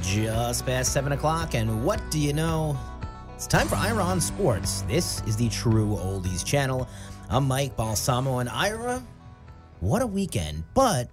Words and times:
Just 0.00 0.64
past 0.64 0.92
7 0.92 1.12
o'clock, 1.12 1.54
and 1.54 1.84
what 1.84 2.00
do 2.10 2.18
you 2.18 2.32
know? 2.32 2.78
It's 3.34 3.46
time 3.46 3.68
for 3.68 3.74
Ira 3.74 4.02
on 4.02 4.20
Sports. 4.20 4.82
This 4.82 5.22
is 5.26 5.36
the 5.36 5.48
True 5.48 5.96
Oldies 5.96 6.44
channel. 6.44 6.88
I'm 7.28 7.48
Mike 7.48 7.76
Balsamo, 7.76 8.38
and 8.38 8.48
Ira, 8.48 9.02
what 9.80 10.00
a 10.00 10.06
weekend. 10.06 10.64
But 10.74 11.10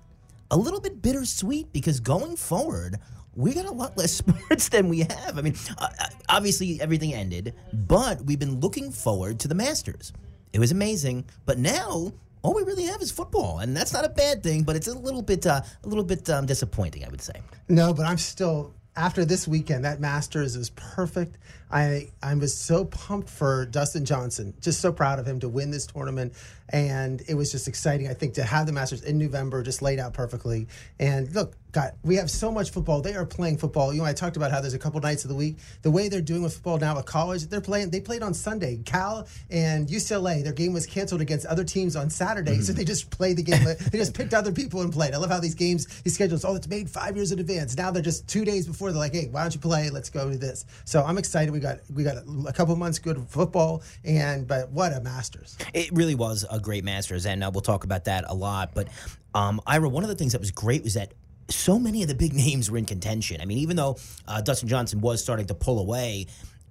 a 0.51 0.57
little 0.57 0.79
bit 0.79 1.01
bittersweet 1.01 1.73
because 1.73 1.99
going 1.99 2.35
forward, 2.35 2.99
we 3.35 3.53
got 3.53 3.65
a 3.65 3.71
lot 3.71 3.97
less 3.97 4.13
sports 4.15 4.69
than 4.69 4.87
we 4.87 4.99
have. 4.99 5.37
I 5.37 5.41
mean, 5.41 5.55
uh, 5.77 5.89
obviously, 6.29 6.79
everything 6.79 7.13
ended, 7.13 7.55
but 7.73 8.23
we've 8.25 8.39
been 8.39 8.59
looking 8.59 8.91
forward 8.91 9.39
to 9.41 9.47
the 9.47 9.55
Masters. 9.55 10.13
It 10.53 10.59
was 10.59 10.71
amazing, 10.71 11.25
but 11.45 11.57
now 11.57 12.13
all 12.41 12.53
we 12.53 12.63
really 12.63 12.83
have 12.83 13.01
is 13.01 13.11
football, 13.11 13.59
and 13.59 13.75
that's 13.75 13.93
not 13.93 14.05
a 14.05 14.09
bad 14.09 14.43
thing. 14.43 14.63
But 14.63 14.75
it's 14.75 14.87
a 14.87 14.97
little 14.97 15.21
bit, 15.21 15.45
uh, 15.45 15.61
a 15.83 15.87
little 15.87 16.03
bit 16.03 16.29
um, 16.29 16.45
disappointing, 16.45 17.05
I 17.05 17.09
would 17.09 17.21
say. 17.21 17.41
No, 17.67 17.93
but 17.93 18.05
I'm 18.05 18.17
still 18.17 18.73
after 18.95 19.25
this 19.25 19.47
weekend. 19.47 19.85
That 19.85 19.99
Masters 19.99 20.55
is 20.55 20.69
perfect. 20.71 21.37
I 21.71 22.09
I 22.21 22.33
was 22.35 22.55
so 22.55 22.85
pumped 22.85 23.29
for 23.29 23.65
Dustin 23.65 24.05
Johnson. 24.05 24.53
Just 24.61 24.81
so 24.81 24.91
proud 24.91 25.19
of 25.19 25.25
him 25.25 25.39
to 25.41 25.49
win 25.49 25.71
this 25.71 25.85
tournament, 25.85 26.33
and 26.69 27.21
it 27.27 27.35
was 27.35 27.51
just 27.51 27.67
exciting. 27.67 28.07
I 28.07 28.13
think 28.13 28.35
to 28.35 28.43
have 28.43 28.65
the 28.65 28.73
Masters 28.73 29.03
in 29.03 29.17
November 29.17 29.63
just 29.63 29.81
laid 29.81 29.99
out 29.99 30.13
perfectly. 30.13 30.67
And 30.99 31.33
look, 31.33 31.55
God, 31.71 31.93
we 32.03 32.15
have 32.15 32.31
so 32.31 32.51
much 32.51 32.71
football. 32.71 33.01
They 33.01 33.13
are 33.13 33.25
playing 33.25 33.57
football. 33.57 33.93
You 33.93 33.99
know, 33.99 34.05
I 34.05 34.13
talked 34.13 34.37
about 34.37 34.49
how 34.49 34.59
there's 34.59 34.73
a 34.73 34.79
couple 34.79 34.99
nights 35.01 35.23
of 35.23 35.29
the 35.29 35.35
week. 35.35 35.57
The 35.83 35.91
way 35.91 36.09
they're 36.09 36.19
doing 36.19 36.41
with 36.41 36.55
football 36.55 36.79
now 36.79 36.97
at 36.97 37.05
college, 37.05 37.43
they're 37.43 37.61
playing. 37.61 37.91
They 37.91 38.01
played 38.01 38.23
on 38.23 38.33
Sunday. 38.33 38.81
Cal 38.85 39.27
and 39.51 39.87
UCLA, 39.87 40.43
their 40.43 40.53
game 40.53 40.73
was 40.73 40.87
canceled 40.87 41.21
against 41.21 41.45
other 41.45 41.63
teams 41.63 41.95
on 41.95 42.09
Saturday, 42.09 42.53
mm-hmm. 42.53 42.61
so 42.63 42.73
they 42.73 42.83
just 42.83 43.11
played 43.11 43.37
the 43.37 43.43
game. 43.43 43.63
they 43.91 43.97
just 43.99 44.15
picked 44.15 44.33
other 44.33 44.51
people 44.51 44.81
and 44.81 44.91
played. 44.91 45.13
I 45.13 45.17
love 45.17 45.29
how 45.29 45.39
these 45.39 45.53
games, 45.53 45.85
these 46.01 46.15
schedules, 46.15 46.43
oh, 46.43 46.55
it's 46.55 46.67
made 46.67 46.89
five 46.89 47.15
years 47.15 47.31
in 47.31 47.37
advance. 47.37 47.77
Now 47.77 47.91
they're 47.91 48.01
just 48.01 48.27
two 48.27 48.45
days 48.45 48.65
before. 48.65 48.91
They're 48.91 48.99
like, 48.99 49.13
hey, 49.13 49.27
why 49.29 49.43
don't 49.43 49.53
you 49.53 49.61
play? 49.61 49.91
Let's 49.91 50.09
go 50.09 50.27
to 50.27 50.37
this. 50.37 50.65
So 50.85 51.03
I'm 51.03 51.19
excited. 51.19 51.51
We 51.51 51.58
got 51.59 51.79
we 51.93 52.03
got 52.03 52.17
a 52.47 52.53
couple 52.53 52.75
months 52.75 52.99
good 52.99 53.19
football, 53.27 53.83
and 54.03 54.47
but 54.47 54.71
what 54.71 54.93
a 54.93 55.01
Masters! 55.01 55.57
It 55.73 55.91
really 55.91 56.15
was 56.15 56.45
a 56.49 56.59
great 56.59 56.83
Masters, 56.83 57.25
and 57.25 57.43
uh, 57.43 57.51
we'll 57.53 57.61
talk 57.61 57.83
about 57.83 58.05
that 58.05 58.25
a 58.27 58.33
lot. 58.33 58.73
But 58.73 58.87
um, 59.33 59.61
Ira, 59.65 59.89
one 59.89 60.03
of 60.03 60.09
the 60.09 60.15
things 60.15 60.31
that 60.33 60.39
was 60.39 60.51
great 60.51 60.83
was 60.83 60.95
that 60.95 61.13
so 61.49 61.79
many 61.79 62.01
of 62.01 62.07
the 62.07 62.15
big 62.15 62.33
names 62.45 62.69
were 62.69 62.77
in 62.77 62.85
contention. 62.85 63.41
I 63.41 63.45
mean, 63.45 63.59
even 63.59 63.75
though 63.75 63.97
uh, 64.27 64.41
Dustin 64.41 64.69
Johnson 64.69 65.01
was 65.01 65.21
starting 65.21 65.47
to 65.47 65.55
pull 65.55 65.79
away, 65.79 66.27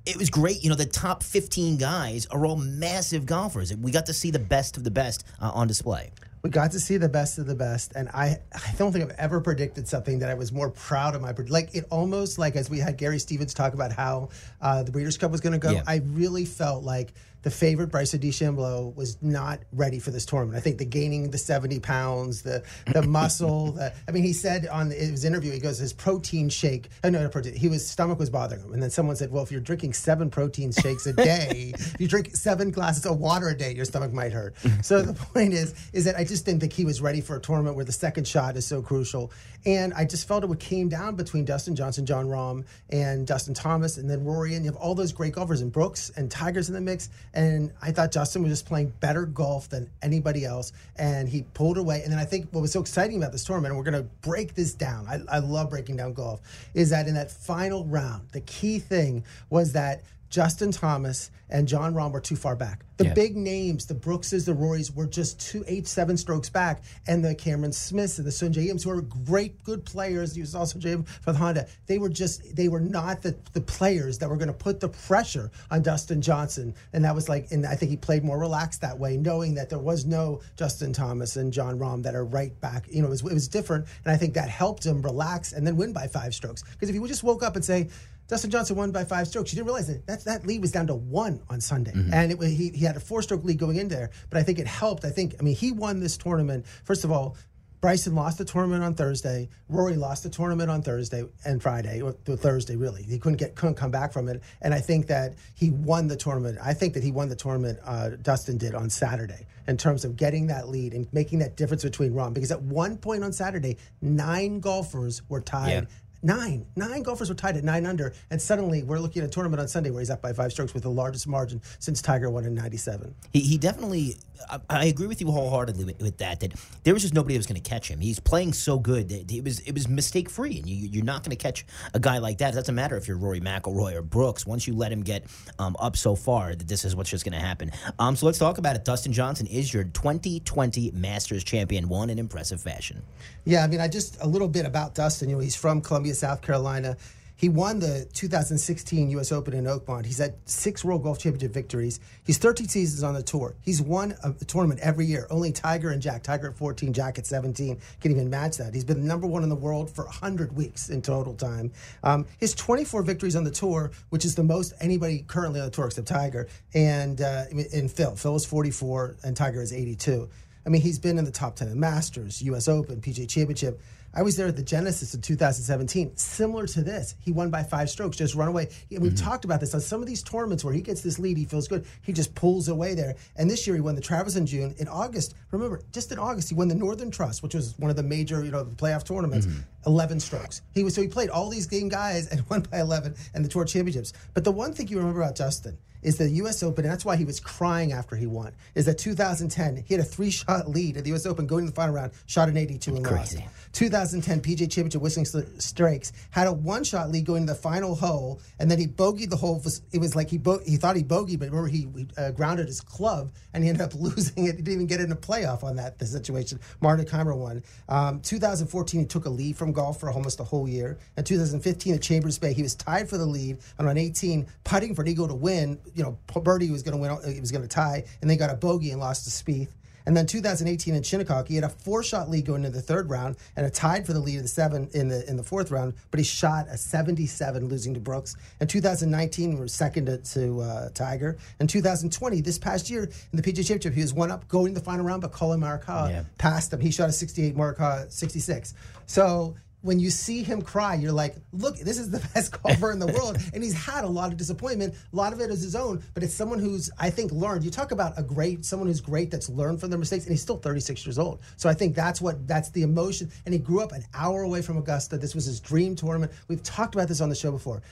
it 0.06 0.16
was 0.16 0.30
great. 0.30 0.62
You 0.62 0.70
know, 0.70 0.76
the 0.76 0.86
top 0.86 1.22
15 1.22 1.76
guys 1.76 2.26
are 2.26 2.46
all 2.46 2.56
massive 2.56 3.26
golfers. 3.26 3.74
We 3.76 3.90
got 3.90 4.06
to 4.06 4.14
see 4.14 4.30
the 4.30 4.38
best 4.38 4.76
of 4.76 4.84
the 4.84 4.90
best 4.90 5.24
uh, 5.40 5.50
on 5.52 5.68
display. 5.68 6.12
We 6.42 6.50
got 6.50 6.72
to 6.72 6.80
see 6.80 6.96
the 6.96 7.08
best 7.08 7.38
of 7.38 7.46
the 7.46 7.54
best, 7.54 7.92
and 7.96 8.08
I, 8.10 8.38
I 8.54 8.72
don't 8.78 8.92
think 8.92 9.04
I've 9.04 9.16
ever 9.18 9.40
predicted 9.40 9.88
something 9.88 10.20
that 10.20 10.30
I 10.30 10.34
was 10.34 10.52
more 10.52 10.70
proud 10.70 11.14
of 11.14 11.22
my 11.22 11.34
like 11.48 11.74
it 11.74 11.84
almost 11.90 12.38
like 12.38 12.54
as 12.56 12.70
we 12.70 12.78
had 12.78 12.96
Gary 12.96 13.18
Stevens 13.18 13.54
talk 13.54 13.74
about 13.74 13.92
how 13.92 14.28
uh, 14.60 14.82
the 14.82 14.92
Breeders' 14.92 15.18
Cup 15.18 15.30
was 15.30 15.40
going 15.40 15.52
to 15.52 15.58
go. 15.58 15.72
Yeah. 15.72 15.82
I 15.86 16.02
really 16.04 16.44
felt 16.44 16.84
like 16.84 17.12
the 17.42 17.50
favorite 17.50 17.88
Bryson 17.88 18.20
DeChambeau 18.20 18.94
was 18.94 19.20
not 19.22 19.60
ready 19.72 19.98
for 19.98 20.10
this 20.10 20.26
tournament. 20.26 20.56
I 20.56 20.60
think 20.60 20.78
the 20.78 20.84
gaining 20.84 21.30
the 21.30 21.38
70 21.38 21.80
pounds, 21.80 22.42
the 22.42 22.62
the 22.92 23.02
muscle, 23.06 23.72
the, 23.72 23.92
I 24.06 24.10
mean, 24.10 24.24
he 24.24 24.32
said 24.32 24.66
on 24.66 24.90
his 24.90 25.24
interview, 25.24 25.52
he 25.52 25.60
goes, 25.60 25.78
his 25.78 25.92
protein 25.92 26.48
shake, 26.48 26.88
oh, 27.04 27.10
no, 27.10 27.22
no, 27.22 27.28
protein, 27.28 27.54
he 27.54 27.68
was, 27.68 27.88
stomach 27.88 28.18
was 28.18 28.30
bothering 28.30 28.62
him. 28.62 28.72
And 28.72 28.82
then 28.82 28.90
someone 28.90 29.16
said, 29.16 29.30
well, 29.30 29.42
if 29.42 29.52
you're 29.52 29.60
drinking 29.60 29.92
seven 29.92 30.30
protein 30.30 30.72
shakes 30.72 31.06
a 31.06 31.12
day, 31.12 31.72
if 31.78 32.00
you 32.00 32.08
drink 32.08 32.34
seven 32.34 32.70
glasses 32.70 33.06
of 33.06 33.18
water 33.18 33.48
a 33.48 33.56
day, 33.56 33.74
your 33.74 33.84
stomach 33.84 34.12
might 34.12 34.32
hurt. 34.32 34.54
So 34.82 35.02
the 35.02 35.12
point 35.12 35.52
is, 35.54 35.74
is 35.92 36.04
that 36.04 36.16
I 36.16 36.24
just 36.24 36.46
didn't 36.46 36.60
think 36.60 36.72
he 36.72 36.84
was 36.84 37.02
ready 37.02 37.20
for 37.20 37.36
a 37.36 37.40
tournament 37.40 37.74
where 37.74 37.84
the 37.84 37.92
second 37.92 38.26
shot 38.28 38.56
is 38.56 38.64
so 38.64 38.80
crucial. 38.80 39.32
And 39.66 39.92
I 39.92 40.04
just 40.04 40.26
felt 40.28 40.44
it 40.44 40.46
would 40.46 40.60
came 40.60 40.88
down 40.88 41.16
between 41.16 41.44
Dustin 41.44 41.74
Johnson, 41.74 42.06
Jon 42.06 42.26
Rahm, 42.26 42.64
and 42.90 43.26
Dustin 43.26 43.54
Thomas, 43.54 43.96
and 43.96 44.08
then 44.08 44.24
Rory, 44.24 44.54
and 44.54 44.64
you 44.64 44.70
have 44.70 44.80
all 44.80 44.94
those 44.94 45.12
great 45.12 45.34
golfers 45.34 45.60
and 45.62 45.72
Brooks 45.72 46.10
and 46.16 46.30
Tigers 46.30 46.68
in 46.68 46.74
the 46.74 46.80
mix. 46.80 47.10
And 47.34 47.72
I 47.82 47.92
thought 47.92 48.12
Justin 48.12 48.42
was 48.42 48.52
just 48.52 48.66
playing 48.66 48.92
better 49.00 49.26
golf 49.26 49.68
than 49.68 49.90
anybody 50.02 50.44
else, 50.44 50.72
and 50.96 51.28
he 51.28 51.42
pulled 51.54 51.78
away. 51.78 52.02
And 52.02 52.12
then 52.12 52.18
I 52.18 52.24
think 52.24 52.48
what 52.50 52.60
was 52.60 52.72
so 52.72 52.80
exciting 52.80 53.18
about 53.18 53.32
this 53.32 53.44
tournament, 53.44 53.72
and 53.72 53.78
we're 53.78 53.90
going 53.90 54.02
to 54.02 54.08
break 54.22 54.54
this 54.54 54.74
down. 54.74 55.06
I, 55.06 55.20
I 55.36 55.38
love 55.38 55.70
breaking 55.70 55.96
down 55.96 56.12
golf. 56.12 56.40
Is 56.74 56.90
that 56.90 57.06
in 57.06 57.14
that 57.14 57.30
final 57.30 57.84
round, 57.84 58.28
the 58.32 58.40
key 58.40 58.78
thing 58.78 59.24
was 59.50 59.72
that 59.72 60.02
Justin 60.30 60.72
Thomas 60.72 61.30
and 61.50 61.66
Jon 61.66 61.94
Rahm 61.94 62.12
were 62.12 62.20
too 62.20 62.36
far 62.36 62.54
back. 62.54 62.84
The 62.98 63.06
yeah. 63.06 63.14
big 63.14 63.36
names, 63.36 63.86
the 63.86 63.94
Brookses, 63.94 64.44
the 64.44 64.52
Rorys, 64.52 64.94
were 64.94 65.06
just 65.06 65.40
two, 65.40 65.64
eight, 65.66 65.86
seven 65.86 66.16
strokes 66.16 66.50
back, 66.50 66.82
and 67.06 67.24
the 67.24 67.34
Cameron 67.34 67.72
Smiths 67.72 68.18
and 68.18 68.26
the 68.26 68.30
Sungjae 68.30 68.70
Ims, 68.70 68.84
who 68.84 68.90
are 68.90 69.00
great, 69.00 69.62
good 69.64 69.84
players. 69.84 70.36
You 70.36 70.44
saw 70.44 70.62
Sungjae 70.62 71.06
for 71.08 71.32
the 71.32 71.38
Honda. 71.38 71.66
They 71.86 71.98
were 71.98 72.08
just, 72.08 72.54
they 72.54 72.68
were 72.68 72.80
not 72.80 73.22
the, 73.22 73.36
the 73.52 73.60
players 73.60 74.18
that 74.18 74.28
were 74.28 74.36
going 74.36 74.48
to 74.48 74.54
put 74.54 74.80
the 74.80 74.88
pressure 74.88 75.50
on 75.70 75.82
Dustin 75.82 76.20
Johnson. 76.20 76.74
And 76.92 77.04
that 77.04 77.14
was 77.14 77.28
like, 77.28 77.50
and 77.50 77.64
I 77.64 77.76
think 77.76 77.90
he 77.90 77.96
played 77.96 78.24
more 78.24 78.38
relaxed 78.38 78.80
that 78.82 78.98
way, 78.98 79.16
knowing 79.16 79.54
that 79.54 79.70
there 79.70 79.78
was 79.78 80.04
no 80.04 80.40
Justin 80.56 80.92
Thomas 80.92 81.36
and 81.36 81.52
Jon 81.52 81.78
Rahm 81.78 82.02
that 82.02 82.14
are 82.14 82.24
right 82.24 82.58
back. 82.60 82.86
You 82.90 83.00
know, 83.00 83.08
it 83.08 83.10
was, 83.10 83.22
it 83.22 83.32
was 83.32 83.48
different, 83.48 83.86
and 84.04 84.12
I 84.12 84.16
think 84.16 84.34
that 84.34 84.50
helped 84.50 84.84
him 84.84 85.00
relax 85.00 85.52
and 85.52 85.66
then 85.66 85.76
win 85.76 85.92
by 85.92 86.08
five 86.08 86.34
strokes. 86.34 86.64
Because 86.72 86.90
if 86.90 87.00
he 87.00 87.08
just 87.08 87.22
woke 87.22 87.42
up 87.42 87.54
and 87.56 87.64
say, 87.64 87.88
Dustin 88.28 88.50
Johnson 88.50 88.76
won 88.76 88.92
by 88.92 89.04
five 89.04 89.26
strokes. 89.26 89.52
You 89.52 89.56
didn't 89.56 89.66
realize 89.66 89.88
that 89.88 90.06
that, 90.06 90.24
that 90.24 90.46
lead 90.46 90.60
was 90.60 90.70
down 90.70 90.86
to 90.88 90.94
one 90.94 91.40
on 91.48 91.60
Sunday, 91.60 91.92
mm-hmm. 91.92 92.12
and 92.12 92.32
it, 92.32 92.40
he 92.42 92.70
he 92.70 92.84
had 92.84 92.96
a 92.96 93.00
four 93.00 93.22
stroke 93.22 93.42
lead 93.42 93.58
going 93.58 93.76
in 93.76 93.88
there. 93.88 94.10
But 94.28 94.38
I 94.38 94.42
think 94.42 94.58
it 94.58 94.66
helped. 94.66 95.04
I 95.04 95.10
think 95.10 95.34
I 95.40 95.42
mean 95.42 95.56
he 95.56 95.72
won 95.72 96.00
this 96.00 96.18
tournament. 96.18 96.66
First 96.84 97.04
of 97.04 97.10
all, 97.10 97.36
Bryson 97.80 98.14
lost 98.14 98.38
the 98.38 98.44
tournament 98.44 98.82
on 98.84 98.94
Thursday. 98.94 99.48
Rory 99.68 99.96
lost 99.96 100.24
the 100.24 100.30
tournament 100.30 100.70
on 100.70 100.82
Thursday 100.82 101.24
and 101.44 101.62
Friday, 101.62 102.02
or 102.02 102.12
Thursday 102.12 102.76
really. 102.76 103.02
He 103.02 103.18
couldn't 103.18 103.38
get 103.38 103.54
couldn't 103.54 103.76
come 103.76 103.90
back 103.90 104.12
from 104.12 104.28
it. 104.28 104.42
And 104.60 104.74
I 104.74 104.80
think 104.80 105.06
that 105.06 105.36
he 105.54 105.70
won 105.70 106.08
the 106.08 106.16
tournament. 106.16 106.58
I 106.62 106.74
think 106.74 106.94
that 106.94 107.02
he 107.02 107.12
won 107.12 107.30
the 107.30 107.36
tournament. 107.36 107.78
Uh, 107.84 108.10
Dustin 108.20 108.58
did 108.58 108.74
on 108.74 108.90
Saturday 108.90 109.46
in 109.66 109.78
terms 109.78 110.04
of 110.04 110.16
getting 110.16 110.48
that 110.48 110.68
lead 110.68 110.92
and 110.92 111.10
making 111.14 111.38
that 111.38 111.56
difference 111.56 111.82
between 111.82 112.12
Rahm. 112.12 112.34
Because 112.34 112.50
at 112.50 112.60
one 112.60 112.98
point 112.98 113.24
on 113.24 113.32
Saturday, 113.32 113.78
nine 114.02 114.60
golfers 114.60 115.22
were 115.28 115.40
tied. 115.40 115.70
Yeah 115.70 115.80
Nine. 116.22 116.66
Nine 116.74 117.04
golfers 117.04 117.28
were 117.28 117.36
tied 117.36 117.56
at 117.56 117.62
nine 117.62 117.86
under, 117.86 118.12
and 118.30 118.42
suddenly 118.42 118.82
we're 118.82 118.98
looking 118.98 119.22
at 119.22 119.28
a 119.28 119.30
tournament 119.30 119.60
on 119.60 119.68
Sunday 119.68 119.90
where 119.90 120.00
he's 120.00 120.10
up 120.10 120.20
by 120.20 120.32
five 120.32 120.50
strokes 120.50 120.74
with 120.74 120.82
the 120.82 120.90
largest 120.90 121.28
margin 121.28 121.62
since 121.78 122.02
Tiger 122.02 122.28
won 122.28 122.44
in 122.44 122.54
'97. 122.56 123.14
He, 123.32 123.38
he 123.40 123.56
definitely, 123.56 124.16
I, 124.50 124.58
I, 124.68 124.84
agree 124.86 125.06
with 125.06 125.20
you 125.20 125.30
wholeheartedly 125.30 125.84
with, 125.84 126.02
with, 126.02 126.18
that. 126.18 126.40
That 126.40 126.54
there 126.82 126.92
was 126.92 127.02
just 127.02 127.14
nobody 127.14 127.34
that 127.34 127.38
was 127.38 127.46
going 127.46 127.62
to 127.62 127.70
catch 127.70 127.86
him. 127.86 128.00
He's 128.00 128.18
playing 128.18 128.52
so 128.52 128.80
good 128.80 129.10
that 129.10 129.30
it 129.30 129.44
was 129.44 129.60
it 129.60 129.74
was 129.74 129.86
mistake 129.86 130.28
free, 130.28 130.58
and 130.58 130.68
you, 130.68 131.00
are 131.00 131.04
not 131.04 131.22
going 131.22 131.30
to 131.30 131.36
catch 131.36 131.64
a 131.94 132.00
guy 132.00 132.18
like 132.18 132.38
that. 132.38 132.52
It 132.52 132.56
doesn't 132.56 132.74
matter 132.74 132.96
if 132.96 133.06
you're 133.06 133.16
Rory 133.16 133.40
McIlroy 133.40 133.94
or 133.94 134.02
Brooks. 134.02 134.44
Once 134.44 134.66
you 134.66 134.74
let 134.74 134.90
him 134.90 135.04
get 135.04 135.24
um, 135.60 135.76
up 135.78 135.96
so 135.96 136.16
far, 136.16 136.56
that 136.56 136.66
this 136.66 136.84
is 136.84 136.96
what's 136.96 137.10
just 137.10 137.24
going 137.24 137.38
to 137.38 137.46
happen. 137.46 137.70
Um, 138.00 138.16
so 138.16 138.26
let's 138.26 138.38
talk 138.38 138.58
about 138.58 138.74
it. 138.74 138.84
Dustin 138.84 139.12
Johnson 139.12 139.46
is 139.46 139.72
your 139.72 139.84
2020 139.84 140.90
Masters 140.94 141.44
champion, 141.44 141.88
won 141.88 142.10
in 142.10 142.18
impressive 142.18 142.60
fashion. 142.60 143.02
Yeah, 143.44 143.62
I 143.62 143.68
mean, 143.68 143.80
I 143.80 143.86
just 143.86 144.20
a 144.20 144.26
little 144.26 144.48
bit 144.48 144.66
about 144.66 144.96
Dustin. 144.96 145.28
You 145.28 145.36
know, 145.36 145.40
he's 145.42 145.54
from 145.54 145.80
Columbia. 145.80 146.07
Columbia, 146.08 146.14
South 146.14 146.42
Carolina. 146.42 146.96
He 147.36 147.48
won 147.48 147.78
the 147.78 148.08
2016 148.14 149.10
U.S. 149.10 149.30
Open 149.30 149.54
in 149.54 149.64
Oakmont. 149.64 150.06
He's 150.06 150.18
had 150.18 150.34
six 150.44 150.84
World 150.84 151.04
Golf 151.04 151.20
Championship 151.20 151.52
victories. 151.52 152.00
He's 152.24 152.36
13 152.36 152.66
seasons 152.66 153.04
on 153.04 153.14
the 153.14 153.22
tour. 153.22 153.54
He's 153.62 153.80
won 153.80 154.16
a 154.24 154.32
tournament 154.44 154.80
every 154.80 155.06
year. 155.06 155.28
Only 155.30 155.52
Tiger 155.52 155.90
and 155.90 156.02
Jack. 156.02 156.24
Tiger 156.24 156.48
at 156.48 156.56
14, 156.56 156.92
Jack 156.92 157.16
at 157.16 157.26
17 157.26 157.78
can 158.00 158.10
even 158.10 158.28
match 158.28 158.56
that. 158.56 158.74
He's 158.74 158.84
been 158.84 159.06
number 159.06 159.28
one 159.28 159.44
in 159.44 159.50
the 159.50 159.54
world 159.54 159.88
for 159.88 160.04
100 160.06 160.56
weeks 160.56 160.88
in 160.88 161.00
total 161.00 161.32
time. 161.34 161.70
Um, 162.02 162.26
his 162.38 162.56
24 162.56 163.02
victories 163.02 163.36
on 163.36 163.44
the 163.44 163.52
tour, 163.52 163.92
which 164.08 164.24
is 164.24 164.34
the 164.34 164.42
most 164.42 164.72
anybody 164.80 165.24
currently 165.28 165.60
on 165.60 165.66
the 165.66 165.70
tour 165.70 165.86
except 165.86 166.08
Tiger, 166.08 166.48
and 166.74 167.20
uh, 167.20 167.44
in 167.50 167.88
Phil. 167.88 168.16
Phil 168.16 168.34
is 168.34 168.46
44 168.46 169.18
and 169.22 169.36
Tiger 169.36 169.62
is 169.62 169.72
82. 169.72 170.28
I 170.66 170.70
mean, 170.70 170.82
he's 170.82 170.98
been 170.98 171.18
in 171.18 171.24
the 171.24 171.30
top 171.30 171.54
10 171.54 171.68
of 171.68 171.76
Masters, 171.76 172.42
U.S. 172.42 172.66
Open, 172.66 173.00
PGA 173.00 173.28
Championship. 173.28 173.80
I 174.14 174.22
was 174.22 174.36
there 174.36 174.46
at 174.46 174.56
the 174.56 174.62
Genesis 174.62 175.14
in 175.14 175.20
2017. 175.20 176.16
Similar 176.16 176.66
to 176.68 176.82
this, 176.82 177.14
he 177.20 177.30
won 177.30 177.50
by 177.50 177.62
five 177.62 177.90
strokes, 177.90 178.16
just 178.16 178.34
run 178.34 178.48
away. 178.48 178.68
And 178.90 179.02
we've 179.02 179.12
mm-hmm. 179.12 179.24
talked 179.24 179.44
about 179.44 179.60
this 179.60 179.74
on 179.74 179.80
some 179.80 180.00
of 180.00 180.06
these 180.06 180.22
tournaments 180.22 180.64
where 180.64 180.72
he 180.72 180.80
gets 180.80 181.02
this 181.02 181.18
lead, 181.18 181.36
he 181.36 181.44
feels 181.44 181.68
good, 181.68 181.86
he 182.02 182.12
just 182.12 182.34
pulls 182.34 182.68
away 182.68 182.94
there. 182.94 183.16
And 183.36 183.50
this 183.50 183.66
year 183.66 183.76
he 183.76 183.82
won 183.82 183.94
the 183.94 184.00
Travis 184.00 184.36
in 184.36 184.46
June. 184.46 184.74
In 184.78 184.88
August, 184.88 185.34
remember, 185.50 185.82
just 185.92 186.10
in 186.10 186.18
August, 186.18 186.48
he 186.48 186.54
won 186.54 186.68
the 186.68 186.74
Northern 186.74 187.10
Trust, 187.10 187.42
which 187.42 187.54
was 187.54 187.78
one 187.78 187.90
of 187.90 187.96
the 187.96 188.02
major, 188.02 188.44
you 188.44 188.50
know, 188.50 188.64
playoff 188.64 189.04
tournaments. 189.04 189.46
Mm-hmm. 189.46 189.60
11 189.86 190.20
strokes. 190.20 190.60
He 190.74 190.84
was 190.84 190.94
so 190.94 191.00
he 191.00 191.08
played 191.08 191.30
all 191.30 191.48
these 191.48 191.66
game 191.66 191.88
guys 191.88 192.28
and 192.28 192.44
won 192.50 192.62
by 192.62 192.80
11 192.80 193.14
and 193.34 193.44
the 193.44 193.48
tour 193.48 193.64
championships. 193.64 194.12
But 194.34 194.44
the 194.44 194.52
one 194.52 194.74
thing 194.74 194.88
you 194.88 194.98
remember 194.98 195.22
about 195.22 195.36
Justin 195.36 195.78
is 196.02 196.18
the 196.18 196.28
U.S. 196.30 196.62
Open, 196.62 196.84
and 196.84 196.92
that's 196.92 197.04
why 197.04 197.16
he 197.16 197.24
was 197.24 197.40
crying 197.40 197.92
after 197.92 198.16
he 198.16 198.26
won. 198.26 198.52
Is 198.74 198.86
that 198.86 198.98
2010 198.98 199.84
he 199.86 199.94
had 199.94 200.00
a 200.00 200.04
three-shot 200.06 200.68
lead 200.68 200.96
at 200.96 201.04
the 201.04 201.10
U.S. 201.10 201.26
Open 201.26 201.46
going 201.46 201.64
to 201.64 201.70
the 201.70 201.74
final 201.74 201.94
round, 201.94 202.12
shot 202.26 202.48
an 202.48 202.56
82 202.56 202.96
and 202.96 203.04
Crazy. 203.04 203.38
lost. 203.38 203.48
2010 203.72 204.40
PGA 204.40 204.58
Championship 204.70 205.02
Whistling 205.02 205.26
Straits 205.58 206.12
had 206.30 206.46
a 206.46 206.52
one-shot 206.52 207.10
lead 207.10 207.26
going 207.26 207.46
to 207.46 207.52
the 207.52 207.58
final 207.58 207.94
hole, 207.94 208.40
and 208.58 208.70
then 208.70 208.78
he 208.78 208.86
bogeyed 208.86 209.30
the 209.30 209.36
hole. 209.36 209.62
It 209.92 209.98
was 210.00 210.16
like 210.16 210.30
he 210.30 210.38
bo- 210.38 210.60
he 210.64 210.76
thought 210.76 210.96
he 210.96 211.02
bogeyed, 211.04 211.38
but 211.38 211.50
remember 211.50 211.68
he, 211.68 211.88
uh, 212.16 212.30
grounded 212.32 212.66
his 212.66 212.80
club, 212.80 213.32
and 213.54 213.62
he 213.64 213.70
ended 213.70 213.82
up 213.82 213.94
losing 213.98 214.46
it. 214.46 214.56
He 214.56 214.62
didn't 214.62 214.74
even 214.74 214.86
get 214.86 215.00
in 215.00 215.12
a 215.12 215.16
playoff 215.16 215.62
on 215.64 215.76
that 215.76 215.98
the 215.98 216.06
situation. 216.06 216.60
Martin 216.80 217.04
Kaymer 217.06 217.36
won. 217.36 217.62
Um, 217.88 218.20
2014, 218.20 219.00
he 219.00 219.06
took 219.06 219.26
a 219.26 219.30
lead 219.30 219.56
from 219.56 219.72
golf 219.72 220.00
for 220.00 220.10
almost 220.10 220.40
a 220.40 220.44
whole 220.44 220.68
year. 220.68 220.98
In 221.16 221.24
2015, 221.24 221.94
at 221.94 222.02
Chambers 222.02 222.38
Bay, 222.38 222.52
he 222.52 222.62
was 222.62 222.74
tied 222.74 223.08
for 223.08 223.18
the 223.18 223.26
lead, 223.26 223.58
and 223.78 223.88
on 223.88 223.96
18, 223.98 224.46
putting 224.64 224.94
for 224.94 225.02
an 225.02 225.08
eagle 225.08 225.28
to 225.28 225.34
win. 225.34 225.78
You 225.94 226.02
know, 226.02 226.18
birdie 226.40 226.70
was 226.70 226.82
going 226.82 226.96
to 226.96 227.00
win. 227.00 227.34
He 227.34 227.40
was 227.40 227.52
going 227.52 227.62
to 227.62 227.68
tie, 227.68 228.04
and 228.20 228.30
they 228.30 228.36
got 228.36 228.50
a 228.50 228.54
bogey 228.54 228.90
and 228.90 229.00
lost 229.00 229.24
to 229.24 229.30
Spieth. 229.30 229.68
And 230.08 230.16
then 230.16 230.26
2018 230.26 230.94
in 230.94 231.02
Shinnecock, 231.02 231.48
he 231.48 231.54
had 231.54 231.64
a 231.64 231.68
four-shot 231.68 232.30
lead 232.30 232.46
going 232.46 232.64
into 232.64 232.74
the 232.74 232.80
third 232.80 233.10
round 233.10 233.36
and 233.56 233.66
a 233.66 233.70
tied 233.70 234.06
for 234.06 234.14
the 234.14 234.20
lead 234.20 234.36
of 234.36 234.42
the 234.42 234.48
seven 234.48 234.88
in 234.94 235.08
the 235.08 235.28
in 235.28 235.36
the 235.36 235.42
fourth 235.42 235.70
round, 235.70 235.92
but 236.10 236.18
he 236.18 236.24
shot 236.24 236.66
a 236.70 236.78
77, 236.78 237.68
losing 237.68 237.92
to 237.92 238.00
Brooks. 238.00 238.34
In 238.58 238.66
2019, 238.68 239.52
he 239.52 239.60
was 239.60 239.74
second 239.74 240.06
to, 240.06 240.16
to 240.16 240.62
uh, 240.62 240.88
Tiger. 240.94 241.36
In 241.60 241.66
2020, 241.66 242.40
this 242.40 242.58
past 242.58 242.88
year 242.88 243.02
in 243.02 243.36
the 243.36 243.42
PGA 243.42 243.56
Championship, 243.56 243.92
he 243.92 244.00
was 244.00 244.14
one 244.14 244.30
up 244.30 244.48
going 244.48 244.72
to 244.72 244.80
the 244.80 244.84
final 244.84 245.04
round, 245.04 245.20
but 245.20 245.30
Collin 245.32 245.60
Morikawa 245.60 246.08
yeah. 246.08 246.24
passed 246.38 246.72
him. 246.72 246.80
He 246.80 246.90
shot 246.90 247.10
a 247.10 247.12
68, 247.12 247.54
Morikawa 247.54 248.10
66. 248.10 248.72
So 249.04 249.56
when 249.82 250.00
you 250.00 250.10
see 250.10 250.42
him 250.42 250.60
cry, 250.60 250.94
you're 250.96 251.12
like, 251.12 251.36
look, 251.52 251.78
this 251.78 251.98
is 251.98 252.10
the 252.10 252.18
best 252.34 252.60
golfer 252.62 252.90
in 252.90 252.98
the 252.98 253.06
world. 253.06 253.38
And 253.54 253.62
he's 253.62 253.74
had 253.74 254.04
a 254.04 254.08
lot 254.08 254.32
of 254.32 254.38
disappointment. 254.38 254.94
A 255.12 255.16
lot 255.16 255.32
of 255.32 255.40
it 255.40 255.50
is 255.50 255.62
his 255.62 255.76
own, 255.76 256.02
but 256.14 256.22
it's 256.22 256.34
someone 256.34 256.58
who's, 256.58 256.90
I 256.98 257.10
think, 257.10 257.30
learned. 257.32 257.64
You 257.64 257.70
talk 257.70 257.92
about 257.92 258.18
a 258.18 258.22
great, 258.22 258.64
someone 258.64 258.88
who's 258.88 259.00
great 259.00 259.30
that's 259.30 259.48
learned 259.48 259.80
from 259.80 259.90
their 259.90 259.98
mistakes, 259.98 260.24
and 260.24 260.32
he's 260.32 260.42
still 260.42 260.58
36 260.58 261.06
years 261.06 261.18
old. 261.18 261.40
So 261.56 261.68
I 261.68 261.74
think 261.74 261.94
that's 261.94 262.20
what, 262.20 262.46
that's 262.46 262.70
the 262.70 262.82
emotion. 262.82 263.30
And 263.46 263.52
he 263.52 263.60
grew 263.60 263.80
up 263.80 263.92
an 263.92 264.04
hour 264.14 264.42
away 264.42 264.62
from 264.62 264.78
Augusta. 264.78 265.16
This 265.16 265.34
was 265.34 265.44
his 265.44 265.60
dream 265.60 265.94
tournament. 265.94 266.32
We've 266.48 266.62
talked 266.62 266.94
about 266.94 267.08
this 267.08 267.20
on 267.20 267.28
the 267.28 267.36
show 267.36 267.52
before. 267.52 267.82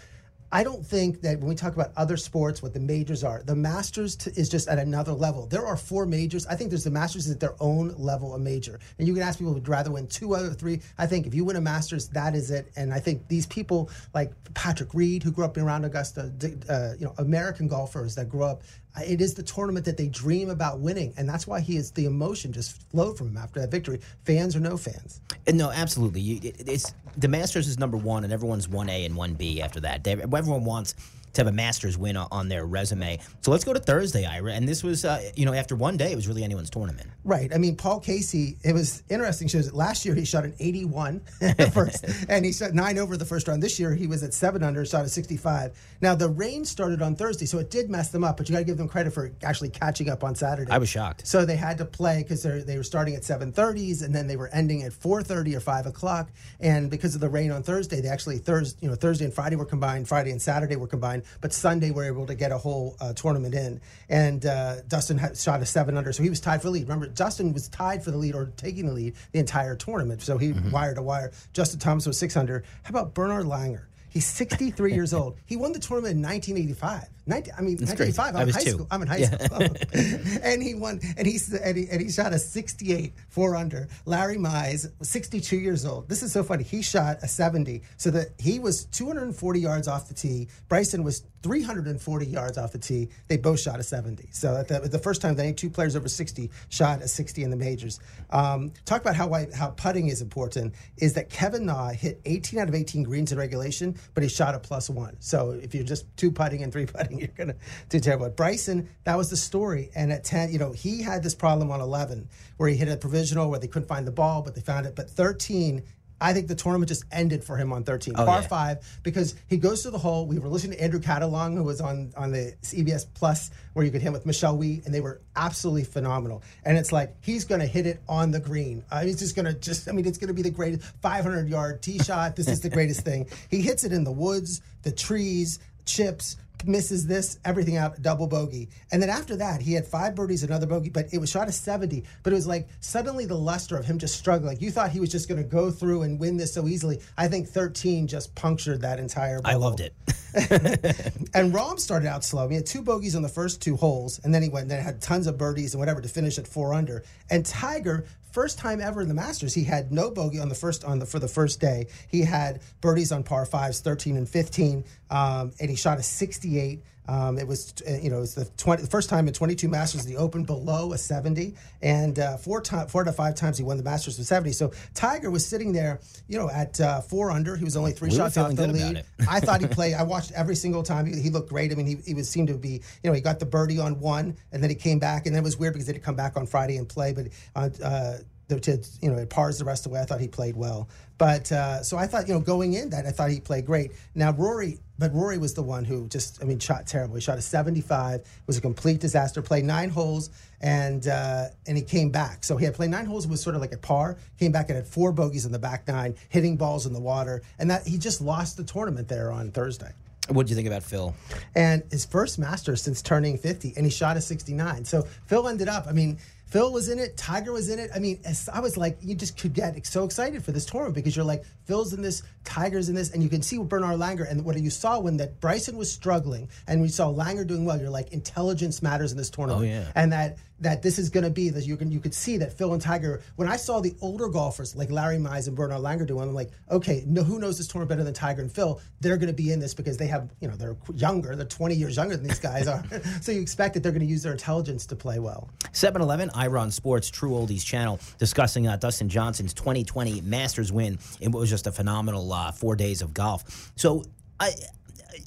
I 0.57 0.65
don't 0.65 0.87
think 0.87 1.21
that 1.21 1.39
when 1.39 1.51
we 1.51 1.55
talk 1.55 1.75
about 1.75 1.93
other 1.99 2.17
sports, 2.17 2.63
what 2.63 2.73
the 2.73 2.81
majors 2.81 3.23
are, 3.23 3.43
the 3.45 3.55
Masters 3.55 4.17
t- 4.17 4.31
is 4.37 4.49
just 4.49 4.69
at 4.69 4.79
another 4.79 5.13
level. 5.13 5.47
There 5.47 5.67
are 5.67 5.77
four 5.77 6.07
majors. 6.07 6.47
I 6.47 6.55
think 6.55 6.71
there's 6.71 6.85
the 6.85 6.91
Masters 6.91 7.27
is 7.27 7.33
at 7.33 7.41
their 7.41 7.55
own 7.61 7.95
level 7.99 8.35
a 8.35 8.39
major. 8.39 8.81
And 8.99 9.07
you 9.07 9.13
can 9.13 9.23
ask 9.23 9.39
people 9.39 9.53
would 9.53 9.69
rather 9.69 9.91
win 9.91 10.07
two 10.07 10.35
of 10.35 10.57
three. 10.57 10.81
I 10.97 11.07
think 11.07 11.27
if 11.27 11.35
you 11.35 11.45
win 11.45 11.57
a 11.57 11.61
Masters, 11.61 12.09
that 12.09 12.35
is 12.35 12.51
it. 12.51 12.73
And 12.75 12.95
I 12.95 13.01
think 13.01 13.29
these 13.29 13.45
people 13.45 13.91
like 14.15 14.33
Patrick 14.55 14.95
Reed, 14.95 15.23
who 15.23 15.31
grew 15.31 15.45
up 15.45 15.59
around 15.59 15.85
Augusta, 15.85 16.33
uh, 16.71 16.95
you 16.99 17.05
know, 17.05 17.13
American 17.19 17.69
golfers 17.69 18.15
that 18.15 18.31
grew 18.31 18.45
up 18.45 18.63
it 19.05 19.21
is 19.21 19.35
the 19.35 19.43
tournament 19.43 19.85
that 19.87 19.97
they 19.97 20.09
dream 20.09 20.51
about 20.51 20.81
winning, 20.81 21.13
and 21.17 21.29
that's 21.29 21.47
why 21.47 21.61
he 21.61 21.77
is 21.77 21.91
the 21.91 22.07
emotion 22.07 22.53
just 22.53 22.83
flowed 22.91 23.19
from 23.19 23.29
him 23.29 23.37
after 23.37 23.61
that 23.61 23.71
victory. 23.71 24.01
Fans 24.25 24.57
or 24.57 24.61
no 24.61 24.77
fans? 24.77 25.21
Uh, 25.47 25.53
no, 25.53 25.71
absolutely. 25.71 26.23
it's 26.23 26.95
the 27.17 27.29
Masters 27.29 27.69
is 27.69 27.79
number 27.79 27.97
one, 27.97 28.25
and 28.25 28.33
everyone's 28.33 28.69
one 28.69 28.89
A 28.89 29.05
and 29.05 29.17
one 29.17 29.35
B 29.35 29.61
after 29.61 29.81
that. 29.81 30.07
everyone 30.07 30.65
wants 30.65 30.95
to 31.37 31.41
have 31.43 31.53
a 31.53 31.57
Masters 31.57 31.97
win 31.97 32.17
on 32.17 32.49
their 32.49 32.67
resume. 32.67 33.19
So 33.41 33.51
let's 33.51 33.65
go 33.65 33.73
to 33.73 33.81
Thursday, 33.81 34.27
Ira. 34.27 34.53
And 34.53 34.69
this 34.69 34.83
was, 34.83 35.05
uh, 35.05 35.31
you 35.35 35.47
know, 35.47 35.53
after 35.53 35.77
one 35.77 35.97
day, 35.97 36.13
it 36.13 36.17
was 36.17 36.29
really 36.29 36.45
anyone's 36.45 36.71
tournament. 36.71 37.09
Right. 37.25 37.53
I 37.55 37.59
mean, 37.59 37.77
Paul 37.77 38.01
Casey. 38.01 38.57
It 38.63 38.73
was 38.73 39.03
interesting. 39.09 39.49
Shows 39.49 39.73
last 39.73 40.05
year 40.05 40.15
he 40.15 40.25
shot 40.25 40.45
an 40.45 40.55
81 40.59 41.21
first, 41.73 42.05
and 42.29 42.45
he 42.45 42.53
shot 42.53 42.73
nine 42.73 42.99
over 42.99 43.17
the 43.17 43.25
first 43.25 43.49
round. 43.49 43.63
This 43.63 43.79
year 43.79 43.95
he 43.95 44.07
was 44.07 44.23
at 44.23 44.35
seven 44.35 44.63
under, 44.63 44.85
shot 44.85 45.05
a 45.05 45.09
65. 45.09 45.73
Now 46.01 46.15
the 46.15 46.29
rain 46.29 46.65
started 46.65 47.03
on 47.03 47.17
Thursday, 47.17 47.47
so 47.47 47.59
it 47.59 47.71
did 47.71 47.91
mess 47.91 48.11
them 48.11 48.25
up. 48.25 48.37
But 48.37 48.49
you 48.49 48.55
got 48.55 48.61
to 48.61 48.65
give 48.65 48.77
them 48.77 48.89
credit 48.89 49.13
for 49.13 49.33
actually 49.43 49.71
catching 49.71 50.09
up 50.09 50.25
on 50.25 50.35
Saturday. 50.35 50.71
I 50.71 50.79
was 50.79 50.89
shocked. 50.89 51.27
So 51.27 51.45
they 51.45 51.57
had 51.57 51.79
to 51.79 51.85
play 51.85 52.23
because 52.23 52.43
they 52.43 52.77
were 52.77 52.83
starting 52.83 53.15
at 53.15 53.23
7:30s, 53.23 54.03
and 54.03 54.15
then 54.15 54.27
they 54.27 54.37
were 54.37 54.49
ending 54.49 54.83
at 54.83 54.93
4:30 54.93 55.55
or 55.57 55.61
5 55.61 55.87
o'clock. 55.87 56.31
And 56.61 56.91
because 56.91 57.15
of 57.15 57.21
the 57.21 57.29
rain 57.29 57.51
on 57.51 57.63
Thursday, 57.63 58.01
they 58.01 58.09
actually 58.09 58.39
Thursday, 58.39 58.79
you 58.83 58.89
know, 58.89 58.95
Thursday 58.95 59.25
and 59.25 59.35
Friday 59.35 59.57
were 59.57 59.65
combined. 59.65 60.09
Friday 60.09 60.31
and 60.31 60.41
Saturday 60.41 60.77
were 60.77 60.87
combined 60.87 61.25
but 61.41 61.53
Sunday 61.53 61.91
we 61.91 62.05
are 62.05 62.07
able 62.07 62.27
to 62.27 62.35
get 62.35 62.53
a 62.53 62.59
whole 62.59 62.97
uh, 63.01 63.13
tournament 63.13 63.55
in. 63.55 63.81
And 64.09 64.45
uh, 64.45 64.83
Dustin 64.89 65.19
had, 65.19 65.37
shot 65.37 65.61
a 65.63 65.67
seven 65.67 65.97
under, 65.97 66.13
so 66.13 66.23
he 66.23 66.31
was 66.31 66.41
tied 66.41 66.63
for 66.63 66.69
the 66.69 66.73
lead. 66.73 66.83
Remember, 66.85 67.07
Dustin 67.07 67.53
was 67.53 67.69
tied 67.69 68.03
for 68.05 68.11
the 68.11 68.19
lead 68.19 68.35
or 68.35 68.47
taking 68.57 68.87
the 68.87 68.93
lead 68.93 69.15
the 69.33 69.39
entire 69.39 69.77
tournament, 69.77 70.23
so 70.23 70.39
he 70.39 70.53
mm-hmm. 70.53 70.71
wire 70.71 70.95
to 70.95 71.03
wire. 71.03 71.33
Justin 71.53 71.81
Thomas 71.81 72.07
was 72.07 72.19
six 72.19 72.37
under. 72.37 72.65
How 72.83 72.91
about 72.91 73.15
Bernard 73.15 73.47
Langer? 73.47 73.85
He's 74.09 74.27
63 74.27 74.95
years 74.95 75.13
old. 75.13 75.37
He 75.45 75.57
won 75.57 75.73
the 75.73 75.79
tournament 75.79 76.17
in 76.17 76.23
1985. 76.23 77.09
19, 77.27 77.55
I 77.57 77.61
mean, 77.61 77.77
1985. 77.79 78.37
I'm 78.37 78.49
in 78.49 78.55
high 78.55 78.61
two. 78.61 78.71
school. 78.71 78.87
I'm 78.91 79.03
in 79.03 79.09
high 79.09 79.17
yeah. 79.17 79.39
school. 79.39 80.41
and 80.43 80.63
he 80.63 80.75
won, 80.75 81.01
and 81.17 81.27
he, 81.27 81.39
and 81.63 81.77
he 81.77 81.89
and 81.89 82.01
he 82.01 82.11
shot 82.11 82.33
a 82.33 82.39
68 82.39 83.13
four 83.29 83.57
under. 83.57 83.89
Larry 84.05 84.37
Mize, 84.37 84.91
62 85.03 85.57
years 85.57 85.85
old. 85.85 86.09
This 86.09 86.23
is 86.23 86.33
so 86.33 86.43
funny. 86.43 86.63
He 86.63 86.83
shot 86.83 87.19
a 87.23 87.29
70, 87.29 87.83
so 87.97 88.11
that 88.11 88.29
he 88.39 88.59
was 88.59 88.85
240 88.87 89.61
yards 89.61 89.89
off 89.89 90.09
the 90.09 90.15
tee. 90.15 90.49
Bryson 90.69 91.03
was 91.03 91.25
340 91.47 92.27
yards 92.27 92.59
off 92.59 92.73
the 92.73 92.79
tee. 92.79 93.09
They 93.29 93.37
both 93.37 93.61
shot 93.61 93.79
a 93.79 93.83
70. 93.85 94.31
So 94.33 94.65
the, 94.65 94.81
the, 94.81 94.99
first 94.99 95.23
time 95.23 95.37
that 95.37 95.45
any 95.45 95.53
two 95.53 95.71
players 95.71 95.95
over 95.95 96.09
60 96.09 96.51
shot 96.71 97.03
a 97.03 97.09
60 97.09 97.45
in 97.45 97.51
the 97.51 97.57
majors. 97.57 98.01
Um, 98.31 98.73
talk 98.85 99.01
about 99.01 99.15
how 99.15 99.33
how 99.55 99.69
putting 99.69 100.09
is 100.09 100.23
important. 100.23 100.75
Is 100.97 101.15
that 101.15 101.31
Kevin 101.31 101.67
Na 101.67 101.91
hit 101.91 102.21
18 102.25 102.59
out 102.59 102.69
of 102.69 102.75
18 102.75 103.05
greens 103.05 103.31
in 103.31 103.39
regulation, 103.39 103.97
but 104.15 104.25
he 104.25 104.29
shot 104.29 104.57
a 104.57 104.59
plus 104.59 104.91
one. 104.91 105.17
So 105.21 105.51
if 105.51 105.73
you're 105.73 105.85
just 105.85 106.05
two 106.17 106.33
putting 106.33 106.65
and 106.65 106.73
three 106.73 106.87
putting, 106.87 107.16
you're 107.21 107.29
going 107.29 107.49
to 107.49 107.57
do 107.89 108.01
terrible. 108.01 108.27
But 108.27 108.37
Bryson, 108.37 108.89
that 109.05 109.17
was 109.17 109.31
the 109.31 109.37
story. 109.37 109.91
And 109.95 110.13
at 110.13 110.25
10, 110.25 110.53
you 110.53 110.59
know, 110.59 110.73
he 110.73 111.03
had 111.03 111.23
this 111.23 111.35
problem 111.35 111.71
on 111.71 111.81
11 111.81 112.29
where 112.57 112.69
he 112.69 112.77
hit 112.77 112.89
a 112.89 112.97
provisional 112.97 113.51
where 113.51 113.61
they 113.61 113.67
couldn't 113.67 113.89
find 113.89 114.07
the 114.07 114.13
ball, 114.13 114.43
but 114.43 114.55
they 114.55 114.61
found 114.61 114.87
it. 114.87 114.95
But 114.95 115.11
13, 115.11 115.83
I 116.21 116.33
think 116.33 116.49
the 116.49 116.55
tournament 116.55 116.89
just 116.89 117.05
ended 117.13 117.45
for 117.45 117.57
him 117.57 117.73
on 117.73 117.85
13, 117.85 118.15
oh, 118.17 118.25
par 118.25 118.41
yeah. 118.41 118.49
five, 118.49 119.01
because 119.03 119.35
he 119.49 119.59
goes 119.59 119.83
to 119.83 119.91
the 119.91 119.99
hole. 119.99 120.27
We 120.27 120.39
were 120.39 120.49
listening 120.49 120.79
to 120.79 120.83
Andrew 120.83 121.01
Catalon, 121.01 121.55
who 121.55 121.63
was 121.63 121.81
on 121.81 122.13
on 122.17 122.33
the 122.33 122.55
CBS 122.63 123.05
Plus, 123.13 123.51
where 123.75 123.85
you 123.85 123.91
could 123.91 124.01
hit 124.01 124.13
with 124.13 124.25
Michelle 124.25 124.57
Wie, 124.57 124.81
and 124.85 124.95
they 124.95 125.01
were 125.01 125.21
absolutely 125.35 125.85
phenomenal. 125.85 126.43
And 126.65 126.79
it's 126.79 126.91
like 126.91 127.15
he's 127.21 127.45
going 127.45 127.61
to 127.61 127.67
hit 127.67 127.87
it 127.87 128.01
on 128.09 128.31
the 128.31 128.41
green. 128.41 128.83
Uh, 128.91 129.03
he's 129.03 129.19
just 129.19 129.37
going 129.37 129.45
to 129.45 129.53
just, 129.53 129.89
I 129.89 129.93
mean, 129.93 130.07
it's 130.07 130.19
going 130.19 130.29
to 130.29 130.35
be 130.35 130.43
the 130.43 130.51
greatest 130.51 130.85
500 131.03 131.49
yard 131.49 131.83
tee 131.83 131.99
shot. 131.99 132.35
This 132.35 132.49
is 132.49 132.61
the 132.61 132.71
greatest 132.71 133.03
thing. 133.03 133.29
He 133.51 133.61
hits 133.61 133.85
it 133.85 133.93
in 133.93 134.05
the 134.05 134.13
woods, 134.13 134.63
the 134.83 134.93
trees, 134.93 135.59
chips 135.85 136.37
misses 136.65 137.07
this, 137.07 137.39
everything 137.45 137.77
out, 137.77 138.01
double 138.03 138.27
bogey. 138.27 138.69
And 138.93 139.03
then 139.03 139.11
after 139.11 139.37
that, 139.37 139.61
he 139.61 139.73
had 139.73 139.87
five 139.87 140.15
birdies, 140.15 140.43
another 140.43 140.67
bogey, 140.67 140.91
but 140.91 141.07
it 141.13 141.19
was 141.19 141.31
shot 141.31 141.49
a 141.49 141.53
70. 141.53 142.05
But 142.23 142.33
it 142.33 142.37
was 142.37 142.47
like 142.47 142.69
suddenly 142.81 143.27
the 143.27 143.37
luster 143.37 143.77
of 143.77 143.85
him 143.85 143.99
just 143.99 144.17
struggling. 144.17 144.59
You 144.61 144.71
thought 144.71 144.91
he 144.91 145.01
was 145.01 145.11
just 145.11 145.29
going 145.29 145.43
to 145.43 145.49
go 145.49 145.71
through 145.71 146.03
and 146.03 146.19
win 146.19 146.37
this 146.37 146.55
so 146.55 146.67
easily. 146.69 147.01
I 147.17 147.29
think 147.29 147.49
13 147.49 148.07
just 148.07 148.35
punctured 148.35 148.81
that 148.83 148.99
entire 148.99 149.41
bubble. 149.41 149.51
I 149.51 149.59
loved 149.59 149.81
it. 149.81 149.95
and 151.35 151.53
Rahm 151.55 151.79
started 151.79 152.09
out 152.09 152.25
slow. 152.25 152.49
He 152.49 152.57
had 152.57 152.67
two 152.67 152.83
bogeys 152.83 153.17
on 153.17 153.23
the 153.23 153.29
first 153.29 153.63
two 153.63 153.77
holes, 153.77 154.21
and 154.23 154.35
then 154.35 154.43
he 154.43 154.49
went 154.49 154.63
and 154.63 154.71
then 154.71 154.83
had 154.83 155.01
tons 155.01 155.27
of 155.27 155.39
birdies 155.39 155.75
and 155.75 155.81
whatever 155.81 156.01
to 156.01 156.09
finish 156.09 156.39
at 156.39 156.47
four 156.47 156.75
under. 156.75 157.05
And 157.31 157.45
Tiger 157.45 158.05
first 158.37 158.59
time 158.59 158.83
ever 158.83 159.01
in 159.01 159.09
the 159.09 159.15
Masters, 159.15 159.55
he 159.55 159.65
had 159.65 159.91
no 159.91 160.11
bogey 160.11 160.39
on 160.39 160.51
the 160.51 160.55
first 160.55 160.85
on 160.85 160.99
the 160.99 161.07
for 161.07 161.19
the 161.19 161.27
first 161.27 161.59
day. 161.59 161.87
He 162.07 162.21
had 162.21 162.61
birdies 162.83 163.11
on 163.11 163.23
par 163.23 163.47
fives, 163.47 163.81
13 163.81 164.15
and 164.15 164.29
15, 164.29 164.85
um, 165.09 165.53
and 165.59 165.71
he 165.71 165.75
shot 165.75 165.99
a 165.99 166.03
68. 166.03 166.83
Um, 167.09 167.39
it 167.39 167.47
was, 167.47 167.75
uh, 167.89 167.93
you 168.03 168.11
know, 168.11 168.23
it's 168.23 168.35
the, 168.35 168.45
20, 168.57 168.83
the 168.83 168.89
first 168.89 169.09
time 169.09 169.29
in 169.29 169.35
22 169.35 169.69
Masters 169.69 170.05
he 170.05 170.17
opened 170.17 170.47
below 170.47 170.93
a 170.93 170.99
70, 170.99 171.55
and 171.83 172.19
uh, 172.19 172.37
four 172.37 172.61
to, 172.61 172.87
four 172.89 173.05
to 173.05 173.13
five 173.13 173.35
times 173.35 173.59
he 173.59 173.65
won 173.65 173.77
the 173.77 173.83
Masters 173.83 174.19
with 174.19 174.27
70. 174.27 174.53
So 174.53 174.73
Tiger 174.95 175.31
was 175.31 175.47
sitting 175.47 175.73
there, 175.73 176.01
you 176.29 176.39
know, 176.39 176.51
at 176.51 176.81
uh, 176.81 177.01
four 177.01 177.31
under. 177.31 177.57
He 177.57 177.65
was 177.65 177.77
only 177.77 177.93
three 177.93 178.11
we 178.11 178.17
shots 178.17 178.37
off 178.37 178.55
the 178.55 178.67
lead. 178.67 179.05
I 179.29 179.41
thought 179.41 179.61
he 179.61 179.67
played. 179.69 179.95
I 179.95 180.03
watched 180.03 180.33
every 180.33 180.57
single 180.57 180.83
time. 180.83 181.07
He, 181.07 181.21
he, 181.21 181.31
looked 181.31 181.49
great. 181.49 181.73
I 181.73 181.75
mean, 181.75 181.87
he, 181.87 181.97
he 182.05 182.15
was 182.15 182.29
seemed 182.29 182.49
to 182.49 182.55
be, 182.55 182.83
you 183.03 183.11
know, 183.11 183.13
he 183.13 183.21
got 183.21 183.39
the 183.39 183.47
birdie 183.47 183.79
on 183.79 184.01
one, 184.01 184.37
and 184.53 184.63
then 184.63 184.71
he 184.71 184.77
came 184.77 184.99
back, 184.99 185.27
and 185.27 185.35
then 185.35 185.43
it 185.43 185.45
was 185.45 185.57
weird 185.57 185.75
because 185.75 185.87
they 185.87 185.93
didn't 185.93 186.05
come 186.05 186.17
back 186.17 186.37
on 186.37 186.47
Friday 186.47 186.77
and 186.77 186.89
play, 186.89 187.13
but 187.13 187.27
on. 187.55 187.73
Uh, 187.83 188.19
to 188.49 188.81
you 189.03 189.11
know 189.11 189.19
it 189.19 189.29
pars 189.29 189.59
the 189.59 189.65
rest 189.65 189.87
of 189.87 189.91
the 189.91 189.95
way. 189.95 190.01
I 190.01 190.05
thought 190.05 190.21
he 190.21 190.29
played 190.29 190.57
well, 190.57 190.89
but 191.19 191.51
uh, 191.51 191.83
so 191.83 191.97
I 191.97 192.07
thought 192.07 192.29
you 192.29 192.35
know 192.35 192.41
going 192.41 192.75
in 192.75 192.91
that 192.91 193.07
I 193.07 193.11
thought 193.11 193.31
he 193.31 193.41
played 193.41 193.67
great. 193.67 193.93
Now 194.15 194.33
Rory, 194.33 194.79
but 194.99 195.13
Rory 195.15 195.39
was 195.39 195.55
the 195.55 195.63
one 195.63 195.85
who 195.85 196.09
just 196.09 196.43
I 196.43 196.47
mean 196.47 196.59
shot 196.59 196.87
terrible. 196.87 197.15
He 197.15 197.21
shot 197.21 197.39
a 197.39 197.43
75. 197.43 198.21
It 198.21 198.27
was 198.47 198.57
a 198.57 198.61
complete 198.61 199.01
disaster. 199.01 199.43
Played 199.43 199.65
nine 199.65 199.91
holes 199.91 200.31
and 200.61 201.07
uh, 201.07 201.47
and 201.67 201.77
he 201.77 201.83
came 201.83 202.11
back. 202.11 202.45
So 202.45 202.57
he 202.57 202.65
had 202.65 202.75
played 202.75 202.91
nine 202.91 203.07
holes. 203.07 203.25
It 203.25 203.31
was 203.31 203.43
sort 203.43 203.55
of 203.55 203.61
like 203.61 203.73
a 203.73 203.79
par. 203.79 204.17
Came 204.39 204.53
back 204.53 204.69
and 204.69 204.77
had 204.77 204.87
four 204.87 205.13
bogeys 205.13 205.47
in 205.47 205.53
the 205.53 205.59
back 205.59 205.87
nine, 205.89 206.15
hitting 206.29 206.57
balls 206.57 206.87
in 206.87 206.93
the 206.93 207.01
water, 207.01 207.43
and 207.59 207.71
that 207.71 207.87
he 207.87 207.99
just 207.99 208.21
lost 208.21 208.57
the 208.57 208.65
tournament 208.65 209.09
there 209.09 209.31
on 209.31 209.51
Thursday. 209.51 209.93
What 210.29 210.47
do 210.47 210.51
you 210.51 210.57
think 210.57 210.67
about 210.67 210.83
Phil? 210.83 211.15
And 211.55 211.85
his 211.91 212.05
first 212.05 212.39
Masters 212.39 212.83
since 212.83 213.01
turning 213.01 213.39
50, 213.39 213.75
and 213.77 213.87
he 213.87 213.91
shot 213.91 214.17
a 214.17 214.21
69. 214.21 214.85
So 214.85 215.03
Phil 215.27 215.47
ended 215.47 215.69
up, 215.69 215.87
I 215.87 215.93
mean, 215.93 216.19
Phil 216.57 216.73
was 216.73 216.89
in 216.89 216.99
it, 216.99 217.19
Tiger 217.19 217.53
was 217.53 217.69
in 217.69 217.79
it. 217.79 217.91
I 217.95 217.99
mean, 217.99 218.19
I 218.51 218.61
was 218.61 218.79
like, 218.79 218.97
you 219.03 219.15
just 219.15 219.37
could 219.37 219.53
get 219.53 219.87
so 219.87 220.05
excited 220.05 220.43
for 220.43 220.53
this 220.53 220.65
tournament 220.65 220.95
because 220.95 221.15
you're 221.15 221.23
like, 221.23 221.45
Phil's 221.67 221.93
in 221.93 222.01
this, 222.01 222.23
Tiger's 222.45 222.89
in 222.89 222.95
this, 222.95 223.11
and 223.13 223.23
you 223.23 223.29
can 223.29 223.43
see 223.43 223.59
Bernard 223.59 224.01
Langer. 224.01 224.31
And 224.31 224.43
what 224.43 224.59
you 224.59 224.71
saw 224.71 224.99
when 224.99 225.19
that 225.19 225.39
Bryson 225.39 225.77
was 225.77 225.93
struggling 225.93 226.49
and 226.67 226.81
we 226.81 226.89
saw 226.89 227.13
Langer 227.13 227.47
doing 227.47 227.67
well, 227.67 227.79
you're 227.79 227.91
like, 227.91 228.11
intelligence 228.15 228.81
matters 228.81 229.13
in 229.13 229.19
this 229.19 229.29
tournament. 229.29 229.67
Oh, 229.67 229.69
yeah. 229.69 229.93
And 229.95 230.11
that 230.13 230.39
that 230.61 230.83
this 230.83 230.99
is 230.99 231.11
going 231.11 231.25
to 231.25 231.31
be 231.31 231.51
that 231.51 231.67
you 231.67 231.77
can 231.77 231.91
you 231.91 232.01
could 232.01 232.15
see 232.15 232.37
that 232.39 232.53
Phil 232.53 232.73
and 232.73 232.81
Tiger. 232.81 233.23
When 233.37 233.49
I 233.49 233.57
saw 233.57 233.81
the 233.81 233.95
older 234.01 234.29
golfers 234.29 234.75
like 234.75 234.91
Larry 234.91 235.19
Mize 235.19 235.49
and 235.49 235.57
Bernard 235.57 235.81
Langer 235.83 236.07
doing, 236.07 236.23
I'm 236.23 236.35
like, 236.35 236.51
okay, 236.71 237.05
no, 237.07 237.23
who 237.23 237.39
knows 237.39 237.59
this 237.59 237.69
tournament 237.69 237.91
better 237.91 238.05
than 238.05 238.15
Tiger 238.15 238.43
and 238.43 238.51
Phil? 238.51 238.81
They're 239.01 239.17
going 239.17 239.29
to 239.29 239.35
be 239.35 239.53
in 239.53 239.61
this 239.61 239.75
because 239.75 239.97
they 239.97 240.07
have 240.07 240.31
you 240.41 240.49
know 240.49 240.57
they're 240.57 240.77
younger, 240.95 241.37
they're 241.37 241.47
20 241.47 241.75
years 241.75 241.97
younger 241.97 242.17
than 242.17 242.27
these 242.27 242.41
guys 242.41 242.67
are. 242.67 242.83
so 243.21 243.33
you 243.33 243.41
expect 243.41 243.75
that 243.75 243.83
they're 243.83 243.93
going 243.93 244.01
to 244.01 244.07
use 244.07 244.23
their 244.23 244.33
intelligence 244.33 244.87
to 244.87 244.97
play 244.97 245.19
well. 245.19 245.49
7-Eleven, 245.73 246.31
Ira 246.35 246.61
on 246.61 246.71
Sports, 246.71 247.11
True 247.11 247.31
Oldies 247.33 247.65
channel, 247.65 248.01
discussing 248.19 248.67
uh, 248.67 248.77
Dustin 248.77 249.09
Johnson's 249.09 249.53
2020 249.55 250.23
Masters 250.23 250.73
win 250.73 250.99
in 251.21 251.33
what 251.33 251.41
was 251.41 251.51
just 251.51 251.67
a 251.67 251.73
phenomenal 251.73 252.33
uh, 252.33 252.53
four 252.53 252.77
days 252.77 253.03
of 253.03 253.13
golf. 253.13 253.73
So 253.77 254.05
I 254.41 254.53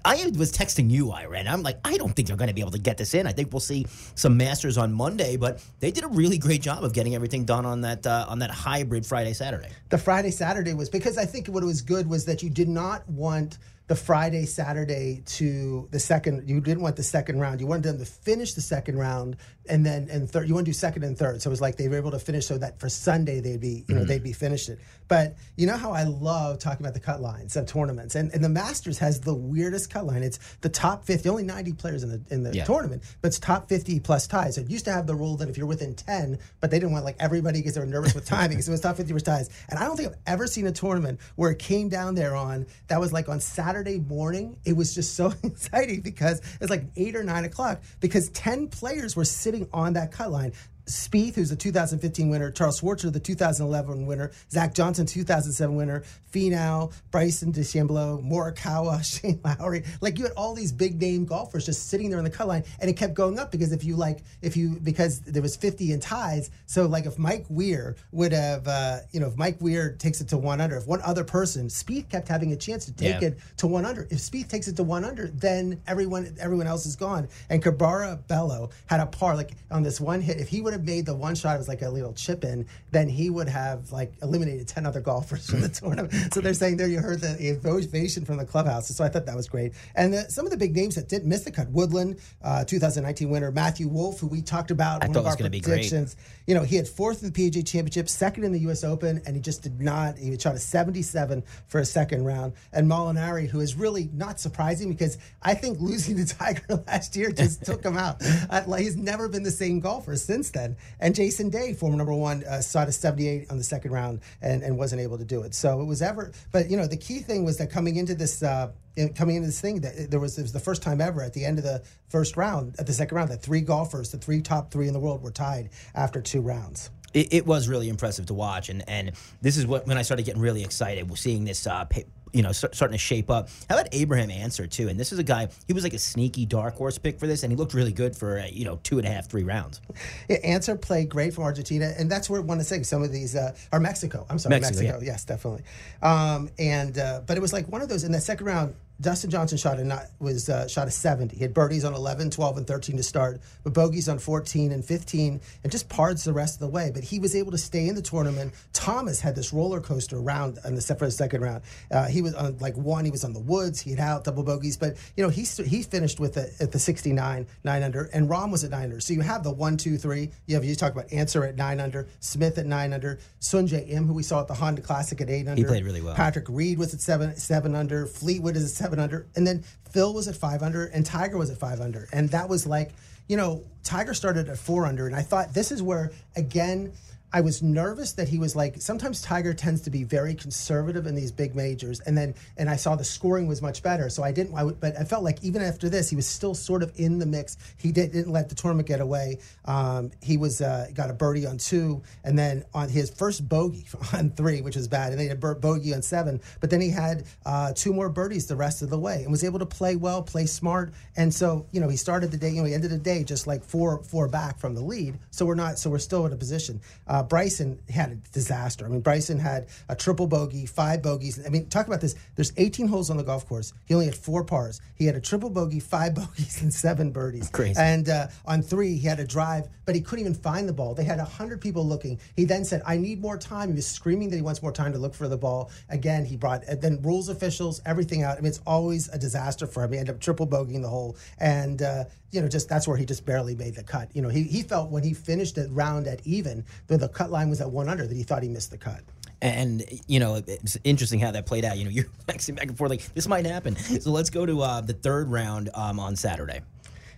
I 0.06 0.32
was 0.38 0.52
texting 0.52 0.90
you, 0.90 1.12
Ira, 1.12 1.40
I'm 1.40 1.64
like, 1.64 1.80
I 1.84 1.98
don't 1.98 2.16
think 2.16 2.28
they're 2.28 2.38
going 2.38 2.50
to 2.50 2.54
be 2.54 2.62
able 2.62 2.72
to 2.72 2.80
get 2.80 2.98
this 2.98 3.14
in. 3.14 3.28
I 3.28 3.32
think 3.32 3.52
we'll 3.52 3.60
see 3.60 3.86
some 4.16 4.38
Masters 4.38 4.78
on 4.78 4.94
Monday, 4.94 5.38
but 5.38 5.64
they 5.80 5.92
did 5.92 6.04
a 6.04 6.08
really 6.08 6.38
great 6.38 6.62
job 6.62 6.84
of 6.84 6.94
getting 6.94 7.16
everything 7.16 7.46
done 7.46 7.66
on 7.66 7.82
that 7.82 8.06
uh, 8.06 8.26
on 8.28 8.40
that 8.40 8.52
hybrid 8.52 9.06
Friday 9.06 9.34
Saturday. 9.34 9.70
The 9.90 9.98
Friday 9.98 10.32
Saturday 10.32 10.74
was 10.74 10.90
because 10.90 11.18
I 11.18 11.26
think 11.26 11.48
what 11.48 11.64
was 11.64 11.82
good 11.82 12.08
was 12.08 12.26
that 12.26 12.44
you 12.44 12.50
did 12.50 12.70
not 12.70 13.08
want 13.10 13.58
the 13.90 13.96
Friday, 13.96 14.46
Saturday 14.46 15.24
to 15.26 15.88
the 15.90 16.00
second. 16.00 16.48
You 16.48 16.62
didn't 16.62 16.84
want 16.84 16.96
the 16.96 17.04
second 17.04 17.40
round. 17.40 17.60
You 17.60 17.66
wanted 17.66 17.84
them 17.84 17.98
to 17.98 18.06
finish 18.06 18.54
the 18.54 18.62
second 18.62 19.00
round 19.00 19.36
and 19.68 19.84
then 19.84 20.08
and 20.12 20.30
third. 20.30 20.48
You 20.48 20.54
want 20.54 20.68
to 20.68 20.70
do 20.70 20.74
second 20.74 21.04
and 21.04 21.18
third. 21.18 21.42
So 21.42 21.50
it 21.50 21.52
was 21.52 21.60
like 21.60 21.76
they 21.76 21.88
were 21.88 21.98
able 21.98 22.12
to 22.12 22.20
finish 22.20 22.46
so 22.46 22.60
that 22.60 22.80
for 22.80 22.88
Sunday 22.88 23.40
they'd 23.40 23.60
be 23.60 23.86
you 23.88 23.96
know 23.96 24.02
mm-hmm. 24.02 24.08
they'd 24.08 24.24
be 24.24 24.32
finished 24.32 24.70
it. 24.70 24.80
But 25.08 25.38
you 25.58 25.66
know 25.66 25.76
how 25.76 25.92
I 25.92 26.04
love 26.04 26.60
talking 26.60 26.86
about 26.86 26.94
the 26.94 27.00
cut 27.00 27.20
lines 27.20 27.56
of 27.56 27.66
tournaments, 27.66 28.14
and, 28.14 28.32
and 28.32 28.44
the 28.44 28.50
Masters 28.50 29.00
has 29.00 29.22
the 29.22 29.34
weirdest 29.34 29.92
cut 29.92 30.06
line. 30.06 30.22
It's 30.22 30.38
the 30.62 30.70
top 30.70 31.04
fifty, 31.04 31.28
only 31.28 31.44
ninety 31.44 31.74
players 31.74 32.04
in 32.04 32.10
the 32.10 32.22
in 32.30 32.44
the 32.44 32.54
yeah. 32.54 32.66
tournament, 32.66 33.02
but 33.24 33.30
it's 33.30 33.40
top 33.40 33.70
fifty 33.70 34.00
plus 34.00 34.28
ties. 34.28 34.56
So 34.56 34.62
it 34.62 34.70
used 34.70 34.86
to 34.86 34.92
have 34.92 35.08
the 35.08 35.16
rule 35.16 35.36
that 35.38 35.50
if 35.50 35.58
you're 35.58 35.66
within 35.66 35.96
ten, 35.96 36.38
but 36.62 36.70
they 36.70 36.78
didn't 36.78 36.92
want 36.92 37.06
like 37.06 37.16
everybody 37.20 37.58
because 37.58 37.74
they 37.74 37.82
were 37.82 37.88
nervous 37.88 38.14
with 38.14 38.26
timing, 38.28 38.62
so 38.62 38.70
it 38.70 38.74
was 38.74 38.82
top 38.82 38.98
fifty 38.98 39.14
plus 39.14 39.24
ties. 39.24 39.50
And 39.70 39.80
I 39.80 39.86
don't 39.86 39.98
think 39.98 40.10
I've 40.10 40.20
ever 40.28 40.46
seen 40.46 40.68
a 40.68 40.72
tournament 40.72 41.20
where 41.38 41.50
it 41.50 41.58
came 41.58 41.90
down 41.90 42.14
there 42.14 42.36
on 42.36 42.68
that 42.88 43.00
was 43.00 43.12
like 43.12 43.30
on 43.30 43.40
Saturday 43.40 43.79
morning. 43.88 44.58
It 44.66 44.74
was 44.74 44.94
just 44.94 45.16
so 45.16 45.34
exciting 45.44 46.02
because 46.02 46.42
it's 46.60 46.70
like 46.70 46.84
eight 46.96 47.16
or 47.16 47.24
nine 47.24 47.46
o'clock 47.46 47.82
because 48.00 48.30
ten 48.30 48.68
players 48.68 49.16
were 49.16 49.26
sitting 49.26 49.68
on 49.72 49.94
that 49.94 50.12
cut 50.12 50.32
line. 50.32 50.54
Spieth, 50.90 51.36
who's 51.36 51.50
the 51.50 51.56
2015 51.56 52.30
winner, 52.30 52.52
Charles 52.52 52.82
Schwartzel, 52.82 53.14
the 53.14 53.20
2011 53.20 54.06
winner, 54.06 54.32
Zach 54.52 54.74
Johnson, 54.74 55.06
2007 55.06 55.76
winner, 55.76 56.04
Finau, 56.32 56.92
Bryson 57.12 57.54
DeChambeau, 57.54 58.24
Morikawa, 58.24 59.04
Shane 59.22 59.40
Lowry. 59.44 59.84
Like 60.02 60.18
you 60.18 60.26
had 60.26 60.34
all 60.34 60.54
these 60.54 60.72
big 60.72 61.00
name 61.00 61.26
golfers 61.26 61.66
just 61.66 61.90
sitting 61.90 62.10
there 62.10 62.20
in 62.20 62.26
the 62.26 62.30
cut 62.30 62.48
line, 62.48 62.64
and 62.80 62.90
it 62.90 62.94
kept 62.98 63.14
going 63.14 63.40
up 63.40 63.52
because 63.52 63.72
if 63.72 63.84
you 63.84 63.96
like, 63.96 64.20
if 64.42 64.58
you 64.58 64.80
because 64.84 65.22
there 65.22 65.42
was 65.42 65.56
50 65.56 65.92
in 65.92 66.00
ties. 66.00 66.50
So 66.66 66.86
like 66.86 67.06
if 67.06 67.18
Mike 67.18 67.46
Weir 67.50 67.96
would 68.12 68.32
have, 68.32 68.68
uh, 68.68 69.00
you 69.12 69.20
know, 69.20 69.28
if 69.28 69.38
Mike 69.38 69.62
Weir 69.62 69.94
takes 69.94 70.22
it 70.22 70.30
to 70.30 70.38
one 70.38 70.62
under, 70.62 70.78
if 70.78 70.88
one 70.88 71.02
other 71.02 71.24
person, 71.24 71.68
Spieth 71.68 72.10
kept 72.10 72.28
having 72.28 72.52
a 72.52 72.58
chance 72.58 72.86
to 72.86 72.94
take 72.94 73.22
yeah. 73.22 73.30
it 73.30 73.40
to 73.58 73.68
one 73.68 73.86
under. 73.86 74.04
If 74.04 74.20
Spieth 74.20 74.48
takes 74.50 74.68
it 74.68 74.76
to 74.78 74.84
one 74.84 75.04
under, 75.04 75.28
then 75.28 75.82
everyone 75.88 76.36
everyone 76.40 76.68
else 76.68 76.86
is 76.86 76.96
gone. 76.96 77.28
And 77.50 77.62
Cabrera 77.62 78.20
Bello 78.28 78.70
had 78.88 79.00
a 79.00 79.06
par 79.06 79.36
like 79.36 79.52
on 79.72 79.84
this 79.84 80.00
one 80.00 80.22
hit. 80.22 80.38
If 80.38 80.48
he 80.48 80.62
would 80.62 80.74
have 80.74 80.79
made 80.86 81.06
the 81.06 81.16
one 81.16 81.36
shot, 81.36 81.56
it 81.56 81.60
was 81.60 81.68
like 81.68 81.82
a 81.82 81.90
little 81.90 82.14
chip 82.14 82.44
in, 82.44 82.68
then 82.92 83.10
he 83.10 83.30
would 83.30 83.48
have 83.48 83.92
like 83.92 84.14
eliminated 84.22 84.68
10 84.68 84.86
other 84.86 85.02
golfers 85.02 85.50
from 85.50 85.62
the 85.62 85.70
tournament 85.70 86.14
so 86.32 86.42
they're 86.42 86.54
saying 86.54 86.78
there 86.78 86.88
you 86.88 87.00
heard 87.00 87.22
the 87.22 87.60
ovation 87.66 88.26
from 88.26 88.38
the 88.38 88.46
clubhouse. 88.46 88.88
So 88.90 89.04
I 89.04 89.10
thought 89.10 89.26
that 89.26 89.36
was 89.36 89.48
great. 89.48 89.74
And 89.96 90.14
the, 90.14 90.22
some 90.30 90.46
of 90.46 90.52
the 90.52 90.58
big 90.58 90.76
names 90.76 90.96
that 90.96 91.10
didn't 91.10 91.28
miss 91.28 91.44
the 91.44 91.52
cut: 91.52 91.70
Woodland, 91.70 92.20
uh, 92.42 92.66
2019 92.66 93.30
winner 93.30 93.52
Matthew 93.52 93.88
Wolff, 93.88 94.20
who 94.20 94.28
we 94.28 94.42
talked 94.42 94.72
about. 94.72 95.04
I 95.04 95.08
one 95.08 95.18
of 95.18 95.26
our 95.26 95.36
predictions. 95.36 96.16
You 96.48 96.56
know, 96.56 96.64
he 96.64 96.76
had 96.76 96.88
fourth 96.88 97.24
in 97.24 97.32
the 97.32 97.52
PGA 97.52 97.66
Championship, 97.66 98.10
second 98.10 98.44
in 98.44 98.52
the 98.52 98.60
U.S. 98.62 98.84
Open, 98.84 99.22
and 99.26 99.36
he 99.36 99.42
just 99.42 99.64
did 99.64 99.80
not. 99.80 100.18
He 100.18 100.38
shot 100.38 100.56
a 100.56 100.60
77 100.60 101.44
for 101.68 101.80
a 101.80 101.86
second 101.86 102.26
round. 102.26 102.54
And 102.74 102.90
Molinari, 102.90 103.48
who 103.48 103.60
is 103.60 103.76
really 103.76 104.10
not 104.14 104.40
surprising 104.40 104.90
because 104.90 105.18
I 105.42 105.54
think 105.54 105.80
losing 105.80 106.18
to 106.18 106.26
Tiger 106.40 106.84
last 106.88 107.16
year 107.16 107.32
just 107.32 107.66
took 107.66 107.84
him 107.84 107.98
out. 107.98 108.22
Uh, 108.50 108.62
he's 108.76 108.98
never 108.98 109.28
been 109.28 109.44
the 109.44 109.52
same 109.52 109.80
golfer 109.80 110.16
since 110.16 110.50
then. 110.52 110.59
And 111.00 111.16
Jason 111.16 111.50
Day, 111.50 111.74
former 111.74 111.98
number 111.98 112.14
one, 112.14 112.44
uh, 112.44 112.62
shot 112.62 112.88
a 112.88 112.92
78 112.92 113.50
on 113.50 113.58
the 113.58 113.64
second 113.64 113.92
round 113.92 114.22
and, 114.42 114.64
and 114.64 114.78
wasn't 114.78 115.02
able 115.02 115.18
to 115.18 115.26
do 115.26 115.44
it. 115.44 115.54
So 115.54 115.82
it 115.82 115.86
was 115.86 116.02
ever. 116.02 116.32
But 116.52 116.70
you 116.70 116.78
know, 116.78 116.88
the 116.88 116.98
key 116.98 117.20
thing 117.20 117.44
was 117.46 117.58
that 117.58 117.70
coming 117.72 117.96
into 117.96 118.16
this. 118.16 118.44
Uh, 118.44 118.72
coming 119.16 119.38
into 119.38 119.48
this 119.48 119.62
thing 119.62 119.80
that 119.80 120.12
there 120.12 120.20
was 120.20 120.38
it 120.38 120.42
was 120.42 120.52
the 120.52 120.60
first 120.60 120.82
time 120.82 121.00
ever 121.00 121.24
at 121.24 121.34
the 121.34 121.46
end 121.46 121.58
of 121.58 121.64
the 121.64 121.82
first 122.10 122.36
round 122.36 122.76
at 122.80 122.86
the 122.86 122.92
second 122.92 123.16
round 123.16 123.30
that 123.30 123.42
three 123.42 123.62
golfers 123.62 124.12
the 124.12 124.18
three 124.18 124.42
top 124.42 124.72
three 124.72 124.88
in 124.88 124.94
the 124.94 125.00
world 125.00 125.22
were 125.22 125.32
tied 125.32 125.70
after 125.96 126.20
two 126.20 126.42
rounds 126.42 126.90
it, 127.14 127.34
it 127.34 127.46
was 127.46 127.70
really 127.70 127.88
impressive 127.88 128.26
to 128.26 128.34
watch 128.34 128.68
and 128.68 128.84
and 128.90 129.14
this 129.42 129.56
is 129.56 129.66
what 129.66 129.88
when 129.88 129.98
i 129.98 130.02
started 130.02 130.26
getting 130.26 130.42
really 130.42 130.64
excited 130.66 131.18
seeing 131.18 131.46
this 131.46 131.66
uh, 131.66 131.86
you 132.34 132.42
know, 132.42 132.52
starting 132.52 132.94
to 132.94 132.98
shape 132.98 133.30
up. 133.30 133.50
How 133.70 133.76
about 133.76 133.90
Abraham 133.92 134.32
Ancer 134.32 134.68
too? 134.68 134.88
And 134.88 135.00
this 135.00 135.12
is 135.12 135.20
a 135.20 135.24
guy. 135.24 135.48
He 135.68 135.74
was 135.74 135.84
like 135.84 135.94
a 135.94 136.00
sneaky 136.00 136.46
dark 136.46 136.76
horse 136.76 136.98
pick 136.98 137.20
for 137.20 137.28
this, 137.28 137.44
and 137.44 137.52
he 137.52 137.58
looked 137.58 137.74
really 137.74 137.94
good 137.94 138.16
for 138.16 138.40
uh, 138.40 138.46
you 138.52 138.66
know 138.66 138.80
two 138.84 138.98
and 138.98 139.08
a 139.08 139.12
half, 139.12 139.30
three 139.30 139.44
rounds. 139.44 139.82
Yeah, 140.28 140.38
Ancer 140.44 140.76
played 140.76 141.10
great 141.10 141.34
for 141.34 141.44
Argentina, 141.44 141.94
and 141.98 142.10
that's 142.10 142.30
where 142.30 142.40
I 142.40 142.44
want 142.44 142.62
to 142.62 142.66
say 142.66 142.84
some 142.84 143.04
of 143.04 143.12
these 143.12 143.36
uh, 143.36 143.56
are 143.72 143.80
Mexico. 143.80 144.26
I'm 144.30 144.40
sorry, 144.40 144.56
Mexico. 144.56 144.82
Mexico. 144.82 145.00
Yeah. 145.00 145.12
Yes, 145.12 145.26
definitely. 145.26 145.64
Um, 146.02 146.50
and 146.60 146.98
uh, 146.98 147.22
but 147.26 147.38
it 147.38 147.42
was 147.42 147.54
like 147.54 147.68
one 147.68 147.82
of 147.82 147.90
those 147.90 148.04
in 148.04 148.12
the 148.12 148.22
second 148.22 148.46
round. 148.46 148.76
Dustin 149.02 149.30
Johnson 149.30 149.58
shot 149.58 149.80
a 149.80 149.84
not, 149.84 150.08
was 150.20 150.50
uh, 150.50 150.68
shot 150.68 150.88
a 150.88 150.92
70. 150.92 151.36
He 151.36 151.42
had 151.42 151.54
birdies 151.54 151.86
on 151.86 151.94
11, 151.94 152.32
12, 152.32 152.58
and 152.58 152.68
13 152.68 152.98
to 152.98 153.04
start, 153.04 153.40
but 153.64 153.74
bogeys 153.74 154.10
on 154.10 154.20
14 154.20 154.72
and 154.72 154.84
15, 154.84 155.40
and 155.64 155.72
just 155.72 155.88
pards 155.88 156.24
the 156.24 156.34
rest 156.34 156.56
of 156.56 156.60
the 156.60 156.68
way. 156.68 156.92
But 156.94 157.04
he 157.04 157.20
was 157.20 157.36
able 157.36 157.52
to 157.52 157.58
stay 157.58 157.88
in 157.88 157.96
the 157.96 158.02
tournament. 158.02 158.54
Thomas 158.74 159.22
had 159.22 159.36
this 159.36 159.54
roller 159.54 159.80
coaster 159.80 160.20
round 160.20 160.58
in 160.66 160.76
the 160.76 160.82
for 160.82 161.06
the 161.06 161.12
second 161.12 161.42
round. 161.42 161.64
Uh, 161.92 162.08
he 162.08 162.22
was 162.22 162.34
on 162.34 162.58
like 162.58 162.76
one. 162.76 163.06
He 163.06 163.12
was 163.12 163.24
on 163.24 163.34
the 163.34 163.40
woods. 163.40 163.80
He 163.80 163.92
had 163.92 164.00
out 164.00 164.24
double 164.24 164.44
bogeys, 164.44 164.76
but 164.76 164.98
you 165.16 165.24
know 165.24 165.30
he 165.30 165.44
he 165.44 165.84
finished 165.84 166.20
with 166.20 166.34
the, 166.34 166.52
at 166.60 166.72
the 166.72 166.80
69 166.80 167.48
nine 167.64 167.84
under, 167.84 168.10
and 168.14 168.30
Rahm 168.30 168.52
was 168.52 168.64
at 168.64 168.72
nine 168.72 168.86
under. 168.86 169.00
So 169.00 169.14
you 169.14 169.22
have 169.22 169.44
the 169.44 169.52
one, 169.52 169.78
two, 169.78 169.98
three. 169.98 170.32
You 170.48 170.56
have 170.56 170.66
you 170.66 170.76
talk 170.76 170.94
about 170.94 171.14
Ancer 171.14 171.46
at 171.46 171.56
nine 171.56 171.80
under, 171.80 172.08
Smith 172.20 172.58
at 172.58 172.66
nine 172.66 172.92
under, 172.92 173.20
Sungjae 173.40 173.90
Im, 173.90 174.06
who 174.08 174.14
we 174.14 174.24
saw 174.24 174.42
at 174.42 174.48
the 174.48 174.56
Honda 174.56 174.82
Classic 174.82 175.20
at 175.22 175.30
eight 175.30 175.48
under. 175.48 175.62
He 175.62 175.64
played 175.64 175.86
really 175.86 176.02
well. 176.02 176.16
Patrick 176.16 176.46
Reed 176.50 176.78
was 176.78 176.94
at 176.94 177.02
seven 177.02 177.36
seven 177.38 177.76
under. 177.76 178.06
Fleetwood 178.06 178.56
is 178.56 178.64
at 178.64 178.72
seven 178.72 178.89
seven 178.90 179.04
under, 179.04 179.28
and 179.36 179.46
then 179.46 179.64
Phil 179.92 180.14
was 180.14 180.28
at 180.28 180.36
five 180.36 180.64
under, 180.64 180.86
and 180.86 181.06
Tiger 181.06 181.38
was 181.38 181.50
at 181.50 181.58
five 181.58 181.80
under, 181.80 182.08
and 182.12 182.30
that 182.30 182.50
was 182.50 182.66
like, 182.66 182.92
you 183.28 183.38
know, 183.38 183.64
Tiger 183.84 184.16
started 184.16 184.50
at 184.50 184.58
four 184.58 184.86
under, 184.88 185.06
and 185.06 185.16
I 185.16 185.22
thought 185.22 185.54
this 185.54 185.72
is 185.72 185.84
where 185.84 186.12
again 186.36 186.92
I 187.32 187.42
was 187.42 187.62
nervous 187.62 188.14
that 188.14 188.28
he 188.28 188.40
was 188.40 188.56
like 188.56 188.82
sometimes 188.82 189.22
Tiger 189.22 189.54
tends 189.54 189.82
to 189.82 189.92
be 189.92 190.04
very 190.04 190.34
conservative 190.34 191.06
in 191.06 191.14
these 191.14 191.32
big 191.32 191.56
majors, 191.56 192.00
and 192.02 192.18
then 192.18 192.34
and 192.58 192.70
I 192.70 192.76
saw 192.76 192.96
the 192.96 193.04
scoring 193.04 193.48
was 193.48 193.62
much 193.62 193.84
better, 193.84 194.10
so 194.10 194.24
I 194.24 194.32
didn't. 194.32 194.56
I 194.56 194.64
would, 194.64 194.80
but 194.80 194.98
I 195.00 195.04
felt 195.04 195.24
like 195.24 195.44
even 195.44 195.62
after 195.62 195.90
this, 195.90 196.10
he 196.10 196.16
was 196.16 196.26
still 196.26 196.56
sort 196.56 196.82
of 196.82 196.92
in 196.96 197.20
the 197.20 197.28
mix. 197.28 197.58
He 197.78 197.92
did, 197.92 198.16
not 198.16 198.28
let 198.28 198.50
the 198.50 198.56
tournament 198.56 198.88
get 198.88 199.00
away. 199.00 199.38
Um, 199.66 200.10
he 200.24 200.38
was 200.38 200.60
uh, 200.60 200.88
got 200.96 201.12
a 201.12 201.14
birdie 201.14 201.46
on 201.46 201.60
two, 201.60 202.02
and 202.24 202.38
then 202.38 202.64
on 202.74 202.90
his 202.90 203.12
first 203.12 203.48
bogey 203.48 203.86
on 204.14 204.32
three, 204.32 204.62
which 204.62 204.76
was 204.76 204.88
bad, 204.88 205.12
and 205.12 205.20
then 205.20 205.26
he 205.26 205.30
had 205.30 205.44
a 205.44 205.56
bogey 205.56 205.94
on 205.94 206.02
seven. 206.02 206.42
But 206.60 206.72
then 206.72 206.82
he 206.82 206.90
had 206.90 207.26
uh, 207.46 207.74
two 207.76 207.94
more 207.94 208.10
birdies 208.10 208.48
the 208.48 208.56
rest 208.56 208.82
of 208.82 208.90
the 208.90 209.00
way, 209.00 209.22
and 209.22 209.32
was 209.32 209.44
able 209.44 209.60
to 209.60 209.68
play 209.68 209.96
well, 209.96 210.24
play 210.24 210.48
smart, 210.48 210.94
and 211.16 211.32
so 211.32 211.68
you 211.72 211.80
know 211.80 211.90
he 211.90 211.98
started 211.98 212.32
the 212.32 212.38
day, 212.38 212.50
you 212.50 212.62
know, 212.62 212.68
he 212.68 212.74
ended 212.74 212.90
the 212.90 212.98
day 212.98 213.24
just 213.24 213.46
like 213.46 213.64
four 213.64 214.02
four 214.04 214.28
back 214.28 214.58
from 214.58 214.74
the 214.74 214.82
lead. 214.82 215.20
So 215.30 215.46
we're 215.46 215.54
not, 215.54 215.78
so 215.78 215.92
we're 215.92 216.00
still 216.00 216.26
in 216.26 216.34
a 216.34 216.38
position. 216.38 216.82
Uh, 217.08 217.19
uh, 217.20 217.24
Bryson 217.24 217.82
had 217.90 218.12
a 218.12 218.16
disaster. 218.32 218.86
I 218.86 218.88
mean, 218.88 219.02
Bryson 219.02 219.40
had 219.40 219.68
a 219.90 219.96
triple 219.96 220.26
bogey, 220.26 220.66
five 220.66 221.02
bogeys. 221.02 221.46
I 221.46 221.50
mean, 221.50 221.68
talk 221.68 221.86
about 221.88 222.00
this. 222.00 222.16
There's 222.36 222.54
18 222.56 222.88
holes 222.88 223.10
on 223.10 223.18
the 223.18 223.24
golf 223.24 223.46
course. 223.48 223.74
He 223.86 223.94
only 223.94 224.06
had 224.06 224.16
four 224.16 224.46
pars. 224.46 224.80
He 224.96 225.06
had 225.06 225.16
a 225.16 225.20
triple 225.20 225.50
bogey, 225.50 225.82
five 225.82 226.16
bogeys, 226.20 226.62
and 226.62 226.74
seven 226.74 227.12
birdies. 227.12 227.50
Crazy. 227.50 227.78
And 227.78 228.08
uh, 228.08 228.28
on 228.46 228.62
three, 228.62 228.96
he 228.96 229.06
had 229.06 229.20
a 229.20 229.26
drive, 229.26 229.68
but 229.86 229.96
he 229.96 230.02
couldn't 230.02 230.24
even 230.26 230.34
find 230.34 230.68
the 230.68 230.74
ball. 230.74 230.94
They 230.96 231.04
had 231.04 231.18
100 231.18 231.60
people 231.60 231.86
looking. 231.86 232.20
He 232.38 232.46
then 232.46 232.64
said, 232.64 232.82
I 232.86 232.96
need 232.96 233.20
more 233.22 233.38
time. 233.38 233.70
He 233.70 233.76
was 233.76 233.88
screaming 233.88 234.30
that 234.30 234.38
he 234.38 234.42
wants 234.42 234.62
more 234.62 234.72
time 234.72 234.94
to 234.94 235.00
look 235.00 235.14
for 235.14 235.28
the 235.28 235.38
ball. 235.38 235.72
Again, 235.90 236.24
he 236.24 236.38
brought, 236.38 236.64
then 236.80 237.02
rules 237.02 237.28
officials, 237.28 237.82
everything 237.86 238.24
out. 238.24 238.38
I 238.38 238.42
mean, 238.42 238.48
it's 238.50 238.62
always 238.66 239.10
a 239.10 239.18
disaster 239.18 239.68
for 239.68 239.84
him. 239.84 239.92
He 239.92 240.00
ended 240.00 240.16
up 240.16 240.22
triple 240.22 240.48
bogeying 240.48 240.84
the 240.84 240.90
hole. 240.90 241.18
And, 241.38 241.82
uh, 241.82 242.06
you 242.32 242.42
know, 242.42 242.48
just 242.48 242.70
that's 242.70 242.88
where 242.88 242.98
he 242.98 243.06
just 243.06 243.26
barely 243.26 243.56
made 243.56 243.76
the 243.76 243.84
cut. 243.84 244.10
You 244.14 244.22
know, 244.22 244.30
he, 244.30 244.44
he 244.44 244.62
felt 244.62 244.92
when 244.92 245.04
he 245.04 245.14
finished 245.14 245.56
the 245.56 245.68
round 245.70 246.08
at 246.08 246.26
even, 246.26 246.66
the, 246.88 246.98
the 246.98 247.10
cut 247.10 247.32
line 247.32 247.50
was 247.50 247.62
at 247.62 247.70
one 247.70 247.90
under, 247.90 248.06
that 248.06 248.16
he 248.16 248.24
thought 248.24 248.44
he 248.44 248.50
missed 248.50 248.72
the 248.72 248.78
cut. 248.78 249.02
And 249.42 249.84
you 250.08 250.20
know, 250.20 250.42
it's 250.46 250.78
interesting 250.84 251.20
how 251.20 251.32
that 251.32 251.46
played 251.46 251.66
out. 251.66 251.78
You 251.78 251.86
know, 251.86 251.90
you're 251.92 252.06
texting 252.28 252.56
back 252.56 252.68
and 252.68 252.78
forth 252.78 252.92
like 252.92 253.14
this 253.14 253.28
might 253.28 253.46
happen. 253.46 253.76
So 253.76 254.12
let's 254.12 254.30
go 254.30 254.46
to 254.46 254.62
uh, 254.62 254.82
the 254.82 254.94
third 254.94 255.30
round 255.30 255.70
um, 255.74 256.00
on 256.00 256.16
Saturday. 256.16 256.62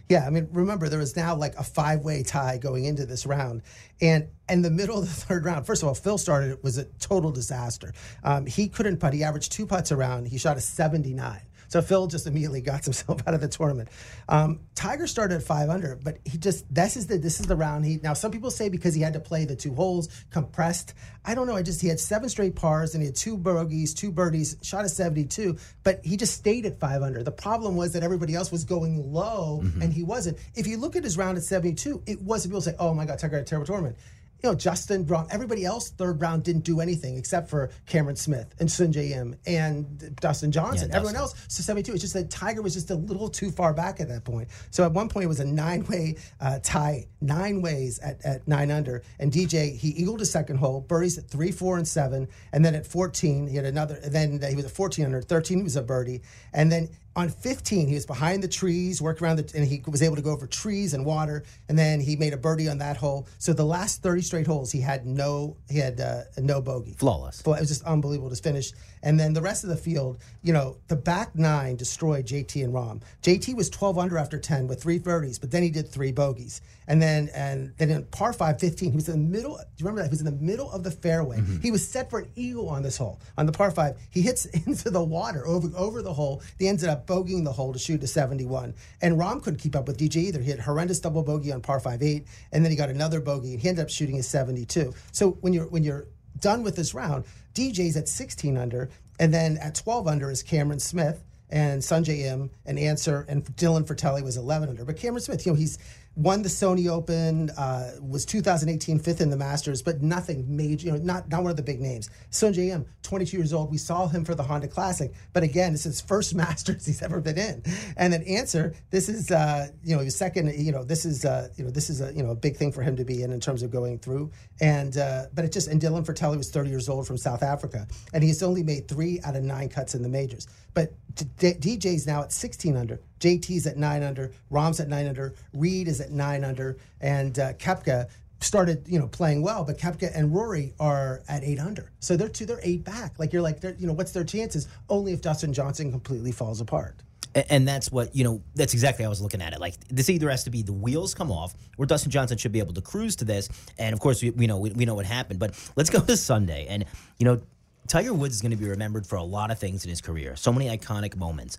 Yeah, 0.10 0.28
I 0.28 0.30
mean, 0.30 0.50
remember 0.52 0.90
there 0.90 1.00
was 1.00 1.16
now 1.16 1.36
like 1.36 1.56
a 1.56 1.64
five-way 1.64 2.24
tie 2.24 2.58
going 2.58 2.84
into 2.84 3.06
this 3.06 3.26
round, 3.26 3.62
and 4.02 4.28
in 4.50 4.62
the 4.62 4.70
middle 4.70 5.00
of 5.00 5.06
the 5.06 5.14
third 5.14 5.46
round, 5.46 5.66
first 5.66 5.84
of 5.84 5.88
all, 5.88 5.96
Phil 5.96 6.18
started 6.18 6.52
it 6.52 6.64
was 6.64 6.78
a 6.78 6.84
total 7.00 7.32
disaster. 7.32 7.94
Um, 8.22 8.46
he 8.46 8.68
couldn't 8.68 8.98
putt. 8.98 9.14
He 9.14 9.24
averaged 9.24 9.54
two 9.54 9.66
putts 9.66 9.90
around. 9.90 10.28
He 10.28 10.38
shot 10.38 10.58
a 10.58 10.62
79. 10.62 11.40
So 11.72 11.82
Phil 11.82 12.08
just 12.08 12.28
immediately 12.28 12.60
got 12.72 12.84
himself 12.84 13.26
out 13.26 13.34
of 13.34 13.40
the 13.40 13.48
tournament. 13.48 13.90
Um, 14.28 14.60
Tiger 14.76 15.08
started 15.08 15.36
at 15.36 15.44
five 15.44 15.70
under, 15.70 15.96
but 15.96 16.18
he 16.26 16.38
just 16.38 16.72
this 16.74 16.98
is 16.98 17.08
the 17.08 17.18
this 17.18 17.40
is 17.40 17.48
the 17.48 17.56
round. 17.56 17.86
He 17.86 17.98
now 18.04 18.14
some 18.14 18.32
people 18.32 18.52
say 18.52 18.68
because 18.68 18.94
he 18.94 19.02
had 19.02 19.14
to 19.14 19.22
play 19.22 19.46
the 19.46 19.56
two 19.56 19.74
holes 19.74 20.10
compressed. 20.32 20.94
I 21.24 21.34
don't 21.34 21.48
know. 21.48 21.56
I 21.56 21.62
just 21.62 21.82
he 21.82 21.88
had 21.88 22.00
seven 22.00 22.28
straight 22.28 22.56
pars 22.56 22.94
and 22.94 23.02
he 23.02 23.08
had 23.08 23.16
two 23.16 23.38
bogeys, 23.38 23.94
two 23.94 24.12
birdies, 24.12 24.58
shot 24.62 24.84
a 24.84 24.90
seventy 24.90 25.24
two, 25.26 25.58
but 25.84 26.04
he 26.04 26.18
just 26.18 26.34
stayed 26.34 26.66
at 26.66 26.78
five 26.80 27.02
under. 27.02 27.24
The 27.24 27.32
problem 27.32 27.78
was 27.78 27.94
that 27.94 28.04
everybody 28.04 28.36
else 28.36 28.52
was 28.52 28.66
going 28.66 29.14
low 29.14 29.62
mm-hmm. 29.64 29.82
and 29.82 29.94
he 29.94 30.04
wasn't. 30.04 30.40
If 30.56 30.68
you 30.68 30.76
look 30.78 30.98
at 30.98 31.06
his 31.06 31.18
round 31.18 31.38
at 31.38 31.44
seventy 31.44 31.74
two, 31.74 32.04
it 32.06 32.22
was 32.22 32.46
people 32.46 32.60
say, 32.60 32.76
"Oh 32.80 32.94
my 32.94 33.06
God, 33.06 33.18
Tiger 33.18 33.38
had 33.38 33.46
a 33.46 33.50
terrible 33.50 33.68
tournament." 33.68 33.96
You 34.44 34.50
know, 34.50 34.56
Justin 34.56 35.04
Brom, 35.04 35.28
everybody 35.30 35.66
else 35.66 35.92
third 35.92 36.20
round 36.22 36.44
didn't 36.44 36.64
do 36.64 36.80
anything 36.80 37.18
except 37.18 37.50
for 37.50 37.70
Cameron 37.86 38.16
Smith 38.16 38.56
and 38.60 38.68
Sungjae 38.68 39.12
Im 39.12 39.36
and 39.46 40.16
Dustin 40.16 40.52
Johnson. 40.52 40.90
Yeah, 40.90 40.98
Everyone 40.98 41.16
else, 41.16 41.36
so 41.48 41.62
72. 41.62 41.92
It's 41.94 42.02
just 42.02 42.14
that 42.16 42.30
Tiger 42.32 42.62
was 42.62 42.74
just 42.74 42.90
a 42.90 42.96
little 42.96 43.30
too 43.30 43.52
far 43.52 43.74
back 43.74 44.00
at 44.00 44.08
that 44.08 44.24
point. 44.24 44.48
So 44.72 44.84
at 44.84 44.92
one 44.92 45.10
point 45.10 45.26
it 45.26 45.28
was 45.28 45.40
a 45.40 45.46
nine 45.46 45.86
way 45.86 46.16
uh, 46.40 46.60
tie, 46.64 47.06
nine 47.22 47.62
ways 47.62 48.00
at, 48.00 48.26
at 48.26 48.48
nine 48.48 48.72
under. 48.72 49.04
And 49.20 49.32
DJ, 49.32 49.76
he 49.78 49.90
eagled 49.90 50.20
his 50.20 50.32
second 50.32 50.58
hole, 50.58 50.82
birdies 50.82 51.18
at 51.18 51.30
three, 51.30 51.52
four, 51.52 51.78
and 51.78 51.88
seven. 51.88 52.28
And 52.52 52.66
then 52.66 52.74
at 52.74 52.88
14, 52.88 53.48
he 53.48 53.56
had 53.56 53.66
another, 53.66 54.00
then 54.04 54.42
he 54.42 54.56
was 54.56 54.66
at 54.66 54.72
14 54.72 55.06
under, 55.06 55.22
13 55.22 55.58
he 55.58 55.64
was 55.64 55.76
a 55.76 55.84
birdie. 55.84 56.22
And 56.54 56.72
then 56.72 56.90
on 57.16 57.30
15, 57.30 57.88
he 57.88 57.94
was 57.94 58.06
behind 58.06 58.42
the 58.42 58.48
trees, 58.48 59.02
worked 59.02 59.22
around 59.22 59.38
the, 59.38 59.52
and 59.58 59.68
he 59.68 59.84
was 59.86 60.02
able 60.02 60.16
to 60.16 60.22
go 60.22 60.32
over 60.32 60.48
trees 60.48 60.94
and 60.94 61.06
water. 61.06 61.44
And 61.68 61.78
then 61.78 62.00
he 62.00 62.16
made 62.16 62.34
a 62.34 62.38
birdie 62.38 62.70
on 62.70 62.78
that 62.78 62.96
hole. 62.98 63.28
So 63.38 63.52
the 63.52 63.66
last 63.66 64.02
30 64.02 64.22
straight 64.22 64.48
holes, 64.48 64.72
he 64.72 64.80
had 64.80 65.06
no, 65.06 65.58
he 65.70 65.78
had 65.78 66.00
uh, 66.00 66.22
no 66.38 66.62
bogey. 66.62 66.94
Flawless. 66.94 67.42
It 67.42 67.48
was 67.48 67.68
just 67.68 67.84
unbelievable 67.84 68.30
to 68.30 68.42
finish. 68.42 68.72
And 69.04 69.20
then 69.20 69.34
the 69.34 69.42
rest 69.42 69.64
of 69.64 69.70
the 69.70 69.76
field, 69.78 70.20
you 70.44 70.54
know, 70.54 70.78
the 70.88 70.96
back 70.96 71.36
nine 71.36 71.76
destroyed 71.76 72.26
JT 72.26 72.64
and 72.64 72.74
Rahm. 72.74 73.02
JT 73.24 73.56
was 73.56 73.70
12 73.70 73.98
under 73.98 74.18
after 74.18 74.38
10 74.38 74.68
with 74.68 74.82
three 74.82 75.00
birdies, 75.00 75.40
but 75.40 75.52
then 75.52 75.64
he 75.64 75.70
did 75.70 75.90
three 75.90 76.12
bogeys. 76.12 76.62
And 76.88 77.02
then, 77.02 77.30
and 77.34 77.74
then 77.78 77.90
in 77.90 78.04
par 78.06 78.34
five, 78.34 78.60
15, 78.60 78.92
he 78.92 78.96
was 78.96 79.08
in 79.08 79.14
the 79.14 79.38
middle. 79.38 79.56
Do 79.56 79.64
you 79.78 79.86
remember 79.86 80.02
that? 80.02 80.08
He 80.08 80.12
was 80.12 80.20
in 80.20 80.26
the 80.26 80.44
middle 80.44 80.72
of 80.72 80.84
the 80.84 80.92
fairway. 80.92 81.38
Mm-hmm. 81.38 81.62
He 81.62 81.72
was 81.72 81.88
set 81.88 82.10
for 82.10 82.20
an 82.20 82.30
eagle 82.36 82.70
on 82.70 82.84
this 82.84 82.98
hole. 82.98 83.20
On 83.38 83.46
the 83.46 83.52
par 83.52 83.72
five, 83.72 83.98
he 84.10 84.22
hits 84.22 84.46
into 84.68 84.90
the 84.90 85.04
water 85.04 85.46
over, 85.48 85.70
over 85.76 86.02
the 86.02 86.14
hole. 86.14 86.42
He 86.60 86.68
ended 86.68 86.90
up 86.90 87.01
bogeying 87.06 87.44
the 87.44 87.52
hole 87.52 87.74
to 87.74 87.80
shoot 87.80 88.04
a 88.04 88.08
71. 88.08 88.74
And 89.02 89.18
Rahm 89.18 89.42
couldn't 89.42 89.60
keep 89.60 89.76
up 89.76 89.88
with 89.88 89.98
DJ 89.98 90.18
either. 90.18 90.42
He 90.42 90.50
had 90.50 90.60
horrendous 90.60 91.00
double 91.00 91.24
bogey 91.24 91.52
on 91.52 91.62
par 91.62 91.80
5 91.80 92.02
8, 92.02 92.28
and 92.52 92.64
then 92.64 92.72
he 92.72 92.78
got 92.78 92.90
another 92.90 93.22
bogey, 93.22 93.54
and 93.54 93.62
he 93.62 93.70
ended 93.70 93.84
up 93.84 93.90
shooting 93.90 94.20
a 94.20 94.24
72. 94.24 94.94
So 95.12 95.32
when 95.42 95.54
you're 95.54 95.68
when 95.68 95.84
you're 95.84 96.08
done 96.40 96.64
with 96.64 96.76
this 96.76 96.94
round, 96.94 97.26
DJ's 97.54 97.98
at 97.98 98.08
16 98.08 98.58
under, 98.58 98.90
and 99.20 99.34
then 99.34 99.58
at 99.58 99.76
12 99.76 100.08
under 100.08 100.32
is 100.32 100.44
Cameron 100.44 100.80
Smith 100.80 101.24
and 101.50 101.82
Sungjae 101.82 102.26
Im 102.26 102.50
and 102.66 102.80
Ancer 102.80 103.26
and 103.28 103.44
Dylan 103.58 103.86
Frittelli 103.86 104.24
was 104.24 104.38
11 104.38 104.70
under. 104.70 104.86
But 104.86 104.98
Cameron 104.98 105.22
Smith, 105.22 105.46
you 105.46 105.52
know, 105.52 105.58
he's 105.58 105.78
won 106.16 106.42
the 106.42 106.50
Sony 106.50 106.90
Open, 106.90 107.50
uh, 107.52 107.92
was 108.02 108.26
2018 108.26 109.00
fifth 109.00 109.22
in 109.22 109.30
the 109.30 109.38
Masters, 109.38 109.82
but 109.82 110.02
nothing 110.02 110.46
major, 110.56 110.88
you 110.88 110.92
know, 110.92 110.98
not, 110.98 111.30
not 111.30 111.42
one 111.42 111.52
of 111.52 111.58
the 111.58 111.64
big 111.64 111.80
names. 111.80 112.10
Sungjae 112.32 112.70
Im, 112.70 112.86
22 113.04 113.38
years 113.38 113.54
old. 113.54 113.72
We 113.72 113.78
saw 113.78 114.08
him 114.08 114.26
for 114.26 114.36
the 114.36 114.44
Honda 114.44 114.68
Classic, 114.68 115.14
but 115.32 115.44
again, 115.44 115.74
it's 115.74 115.84
his 115.84 116.02
first 116.02 116.36
Masters 116.42 116.86
he's 116.86 117.02
ever 117.02 117.22
been 117.22 117.38
in. 117.38 117.64
And 117.96 118.12
then 118.12 118.24
Ancer, 118.24 118.76
this 118.90 119.08
is, 119.08 119.32
uh, 119.32 119.70
you 119.84 119.96
know, 119.96 120.02
his 120.02 120.16
second, 120.16 120.54
you 120.54 120.72
know, 120.72 120.84
this 120.84 121.06
is, 121.06 121.24
uh, 121.24 121.48
you 121.56 121.64
know, 121.64 121.72
this 121.72 121.90
is 121.90 122.02
a, 122.02 122.14
you 122.14 122.24
know, 122.24 122.32
a 122.32 122.36
big 122.36 122.58
thing 122.58 122.72
for 122.72 122.82
him 122.82 122.98
to 122.98 123.06
be 123.06 123.24
in 123.24 123.32
in 123.32 123.40
terms 123.40 123.64
of 123.64 123.72
going 123.72 123.98
through. 124.00 124.32
And, 124.60 124.98
uh, 124.98 125.26
but 125.34 125.46
it 125.46 125.52
just, 125.54 125.70
and 125.70 125.82
Dylan 125.82 126.06
Frittelli 126.06 126.38
was 126.38 126.52
30 126.52 126.70
years 126.70 126.90
old 126.90 127.08
from 127.08 127.18
South 127.18 127.42
Africa, 127.42 127.88
and 128.14 128.24
he's 128.24 128.44
only 128.44 128.64
made 128.64 128.88
three 128.88 129.20
out 129.24 129.36
of 129.36 129.44
nine 129.44 129.70
cuts 129.70 129.96
in 129.96 130.02
the 130.02 130.10
majors. 130.10 130.48
But 130.74 130.94
DJ's 131.16 132.08
now 132.08 132.24
at 132.24 132.32
16 132.32 132.76
under. 132.76 133.00
JT's 133.20 133.68
at 133.68 133.78
9 133.78 134.04
under. 134.04 134.32
Rahm's 134.50 134.80
at 134.80 134.88
9 134.88 135.08
under. 135.08 135.34
Reed 135.54 135.88
is 135.88 136.02
at 136.02 136.12
9 136.12 136.44
under. 136.44 136.78
And 137.00 137.38
uh, 137.40 137.54
Koepka 137.54 138.08
started, 138.42 138.84
you 138.88 139.00
know, 139.00 139.08
playing 139.08 139.42
well, 139.42 139.64
but 139.64 139.78
Koepka 139.78 140.12
and 140.16 140.34
Rory 140.34 140.74
are 140.80 141.22
at 141.30 141.44
8 141.44 141.60
under. 141.60 141.92
So 142.00 142.18
they're 142.18 142.30
two, 142.30 142.46
they're 142.46 142.60
8 142.62 142.84
back. 142.84 143.20
Like 143.20 143.34
you're 143.34 143.42
like, 143.42 143.64
you 143.64 143.88
know, 143.88 143.94
what's 143.94 144.12
their 144.12 144.24
chances? 144.24 144.68
Only 144.90 145.14
if 145.14 145.22
Dustin 145.22 145.54
Johnson 145.54 145.92
completely 145.92 146.32
falls 146.32 146.62
apart. 146.62 146.96
And 147.34 147.66
that's 147.66 147.92
what, 147.92 148.14
you 148.14 148.26
know, 148.26 148.42
that's 148.56 148.74
exactly 148.74 149.04
how 149.04 149.10
I 149.10 149.12
was 149.12 149.22
looking 149.22 149.42
at 149.42 149.54
it. 149.54 149.62
Like, 149.62 149.76
this 149.88 150.10
either 150.10 150.30
has 150.30 150.44
to 150.44 150.50
be 150.50 150.64
the 150.64 150.74
wheels 150.74 151.14
come 151.14 151.32
off, 151.32 151.54
or 151.78 151.86
Dustin 151.86 152.12
Johnson 152.12 152.38
should 152.38 152.52
be 152.52 152.60
able 152.60 152.74
to 152.74 152.82
cruise 152.82 153.16
to 153.18 153.26
this. 153.26 153.48
And 153.78 153.94
of 153.94 154.02
course, 154.02 154.22
we, 154.22 154.32
we 154.32 154.48
know 154.48 154.58
we, 154.58 154.72
we 154.72 154.84
know 154.84 154.96
what 154.96 155.06
happened. 155.06 155.40
But 155.40 155.56
let's 155.78 155.90
go 155.90 156.02
to 156.06 156.18
Sunday. 156.18 156.66
And, 156.68 156.84
you 157.20 157.26
know, 157.26 157.42
Tiger 157.88 158.14
Woods 158.14 158.36
is 158.36 158.42
going 158.42 158.52
to 158.52 158.58
be 158.58 158.70
remembered 158.70 159.06
for 159.06 159.18
a 159.18 159.24
lot 159.24 159.52
of 159.52 159.60
things 159.60 159.84
in 159.84 159.90
his 159.90 160.02
career, 160.02 160.36
so 160.36 160.54
many 160.54 160.68
iconic 160.76 161.16
moments. 161.16 161.58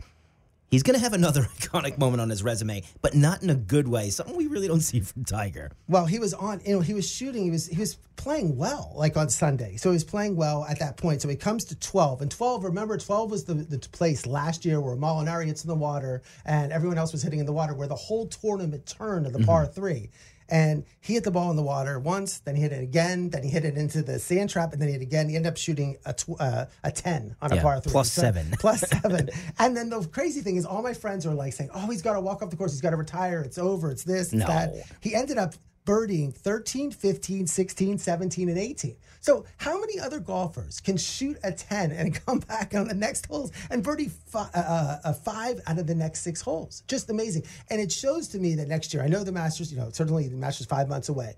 He's 0.72 0.82
going 0.82 0.94
to 0.94 1.02
have 1.02 1.12
another 1.12 1.42
iconic 1.58 1.98
moment 1.98 2.22
on 2.22 2.30
his 2.30 2.42
resume, 2.42 2.82
but 3.02 3.14
not 3.14 3.42
in 3.42 3.50
a 3.50 3.54
good 3.54 3.87
way. 3.87 4.08
Something 4.08 4.37
we 4.37 4.46
really 4.46 4.68
don't 4.68 4.80
see 4.80 5.00
from 5.00 5.22
Tiger. 5.22 5.70
Well, 5.87 6.06
he 6.06 6.18
was 6.18 6.32
on, 6.32 6.62
you 6.64 6.72
know, 6.72 6.80
he 6.80 6.94
was 6.94 7.06
shooting, 7.06 7.44
he 7.44 7.50
was 7.50 7.66
he 7.66 7.78
was 7.78 7.98
playing 8.16 8.56
well, 8.56 8.90
like 8.96 9.18
on 9.18 9.28
Sunday. 9.28 9.76
So 9.76 9.90
he 9.90 9.94
was 9.94 10.04
playing 10.04 10.35
well 10.35 10.64
at 10.64 10.78
that 10.78 10.96
point. 10.96 11.20
So 11.20 11.28
he 11.28 11.37
comes 11.37 11.66
to 11.66 11.78
12. 11.78 12.22
And 12.22 12.30
12, 12.30 12.64
remember, 12.64 12.96
12 12.96 13.30
was 13.30 13.44
the, 13.44 13.52
the 13.52 13.78
place 13.90 14.24
last 14.24 14.64
year 14.64 14.80
where 14.80 14.96
Molinari 14.96 15.44
hits 15.44 15.62
in 15.62 15.68
the 15.68 15.74
water 15.74 16.22
and 16.46 16.72
everyone 16.72 16.96
else 16.96 17.12
was 17.12 17.22
hitting 17.22 17.40
in 17.40 17.44
the 17.44 17.52
water, 17.52 17.74
where 17.74 17.88
the 17.88 17.94
whole 17.94 18.26
tournament 18.26 18.87
turned 18.87 19.26
to 19.26 19.30
the 19.30 19.40
mm-hmm. 19.40 19.46
par 19.46 19.66
three. 19.66 20.08
And 20.52 20.84
he 21.00 21.14
hit 21.14 21.24
the 21.24 21.30
ball 21.30 21.50
in 21.50 21.56
the 21.56 21.62
water 21.62 21.98
once, 21.98 22.40
then 22.40 22.54
he 22.56 22.60
hit 22.60 22.72
it 22.72 22.82
again, 22.82 23.30
then 23.30 23.42
he 23.42 23.48
hit 23.48 23.64
it 23.64 23.78
into 23.78 24.02
the 24.02 24.18
sand 24.18 24.50
trap, 24.50 24.74
and 24.74 24.82
then 24.82 24.88
he 24.88 24.92
hit 24.92 25.00
it 25.00 25.04
again. 25.06 25.30
He 25.30 25.34
ended 25.34 25.50
up 25.50 25.56
shooting 25.56 25.96
a, 26.04 26.12
tw- 26.12 26.38
uh, 26.38 26.66
a 26.84 26.92
10 26.92 27.36
on 27.40 27.50
yeah, 27.50 27.56
a 27.56 27.62
par 27.62 27.80
three. 27.80 27.90
Plus 27.90 28.12
so, 28.12 28.20
seven. 28.20 28.50
plus 28.60 28.80
seven. 28.80 29.30
and 29.58 29.74
then 29.74 29.88
the 29.88 30.06
crazy 30.08 30.42
thing 30.42 30.56
is, 30.56 30.66
all 30.66 30.82
my 30.82 30.92
friends 30.92 31.24
are 31.24 31.32
like 31.32 31.54
saying, 31.54 31.70
oh, 31.72 31.88
he's 31.88 32.02
got 32.02 32.12
to 32.12 32.20
walk 32.20 32.42
off 32.42 32.50
the 32.50 32.56
course. 32.58 32.72
He's 32.72 32.82
got 32.82 32.90
to 32.90 32.98
retire. 32.98 33.40
It's 33.40 33.56
over. 33.56 33.90
It's 33.90 34.04
this, 34.04 34.34
it's 34.34 34.40
no. 34.40 34.46
that. 34.46 34.74
He 35.00 35.14
ended 35.14 35.38
up 35.38 35.54
birdieing 35.85 36.35
13, 36.35 36.90
15, 36.90 37.47
16, 37.47 37.99
17, 37.99 38.49
and 38.49 38.59
18. 38.59 38.97
So, 39.21 39.45
how 39.57 39.79
many 39.79 40.01
other 40.01 40.18
golfers 40.18 40.81
can 40.81 40.97
shoot 40.97 41.38
a 41.45 41.53
10 41.53 41.92
and 41.92 42.14
come 42.27 42.40
back 42.40 42.75
on 42.75 42.88
the 42.88 42.95
next 42.95 43.27
holes 43.27 43.53
and 43.71 43.83
birdie 43.83 44.09
fi- 44.09 44.51
uh, 44.55 44.59
uh, 44.59 44.99
a 45.05 45.14
five 45.14 45.61
out 45.66 45.79
of 45.79 45.87
the 45.87 45.95
next 45.95 46.23
six 46.23 46.40
holes? 46.40 46.83
Just 46.88 47.09
amazing. 47.11 47.45
And 47.71 47.81
it 47.81 47.92
shows 47.92 48.29
to 48.29 48.38
me 48.38 48.55
that 48.57 48.68
next 48.68 48.92
year, 48.92 49.03
I 49.03 49.09
know 49.09 49.23
the 49.23 49.33
Masters, 49.33 49.73
you 49.73 49.79
know, 49.79 49.90
certainly 49.90 50.29
the 50.29 50.37
Masters 50.37 50.66
five 50.66 50.88
months 50.88 51.09
away. 51.09 51.37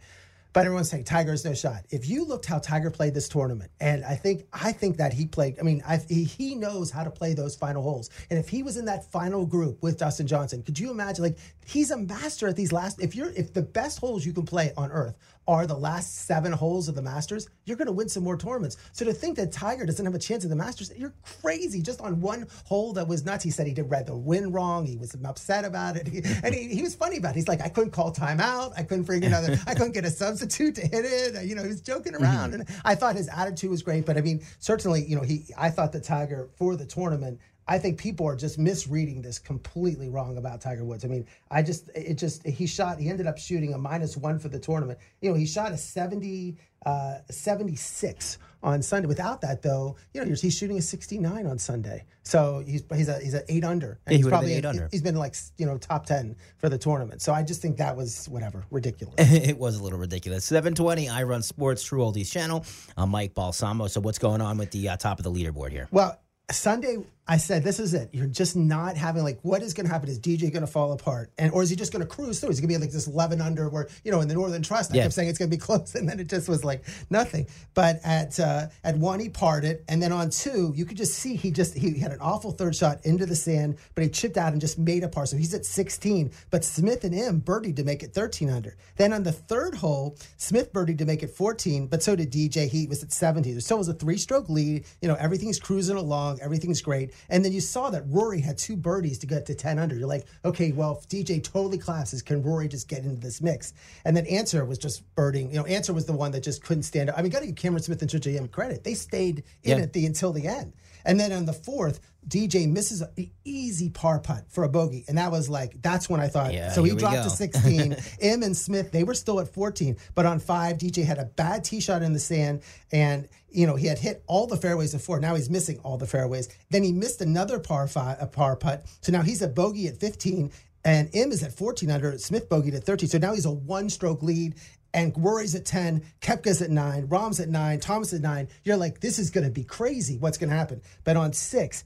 But 0.55 0.67
everyone's 0.67 0.89
saying 0.89 1.03
Tiger's 1.03 1.45
no 1.45 1.53
shot. 1.53 1.85
If 1.91 2.09
you 2.09 2.25
looked 2.25 2.47
how 2.47 2.61
Tiger 2.61 2.89
played 2.89 3.13
this 3.13 3.29
tournament, 3.29 3.73
and 3.81 4.05
I 4.05 4.15
think 4.15 4.47
I 4.53 4.71
think 4.71 4.97
that 4.99 5.13
he 5.13 5.27
played. 5.27 5.59
I 5.59 5.63
mean, 5.63 5.83
I, 5.85 5.97
he, 5.97 6.23
he 6.23 6.55
knows 6.55 6.93
how 6.93 7.03
to 7.03 7.11
play 7.11 7.35
those 7.35 7.57
final 7.57 7.83
holes. 7.83 8.09
And 8.31 8.39
if 8.39 8.49
he 8.49 8.63
was 8.63 8.77
in 8.77 8.85
that 8.85 9.11
final 9.11 9.45
group 9.45 9.83
with 9.83 9.99
Dustin 9.99 10.29
Johnson, 10.29 10.63
could 10.63 10.79
you 10.79 10.93
imagine? 10.93 11.25
Like 11.25 11.39
he's 11.67 11.91
a 11.91 11.97
master 11.97 12.47
at 12.47 12.55
these 12.55 12.73
last. 12.73 13.03
If 13.03 13.17
you're 13.17 13.33
if 13.33 13.53
the 13.53 13.63
best 13.63 13.99
holes 13.99 14.25
you 14.25 14.33
can 14.33 14.47
play 14.47 14.73
on 14.77 14.93
earth 14.93 15.17
are 15.47 15.67
the 15.67 15.77
last 15.77 16.27
seven 16.27 16.53
holes 16.53 16.89
of 16.89 16.95
the 16.95 17.03
Masters, 17.03 17.49
you're 17.65 17.77
going 17.77 17.87
to 17.87 17.93
win 17.93 18.09
some 18.09 18.25
more 18.25 18.37
tournaments. 18.37 18.77
So 18.93 19.05
to 19.05 19.13
think 19.13 19.37
that 19.37 19.53
Tiger 19.53 19.85
doesn't 19.85 20.05
have 20.05 20.15
a 20.15 20.19
chance 20.19 20.45
at 20.45 20.51
the 20.51 20.57
Masters, 20.57 20.93
you're 20.97 21.15
crazy. 21.41 21.83
Just 21.83 22.01
on 22.01 22.21
one 22.21 22.47
hole 22.65 22.93
that 22.95 23.07
was 23.07 23.25
nuts. 23.25 23.45
He 23.45 23.51
said 23.51 23.67
he 23.67 23.75
did 23.75 23.91
read 23.91 24.07
the 24.07 24.17
win 24.17 24.53
wrong. 24.53 24.87
He 24.87 24.97
was 24.97 25.15
upset 25.25 25.65
about 25.65 25.97
it, 25.97 26.07
he, 26.07 26.23
and 26.43 26.55
he, 26.55 26.69
he 26.69 26.83
was 26.83 26.95
funny 26.95 27.19
about 27.19 27.33
it. 27.33 27.37
He's 27.37 27.49
like, 27.49 27.61
I 27.61 27.69
couldn't 27.69 27.93
call 27.93 28.13
timeout. 28.13 28.73
I 28.77 28.83
couldn't 28.83 29.05
figure 29.05 29.29
another. 29.29 29.59
I 29.67 29.75
couldn't 29.75 29.93
get 29.93 30.05
a 30.05 30.11
substitute 30.11 30.75
to 30.77 30.83
hit 30.83 31.05
it. 31.05 31.45
You 31.45 31.55
know, 31.55 31.63
he 31.63 31.69
was 31.69 31.81
joking 31.81 32.15
around, 32.15 32.53
mm-hmm. 32.53 32.61
and 32.63 32.81
I 32.85 32.95
thought 32.95 33.17
his 33.17 33.29
attitude 33.29 33.71
was 33.71 33.83
great. 33.83 34.07
But 34.07 34.17
I 34.17 34.21
mean, 34.21 34.43
certainly, 34.59 35.05
you 35.05 35.17
know, 35.17 35.23
he. 35.23 35.47
I 35.57 35.71
thought 35.71 35.93
the 35.93 36.01
Tiger 36.01 36.49
for 36.57 36.77
the 36.77 36.87
tournament 36.87 37.41
I 37.67 37.79
think 37.79 37.99
people 37.99 38.27
are 38.27 38.37
just 38.37 38.59
misreading 38.59 39.23
this 39.23 39.39
completely 39.39 40.09
wrong 40.09 40.37
about 40.37 40.61
Tiger 40.61 40.85
Woods. 40.85 41.05
I 41.05 41.09
mean, 41.09 41.27
I 41.51 41.63
just 41.63 41.91
it 41.95 42.15
just 42.15 42.47
he 42.47 42.67
shot 42.67 42.99
he 42.99 43.09
ended 43.09 43.27
up 43.27 43.39
shooting 43.39 43.73
a 43.75 43.79
minus 43.79 44.17
one 44.17 44.39
for 44.39 44.49
the 44.49 44.59
tournament. 44.59 44.99
You 45.21 45.31
know, 45.31 45.37
he 45.37 45.47
shot 45.47 45.73
a 45.73 45.77
70 45.77 46.57
uh 46.85 47.19
76 47.31 48.39
on 48.63 48.83
Sunday. 48.83 49.09
Without 49.09 49.41
that 49.41 49.63
though, 49.63 49.97
you 50.13 50.23
know, 50.23 50.27
he's 50.27 50.57
shooting 50.57 50.77
a 50.77 50.83
69 50.83 51.47
on 51.47 51.59
Sunday. 51.59 52.05
So 52.23 52.63
he's 52.67 52.83
he's 52.95 53.09
a 53.09 53.19
he's 53.21 53.33
an 53.33 53.45
8 53.49 53.65
under. 53.65 53.99
And 54.07 54.13
yeah, 54.13 54.17
he's 54.19 54.29
probably 54.29 54.53
eight 54.55 54.67
under. 54.67 54.89
He's 54.91 55.03
been 55.03 55.17
like, 55.17 55.35
you 55.57 55.65
know, 55.65 55.79
top 55.79 56.05
10 56.05 56.37
for 56.59 56.69
the 56.69 56.77
tournament. 56.79 57.23
So 57.23 57.33
I 57.33 57.43
just 57.43 57.63
think 57.63 57.79
that 57.79 57.97
was 57.97 58.29
whatever, 58.29 58.65
ridiculous. 58.71 59.15
it 59.19 59.59
was 59.59 59.77
a 59.77 59.83
little 59.83 59.99
ridiculous. 59.99 60.45
720 60.45 61.09
Ira 61.09 61.35
on 61.35 61.43
sports 61.43 61.83
True 61.83 62.01
Oldies 62.01 62.31
channel. 62.31 62.67
I'm 62.99 63.09
Mike 63.09 63.33
Balsamo. 63.33 63.87
So 63.87 64.03
what's 64.03 64.19
going 64.19 64.43
on 64.43 64.59
with 64.59 64.71
the 64.71 64.91
uh, 64.91 64.97
top 64.99 65.19
of 65.19 65.25
the 65.25 65.33
leaderboard 65.33 65.71
here? 65.71 65.89
Well, 65.91 66.21
Sunday 66.51 66.99
I 67.27 67.39
said, 67.39 67.65
this 67.65 67.81
is 67.81 67.95
it. 67.95 68.11
You're 68.13 68.27
just 68.27 68.55
not 68.55 68.99
having 68.99 69.23
like, 69.23 69.39
what 69.41 69.63
is 69.63 69.73
going 69.73 69.87
to 69.87 69.93
happen? 69.93 70.11
Is 70.11 70.21
DJ 70.21 70.53
going 70.53 70.61
to 70.61 70.71
fall 70.71 70.93
apart? 70.93 71.33
And, 71.39 71.53
or 71.53 71.63
is 71.63 71.71
he 71.71 71.77
just 71.77 71.91
going 71.91 72.03
to 72.03 72.07
cruise 72.07 72.39
through? 72.39 72.51
Is 72.51 72.59
he 72.59 72.63
going 72.63 72.75
to 72.75 72.79
be 72.79 72.85
like 72.85 72.93
this 72.93 73.07
11 73.07 73.41
under 73.41 73.71
where, 73.71 73.89
you 74.05 74.13
know, 74.13 74.21
in 74.21 74.29
the 74.29 74.35
Northern 74.35 74.63
Trust, 74.63 74.93
I 74.93 74.97
yeah. 74.97 75.03
kept 75.05 75.15
saying 75.15 75.31
it's 75.31 75.39
going 75.39 75.51
to 75.51 75.57
be 75.57 75.61
close. 75.63 75.95
And 75.95 76.07
then 76.07 76.21
it 76.21 76.29
just 76.29 76.51
was 76.51 76.65
like 76.65 76.85
nothing. 77.09 77.47
But 77.73 78.01
at, 78.05 78.39
uh, 78.39 78.67
at 78.83 78.99
one, 78.99 79.21
he 79.21 79.31
parted. 79.31 79.85
And 79.89 80.03
then 80.03 80.13
on 80.13 80.29
two, 80.29 80.75
you 80.77 80.85
could 80.85 80.99
just 80.99 81.15
see 81.15 81.35
he 81.35 81.51
just, 81.51 81.75
he 81.75 81.99
had 81.99 82.13
an 82.13 82.21
awful 82.21 82.51
third 82.51 82.77
shot 82.77 82.99
into 83.05 83.25
the 83.25 83.37
sand, 83.37 83.79
but 83.95 84.05
he 84.05 84.11
chipped 84.11 84.37
out 84.37 84.53
and 84.53 84.61
just 84.61 84.79
made 84.79 85.03
a 85.03 85.09
par. 85.09 85.25
So 85.25 85.39
he's 85.39 85.55
at 85.55 85.65
16. 85.65 86.31
But 86.51 86.63
Smith 86.63 87.05
and 87.05 87.15
him 87.15 87.41
birdied 87.41 87.77
to 87.77 87.85
make 87.85 88.03
it 88.03 88.13
13 88.13 88.51
under. 88.51 88.77
Then 88.97 89.15
on 89.15 89.23
the 89.23 89.33
third 89.33 89.77
hole, 89.77 90.19
Smith 90.37 90.75
birdied 90.75 90.99
to 90.99 91.07
make 91.07 91.23
it 91.23 91.31
14, 91.31 91.87
but 91.87 92.03
so 92.03 92.17
did 92.17 92.31
DJ. 92.31 92.69
He 92.69 92.87
was 92.87 93.03
at 93.03 93.13
17. 93.13 93.63
So 93.63 93.77
it 93.77 93.79
was 93.79 93.89
a 93.89 93.95
three 93.95 94.19
stroke 94.19 94.51
lead. 94.51 94.85
You 95.01 95.09
know, 95.09 95.15
everything's 95.15 95.59
cruising 95.59 95.97
along, 95.97 96.41
everything's 96.43 96.83
great. 96.83 97.14
And 97.29 97.45
then 97.45 97.53
you 97.53 97.61
saw 97.61 97.91
that 97.91 98.05
Rory 98.09 98.41
had 98.41 98.59
two 98.59 98.77
birdies 98.77 99.19
to 99.19 99.27
get 99.27 99.47
to 99.47 99.55
10 99.55 99.79
under. 99.79 99.97
You're 99.97 100.09
like, 100.09 100.27
okay, 100.45 100.73
well, 100.73 100.99
if 101.01 101.09
DJ 101.09 101.43
totally 101.43 101.79
collapses, 101.79 102.23
can 102.23 102.43
Rory 102.43 102.69
just 102.69 102.89
get 102.89 103.05
into 103.05 103.21
this 103.21 103.41
mix? 103.41 103.73
And 104.05 104.17
then 104.17 104.27
Ancer 104.27 104.65
was 104.65 104.79
just 104.79 105.03
birding. 105.15 105.51
You 105.51 105.57
know, 105.57 105.67
Ancer 105.67 105.93
was 105.93 106.07
the 106.07 106.13
one 106.13 106.33
that 106.33 106.43
just 106.43 106.63
couldn't 106.63 106.85
stand 106.85 107.11
up. 107.11 107.19
I 107.19 107.23
mean, 107.23 107.31
got 107.31 107.41
to 107.41 107.47
give 107.47 107.57
Cameron 107.57 107.83
Smith 107.83 108.03
and 108.03 108.11
JM 108.11 108.51
credit. 108.51 108.85
They 108.85 108.95
stayed 108.95 109.45
in 109.63 109.79
yeah. 109.79 109.85
it 109.85 109.93
the 109.93 110.07
until 110.07 110.33
the 110.33 110.47
end. 110.47 110.73
And 111.05 111.19
then 111.19 111.33
on 111.33 111.45
the 111.45 111.53
fourth, 111.53 112.01
DJ 112.27 112.71
misses 112.71 113.03
an 113.03 113.31
easy 113.45 113.91
par 113.91 114.19
putt 114.19 114.45
for 114.49 114.65
a 114.65 114.69
bogey. 114.69 115.05
And 115.09 115.19
that 115.19 115.31
was 115.31 115.49
like, 115.49 115.83
that's 115.83 116.09
when 116.09 116.21
I 116.21 116.29
thought. 116.29 116.53
Yeah, 116.53 116.73
so 116.73 116.83
he 116.83 116.95
dropped 116.95 117.25
to 117.25 117.31
16. 117.31 117.97
Im 118.21 118.43
and 118.43 118.57
Smith, 118.57 118.93
they 118.93 119.05
were 119.05 119.15
still 119.15 119.41
at 119.41 119.53
14. 119.53 119.97
But 120.15 120.27
on 120.27 120.41
five, 120.41 120.79
DJ 120.79 121.05
had 121.05 121.19
a 121.19 121.27
bad 121.27 121.65
tee 121.65 121.81
shot 121.81 122.03
in 122.03 122.13
the 122.13 122.19
sand. 122.19 122.63
And, 122.93 123.29
you 123.51 123.67
know, 123.67 123.77
he 123.77 123.87
had 123.87 123.99
hit 123.99 124.25
all 124.27 124.47
the 124.47 124.57
fairways 124.57 124.93
before. 124.93 125.21
Now 125.21 125.35
he's 125.35 125.51
missing 125.51 125.79
all 125.85 125.99
the 125.99 126.07
fairways. 126.07 126.49
Then 126.71 126.83
he 126.83 126.93
missed 126.93 127.21
another 127.21 127.59
par 127.59 127.87
five, 127.89 128.17
a 128.21 128.27
par 128.27 128.57
putt. 128.57 128.87
So 129.03 129.13
now 129.13 129.23
he's 129.23 129.43
a 129.43 129.49
bogey 129.49 129.89
at 129.89 129.99
15. 129.99 130.51
And 130.87 131.09
Im 131.15 131.33
is 131.33 131.43
at 131.43 131.53
14 131.53 131.91
under, 131.91 132.19
Smith 132.19 132.49
bogeyed 132.49 132.75
at 132.75 132.85
13. 132.85 133.09
So 133.09 133.19
now 133.19 133.33
he's 133.33 133.47
a 133.47 133.51
one 133.51 133.89
stroke 133.89 134.23
lead 134.23 134.55
and 134.95 135.13
Rory's 135.17 135.55
at 135.55 135.67
10, 135.67 136.03
Koepka's 136.23 136.63
at 136.63 136.71
9, 136.71 137.09
Rahm's 137.09 137.41
at 137.41 137.49
9, 137.49 137.81
Thomas 137.81 138.15
at 138.15 138.23
9. 138.23 138.49
You're 138.63 138.77
like, 138.77 139.01
this 139.01 139.19
is 139.19 139.31
going 139.31 139.45
to 139.45 139.51
be 139.51 139.65
crazy. 139.65 140.17
What's 140.17 140.39
going 140.39 140.51
to 140.51 140.57
happen? 140.57 140.81
But 141.03 141.17
on 141.17 141.33
6, 141.33 141.85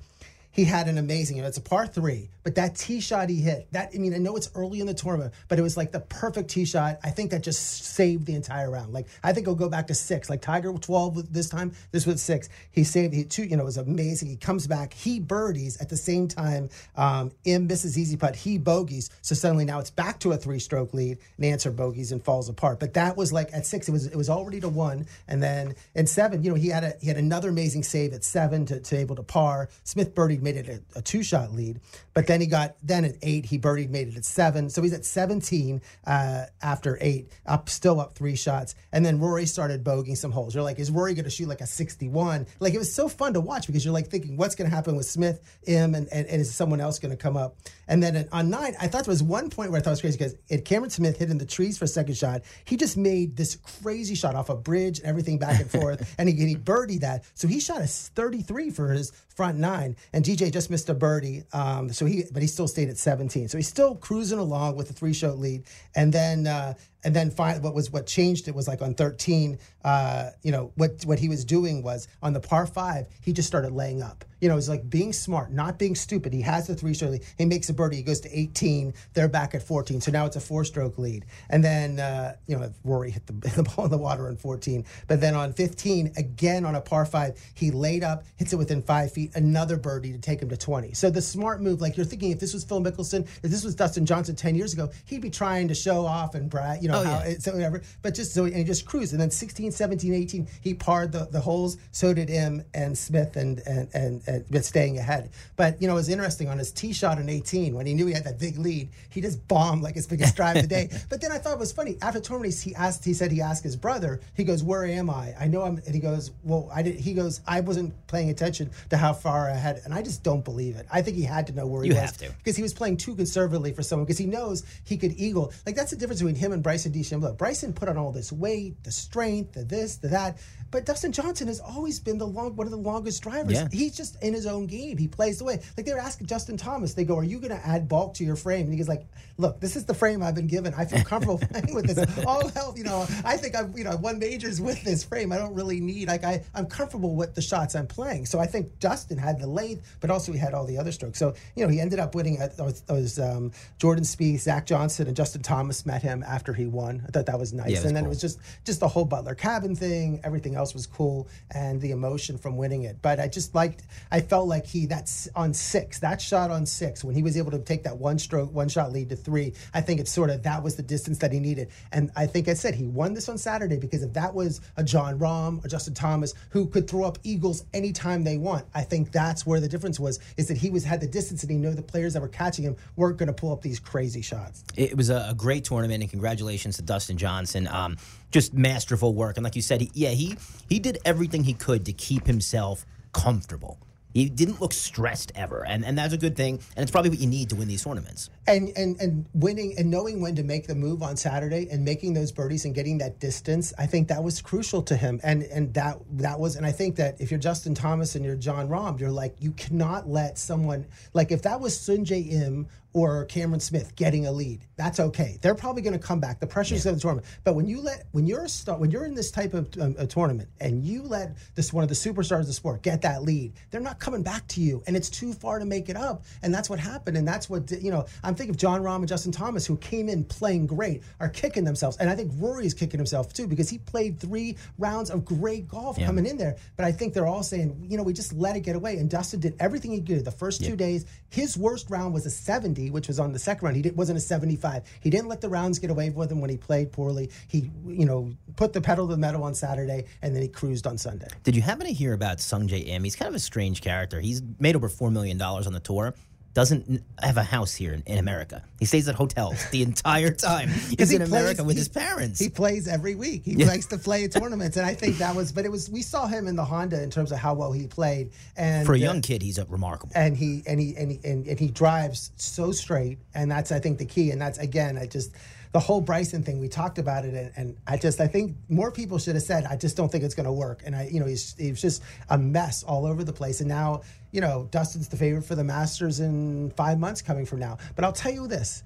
he 0.51 0.65
had 0.65 0.89
an 0.89 0.99
amazing, 0.99 1.39
it's 1.39 1.59
a 1.59 1.61
par 1.61 1.87
three, 1.87 2.31
but 2.43 2.55
that 2.57 2.75
tee 2.75 3.01
shot 3.01 3.29
he 3.29 3.41
hit, 3.41 3.69
that, 3.73 3.91
I 3.95 3.99
mean, 3.99 4.15
I 4.15 4.19
know 4.19 4.37
it's 4.37 4.51
early 4.55 4.81
in 4.81 4.87
the 4.87 4.95
tournament, 4.95 5.35
but 5.49 5.59
it 5.59 5.63
was 5.63 5.77
like 5.77 5.93
the 5.93 6.01
perfect 6.01 6.51
tee 6.51 6.65
shot. 6.65 6.99
I 7.05 7.11
think 7.11 7.31
that 7.31 7.43
just 7.43 7.85
saved 7.85 8.27
the 8.27 8.35
entire 8.35 8.71
round. 8.71 8.93
Like, 8.93 9.07
I 9.23 9.33
think 9.33 9.47
he'll 9.47 9.55
go 9.55 9.69
back 9.69 9.87
to 9.89 9.95
six. 9.95 10.31
Like 10.31 10.41
Tiger 10.41 10.73
12 10.73 11.33
this 11.33 11.49
time, 11.49 11.73
this 11.93 12.07
was 12.07 12.23
six. 12.23 12.49
He 12.71 12.85
saved, 12.85 13.15
he 13.15 13.25
two, 13.25 13.45
you 13.45 13.57
know, 13.57 13.63
it 13.63 13.67
was 13.67 13.77
amazing. 13.77 14.29
He 14.29 14.37
comes 14.37 14.67
back, 14.67 14.95
he 14.95 15.21
birdies 15.21 15.81
at 15.81 15.91
the 15.91 15.97
same 15.97 16.27
time. 16.27 16.71
Um, 16.97 17.31
Im 17.45 17.67
misses 17.67 17.99
easy 17.99 18.17
putt, 18.17 18.35
he 18.35 18.59
bogeys. 18.59 19.11
So 19.21 19.35
suddenly 19.35 19.65
now 19.65 19.79
it's 19.79 19.91
back 19.91 20.19
to 20.21 20.33
a 20.33 20.37
three 20.37 20.59
stroke 20.59 20.95
lead. 20.95 21.19
And 21.37 21.45
Ancer 21.45 21.71
bogeys 21.71 22.13
and 22.13 22.25
falls 22.25 22.49
apart. 22.49 22.81
But 22.81 22.95
that 22.95 23.17
was 23.17 23.33
like 23.33 23.51
at 23.53 23.67
six, 23.67 23.89
it 23.89 23.93
was, 23.93 24.07
it 24.07 24.17
was 24.17 24.31
already 24.31 24.61
to 24.61 24.69
one. 24.69 25.07
And 25.29 25.43
then 25.43 25.75
in 25.95 26.07
seven, 26.07 26.43
you 26.43 26.51
know, 26.51 26.57
he 26.57 26.69
had 26.69 26.85
a, 26.85 26.95
he 27.01 27.09
had 27.09 27.19
another 27.19 27.51
amazing 27.51 27.83
save 27.83 28.13
at 28.13 28.25
seven 28.25 28.67
to, 28.67 28.81
to 28.81 28.97
able 28.97 29.17
to 29.17 29.23
par. 29.23 29.69
Smith 29.85 30.15
birdied 30.15 30.41
made 30.53 30.69
it 30.69 30.83
a, 30.95 30.99
a 30.99 31.03
two 31.03 31.23
shot 31.23 31.53
lead. 31.53 31.81
But 32.15 32.27
then 32.27 32.41
he 32.41 32.47
got 32.47 32.77
then 32.83 33.05
at 33.05 33.17
eight, 33.23 33.45
he 33.45 33.59
birdied, 33.59 33.91
made 33.91 34.09
it 34.09 34.17
at 34.17 34.25
seven. 34.25 34.71
So 34.71 34.83
he's 34.83 34.93
at 34.93 35.05
17 35.05 35.81
uh, 36.07 36.45
after 36.63 36.99
eight, 37.01 37.31
up 37.47 37.69
still 37.69 38.01
up 38.01 38.15
three 38.15 38.35
shots. 38.35 38.75
And 38.93 39.05
then 39.05 39.21
Rory 39.21 39.47
started 39.47 39.85
bogeying 39.85 40.17
some 40.17 40.33
holes. 40.33 40.55
You're 40.55 40.65
like, 40.65 40.79
is 40.79 40.91
Rory 40.91 41.15
going 41.15 41.25
to 41.25 41.31
shoot 41.31 41.49
like 41.49 41.61
a 41.61 41.67
61? 41.67 42.47
Like 42.61 42.75
it 42.75 42.79
was 42.79 42.93
so 42.93 43.09
fun 43.09 43.35
to 43.35 43.41
watch 43.41 43.67
because 43.67 43.85
you're 43.85 43.95
like 43.95 44.09
thinking, 44.09 44.37
what's 44.37 44.55
going 44.55 44.69
to 44.69 44.75
happen 44.75 44.97
with 44.97 45.07
Smith, 45.07 45.59
Im, 45.67 45.95
and, 45.95 46.09
and, 46.11 46.27
and 46.27 46.41
is 46.41 46.55
someone 46.55 46.81
else 46.81 46.99
going 46.99 47.11
to 47.11 47.23
come 47.23 47.37
up? 47.37 47.57
And 47.87 48.03
then 48.03 48.29
on 48.33 48.51
nine, 48.51 48.75
I 48.81 48.89
thought 48.89 49.05
there 49.05 49.13
was 49.13 49.23
one 49.23 49.51
point 49.51 49.71
where 49.71 49.81
I 49.81 49.83
thought 49.83 49.91
it 49.91 50.03
was 50.03 50.17
crazy 50.17 50.19
because 50.19 50.63
Cameron 50.65 50.91
Smith 50.91 51.19
hit 51.19 51.31
in 51.31 51.39
the 51.39 51.47
trees 51.47 51.79
for 51.79 51.85
a 51.85 51.89
second 51.89 52.17
shot. 52.17 52.43
He 52.65 52.77
just 52.77 52.97
made 52.97 53.37
this 53.37 53.57
crazy 53.83 54.15
shot 54.15 54.35
off 54.35 54.49
a 54.49 54.57
bridge 54.57 54.99
and 54.99 55.09
everything 55.09 55.39
back 55.39 55.61
and 55.61 55.71
forth, 55.71 56.15
and 56.19 56.29
he, 56.29 56.35
he 56.35 56.57
birdied 56.57 57.01
that. 57.01 57.25
So 57.35 57.49
he 57.49 57.61
shot 57.61 57.81
a 57.81 57.87
33 57.87 58.71
for 58.71 58.93
his 58.93 59.13
front 59.29 59.59
nine, 59.59 59.97
and 60.13 60.27
DJ 60.29 60.53
just 60.53 60.69
missed 60.71 60.91
a 60.91 60.95
birdie. 60.95 61.45
Um, 61.55 61.91
so 61.91 62.05
he, 62.05 62.25
but 62.31 62.43
he 62.43 62.49
still 62.49 62.69
stayed 62.69 62.91
at 62.91 62.99
17. 62.99 63.49
So 63.49 63.57
he's 63.57 63.69
still 63.69 63.95
cruising 63.95 64.39
along 64.39 64.77
with 64.77 64.91
a 64.91 64.93
three 64.93 65.15
shot 65.15 65.39
lead. 65.39 65.65
And 65.97 66.13
then 66.13 66.47
uh, 66.47 66.75
and 67.05 67.15
then 67.15 67.31
find 67.31 67.63
what 67.63 67.75
was 67.75 67.91
what 67.91 68.07
changed 68.07 68.49
it 68.49 68.55
was 68.55 68.67
like 68.67 68.83
on 68.83 68.95
13 68.95 69.59
uh, 69.85 70.31
you 70.43 70.53
know 70.53 70.73
what 70.75 71.03
what 71.05 71.19
he 71.19 71.29
was 71.29 71.45
doing 71.45 71.83
was 71.83 72.09
on 72.23 72.33
the 72.33 72.41
par 72.41 72.67
5 72.67 73.07
he 73.21 73.33
just 73.33 73.49
started 73.49 73.73
laying 73.73 74.03
up. 74.03 74.25
You 74.41 74.49
know 74.49 74.57
it's 74.57 74.69
like 74.69 74.89
being 74.89 75.13
smart 75.13 75.53
not 75.53 75.79
being 75.79 75.95
stupid. 75.95 76.33
He 76.33 76.43
has 76.43 76.67
the 76.67 76.75
three 76.75 76.95
stroke 76.95 77.13
lead. 77.13 77.23
He 77.39 77.45
makes 77.45 77.69
a 77.69 77.75
birdie 77.75 77.97
he 77.97 78.03
goes 78.03 78.21
to 78.21 78.39
18 78.39 78.93
they're 79.15 79.29
back 79.29 79.55
at 79.55 79.63
14 79.63 80.01
so 80.01 80.11
now 80.11 80.27
it's 80.27 80.37
a 80.37 80.41
four 80.41 80.65
stroke 80.65 80.99
lead. 80.99 81.25
And 81.49 81.65
then 81.65 82.01
uh, 82.01 82.35
you 82.47 82.59
know 82.59 82.73
Rory 82.85 83.11
hit 83.11 83.27
the, 83.27 83.33
the 83.57 83.63
ball 83.63 83.85
in 83.85 83.91
the 83.91 83.99
water 83.99 84.29
on 84.29 84.37
14 84.37 84.85
but 85.07 85.21
then 85.21 85.35
on 85.35 85.53
15 85.53 86.13
again 86.17 86.65
on 86.65 86.75
a 86.75 86.81
par 86.81 87.07
5 87.07 87.39
he 87.55 87.71
laid 87.71 88.05
up 88.05 88.25
hits 88.37 88.53
it 88.53 88.57
within 88.57 88.83
5 88.83 89.13
feet 89.13 89.35
another 89.37 89.77
birdie 89.77 90.13
to 90.13 90.19
take 90.19 90.43
him 90.43 90.49
to 90.49 90.57
20 90.57 90.93
so 90.93 91.09
the 91.09 91.23
smart 91.23 91.61
move 91.61 91.81
like 91.81 91.97
you're 91.97 92.07
thinking 92.07 92.31
if 92.31 92.41
this 92.41 92.53
was 92.53 92.65
Phil 92.65 92.81
Mickelson 92.81 93.23
if 93.43 93.51
this 93.51 93.65
was 93.65 93.75
Dustin 93.75 94.05
Johnson 94.05 94.35
10 94.37 94.55
years 94.55 94.73
ago 94.75 94.91
he'd 95.07 95.23
be 95.23 95.31
trying 95.31 95.69
to 95.69 95.75
show 95.75 96.05
off 96.05 96.35
and 96.35 96.51
brag 96.51 96.83
you 96.83 96.88
know, 96.89 97.01
oh, 97.01 97.05
how, 97.05 97.23
yeah. 97.25 97.39
so 97.39 97.53
whatever. 97.53 97.83
But 98.03 98.15
just 98.15 98.35
so 98.35 98.45
and 98.45 98.57
he 98.57 98.65
just 98.65 98.87
cruised. 98.87 99.13
And 99.13 99.21
then 99.21 99.31
16, 99.31 99.73
17, 99.73 100.15
18, 100.15 100.49
he 100.61 100.75
parred 100.75 101.13
the, 101.13 101.29
the 101.31 101.41
holes. 101.41 101.77
So 101.93 102.13
did 102.13 102.29
him 102.29 102.65
and 102.75 102.97
Smith 102.97 103.37
and 103.37 103.61
and 103.67 103.89
and, 103.95 104.23
and 104.27 104.65
staying 104.65 104.99
ahead. 104.99 105.31
But 105.57 105.81
you 105.81 105.87
know, 105.89 105.95
it 105.95 105.97
was 105.97 106.09
interesting 106.09 106.49
on 106.49 106.59
his 106.59 106.73
tee 106.73 106.93
shot 106.93 107.19
in 107.19 107.29
18 107.29 107.75
when 107.75 107.87
he 107.87 107.95
knew 107.95 108.07
he 108.07 108.13
had 108.13 108.25
that 108.25 108.39
big 108.39 108.59
lead. 108.59 108.91
He 109.11 109.21
just 109.21 109.47
bombed 109.49 109.83
like 109.83 109.95
his 109.95 110.07
biggest 110.07 110.37
drive 110.37 110.57
of 110.57 110.63
the 110.63 110.69
day. 110.69 110.91
But 111.09 111.21
then 111.21 111.33
I 111.33 111.39
thought 111.39 111.55
it 111.55 111.59
was 111.59 111.73
funny. 111.73 111.97
After 112.03 112.21
tournament, 112.21 112.55
he 112.55 112.75
asked. 112.75 113.05
He 113.05 113.15
said 113.15 113.31
he 113.31 113.41
asked 113.41 113.63
his 113.63 113.77
brother. 113.77 114.21
He 114.35 114.45
goes, 114.45 114.63
"Where 114.63 114.85
am 114.85 115.09
I? 115.11 115.35
I 115.39 115.47
know 115.47 115.63
I'm." 115.63 115.77
And 115.87 115.95
he 115.95 116.01
goes, 116.01 116.33
"Well, 116.43 116.69
I 116.73 116.83
did." 116.83 116.97
He 116.97 117.15
goes, 117.15 117.41
"I 117.47 117.61
wasn't 117.61 117.95
paying 118.09 118.31
attention 118.31 118.71
to 118.91 118.97
how 118.97 119.13
far 119.13 119.49
ahead." 119.49 119.83
And 119.85 119.95
I 119.95 120.03
just 120.03 120.23
don't 120.23 120.45
believe 120.45 120.77
it. 120.77 120.87
I 120.93 121.03
think 121.03 121.17
he 121.17 121.23
had 121.23 121.47
to 121.49 121.53
know 121.53 121.67
where 121.67 121.83
he 121.83 121.89
you 121.89 121.95
was 121.95 122.03
have 122.03 122.17
to. 122.19 122.31
because 122.39 122.57
he 122.57 122.63
was 122.63 122.75
playing 122.75 122.97
too 122.97 123.15
conservatively 123.15 123.73
for 123.73 123.83
someone 123.83 124.05
because 124.05 124.19
he 124.19 124.27
knows 124.27 124.65
he 124.85 124.97
could 124.97 125.13
eagle. 125.19 125.53
Like 125.67 125.77
that's 125.77 125.91
the 125.91 125.97
difference 125.97 126.21
between 126.21 126.37
him 126.37 126.53
and 126.53 126.63
Bryson 126.79 126.93
DeChambeau. 126.93 127.37
Bryson 127.37 127.73
put 127.73 127.89
on 127.89 127.97
all 127.97 128.13
this 128.13 128.31
weight, 128.31 128.85
the 128.85 128.93
strength, 128.93 129.55
the 129.55 129.65
this, 129.65 129.97
the 129.97 130.09
that. 130.09 130.39
But 130.71 130.85
Dustin 130.85 131.13
Johnson 131.13 131.47
has 131.47 131.61
always 131.61 131.99
been 131.99 132.19
the 132.19 132.27
long, 132.27 132.55
one 132.55 132.67
of 132.67 132.71
the 132.71 132.77
longest 132.77 133.23
drivers. 133.23 133.55
Yeah. 133.55 133.69
He's 133.73 133.97
just 133.97 134.23
in 134.23 134.35
his 134.35 134.47
own 134.47 134.67
game. 134.67 134.99
He 134.99 135.09
plays 135.09 135.39
the 135.39 135.45
way. 135.45 135.61
Like 135.77 135.87
they 135.87 135.93
were 135.93 135.99
asking 135.99 136.27
Justin 136.27 136.57
Thomas, 136.59 136.95
they 136.95 137.05
go, 137.05 137.17
"Are 137.17 137.25
you 137.25 137.39
going 137.39 137.59
to 137.59 137.67
add 137.67 137.89
bulk 137.89 138.15
to 138.15 138.25
your 138.25 138.37
frame?" 138.37 138.67
And 138.67 138.75
he's 138.75 138.89
like, 138.89 139.09
"Look, 139.39 139.61
this 139.61 139.77
is 139.77 139.87
the 139.87 139.95
frame 139.95 140.23
I've 140.23 140.35
been 140.35 140.47
given. 140.47 140.75
I 140.75 140.85
feel 140.85 141.03
comfortable 141.03 141.39
playing 141.51 141.75
with 141.75 141.87
this. 141.87 142.27
All 142.27 142.47
health, 142.49 142.77
you 142.77 142.85
know. 142.85 143.07
I 143.25 143.39
think 143.39 143.57
I've, 143.57 143.77
you 143.79 143.85
know, 143.85 143.97
won 143.97 144.19
majors 144.19 144.61
with 144.61 144.83
this 144.85 145.05
frame. 145.05 145.33
I 145.33 145.39
don't 145.39 145.55
really 145.55 145.81
need 145.81 146.09
like 146.09 146.23
I, 146.23 146.45
I'm 146.55 146.67
comfortable 146.67 147.15
with 147.15 147.35
the 147.35 147.43
shots 147.43 147.75
I'm 147.75 147.87
playing. 147.87 148.27
So 148.27 148.39
I 148.39 148.47
think 148.47 148.79
Dustin 148.79 149.17
had 149.17 149.41
the 149.41 149.47
length, 149.47 149.97
but 150.01 150.11
also 150.11 150.33
he 150.33 150.39
had 150.39 150.53
all 150.53 150.67
the 150.67 150.77
other 150.77 150.93
strokes. 150.93 151.19
So 151.19 151.35
you 151.57 151.65
know, 151.65 151.73
he 151.73 151.81
ended 151.81 151.99
up 151.99 152.15
winning. 152.15 152.39
It 152.41 152.53
was 152.89 153.19
um, 153.19 153.53
Jordan 153.79 154.05
Spieth, 154.05 154.41
Zach 154.41 154.67
Johnson, 154.67 155.07
and 155.07 155.17
Justin 155.17 155.43
Thomas 155.43 155.87
met 155.87 156.03
him 156.03 156.23
after 156.23 156.53
he 156.53 156.67
won. 156.69 157.03
I 157.07 157.11
thought 157.11 157.27
that 157.27 157.39
was 157.39 157.53
nice. 157.53 157.71
Yeah, 157.71 157.87
and 157.87 157.97
then 157.97 158.05
cool. 158.05 158.07
it 158.07 158.09
was 158.09 158.21
just 158.21 158.39
just 158.65 158.81
the 158.81 158.89
whole 158.89 159.05
Butler 159.05 159.35
cabin 159.35 159.75
thing. 159.75 160.21
Everything 160.25 160.55
else 160.55 160.75
was 160.75 160.87
cool, 160.87 161.29
and 161.51 161.81
the 161.81 161.91
emotion 161.91 162.39
from 162.39 162.57
winning 162.57 162.83
it. 162.83 162.99
But 163.03 163.21
I 163.21 163.29
just 163.29 163.55
liked. 163.55 163.85
I 164.11 164.21
felt 164.21 164.49
like 164.49 164.67
he 164.67 164.87
that's 164.87 165.29
on 165.35 165.55
six. 165.55 166.01
That 166.01 166.21
shot 166.21 166.51
on 166.51 166.67
six 166.67 167.03
when 167.03 167.15
he 167.15 167.23
was 167.23 167.37
able 167.37 167.51
to 167.53 167.59
take 167.59 167.85
that 167.85 167.99
one 167.99 168.19
stroke, 168.19 168.53
one 168.53 168.69
shot 168.69 168.93
lead 168.93 169.09
to 169.11 169.17
three. 169.17 169.55
I 169.75 169.81
think 169.81 170.01
it's 170.01 170.13
sort 170.13 170.31
of 170.31 170.43
that 170.45 170.63
was 170.63 170.77
the 170.77 170.83
distance 170.83 171.19
that 171.19 171.33
he 171.33 171.41
needed. 171.41 171.69
And 171.93 172.11
I 172.17 172.27
think 172.27 172.49
I 172.49 172.55
said 172.55 172.75
he 172.75 172.87
won 172.87 173.15
this 173.15 173.29
on 173.29 173.39
Saturday 173.39 173.79
because 173.79 174.03
if 174.03 174.13
that 174.13 174.35
was 174.35 174.61
a 174.77 174.85
Jon 174.85 175.19
Rahm 175.19 175.65
or 175.65 175.69
Justin 175.69 175.95
Thomas 175.95 176.35
who 176.51 176.67
could 176.67 176.89
throw 176.89 177.05
up 177.05 177.19
eagles 177.23 177.65
anytime 177.73 178.25
they 178.25 178.39
want, 178.39 178.67
I 178.75 178.83
think 178.83 179.13
that's 179.13 179.47
where 179.47 179.61
the 179.61 179.69
difference 179.69 179.99
was. 179.99 180.19
Is 180.37 180.49
that 180.49 180.57
he 180.57 180.71
was 180.71 180.85
had 180.85 181.01
the 181.01 181.07
distance 181.07 181.43
and 181.43 181.51
he 181.51 181.59
knew 181.59 181.75
the 181.75 181.83
players 181.83 182.15
that 182.15 182.21
were 182.21 182.29
catching 182.29 182.65
him 182.65 182.77
weren't 182.97 183.17
going 183.17 183.29
to 183.29 183.33
pull 183.33 183.53
up 183.53 183.63
these 183.63 183.79
crazy 183.79 184.23
shots. 184.23 184.65
It 184.77 184.97
was 184.97 185.11
a, 185.11 185.35
great 185.39 185.65
tournament, 185.65 186.03
and 186.03 186.11
congratulations 186.11 186.58
to 186.59 186.83
Dustin 186.83 187.17
Johnson. 187.17 187.69
Um, 187.69 187.97
just 188.31 188.53
masterful 188.53 189.15
work. 189.15 189.37
And 189.37 189.45
like 189.45 189.57
you 189.57 189.63
said, 189.63 189.81
he, 189.81 189.91
yeah, 189.95 190.11
he 190.11 190.37
he 190.69 190.79
did 190.79 190.99
everything 191.05 191.45
he 191.45 191.55
could 191.55 191.87
to 191.87 191.93
keep 191.93 192.27
himself 192.27 192.85
comfortable. 193.13 193.79
He 194.13 194.29
didn't 194.29 194.61
look 194.61 194.73
stressed 194.73 195.33
ever, 195.35 195.65
and 195.65 195.85
and 195.85 195.97
that's 195.97 196.13
a 196.13 196.19
good 196.19 196.37
thing. 196.37 196.61
And 196.77 196.83
it's 196.83 196.91
probably 196.91 197.11
what 197.11 197.21
you 197.21 197.27
need 197.27 197.51
to 197.51 197.57
win 197.57 197.69
these 197.69 197.85
tournaments. 197.85 198.31
And 198.49 198.71
and 198.77 199.01
and 199.01 199.27
winning 199.35 199.75
and 199.79 199.91
knowing 199.91 200.21
when 200.21 200.35
to 200.37 200.43
make 200.43 200.67
the 200.67 200.75
move 200.75 201.03
on 201.03 201.17
Saturday 201.17 201.69
and 201.71 201.85
making 201.85 202.15
those 202.15 202.33
birdies 202.33 202.65
and 202.65 202.75
getting 202.75 202.99
that 202.99 203.21
distance, 203.21 203.73
I 203.79 203.87
think 203.87 204.09
that 204.09 204.23
was 204.23 204.41
crucial 204.41 204.83
to 204.83 204.97
him. 204.97 205.21
And 205.23 205.43
and 205.45 205.73
that 205.75 205.99
that 206.13 206.41
was 206.41 206.57
and 206.57 206.65
I 206.65 206.73
think 206.73 206.97
that 206.97 207.21
if 207.21 207.31
you're 207.31 207.41
Justin 207.41 207.75
Thomas 207.75 208.15
and 208.15 208.25
you're 208.25 208.37
Jon 208.37 208.69
Rahm, 208.69 208.99
you're 208.99 209.11
like 209.11 209.37
you 209.41 209.53
cannot 209.53 210.09
let 210.09 210.39
someone 210.39 210.87
like 211.13 211.31
if 211.31 211.43
that 211.43 211.61
was 211.61 211.79
Sungjae 211.79 212.33
Im 212.33 212.69
or 212.95 213.27
Cameron 213.27 213.61
Smith 213.61 213.95
getting 213.97 214.27
a 214.27 214.33
lead. 214.33 214.65
That's 214.77 214.99
okay. 214.99 215.39
They're 215.43 215.55
probably 215.55 215.83
going 215.83 215.99
to 215.99 216.05
come 216.05 216.21
back. 216.21 216.41
The 216.41 216.47
pressure's 216.47 216.85
yeah. 216.85 216.93
of 216.93 216.97
the 216.97 217.03
tournament. 217.03 217.27
But 217.45 217.55
when 217.55 217.69
you 217.69 217.81
let 217.81 218.07
when 218.13 218.27
you're 218.27 218.45
a 218.45 218.49
star, 218.49 218.79
when 218.79 218.91
you're 218.91 219.05
in 219.05 219.15
this 219.15 219.31
type 219.31 219.55
of 219.55 219.69
um, 219.81 219.95
a 219.99 220.07
tournament 220.07 220.49
and 220.61 220.85
you 220.85 221.03
let 221.03 221.37
this 221.55 221.73
one 221.73 221.83
of 221.83 221.89
the 221.89 221.95
superstars 221.95 222.41
of 222.41 222.47
the 222.47 222.53
sport 222.53 222.83
get 222.83 223.03
that 223.03 223.23
lead, 223.23 223.53
they're 223.71 223.81
not 223.81 223.99
coming 223.99 224.23
back 224.23 224.47
to 224.49 224.61
you, 224.61 224.83
and 224.87 224.97
it's 224.97 225.11
too 225.11 225.33
far 225.33 225.59
to 225.59 225.65
make 225.65 225.89
it 225.89 225.97
up. 225.97 226.25
And 226.43 226.53
that's 226.53 226.71
what 226.71 226.81
happened. 226.81 227.17
And 227.17 227.29
that's 227.29 227.51
what 227.51 227.71
you 227.71 227.91
know. 227.91 228.07
I'm 228.25 228.35
thinking 228.39 228.55
of 228.55 228.57
Jon 228.57 228.83
Rahm 228.83 228.97
and 228.97 229.09
Justin 229.09 229.33
Thomas, 229.33 229.67
who 229.67 229.77
came 229.77 230.09
in 230.09 230.25
playing 230.25 230.67
great, 230.67 231.03
are 231.21 231.29
kicking 231.29 231.65
themselves. 231.65 231.97
And 231.99 232.09
I 232.09 232.15
think 232.15 232.33
Rory's 232.37 232.73
kicking 232.73 232.99
himself 232.99 233.33
too 233.33 233.47
because 233.47 233.69
he 233.69 233.79
played 233.79 234.19
three 234.19 234.57
rounds 234.79 235.11
of 235.11 235.25
great 235.25 235.69
golf 235.69 235.99
yeah. 235.99 236.07
coming 236.07 236.25
in 236.25 236.39
there. 236.39 236.57
But 236.77 236.87
I 236.87 236.93
think 236.93 237.13
they're 237.13 237.27
all 237.27 237.43
saying, 237.43 237.87
you 237.89 237.97
know, 237.97 238.03
we 238.03 238.13
just 238.13 238.33
let 238.33 238.57
it 238.57 238.61
get 238.61 238.77
away. 238.77 238.97
And 238.97 239.11
Dustin 239.11 239.41
did 239.41 239.57
everything 239.61 239.91
he 239.91 240.01
could. 240.01 240.25
The 240.25 240.31
first 240.31 240.61
yeah. 240.61 240.71
two 240.71 240.77
days, 240.77 241.05
his 241.31 241.59
worst 241.59 241.91
round 241.91 242.15
was 242.15 242.25
a 242.25 242.31
70, 242.31 242.91
which 242.91 243.09
was 243.09 243.19
on 243.19 243.33
the 243.33 243.39
second 243.39 243.65
round. 243.65 243.77
He 243.77 243.83
did, 243.83 243.97
wasn't 243.97 244.17
a 244.19 244.21
75. 244.21 244.85
He 245.01 245.11
didn't 245.11 245.29
let 245.29 245.41
the 245.41 245.49
rounds 245.49 245.79
get 245.79 245.91
away 245.91 246.11
with 246.11 246.31
him 246.31 246.41
when 246.41 246.51
he 246.51 246.57
played 246.57 246.93
poorly. 246.93 247.31
He, 247.49 247.71
you 247.87 248.07
know, 248.07 248.33
put 248.57 248.73
the 248.73 248.81
pedal 248.81 249.07
to 249.09 249.15
the 249.15 249.19
metal 249.19 249.43
on 249.43 249.55
Saturday, 249.55 250.05
and 250.23 250.35
then 250.35 250.43
he 250.43 250.49
cruised 250.49 250.87
on 250.87 250.97
Sunday. 250.97 251.29
Did 251.43 251.57
you 251.57 251.63
happen 251.63 251.87
to 251.87 251.93
hear 251.93 252.13
about 252.13 252.39
Sungjae 252.39 252.87
Im? 252.89 253.05
He's 253.05 253.17
kind 253.17 253.29
of 253.29 253.35
a 253.35 253.41
strange 253.41 253.81
character. 253.81 254.21
He's 254.21 254.43
made 254.59 254.77
over 254.77 254.89
$4 254.89 255.13
million 255.13 255.41
on 255.41 255.73
the 255.73 255.81
tour 255.81 256.15
doesn't 256.55 257.03
have 257.21 257.37
a 257.37 257.43
house 257.43 257.75
here 257.75 257.93
in, 257.93 258.03
in 258.07 258.19
America. 258.19 258.65
He 258.79 258.85
stays 258.85 259.09
at 259.09 259.15
hotels 259.15 259.65
the 259.71 259.83
entire 259.83 260.31
time. 260.35 260.69
He's 260.69 261.11
he 261.11 261.17
in 261.17 261.23
plays, 261.23 261.33
America 261.33 261.65
with 261.65 261.77
he, 261.77 261.81
his 261.81 261.89
parents. 261.89 262.41
He 262.41 262.49
plays 262.49 262.89
every 262.89 263.15
week. 263.15 263.45
He 263.45 263.65
likes 263.65 263.87
to 263.87 263.99
play 263.99 264.27
tournaments, 264.29 264.77
and 264.77 264.87
I 264.87 264.95
think 264.95 265.19
that 265.19 265.35
was. 265.35 265.53
But 265.53 265.65
it 265.65 265.71
was 265.71 265.89
we 265.91 266.03
saw 266.03 266.27
him 266.27 266.49
in 266.49 266.57
the 266.57 266.65
Honda 266.65 267.03
in 267.03 267.11
terms 267.11 267.33
of 267.33 267.39
how 267.39 267.55
well 267.55 267.73
he 267.73 267.87
played. 267.87 268.31
And 268.57 268.87
for 268.87 268.95
a 268.95 268.99
young 268.99 269.19
uh, 269.19 269.23
kid, 269.23 269.43
he's 269.43 269.59
remarkable. 269.69 270.13
And 270.15 270.37
he 270.37 270.63
and 270.67 270.81
he 270.81 270.97
and 270.97 271.13
he 271.13 271.21
and, 271.25 271.47
and 271.47 271.61
he 271.61 271.69
drives 271.69 272.33
so 272.37 272.73
straight, 272.73 273.19
and 273.35 273.51
that's 273.51 273.71
I 273.71 273.79
think 273.79 273.99
the 273.99 274.07
key. 274.07 274.31
And 274.31 274.41
that's 274.41 274.59
again, 274.59 274.99
I 274.99 275.07
just 275.07 275.33
the 275.73 275.81
whole 275.81 276.01
Bryson 276.01 276.43
thing, 276.43 276.61
we 276.61 276.69
talked 276.69 276.99
about 276.99 277.25
it, 277.25 277.35
and, 277.35 277.53
and, 277.57 277.77
I 277.87 277.97
just 277.97 278.21
I 278.21 278.27
think 278.27 278.57
more 278.69 278.91
people 278.91 279.19
should 279.19 279.35
have 279.35 279.45
said, 279.45 279.65
I 279.65 279.77
just 279.77 279.97
don't 279.97 280.11
think 280.11 280.25
it's 280.25 280.35
going 280.35 280.47
to 280.47 280.53
work. 280.53 280.83
And 280.85 280.97
I, 280.97 281.09
you 281.11 281.21
know, 281.21 281.27
he's 281.27 281.55
he's 281.59 281.81
just 281.81 282.03
a 282.31 282.39
mess 282.39 282.83
all 282.83 283.07
over 283.07 283.25
the 283.25 283.33
place. 283.33 283.61
And 283.61 283.69
now, 283.69 284.03
you 284.31 284.41
know, 284.41 284.69
Dustin's 284.71 285.09
the 285.09 285.17
favorite 285.17 285.45
for 285.45 285.55
the 285.55 285.65
Masters 285.65 286.21
in 286.21 286.71
five 286.77 286.99
months 286.99 287.23
coming 287.23 287.47
from 287.47 287.59
now. 287.59 287.79
But 287.97 288.05
I'll 288.05 288.13
tell 288.13 288.33
you 288.33 288.47
this. 288.47 288.83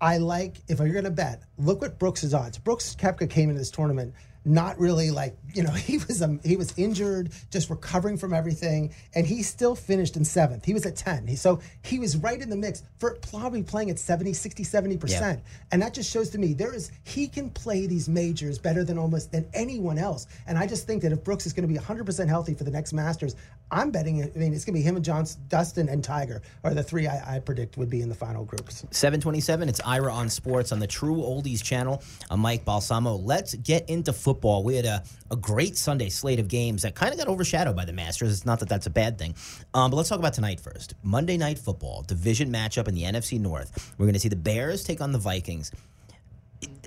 I 0.00 0.16
like 0.16 0.56
if 0.68 0.78
you're 0.78 0.88
going 0.92 1.04
to 1.04 1.10
bet, 1.10 1.42
look 1.58 1.82
what 1.82 1.98
Brooks's 1.98 2.32
odds. 2.32 2.58
Brooks 2.58 2.96
Koepka 2.98 3.28
came 3.28 3.50
into 3.50 3.58
this 3.58 3.70
tournament 3.70 4.14
not 4.44 4.78
really 4.78 5.10
like 5.10 5.36
you 5.54 5.62
know 5.62 5.70
he 5.88 5.98
was 5.98 6.22
um, 6.22 6.40
he 6.42 6.56
was 6.56 6.72
injured 6.76 7.32
just 7.50 7.70
recovering 7.70 8.16
from 8.16 8.32
everything 8.32 8.94
and 9.14 9.26
he 9.26 9.42
still 9.42 9.74
finished 9.74 10.16
in 10.16 10.24
seventh. 10.24 10.64
He 10.64 10.74
was 10.74 10.86
at 10.86 10.96
10 10.96 11.26
he, 11.26 11.36
so 11.36 11.60
he 11.82 11.98
was 11.98 12.16
right 12.16 12.40
in 12.40 12.48
the 12.48 12.56
mix 12.56 12.82
for 12.98 13.16
probably 13.30 13.62
playing 13.62 13.90
at 13.90 13.98
70 13.98 14.32
60 14.32 14.64
70 14.64 14.96
percent. 14.96 15.42
And 15.72 15.82
that 15.82 15.94
just 15.94 16.10
shows 16.10 16.30
to 16.30 16.38
me 16.38 16.54
there 16.54 16.74
is 16.74 16.90
he 17.04 17.28
can 17.28 17.50
play 17.50 17.86
these 17.86 18.08
majors 18.08 18.58
better 18.58 18.84
than 18.84 18.98
almost 18.98 19.32
than 19.32 19.48
anyone 19.54 19.98
else. 19.98 20.26
And 20.46 20.56
i 20.58 20.66
just 20.66 20.86
think 20.86 21.02
that 21.02 21.12
if 21.12 21.22
brooks 21.22 21.46
is 21.46 21.52
going 21.52 21.68
to 21.68 21.72
be 21.72 21.78
100% 21.78 22.28
healthy 22.28 22.54
for 22.54 22.64
the 22.64 22.70
next 22.70 22.92
masters 22.92 23.36
i'm 23.70 23.90
betting 23.90 24.22
i 24.22 24.38
mean 24.38 24.52
it's 24.52 24.64
going 24.64 24.74
to 24.74 24.80
be 24.80 24.82
him 24.82 24.96
and 24.96 25.04
john 25.04 25.26
dustin 25.48 25.88
and 25.88 26.02
tiger 26.02 26.42
are 26.64 26.74
the 26.74 26.82
three 26.82 27.06
I, 27.06 27.36
I 27.36 27.38
predict 27.38 27.76
would 27.76 27.90
be 27.90 28.02
in 28.02 28.08
the 28.08 28.14
final 28.14 28.44
groups. 28.44 28.84
727 28.90 29.68
it's 29.68 29.80
ira 29.84 30.12
on 30.12 30.28
sports 30.28 30.72
on 30.72 30.78
the 30.78 30.86
true 30.86 31.16
oldies 31.16 31.62
channel. 31.62 32.02
I'm 32.30 32.40
mike 32.40 32.64
balsamo. 32.64 33.16
Let's 33.16 33.54
get 33.54 33.88
into 33.88 34.12
football 34.12 34.29
football, 34.30 34.62
we 34.62 34.76
had 34.76 34.84
a, 34.84 35.02
a 35.32 35.36
great 35.36 35.76
Sunday 35.76 36.08
slate 36.08 36.38
of 36.38 36.46
games 36.46 36.82
that 36.82 36.94
kind 36.94 37.12
of 37.12 37.18
got 37.18 37.26
overshadowed 37.26 37.74
by 37.74 37.84
the 37.84 37.92
Masters. 37.92 38.30
It's 38.30 38.46
not 38.46 38.60
that 38.60 38.68
that's 38.68 38.86
a 38.86 38.90
bad 38.90 39.18
thing. 39.18 39.34
Um, 39.74 39.90
but 39.90 39.96
let's 39.96 40.08
talk 40.08 40.20
about 40.20 40.34
tonight 40.34 40.60
first. 40.60 40.94
Monday 41.02 41.36
Night 41.36 41.58
Football, 41.58 42.02
division 42.02 42.52
matchup 42.52 42.86
in 42.86 42.94
the 42.94 43.02
NFC 43.02 43.40
North. 43.40 43.92
We're 43.98 44.06
going 44.06 44.14
to 44.14 44.20
see 44.20 44.28
the 44.28 44.36
Bears 44.36 44.84
take 44.84 45.00
on 45.00 45.10
the 45.10 45.18
Vikings. 45.18 45.72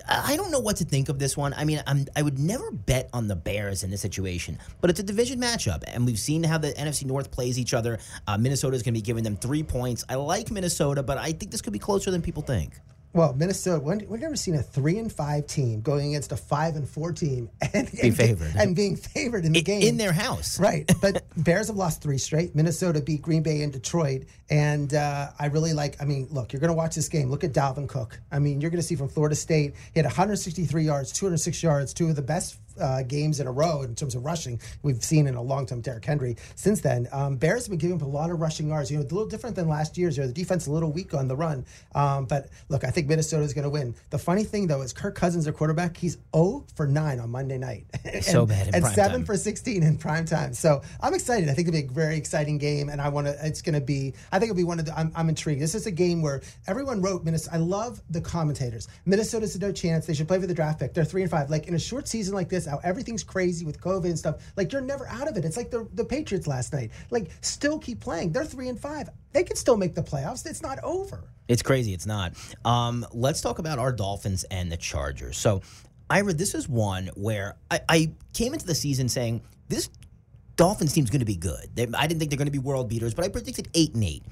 I 0.07 0.37
don't 0.37 0.51
know 0.51 0.59
what 0.59 0.77
to 0.77 0.85
think 0.85 1.09
of 1.09 1.19
this 1.19 1.35
one. 1.35 1.53
I 1.53 1.65
mean, 1.65 1.83
I'm, 1.85 2.05
i 2.15 2.21
would 2.21 2.39
never 2.39 2.71
bet 2.71 3.09
on 3.11 3.27
the 3.27 3.35
Bears 3.35 3.83
in 3.83 3.91
this 3.91 4.01
situation, 4.01 4.57
but 4.79 4.89
it's 4.89 5.01
a 5.01 5.03
division 5.03 5.39
matchup, 5.39 5.83
and 5.87 6.05
we've 6.05 6.19
seen 6.19 6.43
how 6.43 6.57
the 6.57 6.71
NFC 6.73 7.05
North 7.05 7.29
plays 7.29 7.59
each 7.59 7.73
other. 7.73 7.99
Uh, 8.27 8.37
Minnesota 8.37 8.75
is 8.75 8.83
going 8.83 8.93
to 8.93 8.97
be 8.97 9.01
giving 9.01 9.23
them 9.23 9.35
three 9.35 9.63
points. 9.63 10.05
I 10.07 10.15
like 10.15 10.49
Minnesota, 10.49 11.03
but 11.03 11.17
I 11.17 11.33
think 11.33 11.51
this 11.51 11.61
could 11.61 11.73
be 11.73 11.79
closer 11.79 12.09
than 12.09 12.21
people 12.21 12.43
think. 12.43 12.73
Well, 13.13 13.33
Minnesota, 13.33 13.79
we've 13.79 14.19
never 14.21 14.35
seen 14.35 14.55
a 14.55 14.63
three 14.63 14.97
and 14.97 15.13
five 15.13 15.45
team 15.45 15.81
going 15.81 16.09
against 16.09 16.31
a 16.31 16.37
five 16.37 16.75
and 16.75 16.89
four 16.89 17.11
team 17.11 17.47
and, 17.73 17.91
Be 17.91 18.07
and, 18.07 18.17
favored. 18.17 18.53
and 18.57 18.75
being 18.75 18.95
favored 18.95 19.45
in 19.45 19.51
the 19.51 19.59
in, 19.59 19.65
game 19.65 19.81
in 19.83 19.97
their 19.97 20.11
house. 20.11 20.59
Right, 20.59 20.91
but 21.01 21.23
Bears 21.37 21.67
have 21.67 21.75
lost 21.75 22.01
three 22.01 22.17
straight. 22.17 22.55
Minnesota 22.55 23.01
beat 23.01 23.21
Green 23.21 23.43
Bay 23.43 23.61
and 23.61 23.71
Detroit, 23.71 24.23
and 24.49 24.95
uh, 24.95 25.29
I 25.37 25.45
really 25.45 25.73
like. 25.73 26.01
I 26.01 26.05
mean, 26.05 26.27
look, 26.31 26.53
you're 26.53 26.59
going 26.59 26.69
to 26.69 26.75
watch 26.75 26.95
this 26.95 27.07
game. 27.07 27.29
Look 27.29 27.43
at 27.43 27.53
Dalvin 27.53 27.87
Cook. 27.87 28.19
I 28.31 28.39
mean, 28.39 28.61
you're 28.61 28.71
going 28.71 28.81
to 28.81 28.87
see 28.87 28.95
from 28.95 29.09
Florida 29.09 29.35
State, 29.35 29.75
he 29.93 29.99
had 29.99 30.05
163 30.05 30.83
yards, 30.83 31.11
206 31.11 31.61
yards, 31.61 31.93
two 31.93 32.09
of 32.09 32.15
the 32.15 32.21
best 32.23 32.57
uh, 32.79 33.03
games 33.03 33.39
in 33.39 33.47
a 33.47 33.51
row 33.51 33.81
in 33.81 33.95
terms 33.95 34.15
of 34.15 34.23
rushing 34.25 34.59
we've 34.81 35.03
seen 35.03 35.27
in 35.27 35.35
a 35.35 35.41
long 35.41 35.65
time. 35.65 35.81
Derrick 35.81 36.05
Henry 36.05 36.37
since 36.55 36.81
then. 36.81 37.07
Um, 37.11 37.35
Bears 37.35 37.65
have 37.65 37.69
been 37.71 37.79
giving 37.79 37.97
up 37.97 38.01
a 38.01 38.05
lot 38.05 38.29
of 38.29 38.39
rushing 38.39 38.67
yards. 38.69 38.91
You 38.91 38.97
know, 38.97 39.03
a 39.03 39.05
little 39.05 39.27
different 39.27 39.55
than 39.55 39.67
last 39.67 39.97
year's. 39.97 40.17
You 40.17 40.23
know, 40.23 40.27
the 40.27 40.33
defense 40.33 40.63
is 40.63 40.67
a 40.67 40.71
little 40.71 40.91
weak 40.91 41.13
on 41.13 41.27
the 41.27 41.35
run. 41.35 41.65
Um, 41.95 42.25
but 42.25 42.49
look, 42.69 42.83
I 42.83 42.89
think 42.89 43.07
Minnesota 43.07 43.43
is 43.43 43.53
going 43.53 43.63
to 43.63 43.69
win. 43.69 43.95
The 44.09 44.17
funny 44.17 44.43
thing 44.43 44.67
though 44.67 44.81
is 44.81 44.93
Kirk 44.93 45.15
Cousins, 45.15 45.45
their 45.45 45.53
quarterback, 45.53 45.97
he's 45.97 46.17
0 46.35 46.65
for 46.75 46.87
9 46.87 47.19
on 47.19 47.29
Monday 47.29 47.57
night. 47.57 47.85
and, 48.05 48.23
so 48.23 48.45
bad. 48.45 48.73
and 48.73 48.85
7 48.85 49.11
time. 49.11 49.25
for 49.25 49.37
16 49.37 49.83
in 49.83 49.97
prime 49.97 50.25
time. 50.25 50.53
So 50.53 50.81
I'm 51.01 51.13
excited. 51.13 51.49
I 51.49 51.53
think 51.53 51.67
it'll 51.67 51.81
be 51.81 51.87
a 51.87 51.91
very 51.91 52.17
exciting 52.17 52.57
game, 52.57 52.89
and 52.89 53.01
I 53.01 53.09
want 53.09 53.27
to. 53.27 53.35
It's 53.45 53.61
going 53.61 53.75
to 53.75 53.81
be. 53.81 54.13
I 54.31 54.39
think 54.39 54.49
it'll 54.49 54.57
be 54.57 54.63
one 54.63 54.79
of 54.79 54.85
the. 54.85 54.97
I'm, 54.97 55.11
I'm 55.15 55.29
intrigued. 55.29 55.61
This 55.61 55.75
is 55.75 55.85
a 55.85 55.91
game 55.91 56.21
where 56.21 56.41
everyone 56.67 57.01
wrote 57.01 57.23
Minnesota. 57.23 57.55
I 57.55 57.59
love 57.59 58.01
the 58.09 58.21
commentators. 58.21 58.87
Minnesota's 59.05 59.55
a 59.55 59.59
no 59.59 59.71
chance. 59.71 60.05
They 60.05 60.13
should 60.13 60.27
play 60.27 60.39
for 60.39 60.47
the 60.47 60.53
draft 60.53 60.79
pick. 60.79 60.93
They're 60.93 61.05
three 61.05 61.21
and 61.21 61.31
five. 61.31 61.49
Like 61.49 61.67
in 61.67 61.75
a 61.75 61.79
short 61.79 62.07
season 62.07 62.33
like 62.33 62.49
this, 62.49 62.62
how 62.65 62.79
everything's 62.83 63.23
crazy 63.23 63.43
crazy 63.43 63.65
with 63.65 63.81
COVID 63.81 64.05
and 64.05 64.17
stuff. 64.17 64.53
Like 64.55 64.71
you're 64.71 64.81
never 64.81 65.07
out 65.07 65.27
of 65.27 65.37
it. 65.37 65.45
It's 65.45 65.57
like 65.57 65.69
the 65.69 65.87
the 65.93 66.05
Patriots 66.05 66.47
last 66.47 66.73
night. 66.73 66.91
Like 67.11 67.31
still 67.41 67.77
keep 67.79 67.99
playing. 67.99 68.31
They're 68.31 68.45
three 68.45 68.69
and 68.69 68.79
five. 68.79 69.09
They 69.33 69.43
can 69.43 69.55
still 69.55 69.77
make 69.77 69.95
the 69.95 70.03
playoffs. 70.03 70.45
It's 70.45 70.61
not 70.61 70.79
over. 70.83 71.23
It's 71.47 71.61
crazy. 71.61 71.93
It's 71.93 72.05
not. 72.05 72.33
Um, 72.63 73.05
let's 73.11 73.41
talk 73.41 73.59
about 73.59 73.79
our 73.79 73.91
Dolphins 73.91 74.45
and 74.45 74.71
the 74.71 74.77
Chargers. 74.77 75.37
So, 75.37 75.61
Ira, 76.09 76.33
this 76.33 76.55
is 76.55 76.69
one 76.69 77.09
where 77.15 77.55
I, 77.69 77.81
I 77.89 78.11
came 78.33 78.53
into 78.53 78.65
the 78.65 78.75
season 78.75 79.09
saying 79.09 79.41
this 79.67 79.89
Dolphins 80.55 80.93
team's 80.93 81.09
going 81.09 81.19
to 81.19 81.25
be 81.25 81.35
good. 81.35 81.67
They, 81.73 81.87
I 81.93 82.07
didn't 82.07 82.19
think 82.19 82.31
they're 82.31 82.37
going 82.37 82.45
to 82.45 82.51
be 82.51 82.59
world 82.59 82.87
beaters, 82.87 83.13
but 83.13 83.25
I 83.25 83.29
predicted 83.29 83.67
eight 83.73 83.93
and 83.95 84.03
eight. 84.03 84.23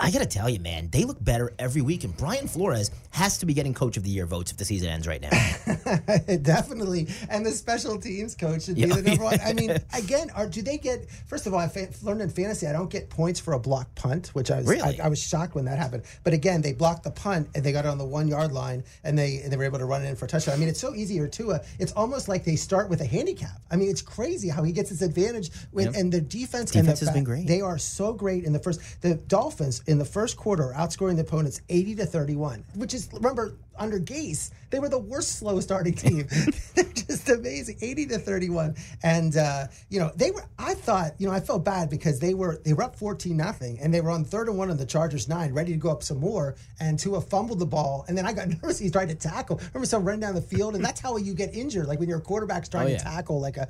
I 0.00 0.12
got 0.12 0.20
to 0.20 0.26
tell 0.26 0.48
you, 0.48 0.60
man, 0.60 0.88
they 0.90 1.04
look 1.04 1.22
better 1.22 1.52
every 1.58 1.82
week. 1.82 2.04
And 2.04 2.16
Brian 2.16 2.46
Flores 2.46 2.92
has 3.10 3.38
to 3.38 3.46
be 3.46 3.54
getting 3.54 3.74
Coach 3.74 3.96
of 3.96 4.04
the 4.04 4.10
Year 4.10 4.26
votes 4.26 4.52
if 4.52 4.56
the 4.56 4.64
season 4.64 4.88
ends 4.90 5.08
right 5.08 5.20
now. 5.20 5.30
Definitely. 6.42 7.08
And 7.28 7.44
the 7.44 7.50
special 7.50 7.98
teams 7.98 8.36
coach 8.36 8.64
should 8.64 8.76
be 8.76 8.82
yeah. 8.82 8.94
the 8.94 9.02
number 9.02 9.24
one. 9.24 9.40
I 9.44 9.52
mean, 9.54 9.70
again, 9.94 10.30
are, 10.36 10.46
do 10.46 10.62
they 10.62 10.78
get, 10.78 11.10
first 11.26 11.48
of 11.48 11.54
all, 11.54 11.58
I 11.58 11.88
learned 12.02 12.20
in 12.20 12.30
fantasy, 12.30 12.68
I 12.68 12.72
don't 12.72 12.90
get 12.90 13.10
points 13.10 13.40
for 13.40 13.54
a 13.54 13.58
blocked 13.58 13.96
punt, 13.96 14.28
which 14.34 14.52
I 14.52 14.58
was, 14.58 14.68
really? 14.68 15.00
I, 15.00 15.06
I, 15.06 15.08
was 15.08 15.20
shocked 15.20 15.56
when 15.56 15.64
that 15.64 15.78
happened. 15.78 16.04
But 16.22 16.32
again, 16.32 16.62
they 16.62 16.72
blocked 16.72 17.02
the 17.02 17.10
punt 17.10 17.48
and 17.56 17.64
they 17.64 17.72
got 17.72 17.84
it 17.84 17.88
on 17.88 17.98
the 17.98 18.04
one 18.04 18.28
yard 18.28 18.52
line 18.52 18.84
and 19.02 19.18
they, 19.18 19.40
and 19.42 19.52
they 19.52 19.56
were 19.56 19.64
able 19.64 19.78
to 19.78 19.84
run 19.84 20.04
it 20.04 20.08
in 20.08 20.14
for 20.14 20.26
a 20.26 20.28
touchdown. 20.28 20.54
I 20.54 20.58
mean, 20.58 20.68
it's 20.68 20.80
so 20.80 20.94
easy 20.94 21.26
to, 21.28 21.52
uh, 21.52 21.58
it's 21.80 21.92
almost 21.92 22.28
like 22.28 22.44
they 22.44 22.56
start 22.56 22.88
with 22.88 23.00
a 23.00 23.06
handicap. 23.06 23.60
I 23.70 23.76
mean, 23.76 23.88
it's 23.88 24.02
crazy 24.02 24.48
how 24.48 24.62
he 24.62 24.70
gets 24.70 24.90
his 24.90 25.02
advantage 25.02 25.50
With, 25.72 25.86
yep. 25.86 25.94
and 25.96 26.12
the 26.12 26.20
defense, 26.20 26.70
defense 26.70 26.76
and 26.76 26.86
the 26.86 27.04
has 27.06 27.10
been 27.10 27.24
great. 27.24 27.48
They 27.48 27.60
are 27.60 27.78
so 27.78 28.12
great 28.12 28.44
in 28.44 28.52
the 28.52 28.60
first, 28.60 28.80
the 29.02 29.14
Dolphins 29.14 29.82
in 29.88 29.98
the 29.98 30.04
first 30.04 30.36
quarter 30.36 30.72
outscoring 30.76 31.16
the 31.16 31.22
opponents 31.22 31.62
80 31.70 31.96
to 31.96 32.06
31, 32.06 32.62
which 32.74 32.92
is, 32.92 33.08
remember, 33.12 33.54
under 33.78 33.98
Gase, 33.98 34.50
they 34.70 34.78
were 34.78 34.88
the 34.88 34.98
worst 34.98 35.38
slow 35.38 35.60
starting 35.60 35.94
team. 35.94 36.26
They're 36.74 36.84
just 36.84 37.28
amazing, 37.28 37.78
80 37.80 38.06
to 38.06 38.18
31. 38.18 38.74
And, 39.02 39.36
uh, 39.36 39.66
you 39.88 39.98
know, 39.98 40.10
they 40.14 40.30
were, 40.30 40.44
I 40.58 40.74
thought, 40.74 41.12
you 41.18 41.26
know, 41.26 41.32
I 41.32 41.40
felt 41.40 41.64
bad 41.64 41.90
because 41.90 42.20
they 42.20 42.34
were, 42.34 42.60
they 42.64 42.72
were 42.72 42.82
up 42.82 42.96
14 42.96 43.36
nothing 43.36 43.78
and 43.80 43.92
they 43.92 44.00
were 44.00 44.10
on 44.10 44.24
third 44.24 44.48
and 44.48 44.58
one 44.58 44.70
on 44.70 44.76
the 44.76 44.86
Chargers 44.86 45.28
nine, 45.28 45.52
ready 45.52 45.72
to 45.72 45.78
go 45.78 45.90
up 45.90 46.02
some 46.02 46.18
more. 46.18 46.56
And 46.80 46.98
Tua 46.98 47.20
fumbled 47.20 47.58
the 47.58 47.66
ball. 47.66 48.04
And 48.08 48.16
then 48.16 48.26
I 48.26 48.32
got 48.32 48.48
nervous. 48.62 48.78
He's 48.78 48.92
trying 48.92 49.08
to 49.08 49.14
tackle. 49.14 49.56
Remember, 49.56 49.86
some 49.86 50.04
run 50.04 50.20
down 50.20 50.34
the 50.34 50.42
field. 50.42 50.74
And 50.74 50.84
that's 50.84 51.00
how 51.00 51.16
you 51.16 51.34
get 51.34 51.54
injured. 51.54 51.86
Like 51.86 52.00
when 52.00 52.08
your 52.08 52.20
quarterback's 52.20 52.68
trying 52.68 52.88
oh, 52.88 52.90
yeah. 52.90 52.98
to 52.98 53.04
tackle 53.04 53.40
like 53.40 53.56
a 53.56 53.68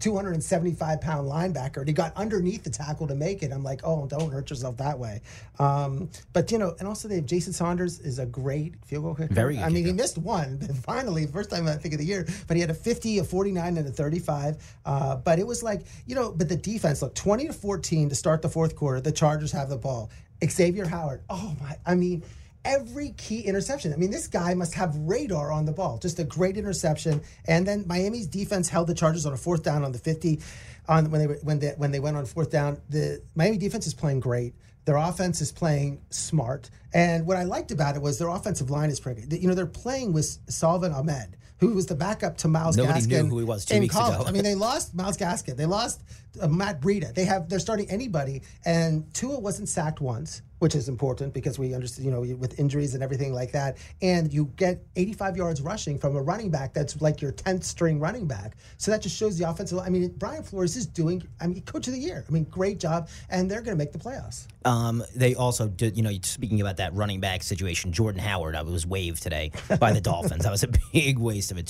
275 0.00 1.00
pound 1.00 1.28
linebacker. 1.28 1.78
And 1.78 1.88
he 1.88 1.92
got 1.94 2.16
underneath 2.16 2.64
the 2.64 2.70
tackle 2.70 3.06
to 3.06 3.14
make 3.14 3.42
it. 3.42 3.52
I'm 3.52 3.62
like, 3.62 3.80
oh, 3.84 4.06
don't 4.06 4.32
hurt 4.32 4.50
yourself 4.50 4.78
that 4.78 4.98
way. 4.98 5.20
Um, 5.58 6.10
but, 6.32 6.50
you 6.50 6.58
know, 6.58 6.74
and 6.78 6.88
also 6.88 7.06
they 7.06 7.16
have 7.16 7.26
Jason 7.26 7.52
Sanders 7.52 8.00
is 8.00 8.18
a 8.18 8.26
great 8.26 8.74
field 8.84 9.04
goal 9.04 9.14
kicker. 9.14 9.32
Very 9.32 9.49
I 9.58 9.68
mean, 9.68 9.84
he 9.84 9.92
missed 9.92 10.18
one, 10.18 10.58
finally, 10.84 11.26
first 11.26 11.50
time 11.50 11.66
I 11.66 11.74
think 11.74 11.94
of 11.94 12.00
the 12.00 12.06
year, 12.06 12.26
but 12.46 12.56
he 12.56 12.60
had 12.60 12.70
a 12.70 12.74
50, 12.74 13.18
a 13.18 13.24
49, 13.24 13.76
and 13.76 13.86
a 13.86 13.90
35. 13.90 14.56
Uh, 14.84 15.16
but 15.16 15.38
it 15.38 15.46
was 15.46 15.62
like, 15.62 15.82
you 16.06 16.14
know, 16.14 16.32
but 16.32 16.48
the 16.48 16.56
defense, 16.56 17.02
look, 17.02 17.14
20 17.14 17.46
to 17.48 17.52
14 17.52 18.08
to 18.08 18.14
start 18.14 18.42
the 18.42 18.48
fourth 18.48 18.76
quarter. 18.76 19.00
The 19.00 19.12
Chargers 19.12 19.52
have 19.52 19.68
the 19.68 19.76
ball. 19.76 20.10
Xavier 20.44 20.86
Howard. 20.86 21.22
Oh, 21.28 21.54
my. 21.60 21.76
I 21.84 21.94
mean, 21.94 22.24
every 22.64 23.10
key 23.10 23.40
interception. 23.40 23.92
I 23.92 23.96
mean, 23.96 24.10
this 24.10 24.26
guy 24.26 24.54
must 24.54 24.74
have 24.74 24.94
radar 24.96 25.52
on 25.52 25.64
the 25.64 25.72
ball. 25.72 25.98
Just 25.98 26.18
a 26.18 26.24
great 26.24 26.56
interception. 26.56 27.22
And 27.46 27.66
then 27.66 27.84
Miami's 27.86 28.26
defense 28.26 28.68
held 28.68 28.86
the 28.86 28.94
Chargers 28.94 29.26
on 29.26 29.32
a 29.32 29.36
fourth 29.36 29.62
down 29.62 29.84
on 29.84 29.92
the 29.92 29.98
50 29.98 30.40
on 30.88 31.10
when 31.10 31.20
they 31.20 31.34
when 31.34 31.58
they 31.58 31.68
when 31.76 31.90
they 31.90 32.00
went 32.00 32.16
on 32.16 32.26
fourth 32.26 32.50
down. 32.50 32.80
The 32.88 33.22
Miami 33.34 33.58
defense 33.58 33.86
is 33.86 33.94
playing 33.94 34.20
great. 34.20 34.54
Their 34.90 34.96
offense 34.96 35.40
is 35.40 35.52
playing 35.52 36.00
smart. 36.10 36.68
And 36.92 37.24
what 37.24 37.36
I 37.36 37.44
liked 37.44 37.70
about 37.70 37.94
it 37.94 38.02
was 38.02 38.18
their 38.18 38.26
offensive 38.26 38.70
line 38.70 38.90
is 38.90 38.98
pretty 38.98 39.20
good. 39.20 39.40
You 39.40 39.46
know, 39.46 39.54
they're 39.54 39.64
playing 39.66 40.12
with 40.12 40.36
Salvon 40.48 40.90
Ahmed, 40.90 41.36
who 41.58 41.74
was 41.74 41.86
the 41.86 41.94
backup 41.94 42.36
to 42.38 42.48
Myles 42.48 42.76
Nobody 42.76 42.98
Gaskin. 42.98 43.22
knew 43.22 43.30
who 43.30 43.38
he 43.38 43.44
was 43.44 43.64
two 43.64 43.76
in 43.76 43.82
weeks 43.82 43.94
college. 43.94 44.16
ago. 44.18 44.24
I 44.26 44.32
mean, 44.32 44.42
they 44.42 44.54
lost 44.68 44.92
Myles 44.92 45.16
Gaskin. 45.16 45.56
They 45.56 45.64
lost 45.64 46.02
uh, 46.42 46.48
Matt 46.48 46.80
Breida. 46.80 47.14
They 47.14 47.24
have 47.24 47.48
they're 47.48 47.60
starting 47.60 47.88
anybody, 47.88 48.42
and 48.64 49.14
Tua 49.14 49.38
wasn't 49.38 49.68
sacked 49.68 50.00
once, 50.00 50.42
which 50.60 50.74
is 50.74 50.88
important 50.88 51.34
because 51.34 51.58
we 51.58 51.74
understand, 51.74 52.04
you 52.04 52.12
know, 52.12 52.20
with 52.36 52.58
injuries 52.58 52.94
and 52.94 53.02
everything 53.02 53.34
like 53.34 53.50
that. 53.52 53.76
And 54.00 54.32
you 54.32 54.46
get 54.56 54.82
85 54.94 55.36
yards 55.36 55.62
rushing 55.62 55.98
from 55.98 56.16
a 56.16 56.22
running 56.22 56.50
back 56.50 56.72
that's 56.72 57.00
like 57.00 57.20
your 57.20 57.32
10th 57.32 57.64
string 57.64 57.98
running 57.98 58.26
back. 58.26 58.56
So 58.76 58.90
that 58.90 59.02
just 59.02 59.16
shows 59.16 59.38
the 59.38 59.48
offensive. 59.48 59.78
I 59.78 59.88
mean, 59.88 60.08
Brian 60.18 60.42
Flores 60.42 60.76
is 60.76 60.86
doing. 60.86 61.26
I 61.40 61.46
mean, 61.46 61.62
coach 61.62 61.88
of 61.88 61.94
the 61.94 61.98
year. 61.98 62.24
I 62.28 62.32
mean, 62.32 62.44
great 62.44 62.78
job, 62.78 63.08
and 63.30 63.50
they're 63.50 63.62
going 63.62 63.76
to 63.76 63.82
make 63.82 63.92
the 63.92 63.98
playoffs. 63.98 64.46
Um, 64.64 65.02
they 65.16 65.34
also 65.34 65.68
did, 65.68 65.96
you 65.96 66.02
know, 66.02 66.12
speaking 66.22 66.60
about 66.60 66.76
that 66.76 66.94
running 66.94 67.20
back 67.20 67.42
situation, 67.42 67.92
Jordan 67.92 68.20
Howard 68.20 68.54
was 68.66 68.86
waived 68.86 69.22
today 69.22 69.52
by 69.78 69.92
the 69.92 70.00
Dolphins. 70.00 70.44
That 70.44 70.50
was 70.50 70.62
a 70.62 70.68
big 70.92 71.18
waste 71.18 71.50
of 71.50 71.56
a 71.56 71.62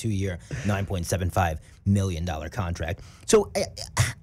point 0.86 1.06
seven 1.06 1.30
five 1.30 1.60
million 1.86 2.24
dollar 2.24 2.48
contract. 2.48 3.00
So 3.26 3.50
I, 3.56 3.64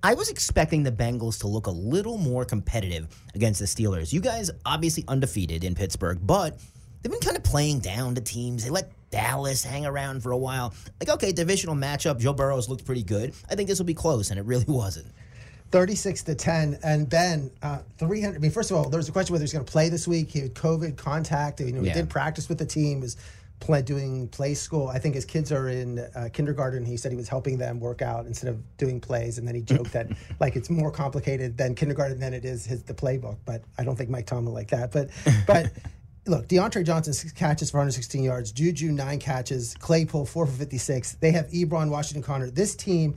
I 0.03 0.13
was 0.13 0.29
expecting 0.29 0.83
the 0.83 0.91
Bengals 0.91 1.39
to 1.41 1.47
look 1.47 1.67
a 1.67 1.71
little 1.71 2.17
more 2.17 2.45
competitive 2.45 3.07
against 3.33 3.59
the 3.59 3.65
Steelers. 3.65 4.11
You 4.11 4.19
guys 4.19 4.51
obviously 4.65 5.03
undefeated 5.07 5.63
in 5.63 5.75
Pittsburgh, 5.75 6.19
but 6.21 6.57
they've 7.01 7.11
been 7.11 7.21
kind 7.21 7.37
of 7.37 7.43
playing 7.43 7.79
down 7.79 8.15
to 8.15 8.21
teams. 8.21 8.63
They 8.63 8.69
let 8.69 8.91
Dallas 9.09 9.63
hang 9.63 9.85
around 9.85 10.21
for 10.23 10.31
a 10.31 10.37
while. 10.37 10.73
Like, 10.99 11.09
okay, 11.09 11.31
divisional 11.31 11.75
matchup. 11.75 12.19
Joe 12.19 12.33
Burrow's 12.33 12.67
looked 12.69 12.85
pretty 12.85 13.03
good. 13.03 13.33
I 13.49 13.55
think 13.55 13.69
this 13.69 13.79
will 13.79 13.85
be 13.85 13.93
close, 13.93 14.29
and 14.31 14.39
it 14.39 14.45
really 14.45 14.65
wasn't. 14.67 15.07
36 15.71 16.23
to 16.23 16.33
10 16.33 16.79
and 16.81 17.09
ben 17.09 17.51
uh, 17.61 17.79
300 17.97 18.37
i 18.37 18.39
mean 18.39 18.51
first 18.51 18.71
of 18.71 18.77
all 18.77 18.89
there 18.89 18.97
was 18.97 19.09
a 19.09 19.11
question 19.11 19.33
whether 19.33 19.43
he's 19.43 19.51
going 19.51 19.65
to 19.65 19.69
play 19.69 19.89
this 19.89 20.07
week 20.07 20.29
he 20.29 20.39
had 20.39 20.53
covid 20.53 20.95
contact 20.95 21.59
you 21.59 21.73
know 21.73 21.81
he 21.81 21.87
Yeah. 21.87 21.93
did 21.93 22.09
practice 22.09 22.47
with 22.47 22.57
the 22.57 22.65
team 22.65 23.01
was 23.01 23.17
play, 23.59 23.81
doing 23.81 24.27
play 24.29 24.53
school 24.53 24.87
i 24.87 24.99
think 24.99 25.15
his 25.15 25.25
kids 25.25 25.51
are 25.51 25.69
in 25.69 25.99
uh, 26.15 26.29
kindergarten 26.31 26.85
he 26.85 26.95
said 26.95 27.11
he 27.11 27.17
was 27.17 27.27
helping 27.27 27.57
them 27.57 27.79
work 27.79 28.01
out 28.01 28.25
instead 28.25 28.49
of 28.49 28.77
doing 28.77 28.99
plays 28.99 29.37
and 29.37 29.47
then 29.47 29.55
he 29.55 29.61
joked 29.61 29.91
that 29.91 30.07
like 30.39 30.55
it's 30.55 30.69
more 30.69 30.91
complicated 30.91 31.57
than 31.57 31.73
kindergarten 31.73 32.19
than 32.19 32.33
it 32.33 32.45
is 32.45 32.65
his 32.65 32.83
the 32.83 32.93
playbook 32.93 33.37
but 33.45 33.63
i 33.77 33.83
don't 33.83 33.95
think 33.95 34.09
mike 34.09 34.25
tomlin 34.25 34.53
like 34.53 34.69
that 34.69 34.91
but 34.91 35.09
but 35.45 35.71
Look, 36.27 36.49
Diontae 36.49 36.85
Johnson 36.85 37.13
six 37.13 37.31
catches 37.31 37.71
for 37.71 37.77
116 37.77 38.21
yards. 38.21 38.51
Juju 38.51 38.91
nine 38.91 39.17
catches. 39.17 39.73
Claypool 39.75 40.25
four 40.25 40.45
for 40.45 40.51
56. 40.51 41.13
They 41.21 41.31
have 41.31 41.47
Ebron, 41.47 41.89
Washington 41.89 42.21
Connor. 42.21 42.49
This 42.49 42.75
team, 42.75 43.15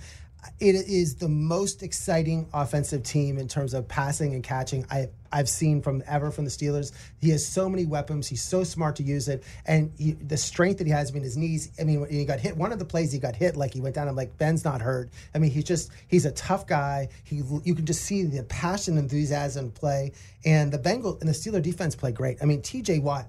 it 0.58 0.74
is 0.74 1.16
the 1.16 1.28
most 1.28 1.82
exciting 1.82 2.48
offensive 2.52 3.02
team 3.02 3.38
in 3.38 3.48
terms 3.48 3.74
of 3.74 3.88
passing 3.88 4.34
and 4.34 4.42
catching 4.42 4.84
I, 4.90 5.08
I've 5.32 5.48
seen 5.48 5.80
from 5.80 6.02
ever 6.06 6.30
from 6.30 6.44
the 6.44 6.50
Steelers. 6.50 6.92
He 7.20 7.30
has 7.30 7.46
so 7.46 7.68
many 7.68 7.86
weapons. 7.86 8.26
He's 8.26 8.42
so 8.42 8.64
smart 8.64 8.96
to 8.96 9.02
use 9.02 9.28
it, 9.28 9.44
and 9.66 9.92
he, 9.96 10.12
the 10.12 10.36
strength 10.36 10.78
that 10.78 10.86
he 10.86 10.92
has 10.92 11.10
I 11.10 11.14
mean, 11.14 11.22
his 11.22 11.36
knees. 11.36 11.70
I 11.80 11.84
mean, 11.84 12.06
he 12.10 12.24
got 12.24 12.40
hit. 12.40 12.56
One 12.56 12.72
of 12.72 12.78
the 12.78 12.84
plays 12.84 13.12
he 13.12 13.18
got 13.18 13.36
hit, 13.36 13.56
like 13.56 13.72
he 13.72 13.80
went 13.80 13.94
down. 13.94 14.08
I'm 14.08 14.16
like, 14.16 14.36
Ben's 14.38 14.64
not 14.64 14.80
hurt. 14.80 15.10
I 15.34 15.38
mean, 15.38 15.50
he's 15.50 15.64
just 15.64 15.90
he's 16.08 16.26
a 16.26 16.32
tough 16.32 16.66
guy. 16.66 17.08
He 17.24 17.42
you 17.64 17.74
can 17.74 17.86
just 17.86 18.02
see 18.02 18.24
the 18.24 18.42
passion, 18.44 18.98
enthusiasm 18.98 19.70
play, 19.70 20.12
and 20.44 20.72
the 20.72 20.78
Bengal 20.78 21.18
and 21.20 21.28
the 21.28 21.32
Steeler 21.32 21.62
defense 21.62 21.94
play 21.94 22.12
great. 22.12 22.38
I 22.42 22.46
mean, 22.46 22.62
T.J. 22.62 22.98
Watt 23.00 23.26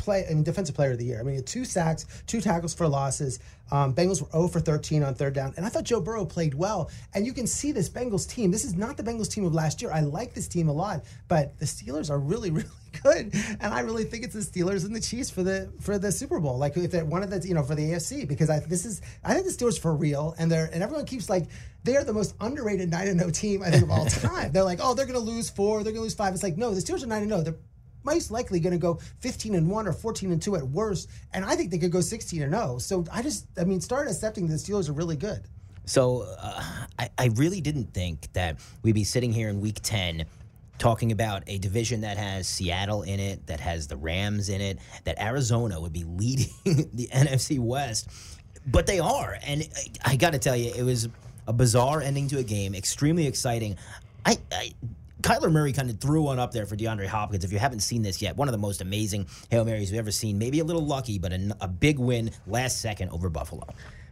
play, 0.00 0.26
I 0.28 0.34
mean, 0.34 0.42
defensive 0.42 0.74
player 0.74 0.92
of 0.92 0.98
the 0.98 1.04
year. 1.04 1.20
I 1.20 1.22
mean, 1.22 1.42
two 1.44 1.64
sacks, 1.64 2.06
two 2.26 2.40
tackles 2.40 2.74
for 2.74 2.88
losses. 2.88 3.38
Um, 3.72 3.94
Bengals 3.94 4.20
were 4.20 4.28
0 4.32 4.48
for 4.48 4.60
13 4.60 5.02
on 5.02 5.14
third 5.14 5.34
down. 5.34 5.54
And 5.56 5.64
I 5.64 5.68
thought 5.68 5.84
Joe 5.84 6.00
Burrow 6.00 6.24
played 6.24 6.54
well. 6.54 6.90
And 7.14 7.24
you 7.24 7.32
can 7.32 7.46
see 7.46 7.72
this 7.72 7.88
Bengals 7.88 8.28
team. 8.28 8.50
This 8.50 8.64
is 8.64 8.74
not 8.74 8.96
the 8.96 9.02
Bengals 9.02 9.30
team 9.30 9.44
of 9.44 9.54
last 9.54 9.80
year. 9.80 9.92
I 9.92 10.00
like 10.00 10.34
this 10.34 10.48
team 10.48 10.68
a 10.68 10.72
lot, 10.72 11.04
but 11.28 11.56
the 11.58 11.66
Steelers 11.66 12.10
are 12.10 12.18
really, 12.18 12.50
really 12.50 12.68
good. 13.02 13.32
And 13.60 13.72
I 13.72 13.80
really 13.80 14.04
think 14.04 14.24
it's 14.24 14.34
the 14.34 14.40
Steelers 14.40 14.84
and 14.84 14.94
the 14.94 15.00
Chiefs 15.00 15.30
for 15.30 15.42
the 15.42 15.72
for 15.80 15.98
the 15.98 16.10
Super 16.10 16.40
Bowl. 16.40 16.58
Like 16.58 16.76
if 16.76 16.90
they're 16.90 17.04
one 17.04 17.22
of 17.22 17.30
the, 17.30 17.46
you 17.46 17.54
know, 17.54 17.62
for 17.62 17.74
the 17.74 17.92
AFC, 17.92 18.26
because 18.26 18.50
I 18.50 18.60
this 18.60 18.84
is 18.84 19.02
I 19.24 19.34
think 19.34 19.46
the 19.46 19.52
Steelers 19.52 19.78
for 19.78 19.94
real. 19.94 20.34
And 20.38 20.50
they're 20.50 20.68
and 20.72 20.82
everyone 20.82 21.06
keeps 21.06 21.30
like 21.30 21.46
they 21.84 21.96
are 21.96 22.04
the 22.04 22.12
most 22.12 22.34
underrated 22.40 22.90
9 22.90 23.18
0 23.18 23.30
team, 23.30 23.62
I 23.62 23.70
think, 23.70 23.84
of 23.84 23.90
all 23.90 24.06
time. 24.06 24.52
they're 24.52 24.64
like, 24.64 24.80
oh, 24.82 24.94
they're 24.94 25.06
gonna 25.06 25.18
lose 25.18 25.48
four, 25.48 25.82
they're 25.82 25.92
gonna 25.92 26.02
lose 26.02 26.14
five. 26.14 26.34
It's 26.34 26.42
like, 26.42 26.56
no, 26.56 26.74
the 26.74 26.80
Steelers 26.80 27.02
are 27.02 27.06
9 27.06 27.28
0. 27.28 27.42
They're 27.42 27.56
most 28.04 28.30
likely 28.30 28.60
going 28.60 28.72
to 28.72 28.78
go 28.78 28.94
15 29.20 29.54
and 29.54 29.68
1 29.68 29.86
or 29.86 29.92
14 29.92 30.32
and 30.32 30.42
2 30.42 30.56
at 30.56 30.62
worst 30.68 31.08
and 31.32 31.44
i 31.44 31.54
think 31.56 31.70
they 31.70 31.78
could 31.78 31.92
go 31.92 32.00
16 32.00 32.42
and 32.42 32.52
0 32.52 32.78
so 32.78 33.04
i 33.12 33.22
just 33.22 33.46
i 33.58 33.64
mean 33.64 33.80
start 33.80 34.08
accepting 34.08 34.46
that 34.46 34.52
the 34.52 34.58
steelers 34.58 34.88
are 34.88 34.92
really 34.92 35.16
good 35.16 35.42
So 35.86 36.24
uh, 36.38 36.62
I, 36.98 37.10
I 37.18 37.30
really 37.34 37.60
didn't 37.60 37.92
think 37.92 38.32
that 38.34 38.60
we'd 38.82 38.94
be 38.94 39.02
sitting 39.02 39.32
here 39.32 39.48
in 39.48 39.60
week 39.60 39.80
10 39.82 40.24
talking 40.78 41.12
about 41.12 41.42
a 41.46 41.58
division 41.58 42.00
that 42.02 42.16
has 42.16 42.48
Seattle 42.48 43.02
in 43.02 43.20
it, 43.20 43.46
that 43.46 43.60
has 43.60 43.86
the 43.86 43.96
Rams 43.96 44.48
in 44.48 44.60
it, 44.60 44.78
that 45.04 45.20
Arizona 45.20 45.80
would 45.80 45.92
be 45.92 46.04
leading 46.08 46.52
the 46.64 47.08
NFC 47.12 47.58
West. 47.58 48.08
But 48.66 48.86
they 48.86 49.00
are. 49.00 49.36
And 49.42 49.68
I, 50.04 50.12
I 50.12 50.16
got 50.16 50.32
to 50.32 50.38
tell 50.38 50.56
you, 50.56 50.72
it 50.74 50.82
was 50.82 51.08
a 51.46 51.52
bizarre 51.52 52.00
ending 52.00 52.28
to 52.28 52.38
a 52.38 52.42
game, 52.44 52.74
extremely 52.74 53.26
exciting. 53.26 53.76
I. 54.24 54.38
I 54.52 54.72
Kyler 55.20 55.50
Murray 55.52 55.72
kind 55.72 55.90
of 55.90 56.00
threw 56.00 56.22
one 56.22 56.38
up 56.38 56.52
there 56.52 56.66
for 56.66 56.76
DeAndre 56.76 57.06
Hopkins. 57.06 57.44
If 57.44 57.52
you 57.52 57.58
haven't 57.58 57.80
seen 57.80 58.02
this 58.02 58.20
yet, 58.22 58.36
one 58.36 58.48
of 58.48 58.52
the 58.52 58.58
most 58.58 58.80
amazing 58.80 59.26
Hail 59.50 59.64
Marys 59.64 59.90
we've 59.90 59.98
ever 59.98 60.10
seen. 60.10 60.38
Maybe 60.38 60.60
a 60.60 60.64
little 60.64 60.84
lucky, 60.84 61.18
but 61.18 61.32
a, 61.32 61.56
a 61.60 61.68
big 61.68 61.98
win 61.98 62.30
last 62.46 62.80
second 62.80 63.10
over 63.10 63.28
Buffalo. 63.28 63.66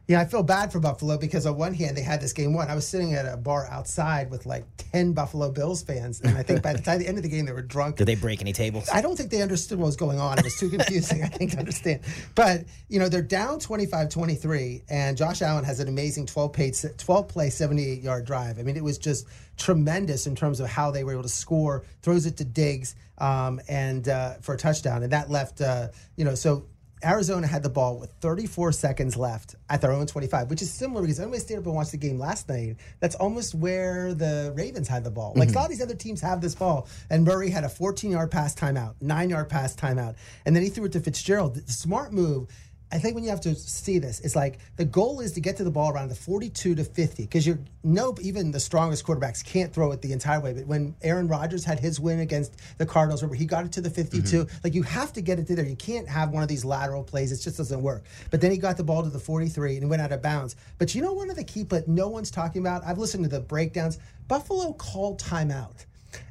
yeah 0.08 0.20
i 0.20 0.24
feel 0.24 0.42
bad 0.42 0.72
for 0.72 0.80
buffalo 0.80 1.18
because 1.18 1.44
on 1.44 1.56
one 1.58 1.74
hand 1.74 1.94
they 1.96 2.00
had 2.02 2.18
this 2.20 2.32
game 2.32 2.54
won 2.54 2.68
i 2.70 2.74
was 2.74 2.86
sitting 2.86 3.12
at 3.12 3.26
a 3.26 3.36
bar 3.36 3.66
outside 3.66 4.30
with 4.30 4.46
like 4.46 4.64
10 4.92 5.12
buffalo 5.12 5.50
bills 5.50 5.82
fans 5.82 6.22
and 6.22 6.36
i 6.38 6.42
think 6.42 6.62
by 6.62 6.72
the 6.72 6.78
time 6.80 6.98
the 6.98 7.06
end 7.06 7.18
of 7.18 7.22
the 7.22 7.28
game 7.28 7.44
they 7.44 7.52
were 7.52 7.60
drunk 7.60 7.96
Did 7.96 8.06
they 8.06 8.14
break 8.14 8.40
any 8.40 8.54
tables? 8.54 8.88
I 8.90 9.02
don't 9.02 9.16
think 9.16 9.30
they 9.30 9.42
understood 9.42 9.78
what 9.78 9.84
was 9.86 9.96
going 9.96 10.18
on. 10.18 10.38
It 10.38 10.44
was 10.44 10.58
too 10.58 10.70
confusing, 10.70 11.22
I 11.22 11.28
think, 11.28 11.52
to 11.52 11.58
understand. 11.58 12.00
But, 12.34 12.64
you 12.88 12.98
know, 12.98 13.08
they're 13.10 13.20
down 13.22 13.58
25 13.60 14.08
23, 14.08 14.82
and 14.88 15.16
Josh 15.16 15.42
Allen 15.42 15.64
has 15.64 15.78
an 15.80 15.88
amazing 15.88 16.24
12 16.26 16.52
play, 16.52 16.72
12 16.96 17.28
play 17.28 17.50
78 17.50 18.00
yard 18.02 18.24
drive. 18.24 18.58
I 18.58 18.62
mean, 18.62 18.76
it 18.76 18.84
was 18.84 18.96
just 18.98 19.26
tremendous 19.58 20.26
in 20.26 20.34
terms 20.34 20.60
of 20.60 20.68
how 20.68 20.90
they 20.90 21.04
were 21.04 21.12
able 21.12 21.22
to 21.22 21.28
score, 21.28 21.84
throws 22.02 22.26
it 22.26 22.36
to 22.38 22.44
Diggs 22.44 22.94
um, 23.18 23.60
and 23.68 24.08
uh, 24.08 24.34
for 24.40 24.54
a 24.54 24.58
touchdown. 24.58 25.02
And 25.02 25.12
that 25.12 25.30
left, 25.30 25.60
uh, 25.60 25.88
you 26.16 26.24
know, 26.24 26.34
so 26.34 26.66
Arizona 27.04 27.46
had 27.46 27.62
the 27.62 27.68
ball 27.68 27.98
with 27.98 28.10
34 28.20 28.72
seconds 28.72 29.16
left 29.16 29.54
at 29.70 29.80
their 29.80 29.92
own 29.92 30.06
25, 30.06 30.50
which 30.50 30.62
is 30.62 30.72
similar 30.72 31.02
because 31.02 31.20
everybody 31.20 31.40
stayed 31.40 31.58
up 31.58 31.66
and 31.66 31.74
watched 31.74 31.92
the 31.92 31.96
game 31.96 32.18
last 32.18 32.48
night. 32.48 32.76
That's 33.00 33.14
almost 33.14 33.54
where 33.54 34.14
the 34.14 34.52
Ravens 34.56 34.88
had 34.88 35.04
the 35.04 35.10
ball. 35.10 35.32
Like 35.36 35.50
a 35.50 35.52
lot 35.52 35.64
of 35.64 35.70
these 35.70 35.82
other 35.82 35.94
teams 35.94 36.20
have 36.20 36.40
this 36.40 36.54
ball. 36.54 36.88
And 37.10 37.24
Murray 37.24 37.50
had 37.50 37.64
a 37.64 37.68
14 37.68 38.10
yard 38.10 38.30
pass 38.30 38.54
timeout, 38.54 38.94
nine 39.00 39.30
yard 39.30 39.48
pass 39.48 39.76
timeout. 39.76 40.16
And 40.44 40.56
then 40.56 40.62
he 40.62 40.70
threw 40.70 40.86
it 40.86 40.92
to 40.92 41.00
Fitzgerald. 41.00 41.54
The 41.54 41.72
smart 41.72 42.12
move. 42.12 42.48
I 42.90 42.98
think 42.98 43.14
when 43.14 43.24
you 43.24 43.30
have 43.30 43.40
to 43.42 43.54
see 43.54 43.98
this, 43.98 44.20
it's 44.20 44.34
like 44.34 44.58
the 44.76 44.84
goal 44.84 45.20
is 45.20 45.32
to 45.32 45.40
get 45.40 45.58
to 45.58 45.64
the 45.64 45.70
ball 45.70 45.92
around 45.92 46.08
the 46.08 46.14
42 46.14 46.74
to 46.74 46.84
50 46.84 47.22
because 47.24 47.46
you're 47.46 47.58
nope, 47.84 48.18
even 48.20 48.50
the 48.50 48.60
strongest 48.60 49.04
quarterbacks 49.04 49.44
can't 49.44 49.72
throw 49.72 49.92
it 49.92 50.00
the 50.00 50.12
entire 50.12 50.40
way. 50.40 50.54
But 50.54 50.66
when 50.66 50.94
Aaron 51.02 51.28
Rodgers 51.28 51.64
had 51.64 51.78
his 51.78 52.00
win 52.00 52.20
against 52.20 52.56
the 52.78 52.86
Cardinals, 52.86 53.22
remember 53.22 53.36
he 53.36 53.44
got 53.44 53.66
it 53.66 53.72
to 53.72 53.82
the 53.82 53.90
52. 53.90 54.44
Mm-hmm. 54.44 54.58
Like 54.64 54.74
you 54.74 54.82
have 54.84 55.12
to 55.12 55.20
get 55.20 55.38
it 55.38 55.46
to 55.48 55.56
there. 55.56 55.66
You 55.66 55.76
can't 55.76 56.08
have 56.08 56.30
one 56.30 56.42
of 56.42 56.48
these 56.48 56.64
lateral 56.64 57.04
plays. 57.04 57.30
It 57.30 57.42
just 57.42 57.58
doesn't 57.58 57.82
work. 57.82 58.04
But 58.30 58.40
then 58.40 58.50
he 58.50 58.56
got 58.56 58.78
the 58.78 58.84
ball 58.84 59.02
to 59.02 59.10
the 59.10 59.18
43 59.18 59.76
and 59.76 59.90
went 59.90 60.00
out 60.00 60.12
of 60.12 60.22
bounds. 60.22 60.56
But 60.78 60.94
you 60.94 61.02
know 61.02 61.12
one 61.12 61.28
of 61.28 61.36
the 61.36 61.44
key, 61.44 61.64
but 61.64 61.88
no 61.88 62.08
one's 62.08 62.30
talking 62.30 62.62
about. 62.62 62.84
I've 62.84 62.98
listened 62.98 63.24
to 63.24 63.30
the 63.30 63.40
breakdowns. 63.40 63.98
Buffalo 64.28 64.72
called 64.72 65.20
timeout. 65.20 65.84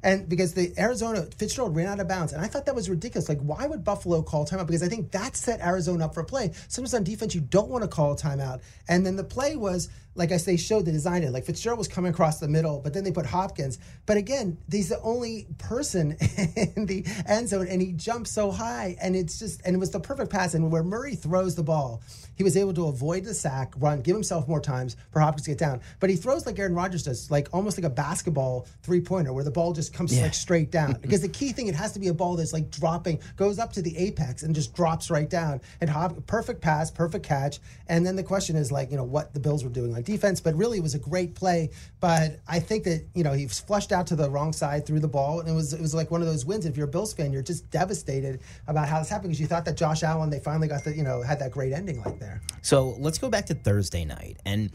And 0.04 0.28
because 0.30 0.54
the 0.54 0.74
Arizona 0.78 1.28
Fitzgerald 1.38 1.76
ran 1.76 1.88
out 1.88 2.00
of 2.00 2.08
bounds, 2.08 2.34
and 2.34 2.42
I 2.42 2.48
thought 2.48 2.66
that 2.66 2.76
was 2.76 2.90
ridiculous. 2.90 3.30
Like, 3.30 3.40
why 3.40 3.66
would 3.66 3.84
Buffalo 3.84 4.22
call 4.22 4.46
timeout? 4.46 4.68
Because 4.68 4.84
I 4.84 4.88
think 4.88 5.12
that 5.12 5.36
set 5.36 5.62
Arizona 5.62 6.06
up 6.06 6.14
for 6.14 6.24
play. 6.24 6.52
Sometimes 6.68 6.94
on 6.94 7.04
defense, 7.04 7.36
you 7.36 7.42
don't 7.42 7.70
want 7.70 7.84
to 7.84 7.88
call 7.88 8.14
a 8.14 8.16
timeout. 8.16 8.62
And 8.88 9.06
then 9.06 9.16
the 9.16 9.24
play 9.24 9.56
was, 9.56 9.90
like 10.18 10.32
I 10.32 10.38
say, 10.38 10.58
showed 10.58 10.86
the 10.86 10.92
design 10.92 11.24
it. 11.24 11.32
Like 11.32 11.46
Fitzgerald 11.46 11.78
was 11.78 11.88
coming 11.88 12.12
across 12.12 12.40
the 12.40 12.48
middle, 12.48 12.82
but 12.84 12.94
then 12.94 13.04
they 13.04 13.12
put 13.12 13.26
Hopkins. 13.26 13.78
But 14.06 14.18
again, 14.18 14.58
he's 14.70 14.90
the 14.90 15.00
only 15.02 15.48
person 15.60 16.18
in 16.76 16.88
the 16.88 17.06
end 17.28 17.50
zone, 17.50 17.68
and 17.68 17.82
he 17.82 17.94
jumped 17.94 18.28
so 18.28 18.52
high, 18.52 18.98
and 19.02 19.16
it's 19.16 19.40
just, 19.40 19.62
and 19.64 19.76
it 19.76 19.80
was 19.80 19.92
the 19.92 20.00
perfect 20.00 20.32
pass. 20.32 20.56
And 20.56 20.72
where 20.72 20.84
Murray 20.84 21.16
throws 21.16 21.56
the 21.56 21.64
ball, 21.64 22.02
he 22.36 22.44
was 22.44 22.58
able 22.58 22.74
to 22.74 22.88
avoid 22.88 23.24
the 23.24 23.34
sack, 23.34 23.74
run, 23.78 24.02
give 24.02 24.16
himself 24.16 24.48
more 24.48 24.60
times 24.60 24.98
for 25.12 25.20
Hopkins 25.20 25.46
to 25.46 25.52
get 25.52 25.60
down. 25.60 25.82
But 26.00 26.10
he 26.10 26.16
throws 26.16 26.46
like 26.46 26.58
Aaron 26.58 26.76
Rodgers 26.76 27.04
does, 27.04 27.30
like 27.30 27.48
almost 27.54 27.78
like 27.78 27.86
a 27.86 27.90
basketball 27.90 28.68
three 28.82 29.02
pointer, 29.02 29.34
where 29.34 29.44
the 29.44 29.52
ball 29.52 29.74
just 29.74 29.94
comes 29.94 30.16
yeah. 30.16 30.24
like 30.24 30.34
straight 30.34 30.72
down. 30.72 30.94
because 31.02 31.22
the 31.22 31.30
key 31.30 31.52
thing, 31.52 31.68
it 31.68 31.76
has 31.76 31.92
to 31.94 32.00
be 32.00 32.08
a 32.08 32.14
ball 32.14 32.36
that's 32.36 32.54
like 32.54 32.72
dropping, 32.72 33.20
goes 33.36 33.60
up 33.60 33.74
to 33.74 33.82
the 33.82 33.96
apex 33.98 34.42
and 34.42 34.56
just 34.56 34.74
drops 34.74 35.12
right 35.12 35.30
down. 35.30 35.62
And 35.80 35.90
hop, 35.90 36.26
perfect 36.26 36.62
pass, 36.62 36.90
perfect 36.90 37.26
catch. 37.26 37.60
And 37.88 38.06
then 38.06 38.16
the 38.16 38.24
question 38.24 38.56
is 38.56 38.72
like, 38.72 38.90
you 38.90 38.98
know, 38.98 39.04
what 39.04 39.34
the 39.34 39.40
Bills 39.40 39.64
were 39.64 39.70
doing 39.70 39.94
on 39.94 40.04
defense. 40.08 40.40
But 40.40 40.56
really, 40.56 40.80
it 40.80 40.82
was 40.82 40.96
a 40.96 41.00
great 41.00 41.36
play. 41.36 41.70
But 42.00 42.40
I 42.48 42.60
think 42.60 42.86
that 42.86 43.06
you 43.14 43.24
know 43.24 43.34
he 43.34 43.48
flushed 43.48 43.92
out 43.92 44.08
to 44.08 44.16
the 44.16 44.30
wrong 44.30 44.54
side, 44.54 44.88
threw 44.88 45.00
the 45.00 45.08
ball, 45.08 45.40
and 45.42 45.48
it 45.48 45.54
was 45.54 45.74
it 45.74 45.82
was 45.82 45.94
like 45.94 46.10
one 46.10 46.22
of 46.22 46.28
those 46.28 46.46
wins. 46.46 46.66
If 46.66 46.76
you're 46.76 46.88
a 46.88 46.90
Bills 46.90 47.14
fan, 47.14 47.32
you're 47.32 47.44
just 47.44 47.70
devastated 47.70 48.40
about 48.68 48.88
how 48.88 48.98
this 49.00 49.10
happened 49.10 49.30
because 49.30 49.40
you 49.40 49.48
thought 49.48 49.66
that 49.66 49.78
Josh 49.78 50.02
Allen, 50.02 50.32
they 50.32 50.40
finally 50.40 50.68
got 50.68 50.84
the 50.84 50.96
you 50.96 51.04
know 51.04 51.22
had 51.22 51.38
that 51.40 51.52
great 51.52 51.74
ending 51.74 52.02
like 52.02 52.18
there. 52.20 52.42
So 52.64 52.96
let's 52.98 53.20
go 53.20 53.30
back 53.30 53.46
to 53.48 53.54
Thursday 53.54 54.06
night 54.06 54.38
and. 54.46 54.72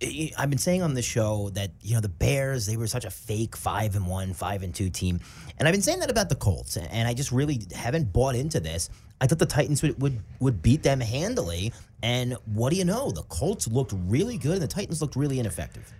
Eh, 0.00 0.06
eh, 0.18 0.28
I've 0.36 0.50
been 0.50 0.58
saying 0.58 0.82
on 0.82 0.94
the 0.94 1.02
show 1.02 1.50
that 1.50 1.70
you 1.80 1.94
know 1.94 2.00
the 2.00 2.08
Bears 2.08 2.66
they 2.66 2.76
were 2.76 2.88
such 2.88 3.04
a 3.04 3.10
fake 3.10 3.54
five 3.54 3.94
and 3.94 4.04
one, 4.04 4.34
five 4.34 4.64
and 4.64 4.74
two 4.74 4.90
team, 4.90 5.20
and 5.58 5.68
I've 5.68 5.72
been 5.72 5.82
saying 5.82 6.00
that 6.00 6.10
about 6.10 6.28
the 6.28 6.34
Colts, 6.34 6.76
and 6.76 7.06
I 7.06 7.14
just 7.14 7.30
really 7.30 7.60
haven't 7.72 8.12
bought 8.12 8.34
into 8.34 8.58
this. 8.58 8.90
I 9.22 9.26
thought 9.26 9.38
the 9.38 9.46
Titans 9.46 9.82
would 9.82 10.02
would, 10.02 10.18
would 10.40 10.62
beat 10.62 10.82
them 10.82 10.98
handily, 10.98 11.72
and 12.02 12.36
what 12.44 12.70
do 12.70 12.76
you 12.76 12.84
know? 12.84 13.12
The 13.12 13.22
Colts 13.22 13.68
looked 13.68 13.94
really 14.08 14.36
good, 14.36 14.54
and 14.54 14.62
the 14.62 14.66
Titans 14.66 15.00
looked 15.00 15.14
really 15.14 15.38
ineffective. 15.38 15.92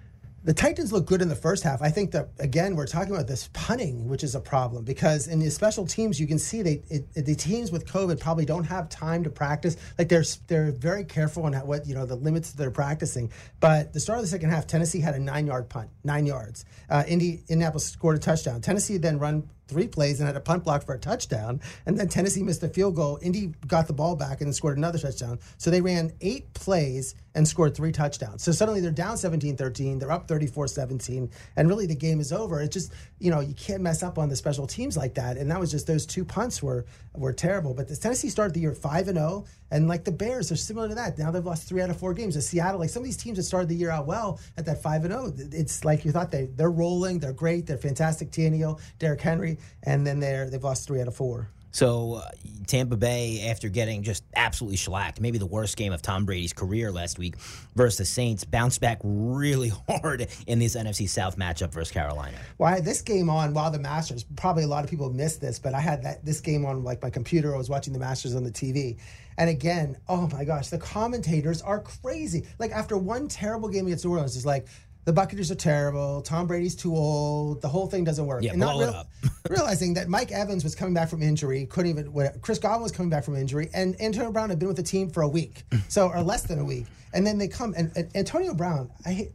The 0.42 0.52
Titans 0.52 0.92
looked 0.92 1.06
good 1.06 1.22
in 1.22 1.28
the 1.28 1.36
first 1.36 1.62
half. 1.62 1.82
I 1.82 1.90
think 1.90 2.10
that 2.10 2.30
again 2.40 2.74
we're 2.74 2.88
talking 2.88 3.14
about 3.14 3.28
this 3.28 3.48
punting, 3.52 4.08
which 4.08 4.24
is 4.24 4.34
a 4.34 4.40
problem 4.40 4.82
because 4.82 5.28
in 5.28 5.38
the 5.38 5.48
special 5.50 5.86
teams 5.86 6.18
you 6.18 6.26
can 6.26 6.40
see 6.40 6.62
they 6.62 6.82
it, 6.90 7.14
the 7.14 7.36
teams 7.36 7.70
with 7.70 7.86
COVID 7.86 8.18
probably 8.18 8.44
don't 8.44 8.64
have 8.64 8.88
time 8.88 9.22
to 9.22 9.30
practice. 9.30 9.76
Like 10.00 10.08
they're 10.08 10.24
they're 10.48 10.72
very 10.72 11.04
careful 11.04 11.44
on 11.44 11.52
what 11.52 11.86
you 11.86 11.94
know 11.94 12.04
the 12.04 12.16
limits 12.16 12.50
they're 12.50 12.72
practicing. 12.72 13.30
But 13.60 13.92
the 13.92 14.00
start 14.00 14.18
of 14.18 14.24
the 14.24 14.30
second 14.30 14.50
half, 14.50 14.66
Tennessee 14.66 14.98
had 14.98 15.14
a 15.14 15.20
nine 15.20 15.46
yard 15.46 15.68
punt, 15.68 15.90
nine 16.02 16.26
yards. 16.26 16.64
Uh, 16.90 17.04
Indy 17.06 17.44
Indianapolis 17.48 17.86
scored 17.86 18.16
a 18.16 18.18
touchdown. 18.18 18.60
Tennessee 18.62 18.96
then 18.96 19.20
run 19.20 19.48
three 19.72 19.88
plays 19.88 20.20
and 20.20 20.26
had 20.26 20.36
a 20.36 20.40
punt 20.40 20.64
block 20.64 20.84
for 20.84 20.94
a 20.94 20.98
touchdown. 20.98 21.60
And 21.86 21.98
then 21.98 22.08
Tennessee 22.08 22.42
missed 22.42 22.62
a 22.62 22.68
field 22.68 22.94
goal. 22.94 23.18
Indy 23.22 23.52
got 23.66 23.86
the 23.86 23.92
ball 23.92 24.14
back 24.14 24.40
and 24.40 24.54
scored 24.54 24.76
another 24.76 24.98
touchdown. 24.98 25.38
So 25.58 25.70
they 25.70 25.80
ran 25.80 26.12
eight 26.20 26.52
plays 26.54 27.14
and 27.34 27.46
scored 27.46 27.74
three 27.74 27.92
touchdowns. 27.92 28.42
So 28.42 28.52
suddenly 28.52 28.80
they're 28.80 28.90
down 28.90 29.16
17 29.16 29.56
13. 29.56 29.98
They're 29.98 30.10
up 30.10 30.28
34 30.28 30.68
17. 30.68 31.30
And 31.56 31.68
really 31.68 31.86
the 31.86 31.94
game 31.94 32.20
is 32.20 32.32
over. 32.32 32.60
It's 32.60 32.72
just, 32.72 32.92
you 33.18 33.30
know, 33.30 33.40
you 33.40 33.54
can't 33.54 33.82
mess 33.82 34.02
up 34.02 34.18
on 34.18 34.28
the 34.28 34.36
special 34.36 34.66
teams 34.66 34.96
like 34.96 35.14
that. 35.14 35.36
And 35.36 35.50
that 35.50 35.58
was 35.58 35.70
just 35.70 35.86
those 35.86 36.06
two 36.06 36.24
punts 36.24 36.62
were 36.62 36.84
were 37.14 37.32
terrible. 37.32 37.74
But 37.74 37.88
the 37.88 37.96
Tennessee 37.96 38.28
started 38.28 38.54
the 38.54 38.60
year 38.60 38.74
5 38.74 39.08
and 39.08 39.18
0. 39.18 39.44
And 39.70 39.88
like 39.88 40.04
the 40.04 40.12
Bears 40.12 40.52
are 40.52 40.56
similar 40.56 40.88
to 40.88 40.94
that. 40.96 41.18
Now 41.18 41.30
they've 41.30 41.44
lost 41.44 41.68
three 41.68 41.80
out 41.80 41.90
of 41.90 41.96
four 41.96 42.14
games. 42.14 42.34
The 42.34 42.42
Seattle, 42.42 42.80
like 42.80 42.90
some 42.90 43.02
of 43.02 43.06
these 43.06 43.16
teams 43.16 43.38
that 43.38 43.44
started 43.44 43.68
the 43.68 43.76
year 43.76 43.90
out 43.90 44.06
well 44.06 44.38
at 44.56 44.66
that 44.66 44.82
5 44.82 45.04
and 45.04 45.12
0, 45.12 45.32
it's 45.52 45.84
like 45.84 46.04
you 46.04 46.12
thought 46.12 46.30
they, 46.30 46.46
they're 46.46 46.70
rolling. 46.70 47.18
They're 47.18 47.32
great. 47.32 47.66
They're 47.66 47.78
fantastic. 47.78 48.30
Tannehill, 48.30 48.80
Derrick 48.98 49.20
Henry. 49.20 49.58
And 49.82 50.06
then 50.06 50.20
they're, 50.20 50.50
they've 50.50 50.62
lost 50.62 50.86
three 50.86 51.00
out 51.00 51.08
of 51.08 51.16
four. 51.16 51.48
So 51.72 52.14
uh, 52.14 52.30
Tampa 52.66 52.96
Bay, 52.96 53.48
after 53.50 53.68
getting 53.68 54.02
just 54.02 54.24
absolutely 54.36 54.76
shellacked, 54.76 55.20
maybe 55.20 55.38
the 55.38 55.46
worst 55.46 55.76
game 55.76 55.92
of 55.92 56.02
Tom 56.02 56.24
Brady's 56.24 56.52
career 56.52 56.92
last 56.92 57.18
week 57.18 57.36
versus 57.74 57.98
the 57.98 58.04
Saints, 58.04 58.44
bounced 58.44 58.80
back 58.80 59.00
really 59.02 59.72
hard 59.88 60.28
in 60.46 60.58
this 60.58 60.76
NFC 60.76 61.08
South 61.08 61.36
matchup 61.38 61.72
versus 61.72 61.90
Carolina. 61.90 62.36
Well, 62.58 62.70
I 62.70 62.76
had 62.76 62.84
this 62.84 63.00
game 63.00 63.28
on 63.30 63.54
while 63.54 63.70
the 63.70 63.78
Masters. 63.78 64.24
Probably 64.36 64.64
a 64.64 64.68
lot 64.68 64.84
of 64.84 64.90
people 64.90 65.10
missed 65.10 65.40
this, 65.40 65.58
but 65.58 65.74
I 65.74 65.80
had 65.80 66.02
that 66.04 66.24
this 66.24 66.40
game 66.40 66.64
on 66.64 66.84
like 66.84 67.02
my 67.02 67.10
computer. 67.10 67.54
I 67.54 67.58
was 67.58 67.70
watching 67.70 67.92
the 67.92 67.98
Masters 67.98 68.34
on 68.34 68.44
the 68.44 68.52
TV, 68.52 68.98
and 69.38 69.48
again, 69.48 69.96
oh 70.08 70.28
my 70.28 70.44
gosh, 70.44 70.68
the 70.68 70.78
commentators 70.78 71.62
are 71.62 71.80
crazy. 71.80 72.46
Like 72.58 72.70
after 72.70 72.98
one 72.98 73.28
terrible 73.28 73.68
game 73.68 73.86
against 73.86 74.04
New 74.04 74.12
Orleans, 74.12 74.36
it's 74.36 74.46
like 74.46 74.66
the 75.04 75.12
Buccaneers 75.12 75.50
are 75.50 75.56
terrible. 75.56 76.22
Tom 76.22 76.46
Brady's 76.46 76.76
too 76.76 76.94
old. 76.94 77.60
The 77.60 77.68
whole 77.68 77.86
thing 77.86 78.04
doesn't 78.04 78.26
work. 78.26 78.42
Yeah, 78.42 78.52
and 78.52 78.60
blow 78.60 78.80
not 78.80 79.06
real, 79.20 79.30
realizing 79.50 79.94
that 79.94 80.08
Mike 80.08 80.30
Evans 80.30 80.62
was 80.62 80.74
coming 80.74 80.94
back 80.94 81.08
from 81.08 81.22
injury, 81.22 81.66
couldn't 81.66 81.90
even. 81.90 82.32
Chris 82.40 82.58
Godwin 82.58 82.82
was 82.82 82.92
coming 82.92 83.10
back 83.10 83.24
from 83.24 83.36
injury, 83.36 83.68
and 83.74 84.00
Antonio 84.00 84.30
Brown 84.30 84.50
had 84.50 84.58
been 84.58 84.68
with 84.68 84.76
the 84.76 84.82
team 84.82 85.10
for 85.10 85.22
a 85.22 85.28
week, 85.28 85.64
so 85.88 86.08
or 86.08 86.22
less 86.22 86.44
than 86.44 86.58
a 86.58 86.64
week, 86.64 86.86
and 87.12 87.26
then 87.26 87.38
they 87.38 87.48
come 87.48 87.74
and, 87.76 87.90
and 87.96 88.14
Antonio 88.14 88.54
Brown. 88.54 88.90
I 89.04 89.30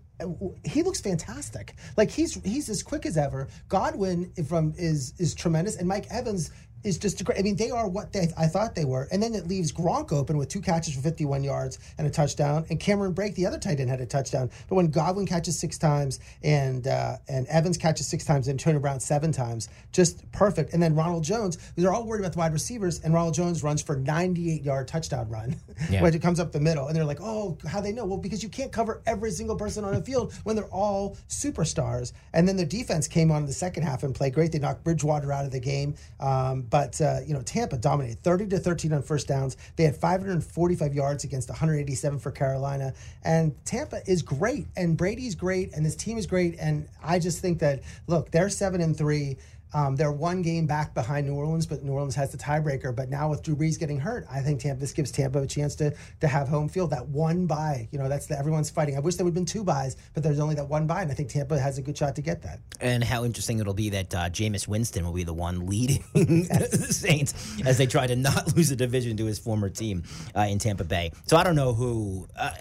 he 0.66 0.82
looks 0.84 1.00
fantastic. 1.00 1.76
Like 1.96 2.10
he's 2.10 2.34
he's 2.44 2.70
as 2.70 2.82
quick 2.82 3.06
as 3.06 3.18
ever. 3.18 3.48
Godwin 3.70 4.32
from 4.48 4.74
is 4.78 5.14
is 5.20 5.36
tremendous, 5.36 5.76
and 5.76 5.88
Mike 5.88 6.08
Evans 6.10 6.52
is 6.84 6.98
just 6.98 7.24
great. 7.24 7.40
I 7.40 7.42
mean, 7.42 7.56
they 7.56 7.70
are 7.70 7.88
what 7.88 8.14
they 8.14 8.28
I 8.38 8.48
thought 8.48 8.76
they 8.76 8.86
were, 8.86 9.08
and 9.12 9.22
then 9.22 9.34
it 9.36 9.48
leaves 9.48 9.72
Gronk 9.72 10.12
open 10.12 10.38
with 10.38 10.50
two 10.50 10.62
catches 10.62 10.96
for 10.96 11.02
51 11.02 11.44
yards 11.44 11.80
and 11.98 12.08
a 12.08 12.10
touchdown, 12.10 12.66
and 12.70 12.80
Cameron 12.80 13.14
Brate, 13.14 13.36
the 13.36 13.46
other 13.46 13.60
tight 13.60 13.80
end, 13.80 13.90
had 13.90 14.02
a 14.02 14.06
touchdown. 14.06 14.50
But 14.70 14.76
when 14.76 14.88
Godwin 14.88 15.26
catches 15.26 15.60
six 15.60 15.78
times 15.78 16.20
and 16.44 16.88
uh, 16.88 17.18
and 17.28 17.48
Evans 17.48 17.78
catches 17.78 18.08
six 18.08 18.26
times 18.26 18.48
and 18.48 18.60
Antonio 18.60 18.80
Brown 18.80 19.00
seven 19.00 19.32
times, 19.32 19.70
just 19.92 20.30
perfect. 20.32 20.74
And 20.74 20.82
then 20.82 20.96
Ronald 20.96 21.24
Jones, 21.24 21.58
they're 21.76 21.94
all 21.94 22.06
worried 22.06 22.22
about 22.22 22.34
the 22.34 22.40
wide 22.40 22.54
receivers, 22.54 23.00
and 23.02 23.14
Ronald 23.14 23.34
Jones 23.34 23.64
runs 23.64 23.82
for 23.82 23.96
98 23.96 24.64
yard 24.64 24.88
touchdown 24.88 25.30
run 25.30 25.56
yeah. 25.90 26.02
when 26.02 26.14
it 26.14 26.22
comes 26.22 26.40
up 26.40 26.52
the 26.52 26.60
middle, 26.60 26.88
and 26.88 26.96
they're 26.96 27.06
like, 27.06 27.22
oh, 27.22 27.58
how 27.68 27.82
they 27.82 27.92
know? 27.92 28.06
Well, 28.06 28.18
because 28.18 28.44
you 28.44 28.50
can't 28.50 28.72
cover 28.72 29.02
every 29.06 29.32
single 29.32 29.56
person 29.56 29.84
on 29.84 29.94
the 29.94 30.02
field 30.02 30.34
when 30.44 30.56
they're 30.56 30.66
all 30.66 31.18
superstars. 31.28 32.14
And 32.34 32.48
then 32.48 32.58
the 32.58 32.66
defense 32.66 33.08
came 33.08 33.32
on 33.32 33.42
in 33.42 33.46
the 33.46 33.54
second 33.54 33.84
half 33.84 34.04
and 34.04 34.14
played 34.14 34.34
great. 34.34 34.52
They 34.52 34.60
knocked 34.60 34.84
Bridgewater 34.84 35.32
out 35.32 35.46
of 35.46 35.52
the 35.52 35.60
game. 35.60 35.96
Um, 36.20 36.62
but 36.70 37.00
uh, 37.02 37.20
you 37.26 37.34
know, 37.34 37.42
Tampa 37.42 37.78
dominated 37.78 38.22
30 38.24 38.48
to 38.48 38.60
13 38.60 38.94
on 38.94 39.02
first 39.02 39.28
downs. 39.28 39.58
They 39.76 39.84
had 39.84 39.96
545 39.96 40.94
yards 40.94 41.24
against 41.24 41.50
187 41.50 42.20
for 42.20 42.32
Carolina. 42.32 42.94
And 43.24 43.54
Tampa 43.66 44.02
is 44.06 44.22
great, 44.22 44.68
and 44.76 44.98
Brady's 44.98 45.36
great, 45.36 45.74
and 45.74 45.86
this 45.86 45.96
team 45.96 46.18
is 46.18 46.28
great. 46.28 46.56
And 46.60 46.88
I 47.04 47.20
just 47.20 47.42
think 47.42 47.60
that 47.60 47.82
look, 48.08 48.32
they're 48.32 48.50
seven 48.50 48.82
and 48.82 48.98
three. 48.98 49.38
Um, 49.74 49.96
they're 49.96 50.12
one 50.12 50.42
game 50.42 50.66
back 50.66 50.94
behind 50.94 51.28
New 51.28 51.36
Orleans, 51.36 51.66
but 51.66 51.84
New 51.84 51.92
Orleans 51.92 52.16
has 52.16 52.32
the 52.32 52.38
tiebreaker. 52.38 52.96
But 52.96 53.10
now 53.10 53.30
with 53.30 53.44
Drew 53.44 53.56
Brees 53.56 53.80
getting 53.80 54.00
hurt, 54.00 54.26
I 54.32 54.42
think 54.42 54.62
Tampa 54.62 54.80
this 54.80 54.94
gives 54.94 55.12
Tampa 55.12 55.42
a 55.42 55.48
chance 55.48 55.76
to 55.76 55.94
to 56.22 56.28
have 56.28 56.48
home 56.48 56.70
field. 56.70 56.92
That 56.92 57.08
one 57.08 57.46
bye, 57.46 57.88
you 57.92 58.00
know, 58.00 58.08
that's 58.08 58.28
the, 58.28 58.38
everyone's 58.38 58.70
fighting. 58.70 58.96
I 58.98 59.00
wish 59.00 59.16
there 59.16 59.26
would 59.26 59.32
have 59.32 59.36
been 59.36 59.46
two 59.46 59.64
buys, 59.64 59.98
but 60.14 60.24
there's 60.24 60.40
only 60.40 60.56
that 60.56 60.68
one 60.68 60.88
bye, 60.88 61.02
and 61.02 61.12
I 61.12 61.16
think 61.16 61.30
Tampa 61.30 61.60
has 61.60 61.78
a 61.78 61.82
good 61.82 61.98
shot 61.98 62.16
to 62.16 62.22
get 62.22 62.42
that. 62.44 62.60
And 62.80 63.04
how 63.04 63.26
interesting 63.26 63.60
it'll 63.60 63.74
be 63.74 63.90
that 63.90 64.14
uh, 64.14 64.30
Jameis 64.30 64.68
Winston 64.68 65.06
will 65.06 65.14
be 65.14 65.24
the 65.24 65.34
one 65.34 65.66
leading 65.66 66.04
the 66.14 66.88
Saints 66.90 67.34
as 67.66 67.78
they 67.78 67.86
try 67.86 68.08
to 68.08 68.16
not 68.16 68.48
lose 68.56 68.72
a 68.72 68.76
division 68.76 69.18
to 69.18 69.26
his 69.26 69.40
former 69.40 69.70
team 69.70 70.04
uh, 70.36 70.42
in 70.42 70.60
Tampa 70.60 70.84
Bay. 70.84 71.12
So 71.26 71.38
I 71.38 71.44
don't 71.44 71.56
know 71.56 71.74
who. 71.74 72.28
Uh, 72.38 72.52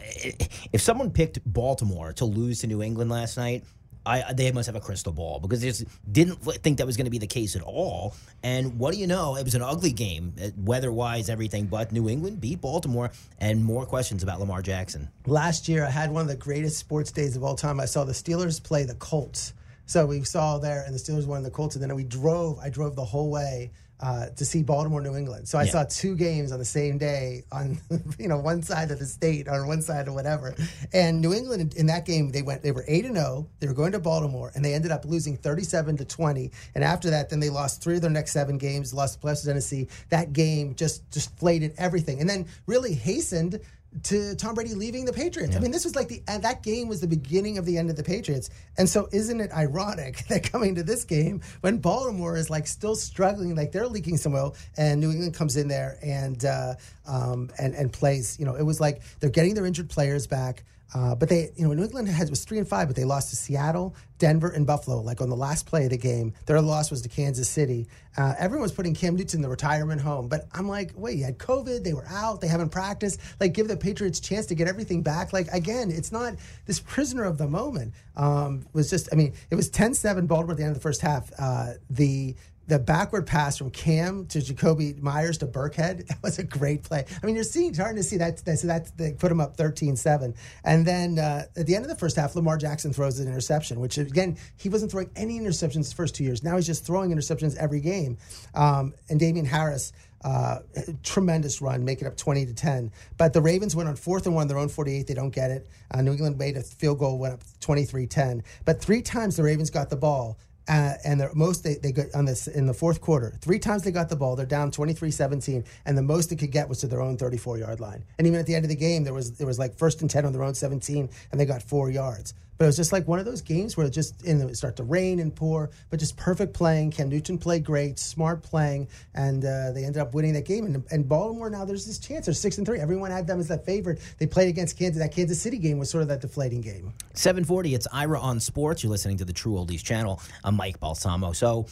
if 0.73 0.81
someone 0.81 1.11
picked 1.11 1.41
Baltimore 1.45 2.13
to 2.15 2.25
lose 2.25 2.61
to 2.61 2.67
New 2.67 2.83
England 2.83 3.11
last 3.11 3.37
night. 3.37 3.65
I, 4.07 4.33
they 4.33 4.51
must 4.53 4.67
have 4.67 4.77
a 4.77 4.81
crystal 4.81 5.13
ball 5.13 5.41
because 5.41 5.61
they 5.61 5.69
just 5.69 5.85
didn't 6.11 6.37
think 6.37 6.79
that 6.79 6.87
was 6.87 6.97
going 6.97 7.07
to 7.07 7.11
be 7.11 7.19
the 7.19 7.27
case 7.27 7.57
at 7.57 7.63
all. 7.63 8.15
And 8.43 8.79
what 8.79 8.95
do 8.95 9.01
you 9.01 9.07
know? 9.07 9.37
It 9.37 9.45
was 9.45 9.55
an 9.55 9.63
ugly 9.63 9.93
game, 9.93 10.33
uh, 10.41 10.49
weather 10.57 10.93
wise, 10.93 11.29
everything. 11.29 11.67
But 11.67 11.93
New 11.93 12.09
England 12.09 12.41
beat 12.41 12.61
Baltimore, 12.61 13.11
and 13.39 13.65
more 13.65 13.85
questions 13.85 14.23
about 14.23 14.39
Lamar 14.41 14.63
Jackson. 14.63 15.09
Last 15.27 15.69
year, 15.69 15.85
I 15.85 15.91
had 15.91 16.11
one 16.11 16.23
of 16.23 16.29
the 16.29 16.37
greatest 16.37 16.79
sports 16.79 17.11
days 17.11 17.37
of 17.37 17.43
all 17.43 17.57
time. 17.57 17.81
I 17.81 17.87
saw 17.87 18.05
the 18.05 18.13
Steelers 18.13 18.63
play 18.63 18.85
the 18.85 18.95
Colts. 18.95 19.53
So 19.87 20.07
we 20.07 20.23
saw 20.25 20.59
there, 20.59 20.83
and 20.85 20.95
the 20.95 20.99
Steelers 20.99 21.27
won 21.27 21.43
the 21.43 21.51
Colts, 21.51 21.77
and 21.77 21.83
then 21.83 21.95
we 21.95 22.05
drove. 22.05 22.59
I 22.59 22.71
drove 22.71 22.97
the 22.97 23.05
whole 23.05 23.31
way 23.31 23.71
uh, 24.01 24.27
to 24.37 24.45
see 24.45 24.63
Baltimore, 24.63 25.01
New 25.01 25.17
England. 25.17 25.49
So 25.49 25.59
I 25.59 25.65
yeah. 25.65 25.71
saw 25.71 25.85
two 25.89 26.17
games 26.17 26.53
on 26.53 26.59
the 26.59 26.65
same 26.65 26.99
day 26.99 27.45
on 27.51 27.79
you 28.19 28.29
know 28.29 28.39
one 28.39 28.63
side 28.63 28.91
of 28.91 28.99
the 28.99 29.07
state 29.07 29.49
or 29.49 29.67
one 29.67 29.83
side 29.83 30.09
of 30.09 30.15
whatever. 30.15 30.55
And 30.93 31.21
New 31.21 31.33
England 31.33 31.75
in 31.75 31.87
that 31.87 32.05
game 32.05 32.31
they 32.31 32.43
went 32.43 32.63
they 32.63 32.73
were 32.73 32.85
eight 32.89 33.05
and 33.05 33.17
zero. 33.17 33.27
Oh, 33.27 33.49
they 33.61 33.67
were 33.67 33.75
going 33.75 33.93
to 33.93 33.99
Baltimore 33.99 34.53
and 34.55 34.65
they 34.65 34.75
ended 34.75 34.91
up 34.91 35.05
losing 35.05 35.37
thirty 35.37 35.65
seven 35.65 35.97
to 35.97 36.05
twenty. 36.05 36.51
And 36.75 36.85
after 36.85 37.11
that, 37.11 37.31
then 37.31 37.41
they 37.41 37.51
lost 37.51 37.83
three 37.83 37.97
of 37.97 38.03
their 38.03 38.11
next 38.11 38.33
seven 38.33 38.59
games. 38.59 38.93
Lost 38.93 39.21
to 39.23 39.37
Tennessee. 39.45 39.89
That 40.11 40.33
game 40.33 40.75
just 40.75 41.11
just 41.11 41.37
flayed 41.39 41.73
everything, 41.79 42.21
and 42.21 42.29
then 42.29 42.47
really 42.67 42.95
hastened 42.95 43.61
to 44.05 44.35
Tom 44.37 44.55
Brady 44.55 44.75
leaving 44.75 45.05
the 45.05 45.13
Patriots. 45.13 45.53
Yeah. 45.53 45.59
I 45.59 45.63
mean, 45.63 45.71
this 45.71 45.85
was 45.85 45.97
like 45.97 46.09
the 46.09 46.23
end 46.29 46.43
that 46.43 46.63
game 46.63 46.89
was 46.89 47.01
the 47.01 47.07
beginning 47.07 47.59
of 47.59 47.65
the 47.65 47.79
end 47.79 47.91
of 47.91 47.97
the 47.97 48.03
Patriots. 48.03 48.51
And 48.79 48.89
so, 48.89 49.09
isn't 49.13 49.41
it 49.41 49.51
ironic 49.53 50.27
that 50.29 50.51
coming 50.51 50.75
to 50.75 50.83
this 50.83 51.05
game 51.05 51.41
when 51.61 51.79
Baltimore 51.79 52.37
is 52.37 52.51
like 52.51 52.67
still 52.67 52.95
struggling, 52.95 53.55
like 53.55 53.73
they're 53.73 53.87
leaking 53.87 54.17
some 54.17 54.35
oil, 54.35 54.55
and 54.77 55.01
New 55.01 55.11
England 55.11 55.35
comes 55.35 55.57
in 55.57 55.69
there 55.69 55.99
and 56.03 56.45
uh, 56.45 56.75
um, 57.07 57.51
and 57.59 57.75
and 57.75 57.93
plays. 57.93 58.39
You 58.39 58.47
know, 58.47 58.55
it 58.55 58.65
was 58.65 58.81
like 58.81 59.03
they're 59.21 59.31
getting 59.31 59.55
their 59.55 59.67
injured 59.67 59.89
players 59.89 60.27
back. 60.27 60.65
Uh, 60.95 61.15
but 61.15 61.29
they, 61.29 61.51
you 61.57 61.67
know, 61.67 61.73
New 61.73 61.83
England 61.83 62.09
has, 62.09 62.31
was 62.31 62.45
three 62.45 62.59
and 62.59 62.69
five, 62.69 62.89
but 62.89 62.97
they 62.97 63.05
lost 63.05 63.31
to 63.31 63.37
Seattle, 63.37 63.95
Denver, 64.19 64.51
and 64.51 64.67
Buffalo. 64.67 65.01
Like 65.01 65.21
on 65.21 65.29
the 65.29 65.37
last 65.37 65.67
play 65.67 65.85
of 65.85 65.91
the 65.91 65.99
game, 65.99 66.33
their 66.47 66.61
loss 66.61 66.91
was 66.91 67.03
to 67.03 67.09
Kansas 67.09 67.49
City. 67.49 67.89
Uh, 68.17 68.35
everyone 68.39 68.63
was 68.63 68.73
putting 68.73 68.95
Cam 68.95 69.17
Newton 69.17 69.39
in 69.39 69.43
the 69.43 69.49
retirement 69.49 70.01
home, 70.01 70.29
but 70.29 70.47
I'm 70.53 70.69
like, 70.69 70.93
wait, 70.95 71.19
you 71.19 71.25
had 71.25 71.39
COVID, 71.39 71.83
they 71.83 71.93
were 71.93 72.07
out, 72.09 72.41
they 72.41 72.49
haven't 72.49 72.71
practiced. 72.71 73.21
Like, 73.41 73.53
give 73.53 73.69
the 73.69 73.77
Patriots 73.77 74.19
a 74.21 74.23
chance 74.23 74.47
to 74.47 74.55
get 74.55 74.69
everything 74.69 75.03
back. 75.03 75.33
Like 75.33 75.49
again, 75.53 75.91
it's 75.91 76.13
not 76.13 76.35
this 76.67 76.81
prisoner 76.81 77.25
of 77.25 77.37
the 77.37 77.49
moment. 77.49 77.93
Um, 78.17 78.65
was 78.73 78.89
just, 78.89 79.09
I 79.13 79.17
mean, 79.17 79.35
it 79.51 79.55
was 79.57 79.69
10-7 79.71 80.27
Baltimore 80.27 80.53
at 80.53 80.57
the 80.57 80.63
end 80.63 80.71
of 80.71 80.77
the 80.77 80.83
first 80.83 81.03
half. 81.03 81.31
Uh, 81.39 81.73
the 81.91 82.35
the 82.67 82.79
backward 82.79 83.27
pass 83.27 83.57
from 83.57 83.71
Cam 83.71 84.27
to 84.27 84.39
Jakobi 84.39 85.01
Meyers 85.01 85.39
to 85.39 85.47
Burkhead, 85.47 86.07
that 86.09 86.23
was 86.23 86.39
a 86.39 86.45
great 86.45 86.83
play. 86.83 87.05
I 87.23 87.27
mean, 87.27 87.35
you're 87.35 87.45
seeing, 87.45 87.75
starting 87.75 87.97
to 87.97 88.03
see 88.03 88.17
that. 88.19 88.39
So 88.39 88.67
that 88.67 88.97
they 88.97 89.13
put 89.13 89.31
him 89.31 89.41
up 89.41 89.57
13-7. 89.57 90.35
And 90.65 90.87
then 90.87 91.19
uh, 91.19 91.45
at 91.57 91.67
the 91.67 91.75
end 91.75 91.85
of 91.85 91.89
the 91.89 91.97
first 91.97 92.17
half, 92.17 92.35
Lamar 92.35 92.57
Jackson 92.57 92.93
throws 92.93 93.19
an 93.19 93.29
interception, 93.29 93.81
which 93.81 93.99
again, 93.99 94.37
he 94.57 94.69
wasn't 94.69 94.91
throwing 94.91 95.11
any 95.17 95.39
interceptions 95.39 95.89
the 95.89 95.95
first 95.95 96.15
two 96.15 96.25
years. 96.25 96.43
Now 96.43 96.57
he's 96.57 96.67
just 96.67 96.85
throwing 96.85 97.11
interceptions 97.11 97.57
every 97.57 97.81
game. 97.81 98.19
Um, 98.55 98.95
and 99.09 99.21
Damien 99.21 99.47
Harris, 99.47 99.93
uh, 100.25 100.59
tremendous 101.03 101.61
run, 101.61 101.85
make 101.85 102.01
it 102.01 102.07
up 102.07 102.17
20 102.17 102.47
to 102.47 102.55
10. 102.55 102.91
But 103.17 103.33
the 103.33 103.41
Ravens 103.41 103.77
went 103.77 103.89
on 103.89 103.97
fourth 103.97 104.27
and 104.27 104.35
one, 104.35 104.49
their 104.49 104.59
own 104.59 104.69
48. 104.69 105.07
They 105.07 105.15
don't 105.15 105.31
get 105.31 105.51
it. 105.51 105.69
Uh, 105.93 106.03
New 106.03 106.13
England 106.13 106.39
made 106.39 106.57
a 106.57 106.63
field 106.63 106.99
goal, 106.99 107.19
went 107.19 107.35
up 107.35 107.41
23 107.61 108.07
10. 108.07 108.43
But 108.65 108.81
three 108.81 109.03
times 109.03 109.37
the 109.37 109.43
Ravens 109.43 109.71
got 109.71 109.89
the 109.91 109.97
ball. 109.97 110.39
Uh, 110.69 110.95
and 111.05 111.21
the 111.21 111.31
most 111.35 111.63
they, 111.63 111.75
they 111.75 111.93
got 111.93 112.07
on 112.15 112.25
this 112.25 112.49
in 112.49 112.67
the 112.67 112.75
fourth 112.75 113.01
quarter, 113.01 113.35
three 113.41 113.59
times 113.59 113.83
they 113.83 113.93
got 113.93 114.09
the 114.09 114.17
ball. 114.17 114.35
They're 114.35 114.47
down 114.47 114.71
23-17, 114.73 115.65
and 115.85 115.97
the 115.97 116.03
most 116.03 116.31
they 116.31 116.37
could 116.37 116.51
get 116.51 116.69
was 116.69 116.79
to 116.79 116.89
their 116.89 117.01
own 117.01 117.17
34 117.17 117.59
yard 117.59 117.79
line. 117.81 118.03
And 118.19 118.27
even 118.27 118.41
at 118.41 118.47
the 118.47 118.55
end 118.55 118.65
of 118.65 118.69
the 118.69 118.77
game, 118.77 119.05
there 119.05 119.15
was 119.15 119.37
there 119.37 119.47
was 119.47 119.59
like 119.59 119.77
first 119.77 120.01
and 120.01 120.11
10 120.11 120.25
on 120.25 120.33
their 120.33 120.43
own 120.43 120.55
17, 120.55 121.09
and 121.31 121.41
they 121.41 121.47
got 121.47 121.63
four 121.63 121.91
yards. 121.91 122.35
But 122.59 122.65
it 122.65 122.69
was 122.69 122.77
just 122.77 122.93
like 122.93 123.07
one 123.07 123.19
of 123.19 123.25
those 123.25 123.43
games 123.43 123.77
where 123.77 123.87
it 123.87 123.91
just 123.91 124.25
in 124.25 124.41
it 124.41 124.57
start 124.57 124.77
to 124.77 124.85
rain 124.85 125.21
and 125.21 125.35
pour, 125.35 125.71
but 125.91 126.01
just 126.01 126.17
perfect 126.17 126.55
playing. 126.55 126.91
Cam 126.91 127.09
Newton 127.09 127.39
played 127.39 127.65
great, 127.65 127.99
smart 127.99 128.43
playing, 128.43 128.89
and 129.15 129.45
uh, 129.45 129.73
they 129.73 129.85
ended 129.85 130.01
up 130.01 130.15
winning 130.15 130.33
that 130.35 130.47
game. 130.47 130.65
And, 130.65 130.85
and, 130.91 131.07
Baltimore 131.07 131.51
now 131.51 131.65
there's 131.65 131.87
this 131.87 131.99
chance. 131.99 132.27
They're 132.27 132.35
six 132.35 132.59
and 132.59 132.67
three. 132.67 132.81
Everyone 132.81 133.11
had 133.11 133.27
them 133.27 133.39
as 133.39 133.49
that 133.49 133.65
favorite. 133.65 134.01
They 134.19 134.27
played 134.27 134.49
against 134.49 134.79
Kansas. 134.79 135.03
That 135.03 135.13
Kansas 135.13 135.41
City 135.41 135.59
game 135.59 135.79
was 135.79 135.91
sort 135.91 136.03
of 136.03 136.09
that 136.09 136.21
deflating 136.21 136.61
game. 136.63 136.93
Seven 137.15 137.45
forty. 137.45 137.75
It's 137.75 137.87
Ira 137.93 138.19
on 138.19 138.41
Sports. 138.41 138.83
You're 138.83 138.91
listening 138.91 139.19
to 139.19 139.25
the 139.25 139.33
True 139.33 139.55
Oldies 139.55 139.83
channel. 139.83 140.21
I'm 140.45 140.57
Mike 140.57 140.81
Balsamo. 140.81 141.33
So. 141.33 141.67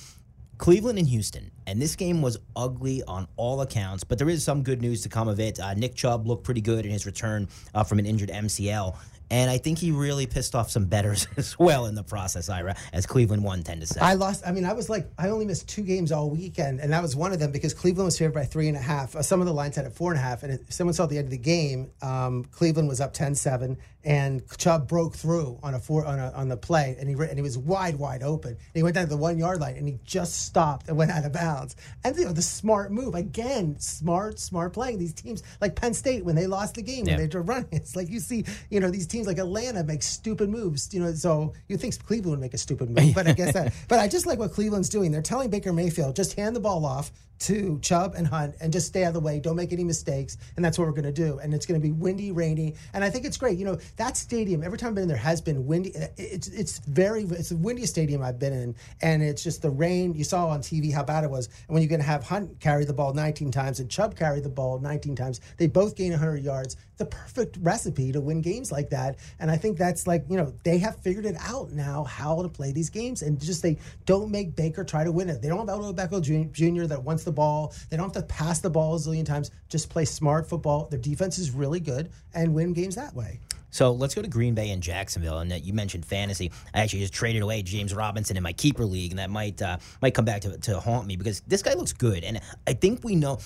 Cleveland 0.56 1.00
and 1.00 1.08
Houston, 1.08 1.50
and 1.66 1.82
this 1.82 1.96
game 1.96 2.22
was 2.22 2.38
ugly 2.54 3.02
on 3.08 3.26
all 3.36 3.60
accounts, 3.62 4.04
but 4.04 4.18
there 4.18 4.28
is 4.28 4.44
some 4.44 4.62
good 4.62 4.80
news 4.80 5.02
to 5.02 5.08
come 5.08 5.26
of 5.26 5.40
it. 5.40 5.58
Uh, 5.58 5.74
Nick 5.74 5.96
Chubb 5.96 6.28
looked 6.28 6.44
pretty 6.44 6.60
good 6.60 6.86
in 6.86 6.92
his 6.92 7.06
return 7.06 7.48
uh, 7.74 7.82
from 7.82 7.98
an 7.98 8.06
injured 8.06 8.28
MCL. 8.28 8.96
And 9.30 9.50
I 9.50 9.58
think 9.58 9.78
he 9.78 9.90
really 9.90 10.26
pissed 10.26 10.54
off 10.54 10.70
some 10.70 10.84
bettors 10.84 11.26
as 11.36 11.58
well 11.58 11.86
in 11.86 11.94
the 11.94 12.02
process, 12.02 12.48
Ira, 12.48 12.76
as 12.92 13.06
Cleveland 13.06 13.42
won 13.42 13.62
10 13.62 13.80
to 13.80 13.86
7. 13.86 14.06
I 14.06 14.14
lost. 14.14 14.46
I 14.46 14.52
mean, 14.52 14.64
I 14.64 14.72
was 14.72 14.88
like, 14.88 15.08
I 15.18 15.28
only 15.28 15.46
missed 15.46 15.68
two 15.68 15.82
games 15.82 16.12
all 16.12 16.30
weekend, 16.30 16.80
and 16.80 16.92
that 16.92 17.02
was 17.02 17.16
one 17.16 17.32
of 17.32 17.38
them 17.38 17.50
because 17.50 17.74
Cleveland 17.74 18.06
was 18.06 18.18
favored 18.18 18.34
by 18.34 18.44
three 18.44 18.68
and 18.68 18.76
a 18.76 18.80
half. 18.80 19.16
Uh, 19.16 19.22
some 19.22 19.40
of 19.40 19.46
the 19.46 19.54
lines 19.54 19.76
had 19.76 19.86
it 19.86 19.92
four 19.92 20.12
and 20.12 20.18
a 20.18 20.22
half. 20.22 20.42
And 20.42 20.52
if 20.52 20.72
someone 20.72 20.94
saw 20.94 21.06
the 21.06 21.18
end 21.18 21.26
of 21.26 21.30
the 21.30 21.38
game, 21.38 21.90
um, 22.02 22.44
Cleveland 22.44 22.88
was 22.88 23.00
up 23.00 23.12
10 23.12 23.34
7, 23.34 23.78
and 24.04 24.42
Chubb 24.58 24.86
broke 24.86 25.14
through 25.14 25.58
on 25.62 25.74
a 25.74 25.78
four 25.78 26.04
on, 26.04 26.18
a, 26.18 26.30
on 26.32 26.48
the 26.48 26.56
play, 26.56 26.96
and 26.98 27.08
he 27.08 27.14
and 27.14 27.36
he 27.36 27.42
was 27.42 27.56
wide, 27.56 27.96
wide 27.96 28.22
open. 28.22 28.50
And 28.50 28.58
he 28.74 28.82
went 28.82 28.94
down 28.94 29.04
to 29.04 29.10
the 29.10 29.16
one 29.16 29.38
yard 29.38 29.60
line, 29.60 29.76
and 29.76 29.88
he 29.88 29.98
just 30.04 30.44
stopped 30.44 30.88
and 30.88 30.96
went 30.96 31.10
out 31.10 31.24
of 31.24 31.32
bounds. 31.32 31.76
And 32.04 32.16
you 32.16 32.26
know, 32.26 32.32
the 32.32 32.42
smart 32.42 32.92
move 32.92 33.14
again, 33.14 33.76
smart, 33.78 34.38
smart 34.38 34.72
playing. 34.72 34.98
These 34.98 35.14
teams 35.14 35.42
like 35.60 35.74
Penn 35.74 35.94
State 35.94 36.24
when 36.24 36.36
they 36.36 36.46
lost 36.46 36.74
the 36.74 36.82
game 36.82 37.06
when 37.06 37.16
they 37.16 37.26
were 37.34 37.42
running, 37.42 37.68
it's 37.72 37.96
like 37.96 38.10
you 38.10 38.20
see, 38.20 38.44
you 38.70 38.80
know, 38.80 38.90
these 38.90 39.06
teams 39.06 39.26
like 39.26 39.38
Atlanta 39.38 39.82
make 39.84 40.02
stupid 40.02 40.48
moves. 40.50 40.92
You 40.92 41.00
know, 41.00 41.12
so 41.14 41.52
you 41.68 41.76
think 41.76 41.98
Cleveland 42.04 42.30
would 42.32 42.40
make 42.40 42.54
a 42.54 42.58
stupid 42.58 42.90
move, 42.90 43.12
but 43.14 43.26
I 43.26 43.32
guess 43.32 43.54
that. 43.54 43.72
But 43.88 43.98
I 44.00 44.08
just 44.08 44.26
like 44.26 44.38
what 44.38 44.52
Cleveland's 44.52 44.88
doing. 44.88 45.10
They're 45.12 45.22
telling 45.22 45.50
Baker 45.50 45.72
Mayfield 45.72 46.16
just 46.16 46.34
hand 46.34 46.54
the 46.54 46.60
ball 46.60 46.84
off 46.84 47.10
to 47.40 47.78
Chubb 47.80 48.14
and 48.14 48.26
Hunt 48.26 48.54
and 48.60 48.72
just 48.72 48.86
stay 48.86 49.04
out 49.04 49.08
of 49.08 49.14
the 49.14 49.20
way. 49.20 49.40
Don't 49.40 49.56
make 49.56 49.72
any 49.72 49.84
mistakes. 49.84 50.36
And 50.56 50.64
that's 50.64 50.78
what 50.78 50.86
we're 50.86 50.92
going 50.92 51.04
to 51.04 51.12
do. 51.12 51.38
And 51.38 51.52
it's 51.52 51.66
going 51.66 51.80
to 51.80 51.84
be 51.84 51.92
windy, 51.92 52.32
rainy. 52.32 52.74
And 52.92 53.04
I 53.04 53.10
think 53.10 53.24
it's 53.24 53.36
great. 53.36 53.58
You 53.58 53.64
know, 53.64 53.78
that 53.96 54.16
stadium, 54.16 54.62
every 54.62 54.78
time 54.78 54.90
I've 54.90 54.94
been 54.94 55.02
in 55.02 55.08
there, 55.08 55.16
has 55.16 55.40
been 55.40 55.66
windy. 55.66 55.92
It's 56.16 56.48
it's 56.48 56.78
very, 56.78 57.24
it's 57.24 57.50
the 57.50 57.56
windiest 57.56 57.92
stadium 57.92 58.22
I've 58.22 58.38
been 58.38 58.52
in. 58.52 58.74
And 59.02 59.22
it's 59.22 59.42
just 59.42 59.62
the 59.62 59.70
rain. 59.70 60.14
You 60.14 60.24
saw 60.24 60.48
on 60.48 60.60
TV 60.60 60.92
how 60.92 61.04
bad 61.04 61.24
it 61.24 61.30
was. 61.30 61.46
And 61.46 61.74
when 61.74 61.82
you're 61.82 61.90
going 61.90 62.00
to 62.00 62.06
have 62.06 62.24
Hunt 62.24 62.60
carry 62.60 62.84
the 62.84 62.94
ball 62.94 63.12
19 63.12 63.50
times 63.50 63.80
and 63.80 63.90
Chubb 63.90 64.16
carry 64.16 64.40
the 64.40 64.48
ball 64.48 64.78
19 64.78 65.16
times, 65.16 65.40
they 65.56 65.66
both 65.66 65.96
gain 65.96 66.10
100 66.10 66.42
yards. 66.42 66.76
The 66.96 67.06
perfect 67.06 67.58
recipe 67.60 68.12
to 68.12 68.20
win 68.20 68.40
games 68.40 68.70
like 68.70 68.90
that. 68.90 69.18
And 69.40 69.50
I 69.50 69.56
think 69.56 69.78
that's 69.78 70.06
like, 70.06 70.24
you 70.28 70.36
know, 70.36 70.54
they 70.62 70.78
have 70.78 70.96
figured 71.00 71.26
it 71.26 71.36
out 71.40 71.72
now 71.72 72.04
how 72.04 72.42
to 72.42 72.48
play 72.48 72.72
these 72.72 72.90
games. 72.90 73.22
And 73.22 73.40
just 73.40 73.62
they 73.62 73.78
don't 74.06 74.30
make 74.30 74.54
Baker 74.54 74.84
try 74.84 75.04
to 75.04 75.12
win 75.12 75.28
it. 75.28 75.42
They 75.42 75.48
don't 75.48 75.68
have 75.68 75.78
Odell 75.78 75.94
Beckham 75.94 76.52
Jr. 76.52 76.84
that 76.84 77.02
wants 77.02 77.24
the 77.24 77.32
ball. 77.32 77.72
They 77.90 77.96
don't 77.96 78.14
have 78.14 78.22
to 78.22 78.28
pass 78.28 78.60
the 78.60 78.70
ball 78.70 78.94
a 78.94 78.98
zillion 78.98 79.24
times. 79.24 79.50
Just 79.68 79.90
play 79.90 80.04
smart 80.04 80.48
football. 80.48 80.86
Their 80.88 81.00
defense 81.00 81.38
is 81.38 81.50
really 81.50 81.80
good 81.80 82.10
and 82.34 82.54
win 82.54 82.72
games 82.72 82.94
that 82.94 83.14
way. 83.14 83.40
So 83.74 83.90
let's 83.90 84.14
go 84.14 84.22
to 84.22 84.28
Green 84.28 84.54
Bay 84.54 84.70
and 84.70 84.80
Jacksonville. 84.80 85.40
And 85.40 85.52
uh, 85.52 85.56
you 85.56 85.72
mentioned 85.72 86.06
fantasy. 86.06 86.52
I 86.72 86.82
actually 86.82 87.00
just 87.00 87.12
traded 87.12 87.42
away 87.42 87.60
James 87.62 87.92
Robinson 87.92 88.36
in 88.36 88.42
my 88.44 88.52
keeper 88.52 88.84
league, 88.84 89.10
and 89.10 89.18
that 89.18 89.30
might 89.30 89.60
uh, 89.60 89.78
might 90.00 90.14
come 90.14 90.24
back 90.24 90.42
to, 90.42 90.56
to 90.56 90.78
haunt 90.78 91.08
me 91.08 91.16
because 91.16 91.40
this 91.48 91.60
guy 91.60 91.74
looks 91.74 91.92
good. 91.92 92.22
And 92.22 92.40
I 92.68 92.74
think 92.74 93.02
we 93.02 93.16
know 93.16 93.40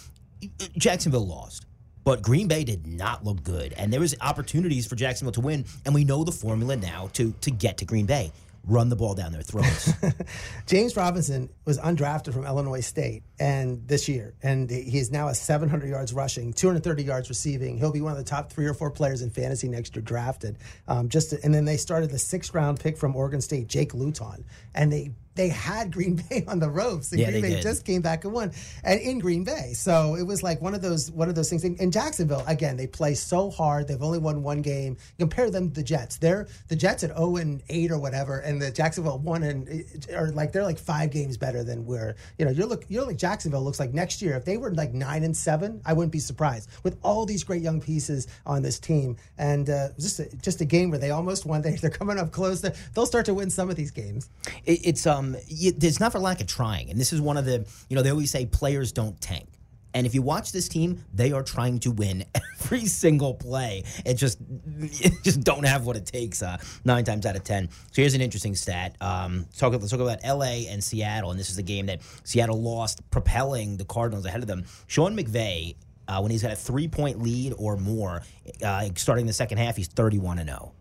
Jacksonville 0.77 1.27
lost. 1.27 1.65
But 2.09 2.23
Green 2.23 2.49
Bay 2.49 2.65
did 2.65 2.87
not 2.87 3.23
look 3.23 3.43
good, 3.43 3.75
and 3.75 3.93
there 3.93 4.01
was 4.01 4.15
opportunities 4.23 4.87
for 4.87 4.97
Jacksonville 4.97 5.33
to 5.33 5.43
win, 5.43 5.67
and 5.85 5.95
we 5.95 6.05
know 6.05 6.25
the 6.25 6.33
formula 6.33 6.75
now 6.75 7.11
to 7.13 7.35
to 7.43 7.51
get 7.51 7.77
to 7.77 7.85
Green 7.85 8.07
Bay 8.07 8.33
run 8.67 8.89
the 8.89 8.97
ball 8.97 9.15
down 9.15 9.33
their 9.33 9.43
throats. 9.43 9.93
James 10.67 10.97
Robinson 10.97 11.49
was 11.65 11.79
undrafted 11.79 12.33
from 12.33 12.45
Illinois 12.45 12.81
State 12.81 13.23
and 13.39 13.87
this 13.87 14.09
year, 14.09 14.35
and 14.43 14.71
he's 14.71 15.11
now 15.11 15.29
at 15.29 15.37
700 15.37 15.89
yards 15.89 16.13
rushing, 16.13 16.53
230 16.53 17.03
yards 17.03 17.29
receiving. 17.29 17.79
He'll 17.79 17.93
be 17.93 18.01
one 18.01 18.13
of 18.13 18.19
the 18.19 18.25
top 18.25 18.53
three 18.53 18.67
or 18.67 18.75
four 18.75 18.91
players 18.91 19.23
in 19.23 19.31
fantasy 19.31 19.69
next 19.69 19.95
year 19.97 20.03
drafted. 20.03 20.59
Um, 20.87 21.09
just 21.09 21.31
to, 21.31 21.39
and 21.43 21.55
then 21.55 21.65
they 21.65 21.77
started 21.77 22.11
the 22.11 22.19
sixth 22.19 22.55
round 22.55 22.81
pick 22.81 22.97
from 22.97 23.17
Oregon 23.17 23.41
State, 23.41 23.69
Jake 23.69 23.95
Luton, 23.95 24.45
and 24.75 24.93
they 24.93 25.13
they 25.39 25.49
had 25.49 25.93
Green 25.93 26.17
Bay 26.29 26.45
on 26.47 26.59
the 26.59 26.69
ropes, 26.69 27.13
and 27.13 27.21
yeah, 27.21 27.31
Green 27.31 27.43
Bay 27.43 27.55
did. 27.55 27.63
just 27.63 27.87
came 27.87 28.03
back 28.03 28.25
and 28.25 28.33
won, 28.35 28.53
and 28.85 29.01
in 29.01 29.19
Green 29.19 29.45
Bay. 29.45 29.73
So 29.73 30.17
it 30.17 30.25
was 30.25 30.43
like 30.43 30.61
one 30.61 30.75
of 30.75 30.83
those 30.83 31.11
one 31.11 31.29
of 31.29 31.35
those 31.35 31.49
things. 31.49 31.65
In, 31.65 31.91
Jacksonville, 31.91 32.45
again, 32.47 32.77
they 32.77 32.87
play 32.87 33.15
so 33.15 33.51
hard. 33.51 33.89
They've 33.89 34.03
only 34.03 34.19
won 34.19 34.43
one 34.43 34.61
game. 34.61 34.97
Compare 35.19 35.51
them 35.51 35.69
to 35.71 35.75
the 35.77 35.83
Jets. 35.83 36.19
They're 36.19 36.49
the 36.69 36.77
Jets 36.77 37.05
at 37.05 37.17
zero 37.17 37.37
and 37.37 37.63
eight 37.71 37.91
or 37.91 37.99
whatever, 37.99 38.41
and 38.41 38.61
the 38.61 38.71
Jacksonville 38.71 39.19
one 39.19 39.43
and 39.43 39.85
or 40.13 40.31
like 40.33 40.53
they're 40.53 40.65
like 40.65 40.79
five 40.79 41.11
games 41.11 41.37
better 41.37 41.65
than 41.65 41.87
we're. 41.87 42.17
You 42.37 42.45
know, 42.45 42.51
you're 42.51 42.67
look 42.67 42.85
you're 42.89 43.07
like 43.07 43.17
Jacksonville 43.17 43.63
looks 43.63 43.79
like 43.79 43.95
next 43.95 44.21
year. 44.21 44.37
If 44.37 44.45
they 44.45 44.57
were 44.57 44.75
like 44.75 44.93
nine 44.93 45.23
and 45.23 45.37
seven, 45.37 45.81
I 45.87 45.93
wouldn't 45.93 46.13
be 46.13 46.19
surprised 46.19 46.69
with 46.83 46.99
all 47.03 47.25
these 47.25 47.45
great 47.45 47.63
young 47.63 47.81
pieces 47.81 48.27
on 48.45 48.63
this 48.63 48.79
team. 48.79 49.17
And 49.39 49.71
uh, 49.71 49.91
just 49.99 50.19
a, 50.19 50.37
just 50.43 50.61
a 50.61 50.65
game 50.65 50.91
where 50.91 50.99
they 50.99 51.11
almost 51.11 51.47
won. 51.47 51.59
They, 51.69 51.75
they're 51.75 51.91
coming 51.91 52.19
up 52.19 52.31
close. 52.31 52.63
They'll 52.63 53.05
start 53.05 53.27
to 53.27 53.35
win 53.35 53.51
some 53.51 53.69
of 53.69 53.77
these 53.77 53.91
games. 53.91 54.31
It, 54.65 54.87
it's 54.87 55.07
um, 55.07 55.28
it's 55.49 56.01
not 56.01 56.13
for 56.13 56.19
lack 56.19 56.41
of 56.41 56.47
trying, 56.47 56.91
and 56.91 56.99
this 56.99 57.13
is 57.13 57.21
one 57.21 57.37
of 57.37 57.45
the 57.45 57.67
you 57.89 57.97
know 57.97 58.03
they 58.03 58.11
always 58.11 58.31
say 58.31 58.47
players 58.47 58.93
don't 58.93 59.21
tank. 59.21 59.49
And 59.95 60.07
if 60.07 60.15
you 60.15 60.23
watch 60.23 60.53
this 60.53 60.69
team, 60.69 61.03
they 61.15 61.33
are 61.33 61.43
trying 61.43 61.81
to 61.81 61.91
win 61.91 62.25
every 62.61 62.87
single 62.87 63.35
play. 63.35 63.85
It 64.05 64.15
just 64.15 64.39
it 64.79 65.13
just 65.23 65.41
don't 65.41 65.65
have 65.65 65.87
what 65.87 65.97
it 65.97 66.07
takes 66.07 66.43
uh, 66.43 66.59
nine 66.85 67.05
times 67.05 67.27
out 67.27 67.37
of 67.37 67.45
ten. 67.45 67.69
So 67.71 68.03
here's 68.03 68.15
an 68.15 68.21
interesting 68.21 68.55
stat. 68.55 68.97
Um, 69.01 69.47
talk, 69.57 69.73
let's 69.73 69.91
talk 69.91 70.01
about 70.01 70.19
L.A. 70.23 70.67
and 70.69 70.83
Seattle, 70.85 71.31
and 71.31 71.41
this 71.41 71.51
is 71.51 71.59
a 71.59 71.63
game 71.63 71.87
that 71.87 72.01
Seattle 72.25 72.61
lost, 72.61 73.09
propelling 73.11 73.77
the 73.77 73.85
Cardinals 73.85 74.27
ahead 74.27 74.41
of 74.41 74.47
them. 74.47 74.65
Sean 74.87 75.17
McVay, 75.17 75.75
uh, 76.07 76.21
when 76.21 76.31
he's 76.31 76.43
got 76.43 76.53
a 76.53 76.57
three 76.57 76.89
point 76.89 77.23
lead 77.23 77.55
or 77.57 77.77
more, 77.77 78.23
uh, 78.63 78.89
starting 78.95 79.27
the 79.27 79.33
second 79.33 79.59
half, 79.59 79.77
he's 79.77 79.89
31 79.89 80.39
and 80.39 80.49
0 80.51 80.73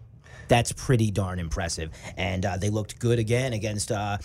that's 0.47 0.71
pretty 0.71 1.11
darn 1.11 1.39
impressive. 1.39 1.91
And 2.17 2.45
uh, 2.45 2.57
they 2.57 2.69
looked 2.69 2.99
good 2.99 3.19
again 3.19 3.53
against 3.53 3.91
uh, 3.91 4.17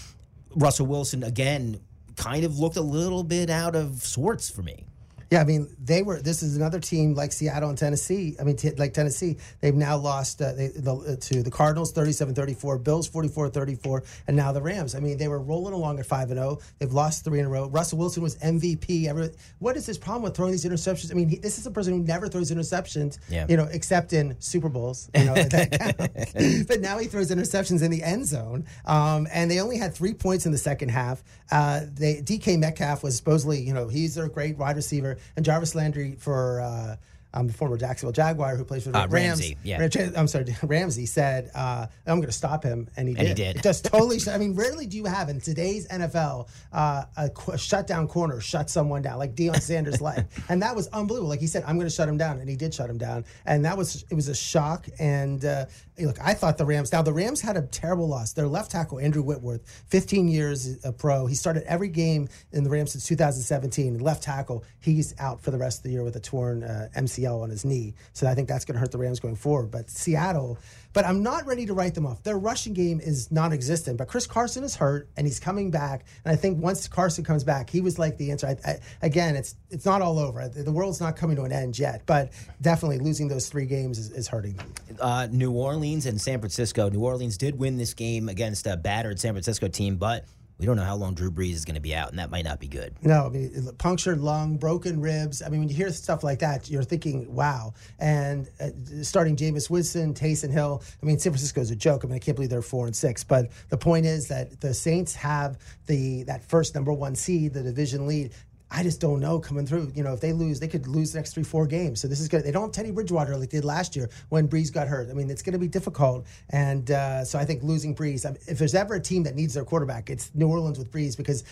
Russell 0.54 0.86
Wilson 0.86 1.22
again 1.22 1.80
kind 2.16 2.44
of 2.44 2.58
looked 2.58 2.76
a 2.76 2.82
little 2.82 3.24
bit 3.24 3.50
out 3.50 3.74
of 3.74 4.02
sorts 4.02 4.50
for 4.50 4.62
me. 4.62 4.84
Yeah, 5.32 5.40
I 5.40 5.44
mean, 5.44 5.74
they 5.82 6.02
were. 6.02 6.20
This 6.20 6.42
is 6.42 6.58
another 6.58 6.78
team 6.78 7.14
like 7.14 7.32
Seattle 7.32 7.70
and 7.70 7.78
Tennessee. 7.78 8.36
I 8.38 8.44
mean, 8.44 8.54
t- 8.54 8.72
like 8.72 8.92
Tennessee, 8.92 9.38
they've 9.62 9.74
now 9.74 9.96
lost 9.96 10.42
uh, 10.42 10.52
they, 10.52 10.68
the, 10.68 10.92
uh, 10.92 11.16
to 11.18 11.42
the 11.42 11.50
Cardinals 11.50 11.90
37 11.92 12.34
34, 12.34 12.78
Bills 12.80 13.08
44 13.08 13.48
34, 13.48 14.02
and 14.26 14.36
now 14.36 14.52
the 14.52 14.60
Rams. 14.60 14.94
I 14.94 15.00
mean, 15.00 15.16
they 15.16 15.28
were 15.28 15.40
rolling 15.40 15.72
along 15.72 15.98
at 16.00 16.04
5 16.04 16.32
and 16.32 16.38
0. 16.38 16.58
They've 16.78 16.92
lost 16.92 17.24
three 17.24 17.38
in 17.38 17.46
a 17.46 17.48
row. 17.48 17.66
Russell 17.68 17.96
Wilson 17.96 18.22
was 18.22 18.36
MVP. 18.40 19.06
Every, 19.06 19.30
what 19.58 19.74
is 19.78 19.86
this 19.86 19.96
problem 19.96 20.24
with 20.24 20.36
throwing 20.36 20.52
these 20.52 20.66
interceptions? 20.66 21.10
I 21.10 21.14
mean, 21.14 21.30
he, 21.30 21.36
this 21.36 21.56
is 21.56 21.66
a 21.66 21.70
person 21.70 21.94
who 21.94 22.00
never 22.00 22.28
throws 22.28 22.50
interceptions, 22.50 23.16
yeah. 23.30 23.46
you 23.48 23.56
know, 23.56 23.68
except 23.72 24.12
in 24.12 24.38
Super 24.38 24.68
Bowls. 24.68 25.08
You 25.16 25.24
know, 25.24 25.34
but 26.68 26.80
now 26.80 26.98
he 26.98 27.06
throws 27.06 27.30
interceptions 27.30 27.82
in 27.82 27.90
the 27.90 28.02
end 28.02 28.26
zone. 28.26 28.66
Um, 28.84 29.26
and 29.32 29.50
they 29.50 29.60
only 29.60 29.78
had 29.78 29.94
three 29.94 30.12
points 30.12 30.44
in 30.44 30.52
the 30.52 30.58
second 30.58 30.90
half. 30.90 31.22
Uh, 31.50 31.86
they, 31.90 32.16
DK 32.16 32.58
Metcalf 32.58 33.02
was 33.02 33.16
supposedly, 33.16 33.62
you 33.62 33.72
know, 33.72 33.88
he's 33.88 34.18
a 34.18 34.28
great 34.28 34.58
wide 34.58 34.76
receiver 34.76 35.16
and 35.36 35.44
Jarvis 35.44 35.74
Landry 35.74 36.16
for. 36.18 36.60
Uh, 36.60 36.96
um, 37.34 37.46
the 37.46 37.54
former 37.54 37.78
Jacksonville 37.78 38.12
Jaguar 38.12 38.56
who 38.56 38.64
plays 38.66 38.84
for 38.84 38.90
the 38.90 38.98
Uh, 38.98 39.06
Rams. 39.06 39.40
Ramsey, 39.40 39.56
yeah. 39.64 39.88
I'm 40.14 40.28
sorry, 40.28 40.54
Ramsey 40.62 41.06
said, 41.06 41.50
uh, 41.54 41.86
"I'm 42.06 42.16
going 42.18 42.26
to 42.28 42.30
stop 42.30 42.62
him," 42.62 42.88
and 42.94 43.08
he 43.08 43.14
And 43.16 43.26
did. 43.28 43.38
he 43.38 43.52
did. 43.54 43.62
Just 43.62 43.86
totally. 43.86 44.18
I 44.30 44.36
mean, 44.36 44.54
rarely 44.54 44.84
do 44.86 44.98
you 44.98 45.06
have 45.06 45.30
in 45.30 45.40
today's 45.40 45.88
NFL 45.88 46.50
uh, 46.74 47.04
a, 47.16 47.30
qu- 47.30 47.52
a 47.52 47.56
shutdown 47.58 48.06
corner 48.06 48.38
shut 48.42 48.68
someone 48.68 49.00
down 49.00 49.16
like 49.16 49.34
Deion 49.34 49.58
Sanders' 49.62 49.98
leg, 50.02 50.26
and 50.50 50.60
that 50.60 50.76
was 50.76 50.88
unbelievable. 50.88 51.30
Like 51.30 51.40
he 51.40 51.46
said, 51.46 51.64
"I'm 51.66 51.76
going 51.76 51.88
to 51.88 51.94
shut 51.94 52.06
him 52.06 52.18
down," 52.18 52.38
and 52.38 52.50
he 52.50 52.54
did 52.54 52.74
shut 52.74 52.90
him 52.90 52.98
down, 52.98 53.24
and 53.46 53.64
that 53.64 53.78
was 53.78 54.04
it 54.10 54.14
was 54.14 54.28
a 54.28 54.34
shock. 54.34 54.86
And 54.98 55.42
uh, 55.42 55.64
look, 56.06 56.20
I 56.20 56.34
thought 56.34 56.58
the 56.58 56.64
Rams. 56.64 56.92
Now 56.92 57.02
the 57.02 57.12
Rams 57.12 57.40
had 57.40 57.56
a 57.56 57.62
terrible 57.62 58.08
loss. 58.08 58.32
Their 58.32 58.46
left 58.46 58.70
tackle 58.70 58.98
Andrew 58.98 59.22
Whitworth, 59.22 59.84
15 59.88 60.28
years 60.28 60.84
a 60.84 60.92
pro. 60.92 61.26
He 61.26 61.34
started 61.34 61.64
every 61.64 61.88
game 61.88 62.28
in 62.52 62.64
the 62.64 62.70
Rams 62.70 62.92
since 62.92 63.06
2017. 63.06 63.98
Left 63.98 64.22
tackle, 64.22 64.64
he's 64.80 65.14
out 65.18 65.40
for 65.40 65.50
the 65.50 65.58
rest 65.58 65.78
of 65.78 65.82
the 65.84 65.90
year 65.90 66.04
with 66.04 66.16
a 66.16 66.20
torn 66.20 66.62
uh, 66.64 66.88
MCL 66.96 67.42
on 67.42 67.50
his 67.50 67.64
knee. 67.64 67.94
So 68.12 68.26
I 68.26 68.34
think 68.34 68.48
that's 68.48 68.64
going 68.64 68.74
to 68.74 68.80
hurt 68.80 68.92
the 68.92 68.98
Rams 68.98 69.20
going 69.20 69.36
forward. 69.36 69.70
But 69.70 69.90
Seattle, 69.90 70.58
but 70.92 71.04
I'm 71.04 71.22
not 71.22 71.46
ready 71.46 71.66
to 71.66 71.74
write 71.74 71.94
them 71.94 72.06
off. 72.06 72.22
Their 72.22 72.38
rushing 72.38 72.72
game 72.72 73.00
is 73.00 73.30
non-existent. 73.30 73.96
But 73.98 74.08
Chris 74.08 74.26
Carson 74.26 74.64
is 74.64 74.76
hurt 74.76 75.08
and 75.16 75.26
he's 75.26 75.40
coming 75.40 75.70
back. 75.70 76.04
And 76.24 76.32
I 76.32 76.36
think 76.36 76.62
once 76.62 76.86
Carson 76.88 77.24
comes 77.24 77.44
back, 77.44 77.70
he 77.70 77.80
was 77.80 77.98
like 77.98 78.18
the 78.18 78.30
answer. 78.30 78.46
I, 78.46 78.56
I, 78.70 78.78
again, 79.02 79.36
it's 79.36 79.54
it's 79.70 79.86
not 79.86 80.02
all 80.02 80.18
over. 80.18 80.48
The 80.48 80.72
world's 80.72 81.00
not 81.00 81.16
coming 81.16 81.36
to 81.36 81.42
an 81.42 81.52
end 81.52 81.78
yet. 81.78 82.02
But 82.06 82.32
definitely 82.60 82.98
losing 82.98 83.28
those 83.28 83.48
three 83.48 83.66
games 83.66 83.98
is, 83.98 84.10
is 84.10 84.28
hurting 84.28 84.54
them. 84.54 84.72
Uh, 85.00 85.28
New 85.30 85.52
Orleans 85.52 86.06
and 86.06 86.20
San 86.20 86.40
Francisco. 86.40 86.88
New 86.90 87.00
Orleans 87.00 87.36
did 87.38 87.58
win 87.58 87.78
this 87.78 87.94
game 87.94 88.28
against 88.28 88.66
a 88.66 88.76
battered 88.76 89.18
San 89.18 89.32
Francisco 89.32 89.68
team, 89.68 89.96
but 89.96 90.26
we 90.58 90.66
don't 90.66 90.76
know 90.76 90.84
how 90.84 90.94
long 90.94 91.14
Drew 91.14 91.30
Brees 91.30 91.54
is 91.54 91.64
going 91.64 91.74
to 91.74 91.80
be 91.80 91.94
out, 91.94 92.10
and 92.10 92.18
that 92.18 92.30
might 92.30 92.44
not 92.44 92.60
be 92.60 92.68
good. 92.68 92.94
No, 93.02 93.26
I 93.26 93.28
mean, 93.30 93.68
punctured 93.78 94.20
lung, 94.20 94.58
broken 94.58 95.00
ribs. 95.00 95.42
I 95.42 95.48
mean, 95.48 95.60
when 95.60 95.68
you 95.68 95.74
hear 95.74 95.90
stuff 95.90 96.22
like 96.22 96.38
that, 96.38 96.70
you're 96.70 96.84
thinking, 96.84 97.34
wow. 97.34 97.74
And 97.98 98.48
uh, 98.60 98.70
starting 99.02 99.36
Jameis 99.36 99.68
Winston, 99.68 100.14
Taysom 100.14 100.50
Hill, 100.50 100.82
I 101.02 101.06
mean, 101.06 101.18
San 101.18 101.32
Francisco 101.32 101.60
is 101.60 101.70
a 101.70 101.76
joke. 101.76 102.04
I 102.04 102.06
mean, 102.06 102.16
I 102.16 102.18
can't 102.18 102.36
believe 102.36 102.50
they're 102.50 102.62
four 102.62 102.86
and 102.86 102.94
six. 102.94 103.24
But 103.24 103.50
the 103.70 103.78
point 103.78 104.06
is 104.06 104.28
that 104.28 104.60
the 104.60 104.72
Saints 104.72 105.14
have 105.16 105.58
the 105.86 106.22
that 106.24 106.44
first 106.44 106.74
number 106.74 106.92
one 106.92 107.14
seed, 107.14 107.54
the 107.54 107.62
division 107.62 108.06
lead. 108.06 108.32
I 108.74 108.82
just 108.82 109.00
don't 109.00 109.20
know 109.20 109.38
coming 109.38 109.66
through. 109.66 109.92
You 109.94 110.02
know, 110.02 110.14
if 110.14 110.20
they 110.20 110.32
lose, 110.32 110.58
they 110.58 110.66
could 110.68 110.86
lose 110.86 111.12
the 111.12 111.18
next 111.18 111.34
three, 111.34 111.42
four 111.42 111.66
games. 111.66 112.00
So 112.00 112.08
this 112.08 112.20
is 112.20 112.28
good. 112.28 112.42
They 112.42 112.50
don't 112.50 112.62
have 112.62 112.72
Teddy 112.72 112.90
Bridgewater 112.90 113.36
like 113.36 113.50
they 113.50 113.58
did 113.58 113.66
last 113.66 113.94
year 113.94 114.08
when 114.30 114.48
Brees 114.48 114.72
got 114.72 114.88
hurt. 114.88 115.10
I 115.10 115.12
mean, 115.12 115.28
it's 115.28 115.42
going 115.42 115.52
to 115.52 115.58
be 115.58 115.68
difficult. 115.68 116.26
And 116.50 116.90
uh, 116.90 117.22
so 117.24 117.38
I 117.38 117.44
think 117.44 117.62
losing 117.62 117.94
Brees, 117.94 118.24
I 118.24 118.30
mean, 118.30 118.38
if 118.46 118.58
there's 118.58 118.74
ever 118.74 118.94
a 118.94 119.00
team 119.00 119.24
that 119.24 119.34
needs 119.34 119.52
their 119.52 119.64
quarterback, 119.64 120.08
it's 120.08 120.30
New 120.34 120.48
Orleans 120.48 120.78
with 120.78 120.90
Brees 120.90 121.16
because 121.16 121.44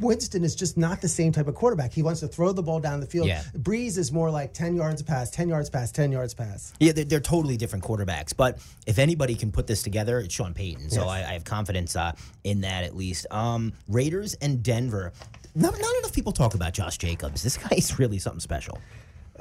Winston 0.00 0.44
is 0.44 0.54
just 0.54 0.76
not 0.76 1.00
the 1.00 1.08
same 1.08 1.32
type 1.32 1.48
of 1.48 1.54
quarterback. 1.54 1.92
He 1.92 2.02
wants 2.02 2.20
to 2.20 2.28
throw 2.28 2.52
the 2.52 2.62
ball 2.62 2.78
down 2.78 3.00
the 3.00 3.06
field. 3.06 3.26
Yeah. 3.26 3.42
Brees 3.56 3.96
is 3.96 4.12
more 4.12 4.30
like 4.30 4.52
10 4.52 4.76
yards 4.76 5.02
pass, 5.02 5.30
10 5.30 5.48
yards 5.48 5.70
pass, 5.70 5.90
10 5.92 6.12
yards 6.12 6.34
pass. 6.34 6.74
Yeah, 6.78 6.92
they're, 6.92 7.04
they're 7.04 7.20
totally 7.20 7.56
different 7.56 7.84
quarterbacks. 7.84 8.36
But 8.36 8.58
if 8.86 8.98
anybody 8.98 9.34
can 9.34 9.50
put 9.50 9.66
this 9.66 9.82
together, 9.82 10.18
it's 10.18 10.34
Sean 10.34 10.52
Payton. 10.52 10.90
So 10.90 11.00
Yes. 11.00 11.08
I, 11.08 11.18
I 11.20 11.32
have 11.32 11.44
confidence 11.44 11.96
uh, 11.96 12.12
in 12.44 12.60
that 12.60 12.84
at 12.84 12.94
least. 12.94 13.26
Um, 13.30 13.72
Raiders 13.88 14.34
and 14.34 14.62
Denver. 14.62 15.14
Not, 15.56 15.72
not 15.72 15.96
enough 16.00 16.12
people 16.12 16.32
talk 16.32 16.54
about 16.54 16.74
Josh 16.74 16.98
Jacobs. 16.98 17.42
This 17.42 17.56
guy 17.56 17.76
is 17.76 17.98
really 17.98 18.18
something 18.18 18.40
special. 18.40 18.78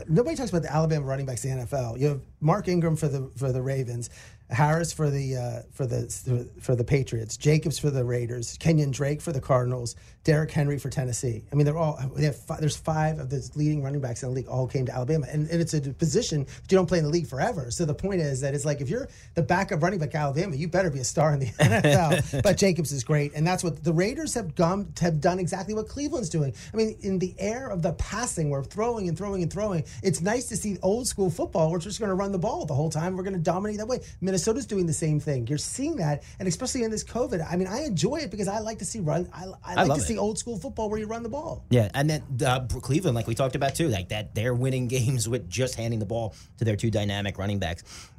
Nobody 0.08 0.36
talks 0.36 0.50
about 0.50 0.62
the 0.62 0.74
Alabama 0.74 1.06
running 1.06 1.26
backs 1.26 1.44
in 1.44 1.58
the 1.58 1.66
NFL. 1.66 2.00
You 2.00 2.08
have 2.08 2.22
Mark 2.40 2.70
Ingram 2.70 2.96
for 2.96 3.08
the 3.08 3.30
for 3.38 3.52
the 3.52 3.62
Ravens, 3.62 4.10
Harris 4.50 4.94
for 4.94 5.10
the 5.10 5.36
uh, 5.36 5.62
for 5.74 5.86
the 5.88 6.50
for 6.62 6.76
the 6.76 6.84
Patriots, 6.84 7.36
Jacobs 7.36 7.80
for 7.80 7.90
the 7.90 8.06
Raiders, 8.06 8.58
Kenyon 8.60 8.92
Drake 8.92 9.22
for 9.22 9.32
the 9.32 9.42
Cardinals, 9.42 9.96
Derrick 10.24 10.52
Henry 10.52 10.78
for 10.78 10.90
Tennessee. 10.90 11.44
I 11.52 11.56
mean, 11.56 11.66
they're 11.66 11.78
all 11.78 12.00
they 12.16 12.26
have 12.26 12.36
five, 12.36 12.60
there's 12.60 12.78
five 12.78 13.18
of 13.20 13.30
the 13.30 13.50
leading 13.56 13.82
running 13.82 14.02
backs 14.02 14.22
in 14.22 14.30
the 14.30 14.36
league 14.36 14.48
all 14.48 14.68
came 14.68 14.86
to 14.86 14.94
Alabama, 14.94 15.26
and, 15.32 15.50
and 15.50 15.62
it's 15.62 15.74
a 15.74 15.82
position 15.82 16.42
you 16.42 16.78
don't 16.78 16.86
play 16.86 17.00
in 17.00 17.04
the 17.04 17.10
league 17.10 17.28
forever. 17.28 17.72
So 17.72 17.86
the 17.86 17.96
point 17.96 18.22
is 18.22 18.42
that 18.42 18.54
it's 18.54 18.66
like 18.66 18.82
if 18.82 18.90
you're 18.90 19.08
the 19.34 19.42
backup 19.42 19.82
running 19.82 20.00
back 20.00 20.14
Alabama, 20.14 20.56
you 20.56 20.68
better 20.68 20.92
be 20.92 21.00
a 21.00 21.04
star 21.04 21.34
in 21.34 21.40
the 21.40 21.46
NFL. 21.60 22.44
but 22.44 22.58
Jacobs 22.58 22.92
is 22.92 23.04
great, 23.04 23.34
and 23.34 23.48
that's 23.48 23.64
what 23.64 23.84
the 23.84 23.94
Raiders 23.94 24.36
have 24.36 24.54
gone 24.54 24.94
have 25.00 25.20
done 25.20 25.40
exactly 25.40 25.74
what 25.74 25.88
Cleveland's 25.88 26.30
doing. 26.30 26.54
I 26.72 26.78
mean, 26.78 26.98
in 27.02 27.18
the 27.18 27.34
air 27.40 27.68
of 27.70 27.82
the 27.82 27.94
passing, 27.94 28.52
we're 28.52 28.64
throwing 28.64 29.08
and 29.10 29.18
throwing 29.18 29.42
and 29.42 29.52
throwing. 29.52 29.86
It's 30.04 30.22
nice 30.22 30.46
to 30.50 30.56
see 30.56 30.78
old 30.84 31.08
school 31.08 31.32
football. 31.32 31.72
We're 31.72 31.80
just 31.80 32.00
going 32.00 32.10
to 32.10 32.16
run 32.16 32.32
the 32.32 32.40
ball 32.40 32.66
the 32.66 32.76
whole 32.76 32.92
time. 32.92 33.16
We're 33.16 33.24
going 33.24 33.34
to 33.34 33.40
dominate 33.40 33.78
that 33.78 33.88
way. 33.88 34.02
Minnesota's 34.36 34.66
doing 34.66 34.86
the 34.86 34.94
same 34.94 35.22
thing. 35.22 35.48
You're 35.48 35.58
seeing 35.58 35.96
that, 35.96 36.24
and 36.40 36.48
especially 36.48 36.84
in 36.84 36.92
this 36.92 37.06
COVID. 37.06 37.46
I 37.50 37.56
mean, 37.56 37.70
I 37.70 37.86
enjoy 37.86 38.18
it 38.18 38.32
because 38.32 38.50
I 38.50 38.60
like 38.60 38.80
to 38.80 38.86
see 38.86 39.00
run. 39.00 39.30
I, 39.32 39.46
I 39.64 39.76
like 39.76 39.88
love 39.88 39.98
to 40.00 40.04
it. 40.04 40.08
see 40.08 40.18
old 40.18 40.38
school 40.38 40.58
football 40.58 40.90
where 40.90 41.00
you 41.00 41.08
run 41.08 41.24
the 41.24 41.30
ball. 41.30 41.64
Yeah, 41.70 41.90
and 41.94 42.10
then 42.10 42.24
uh, 42.46 42.66
Cleveland, 42.68 43.16
like 43.16 43.28
we 43.28 43.34
talked 43.34 43.56
about 43.56 43.76
too, 43.76 43.88
like 43.88 44.10
that 44.10 44.36
they're 44.36 44.54
winning 44.54 44.88
games 44.90 45.30
with 45.30 45.50
just 45.50 45.76
handing 45.76 46.00
the 46.00 46.06
ball 46.06 46.36
to 46.58 46.66
their 46.66 46.76
two 46.76 46.92
dynamic 46.92 47.38
running 47.38 47.60
backs. 47.60 48.10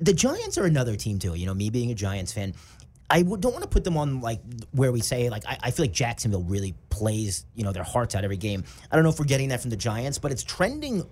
The 0.00 0.12
Giants 0.12 0.58
are 0.58 0.64
another 0.64 0.96
team 0.96 1.20
too. 1.20 1.36
You 1.36 1.46
know, 1.46 1.54
me 1.54 1.70
being 1.70 1.92
a 1.92 1.94
Giants 1.94 2.32
fan, 2.32 2.54
I 3.08 3.22
don't 3.22 3.44
want 3.44 3.62
to 3.62 3.68
put 3.68 3.84
them 3.84 3.96
on 3.96 4.20
like 4.20 4.40
where 4.72 4.90
we 4.90 5.00
say 5.00 5.30
like 5.30 5.46
I, 5.46 5.58
I 5.62 5.70
feel 5.70 5.84
like 5.84 5.92
Jacksonville 5.92 6.42
really 6.42 6.74
plays 6.90 7.46
you 7.54 7.62
know 7.62 7.70
their 7.70 7.84
hearts 7.84 8.16
out 8.16 8.24
every 8.24 8.36
game. 8.36 8.64
I 8.90 8.96
don't 8.96 9.04
know 9.04 9.10
if 9.10 9.20
we're 9.20 9.26
getting 9.26 9.50
that 9.50 9.60
from 9.60 9.70
the 9.70 9.76
Giants, 9.76 10.18
but 10.18 10.32
it's 10.32 10.42
trending 10.42 11.04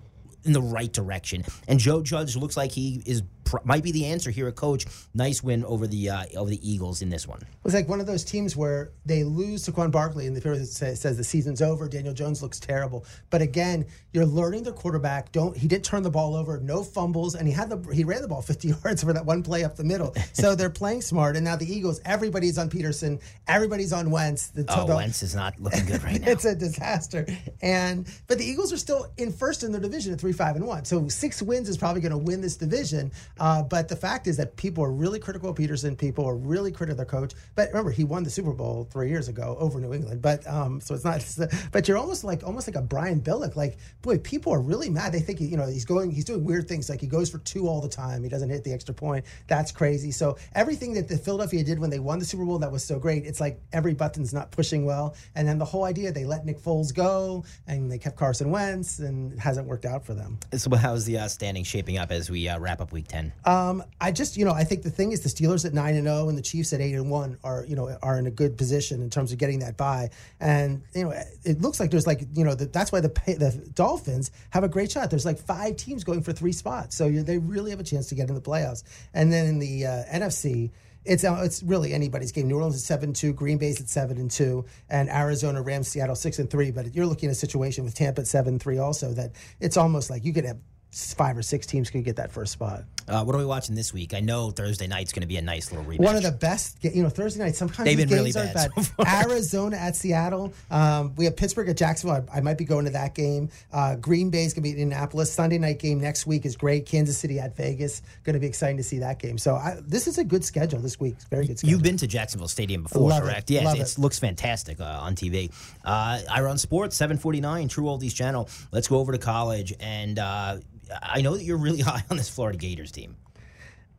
in 0.43 0.53
the 0.53 0.61
right 0.61 0.91
direction. 0.91 1.45
And 1.69 1.79
Joe 1.79 2.01
Judge 2.01 2.35
looks 2.35 2.57
like 2.57 2.71
he 2.71 3.01
is 3.05 3.21
might 3.63 3.83
be 3.83 3.91
the 3.91 4.05
answer 4.05 4.31
here 4.31 4.47
at 4.47 4.55
coach. 4.55 4.85
Nice 5.13 5.43
win 5.43 5.63
over 5.65 5.87
the 5.87 6.09
uh, 6.09 6.25
over 6.37 6.49
the 6.49 6.59
Eagles 6.69 7.01
in 7.01 7.09
this 7.09 7.27
one. 7.27 7.39
It 7.41 7.47
was 7.63 7.73
like 7.73 7.87
one 7.87 7.99
of 7.99 8.07
those 8.07 8.23
teams 8.23 8.55
where 8.55 8.91
they 9.05 9.23
lose 9.23 9.63
to 9.63 9.71
Quan 9.71 9.91
Barkley 9.91 10.27
and 10.27 10.35
the 10.35 10.41
period 10.41 10.67
says, 10.67 11.01
says 11.01 11.17
the 11.17 11.23
season's 11.23 11.61
over. 11.61 11.87
Daniel 11.87 12.13
Jones 12.13 12.41
looks 12.41 12.59
terrible. 12.59 13.05
But 13.29 13.41
again, 13.41 13.85
you're 14.13 14.25
learning 14.25 14.63
their 14.63 14.73
quarterback. 14.73 15.31
Don't 15.31 15.55
he 15.57 15.67
didn't 15.67 15.85
turn 15.85 16.03
the 16.03 16.11
ball 16.11 16.35
over, 16.35 16.59
no 16.59 16.83
fumbles, 16.83 17.35
and 17.35 17.47
he 17.47 17.53
had 17.53 17.69
the 17.69 17.93
he 17.93 18.03
ran 18.03 18.21
the 18.21 18.27
ball 18.27 18.41
50 18.41 18.67
yards 18.83 19.03
for 19.03 19.13
that 19.13 19.25
one 19.25 19.43
play 19.43 19.63
up 19.63 19.75
the 19.75 19.83
middle. 19.83 20.13
So 20.33 20.55
they're 20.55 20.69
playing 20.69 21.01
smart. 21.01 21.35
And 21.35 21.45
now 21.45 21.55
the 21.55 21.71
Eagles, 21.71 22.01
everybody's 22.05 22.57
on 22.57 22.69
Pederson, 22.69 23.21
everybody's 23.47 23.93
on 23.93 24.11
Wentz. 24.11 24.47
The, 24.49 24.65
Oh, 24.69 24.87
the- 24.87 24.95
Wentz 24.95 25.23
is 25.23 25.35
not 25.35 25.59
looking 25.59 25.85
good 25.85 26.03
right 26.03 26.21
now. 26.21 26.27
it's 26.31 26.45
a 26.45 26.55
disaster. 26.55 27.25
And 27.61 28.07
but 28.27 28.37
the 28.37 28.45
Eagles 28.45 28.71
are 28.73 28.77
still 28.77 29.07
in 29.17 29.31
first 29.31 29.63
in 29.63 29.71
their 29.71 29.81
division 29.81 30.13
at 30.13 30.19
three 30.19 30.33
five 30.33 30.55
and 30.55 30.65
one. 30.65 30.85
So 30.85 31.07
six 31.07 31.41
wins 31.41 31.69
is 31.69 31.77
probably 31.77 32.01
going 32.01 32.11
to 32.11 32.17
win 32.17 32.41
this 32.41 32.57
division. 32.57 33.11
Uh, 33.41 33.63
but 33.63 33.87
the 33.87 33.95
fact 33.95 34.27
is 34.27 34.37
that 34.37 34.55
people 34.55 34.83
are 34.83 34.91
really 34.91 35.17
critical 35.17 35.49
of 35.49 35.55
Pederson. 35.57 35.97
People 35.97 36.27
are 36.27 36.35
really 36.35 36.71
critical 36.71 36.91
of 36.91 36.97
their 36.97 37.19
coach. 37.19 37.33
But 37.55 37.69
remember, 37.69 37.89
he 37.89 38.03
won 38.03 38.23
the 38.23 38.29
Super 38.29 38.53
Bowl 38.53 38.87
three 38.91 39.09
years 39.09 39.29
ago 39.29 39.57
over 39.59 39.79
New 39.79 39.95
England. 39.95 40.21
But 40.21 40.45
um, 40.45 40.79
so 40.79 40.93
it's 40.93 41.03
not. 41.03 41.11
It's, 41.21 41.39
but 41.71 41.87
you're 41.87 41.97
almost 41.97 42.23
like 42.23 42.43
almost 42.43 42.67
like 42.67 42.75
a 42.75 42.81
Brian 42.81 43.19
Billick. 43.19 43.55
Like 43.55 43.77
boy, 44.01 44.19
people 44.19 44.53
are 44.53 44.61
really 44.61 44.89
mad. 44.89 45.11
They 45.11 45.19
think 45.19 45.39
he, 45.39 45.45
you 45.45 45.57
know 45.57 45.65
he's 45.65 45.85
going. 45.85 46.11
He's 46.11 46.25
doing 46.25 46.43
weird 46.43 46.67
things. 46.67 46.89
Like 46.89 47.01
he 47.01 47.07
goes 47.07 47.29
for 47.31 47.39
two 47.39 47.67
all 47.67 47.81
the 47.81 47.89
time. 47.89 48.21
He 48.21 48.29
doesn't 48.29 48.49
hit 48.49 48.63
the 48.63 48.73
extra 48.73 48.93
point. 48.93 49.25
That's 49.47 49.71
crazy. 49.71 50.11
So 50.11 50.37
everything 50.53 50.93
that 50.93 51.07
the 51.07 51.17
Philadelphia 51.17 51.63
did 51.63 51.79
when 51.79 51.89
they 51.89 51.99
won 51.99 52.19
the 52.19 52.25
Super 52.25 52.45
Bowl 52.45 52.59
that 52.59 52.71
was 52.71 52.83
so 52.83 52.99
great. 52.99 53.25
It's 53.25 53.39
like 53.39 53.59
every 53.73 53.95
button's 53.95 54.33
not 54.33 54.51
pushing 54.51 54.85
well. 54.85 55.15
And 55.35 55.47
then 55.47 55.57
the 55.57 55.65
whole 55.65 55.85
idea 55.85 56.11
they 56.11 56.25
let 56.25 56.45
Nick 56.45 56.59
Foles 56.59 56.93
go 56.93 57.43
and 57.67 57.91
they 57.91 57.97
kept 57.97 58.17
Carson 58.17 58.51
Wentz 58.51 58.99
and 58.99 59.33
it 59.33 59.39
hasn't 59.39 59.67
worked 59.67 59.85
out 59.85 60.05
for 60.05 60.13
them. 60.13 60.39
So 60.55 60.75
how's 60.75 61.05
the 61.05 61.17
uh, 61.17 61.27
standing 61.27 61.63
shaping 61.63 61.97
up 61.97 62.11
as 62.11 62.29
we 62.29 62.47
uh, 62.47 62.59
wrap 62.59 62.81
up 62.81 62.91
Week 62.91 63.07
Ten? 63.07 63.30
Um, 63.43 63.83
I 63.99 64.11
just, 64.11 64.37
you 64.37 64.45
know, 64.45 64.51
I 64.51 64.63
think 64.63 64.83
the 64.83 64.91
thing 64.91 65.11
is 65.11 65.21
the 65.21 65.29
Steelers 65.29 65.65
at 65.65 65.73
nine 65.73 65.95
and 65.95 66.05
zero 66.05 66.29
and 66.29 66.37
the 66.37 66.41
Chiefs 66.41 66.73
at 66.73 66.81
eight 66.81 66.93
and 66.93 67.09
one 67.09 67.37
are, 67.43 67.65
you 67.67 67.75
know, 67.75 67.97
are 68.01 68.17
in 68.19 68.27
a 68.27 68.31
good 68.31 68.57
position 68.57 69.01
in 69.01 69.09
terms 69.09 69.31
of 69.31 69.39
getting 69.39 69.59
that 69.59 69.77
bye. 69.77 70.09
And 70.39 70.83
you 70.93 71.05
know, 71.05 71.23
it 71.43 71.61
looks 71.61 71.79
like 71.79 71.91
there's 71.91 72.07
like, 72.07 72.21
you 72.33 72.43
know, 72.43 72.53
the, 72.53 72.65
that's 72.65 72.91
why 72.91 73.01
the 73.01 73.09
the 73.09 73.69
Dolphins 73.73 74.31
have 74.51 74.63
a 74.63 74.69
great 74.69 74.91
shot. 74.91 75.09
There's 75.09 75.25
like 75.25 75.39
five 75.39 75.75
teams 75.75 76.03
going 76.03 76.21
for 76.21 76.33
three 76.33 76.51
spots, 76.51 76.95
so 76.95 77.09
they 77.09 77.37
really 77.37 77.71
have 77.71 77.79
a 77.79 77.83
chance 77.83 78.07
to 78.09 78.15
get 78.15 78.29
in 78.29 78.35
the 78.35 78.41
playoffs. 78.41 78.83
And 79.13 79.31
then 79.31 79.47
in 79.47 79.59
the 79.59 79.85
uh, 79.85 80.03
NFC. 80.11 80.71
It's 81.03 81.23
uh, 81.23 81.41
it's 81.43 81.63
really 81.63 81.95
anybody's 81.95 82.31
game. 82.31 82.47
New 82.47 82.57
Orleans 82.57 82.75
is 82.75 82.85
seven 82.85 83.11
two, 83.11 83.33
Green 83.33 83.57
Bay's 83.57 83.81
at 83.81 83.89
seven 83.89 84.19
and 84.19 84.29
two, 84.29 84.65
and 84.87 85.09
Arizona, 85.09 85.59
Rams, 85.59 85.87
Seattle 85.87 86.13
six 86.13 86.37
and 86.37 86.47
three. 86.47 86.69
But 86.69 86.93
you're 86.93 87.07
looking 87.07 87.29
at 87.29 87.31
a 87.31 87.39
situation 87.39 87.85
with 87.85 87.95
Tampa 87.95 88.21
at 88.21 88.27
seven 88.27 88.59
three 88.59 88.77
also 88.77 89.11
that 89.13 89.31
it's 89.59 89.77
almost 89.77 90.11
like 90.11 90.23
you 90.23 90.31
could 90.31 90.45
have 90.45 90.59
five 90.91 91.37
or 91.37 91.41
six 91.41 91.65
teams 91.65 91.89
could 91.89 92.03
get 92.03 92.17
that 92.17 92.31
first 92.31 92.51
spot. 92.53 92.83
Uh, 93.07 93.23
what 93.23 93.35
are 93.35 93.39
we 93.39 93.45
watching 93.45 93.75
this 93.75 93.93
week? 93.93 94.13
I 94.13 94.19
know 94.19 94.51
Thursday 94.51 94.87
night's 94.87 95.11
going 95.11 95.21
to 95.21 95.27
be 95.27 95.37
a 95.37 95.41
nice 95.41 95.71
little 95.71 95.85
rematch. 95.85 95.99
One 95.99 96.15
of 96.15 96.23
the 96.23 96.31
best, 96.31 96.77
you 96.83 97.01
know, 97.03 97.09
Thursday 97.09 97.43
night. 97.43 97.55
Sometimes 97.55 97.85
They've 97.85 97.97
been 97.97 98.09
really 98.09 98.31
games 98.31 98.53
bad 98.53 98.71
aren't 98.75 98.75
bad. 98.75 98.85
so. 98.85 99.29
Arizona 99.31 99.75
at 99.77 99.95
Seattle. 99.95 100.53
Um, 100.69 101.13
we 101.15 101.25
have 101.25 101.35
Pittsburgh 101.35 101.67
at 101.69 101.77
Jacksonville. 101.77 102.25
I, 102.31 102.37
I 102.37 102.41
might 102.41 102.57
be 102.57 102.63
going 102.63 102.85
to 102.85 102.91
that 102.91 103.15
game. 103.15 103.49
Uh, 103.73 103.95
Green 103.95 104.29
Bay's 104.29 104.53
going 104.53 104.63
to 104.63 104.69
be 104.69 104.71
in 104.71 104.83
Indianapolis. 104.83 105.31
Sunday 105.33 105.57
night 105.57 105.79
game 105.79 105.99
next 105.99 106.27
week 106.27 106.45
is 106.45 106.55
great. 106.55 106.85
Kansas 106.85 107.17
City 107.17 107.39
at 107.39 107.55
Vegas. 107.57 108.01
Going 108.23 108.35
to 108.35 108.39
be 108.39 108.47
exciting 108.47 108.77
to 108.77 108.83
see 108.83 108.99
that 108.99 109.19
game. 109.19 109.37
So 109.37 109.55
I, 109.55 109.77
this 109.85 110.07
is 110.07 110.17
a 110.17 110.23
good 110.23 110.45
schedule 110.45 110.79
this 110.79 110.99
week. 110.99 111.15
It's 111.15 111.25
very 111.25 111.47
good 111.47 111.57
schedule. 111.59 111.71
You've 111.73 111.83
been 111.83 111.97
to 111.97 112.07
Jacksonville 112.07 112.47
Stadium 112.47 112.83
before, 112.83 113.09
Love 113.09 113.23
it. 113.23 113.25
correct? 113.25 113.49
Yeah, 113.49 113.63
Love 113.63 113.79
it 113.79 113.81
it. 113.81 113.97
looks 113.97 114.19
fantastic 114.19 114.79
uh, 114.79 114.99
on 115.01 115.15
TV. 115.15 115.51
Uh, 115.83 116.21
run 116.41 116.57
Sports, 116.57 116.95
749, 116.97 117.67
True 117.67 117.85
Oldies 117.85 118.13
Channel. 118.15 118.47
Let's 118.71 118.87
go 118.87 118.99
over 118.99 119.11
to 119.11 119.17
college. 119.17 119.73
And 119.79 120.19
uh, 120.19 120.57
I 121.01 121.21
know 121.21 121.35
that 121.35 121.43
you're 121.43 121.57
really 121.57 121.81
high 121.81 122.03
on 122.09 122.17
this 122.17 122.29
Florida 122.29 122.57
Gators 122.57 122.91
team. 122.91 123.15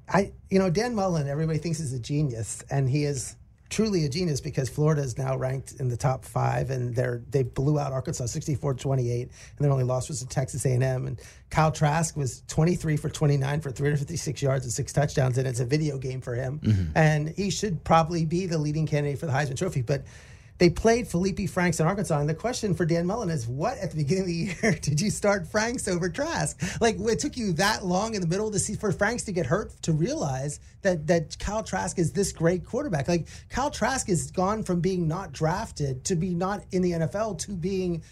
I, 0.08 0.32
you 0.50 0.58
know, 0.58 0.68
Dan 0.68 0.94
Mullen, 0.94 1.28
everybody 1.28 1.58
thinks 1.58 1.80
is 1.80 1.92
a 1.92 1.98
genius, 1.98 2.62
and 2.70 2.88
he 2.88 3.04
is 3.04 3.36
truly 3.72 4.04
a 4.04 4.08
genius 4.08 4.40
because 4.40 4.68
Florida 4.68 5.00
is 5.00 5.16
now 5.16 5.34
ranked 5.36 5.72
in 5.80 5.88
the 5.88 5.96
top 5.96 6.24
five, 6.24 6.70
and 6.70 6.94
they're 6.94 7.22
they 7.30 7.42
blew 7.42 7.78
out 7.78 7.92
Arkansas 7.92 8.24
64-28, 8.24 9.22
and 9.22 9.30
their 9.58 9.70
only 9.70 9.84
loss 9.84 10.08
was 10.08 10.20
to 10.20 10.26
Texas 10.26 10.66
A&M. 10.66 11.06
And 11.06 11.20
Kyle 11.50 11.72
Trask 11.72 12.16
was 12.16 12.42
23 12.48 12.96
for 12.98 13.08
29 13.08 13.60
for 13.60 13.70
356 13.70 14.42
yards 14.42 14.64
and 14.64 14.72
six 14.72 14.92
touchdowns, 14.92 15.38
and 15.38 15.48
it's 15.48 15.60
a 15.60 15.64
video 15.64 15.96
game 15.98 16.20
for 16.20 16.34
him. 16.34 16.60
Mm-hmm. 16.62 16.92
And 16.94 17.28
he 17.30 17.50
should 17.50 17.82
probably 17.82 18.26
be 18.26 18.46
the 18.46 18.58
leading 18.58 18.86
candidate 18.86 19.18
for 19.18 19.26
the 19.26 19.32
Heisman 19.32 19.56
Trophy, 19.56 19.82
but 19.82 20.04
they 20.58 20.70
played 20.70 21.06
Feleipe 21.06 21.48
Franks 21.50 21.80
in 21.80 21.86
Arkansas. 21.86 22.18
And 22.18 22.28
the 22.28 22.34
question 22.34 22.74
for 22.74 22.84
Dan 22.84 23.06
Mullen 23.06 23.30
is 23.30 23.46
what 23.46 23.78
at 23.78 23.90
the 23.90 23.96
beginning 23.96 24.22
of 24.22 24.26
the 24.26 24.34
year 24.62 24.72
did 24.80 25.00
you 25.00 25.10
start 25.10 25.46
Franks 25.46 25.88
over 25.88 26.08
Trask? 26.08 26.80
Like 26.80 26.96
it 27.00 27.18
took 27.18 27.36
you 27.36 27.52
that 27.54 27.84
long 27.84 28.14
in 28.14 28.20
the 28.20 28.26
middle 28.26 28.46
of 28.46 28.52
the 28.52 28.58
season 28.58 28.80
for 28.80 28.92
Franks 28.92 29.24
to 29.24 29.32
get 29.32 29.46
hurt 29.46 29.70
to 29.82 29.92
realize 29.92 30.60
that 30.82 31.06
that 31.08 31.38
Kyle 31.38 31.62
Trask 31.62 31.98
is 31.98 32.12
this 32.12 32.32
great 32.32 32.64
quarterback. 32.64 33.08
Like 33.08 33.28
Kyle 33.48 33.70
Trask 33.70 34.06
has 34.08 34.30
gone 34.30 34.62
from 34.62 34.80
being 34.80 35.08
not 35.08 35.32
drafted 35.32 36.04
to 36.04 36.16
be 36.16 36.34
not 36.34 36.64
in 36.70 36.82
the 36.82 36.92
NFL 36.92 37.38
to 37.38 37.52
being 37.52 38.02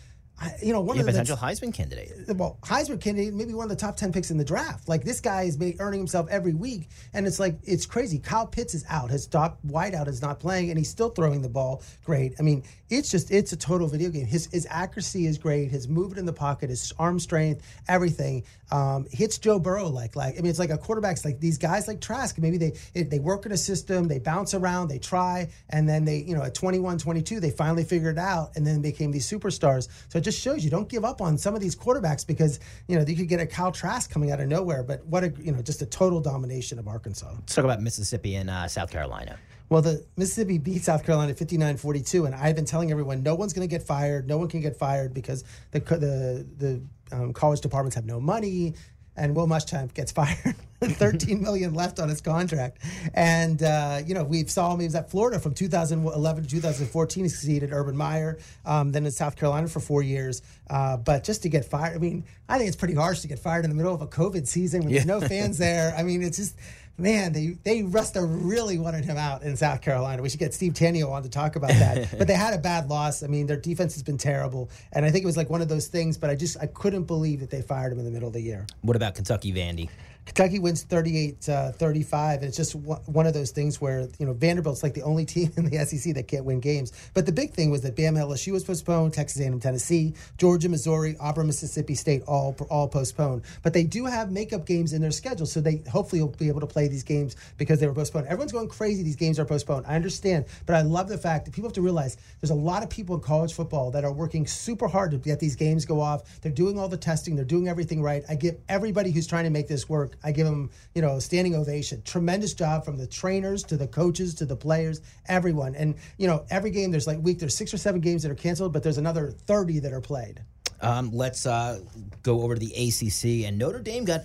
you 0.62 0.72
know, 0.72 0.80
one 0.80 0.96
yeah, 0.96 1.00
of 1.00 1.06
the 1.06 1.12
potential 1.12 1.36
Heisman 1.36 1.72
candidate. 1.72 2.12
Well, 2.34 2.58
Heisman 2.62 3.00
candidate, 3.00 3.34
maybe 3.34 3.52
one 3.52 3.64
of 3.64 3.70
the 3.70 3.76
top 3.76 3.96
ten 3.96 4.12
picks 4.12 4.30
in 4.30 4.38
the 4.38 4.44
draft. 4.44 4.88
Like 4.88 5.04
this 5.04 5.20
guy 5.20 5.42
is 5.42 5.58
earning 5.78 6.00
himself 6.00 6.28
every 6.30 6.54
week, 6.54 6.88
and 7.12 7.26
it's 7.26 7.38
like 7.38 7.58
it's 7.64 7.86
crazy. 7.86 8.18
Kyle 8.18 8.46
Pitts 8.46 8.74
is 8.74 8.84
out. 8.88 9.10
His 9.10 9.26
top 9.26 9.58
wideout 9.66 10.08
is 10.08 10.22
not 10.22 10.40
playing, 10.40 10.70
and 10.70 10.78
he's 10.78 10.88
still 10.88 11.10
throwing 11.10 11.42
the 11.42 11.48
ball 11.48 11.82
great. 12.04 12.34
I 12.38 12.42
mean, 12.42 12.62
it's 12.88 13.10
just 13.10 13.30
it's 13.30 13.52
a 13.52 13.56
total 13.56 13.86
video 13.86 14.10
game. 14.10 14.26
His 14.26 14.46
his 14.46 14.66
accuracy 14.70 15.26
is 15.26 15.38
great. 15.38 15.70
His 15.70 15.88
movement 15.88 16.18
in 16.18 16.26
the 16.26 16.32
pocket, 16.32 16.70
his 16.70 16.92
arm 16.98 17.18
strength, 17.18 17.62
everything 17.88 18.44
um, 18.72 19.06
hits 19.10 19.38
Joe 19.38 19.58
Burrow 19.58 19.88
like 19.88 20.16
like. 20.16 20.38
I 20.38 20.40
mean, 20.40 20.50
it's 20.50 20.58
like 20.58 20.70
a 20.70 20.78
quarterback's 20.78 21.24
like 21.24 21.40
these 21.40 21.58
guys 21.58 21.86
like 21.88 22.00
Trask. 22.00 22.38
Maybe 22.38 22.56
they 22.56 22.72
they 22.94 23.18
work 23.18 23.46
in 23.46 23.52
a 23.52 23.56
system, 23.56 24.08
they 24.08 24.18
bounce 24.18 24.54
around, 24.54 24.88
they 24.88 24.98
try, 24.98 25.50
and 25.68 25.88
then 25.88 26.04
they 26.04 26.18
you 26.18 26.34
know 26.34 26.42
at 26.42 26.54
21, 26.54 26.98
22, 26.98 27.40
they 27.40 27.50
finally 27.50 27.84
figured 27.84 28.16
it 28.16 28.20
out, 28.20 28.56
and 28.56 28.66
then 28.66 28.80
became 28.80 29.10
these 29.10 29.28
superstars. 29.28 29.88
So 30.08 30.18
it 30.18 30.22
just 30.22 30.29
shows 30.38 30.64
you 30.64 30.70
don't 30.70 30.88
give 30.88 31.04
up 31.04 31.20
on 31.20 31.38
some 31.38 31.54
of 31.54 31.60
these 31.60 31.74
quarterbacks 31.76 32.26
because 32.26 32.60
you 32.88 32.96
know 32.96 33.04
you 33.06 33.16
could 33.16 33.28
get 33.28 33.40
a 33.40 33.46
Kyle 33.46 33.72
Trask 33.72 34.10
coming 34.10 34.30
out 34.30 34.40
of 34.40 34.48
nowhere, 34.48 34.82
but 34.82 35.04
what 35.06 35.24
a 35.24 35.32
you 35.40 35.52
know 35.52 35.62
just 35.62 35.82
a 35.82 35.86
total 35.86 36.20
domination 36.20 36.78
of 36.78 36.88
Arkansas. 36.88 37.32
Let's 37.32 37.54
talk 37.54 37.64
about 37.64 37.80
Mississippi 37.80 38.36
and 38.36 38.50
uh, 38.50 38.68
South 38.68 38.90
Carolina. 38.90 39.38
Well, 39.68 39.82
the 39.82 40.04
Mississippi 40.16 40.58
beat 40.58 40.82
South 40.82 41.06
Carolina 41.06 41.32
59-42, 41.32 42.26
and 42.26 42.34
I've 42.34 42.56
been 42.56 42.64
telling 42.64 42.90
everyone 42.90 43.22
no 43.22 43.36
one's 43.36 43.52
going 43.52 43.66
to 43.66 43.70
get 43.70 43.86
fired. 43.86 44.26
No 44.26 44.36
one 44.36 44.48
can 44.48 44.60
get 44.60 44.76
fired 44.76 45.14
because 45.14 45.44
the 45.70 45.78
the 45.78 46.46
the 46.56 46.82
um, 47.12 47.32
college 47.32 47.60
departments 47.60 47.94
have 47.94 48.04
no 48.04 48.20
money 48.20 48.74
and 49.20 49.36
Will 49.36 49.46
Muschamp 49.46 49.94
gets 49.94 50.10
fired. 50.20 50.56
13 50.80 51.42
million 51.42 51.74
left 51.74 52.00
on 52.00 52.08
his 52.08 52.22
contract, 52.22 52.78
and 53.12 53.62
uh, 53.62 54.00
you 54.06 54.14
know 54.14 54.24
we 54.24 54.46
saw 54.46 54.72
him. 54.72 54.80
He 54.80 54.86
was 54.86 54.94
at 54.94 55.10
Florida 55.10 55.38
from 55.38 55.52
2011 55.52 56.44
to 56.44 56.48
2014. 56.48 57.24
He 57.24 57.28
succeeded 57.28 57.70
Urban 57.70 57.94
Meyer, 57.94 58.38
um, 58.64 58.90
then 58.90 59.04
in 59.04 59.12
South 59.12 59.36
Carolina 59.36 59.68
for 59.68 59.80
four 59.80 60.02
years. 60.02 60.40
Uh, 60.70 60.96
but 60.96 61.22
just 61.22 61.42
to 61.42 61.50
get 61.50 61.66
fired, 61.66 61.96
I 61.96 61.98
mean, 61.98 62.24
I 62.48 62.56
think 62.56 62.68
it's 62.68 62.78
pretty 62.78 62.94
harsh 62.94 63.20
to 63.20 63.28
get 63.28 63.38
fired 63.38 63.64
in 63.64 63.70
the 63.70 63.76
middle 63.76 63.94
of 63.94 64.00
a 64.00 64.06
COVID 64.06 64.46
season 64.46 64.80
when 64.80 64.88
yeah. 64.88 65.04
there's 65.04 65.20
no 65.20 65.20
fans 65.20 65.58
there. 65.58 65.94
I 65.94 66.02
mean, 66.02 66.22
it's 66.22 66.38
just 66.38 66.56
man, 67.00 67.32
they 67.32 67.56
they 67.64 67.82
must 67.82 68.14
have 68.14 68.28
really 68.28 68.78
wanted 68.78 69.04
him 69.04 69.16
out 69.16 69.42
in 69.42 69.56
South 69.56 69.80
Carolina. 69.80 70.22
We 70.22 70.28
should 70.28 70.40
get 70.40 70.54
Steve 70.54 70.74
Tanio 70.74 71.10
on 71.10 71.22
to 71.22 71.28
talk 71.28 71.56
about 71.56 71.70
that. 71.70 72.10
but 72.18 72.26
they 72.26 72.34
had 72.34 72.54
a 72.54 72.58
bad 72.58 72.88
loss. 72.88 73.22
I 73.22 73.26
mean, 73.26 73.46
their 73.46 73.56
defense 73.56 73.94
has 73.94 74.02
been 74.02 74.18
terrible, 74.18 74.70
and 74.92 75.04
I 75.04 75.10
think 75.10 75.24
it 75.24 75.26
was 75.26 75.36
like 75.36 75.50
one 75.50 75.62
of 75.62 75.68
those 75.68 75.88
things. 75.88 76.16
But 76.18 76.30
I 76.30 76.34
just 76.34 76.56
I 76.60 76.66
couldn't 76.66 77.04
believe 77.04 77.40
that 77.40 77.50
they 77.50 77.62
fired 77.62 77.92
him 77.92 77.98
in 77.98 78.04
the 78.04 78.10
middle 78.10 78.28
of 78.28 78.34
the 78.34 78.40
year. 78.40 78.66
What 78.82 78.96
about 78.96 79.14
Kentucky 79.14 79.52
Vandy? 79.52 79.88
Kentucky 80.26 80.58
wins 80.58 80.82
38 80.84 81.48
uh, 81.48 81.72
35. 81.72 82.40
And 82.40 82.44
it's 82.48 82.56
just 82.56 82.74
one 82.74 83.26
of 83.26 83.34
those 83.34 83.50
things 83.50 83.80
where, 83.80 84.08
you 84.18 84.26
know, 84.26 84.32
Vanderbilt's 84.32 84.82
like 84.82 84.94
the 84.94 85.02
only 85.02 85.24
team 85.24 85.52
in 85.56 85.64
the 85.64 85.84
SEC 85.84 86.14
that 86.14 86.28
can't 86.28 86.44
win 86.44 86.60
games. 86.60 86.92
But 87.14 87.26
the 87.26 87.32
big 87.32 87.52
thing 87.52 87.70
was 87.70 87.82
that 87.82 87.96
Bama 87.96 88.18
LSU 88.18 88.52
was 88.52 88.64
postponed, 88.64 89.12
Texas 89.12 89.40
A&M 89.42 89.60
Tennessee, 89.60 90.14
Georgia, 90.38 90.68
Missouri, 90.68 91.16
Auburn, 91.20 91.46
Mississippi 91.46 91.94
State 91.94 92.22
all 92.26 92.56
all 92.70 92.88
postponed. 92.88 93.42
But 93.62 93.72
they 93.72 93.84
do 93.84 94.06
have 94.06 94.30
makeup 94.30 94.66
games 94.66 94.92
in 94.92 95.02
their 95.02 95.10
schedule. 95.10 95.46
So 95.46 95.60
they 95.60 95.82
hopefully 95.90 96.22
will 96.22 96.28
be 96.28 96.48
able 96.48 96.60
to 96.60 96.66
play 96.66 96.88
these 96.88 97.02
games 97.02 97.36
because 97.56 97.80
they 97.80 97.86
were 97.86 97.94
postponed. 97.94 98.26
Everyone's 98.26 98.52
going 98.52 98.68
crazy. 98.68 99.02
These 99.02 99.16
games 99.16 99.38
are 99.38 99.44
postponed. 99.44 99.86
I 99.88 99.96
understand. 99.96 100.46
But 100.66 100.76
I 100.76 100.82
love 100.82 101.08
the 101.08 101.18
fact 101.18 101.44
that 101.46 101.54
people 101.54 101.68
have 101.68 101.74
to 101.74 101.82
realize 101.82 102.16
there's 102.40 102.50
a 102.50 102.54
lot 102.54 102.82
of 102.82 102.90
people 102.90 103.16
in 103.16 103.22
college 103.22 103.52
football 103.52 103.90
that 103.90 104.04
are 104.04 104.12
working 104.12 104.46
super 104.46 104.88
hard 104.88 105.10
to 105.10 105.18
get 105.18 105.40
these 105.40 105.56
games 105.56 105.84
go 105.84 106.00
off. 106.00 106.40
They're 106.40 106.52
doing 106.52 106.78
all 106.78 106.88
the 106.88 106.96
testing. 106.96 107.36
They're 107.36 107.44
doing 107.44 107.68
everything 107.68 108.02
right. 108.02 108.22
I 108.28 108.34
give 108.34 108.56
everybody 108.68 109.10
who's 109.10 109.26
trying 109.26 109.44
to 109.44 109.50
make 109.50 109.68
this 109.68 109.88
work, 109.88 110.09
I 110.22 110.32
give 110.32 110.46
them, 110.46 110.70
you 110.94 111.02
know, 111.02 111.18
standing 111.18 111.54
ovation. 111.54 112.02
Tremendous 112.02 112.54
job 112.54 112.84
from 112.84 112.96
the 112.96 113.06
trainers 113.06 113.62
to 113.64 113.76
the 113.76 113.86
coaches 113.86 114.34
to 114.36 114.46
the 114.46 114.56
players, 114.56 115.00
everyone. 115.26 115.74
And, 115.74 115.96
you 116.18 116.26
know, 116.26 116.44
every 116.50 116.70
game 116.70 116.90
there's 116.90 117.06
like 117.06 117.18
week, 117.20 117.38
there's 117.38 117.56
six 117.56 117.72
or 117.72 117.78
seven 117.78 118.00
games 118.00 118.22
that 118.22 118.30
are 118.30 118.36
canceled, 118.36 118.72
but 118.72 118.82
there's 118.82 118.98
another 118.98 119.30
30 119.30 119.80
that 119.80 119.92
are 119.92 120.00
played. 120.00 120.42
Um, 120.80 121.10
let's 121.12 121.46
uh, 121.46 121.80
go 122.22 122.42
over 122.42 122.54
to 122.54 122.60
the 122.60 122.72
ACC. 122.72 123.46
And 123.46 123.58
Notre 123.58 123.80
Dame 123.80 124.04
got 124.04 124.22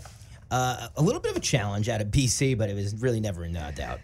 uh, 0.52 0.88
a 0.96 1.02
little 1.02 1.22
bit 1.22 1.32
of 1.32 1.38
a 1.38 1.42
challenge 1.42 1.90
out 1.90 2.02
of 2.02 2.08
BC, 2.08 2.58
but 2.58 2.70
it 2.70 2.76
was 2.76 2.96
really 3.02 3.20
never 3.20 3.44
in 3.44 3.56
uh, 3.56 3.72
doubt. 3.76 4.00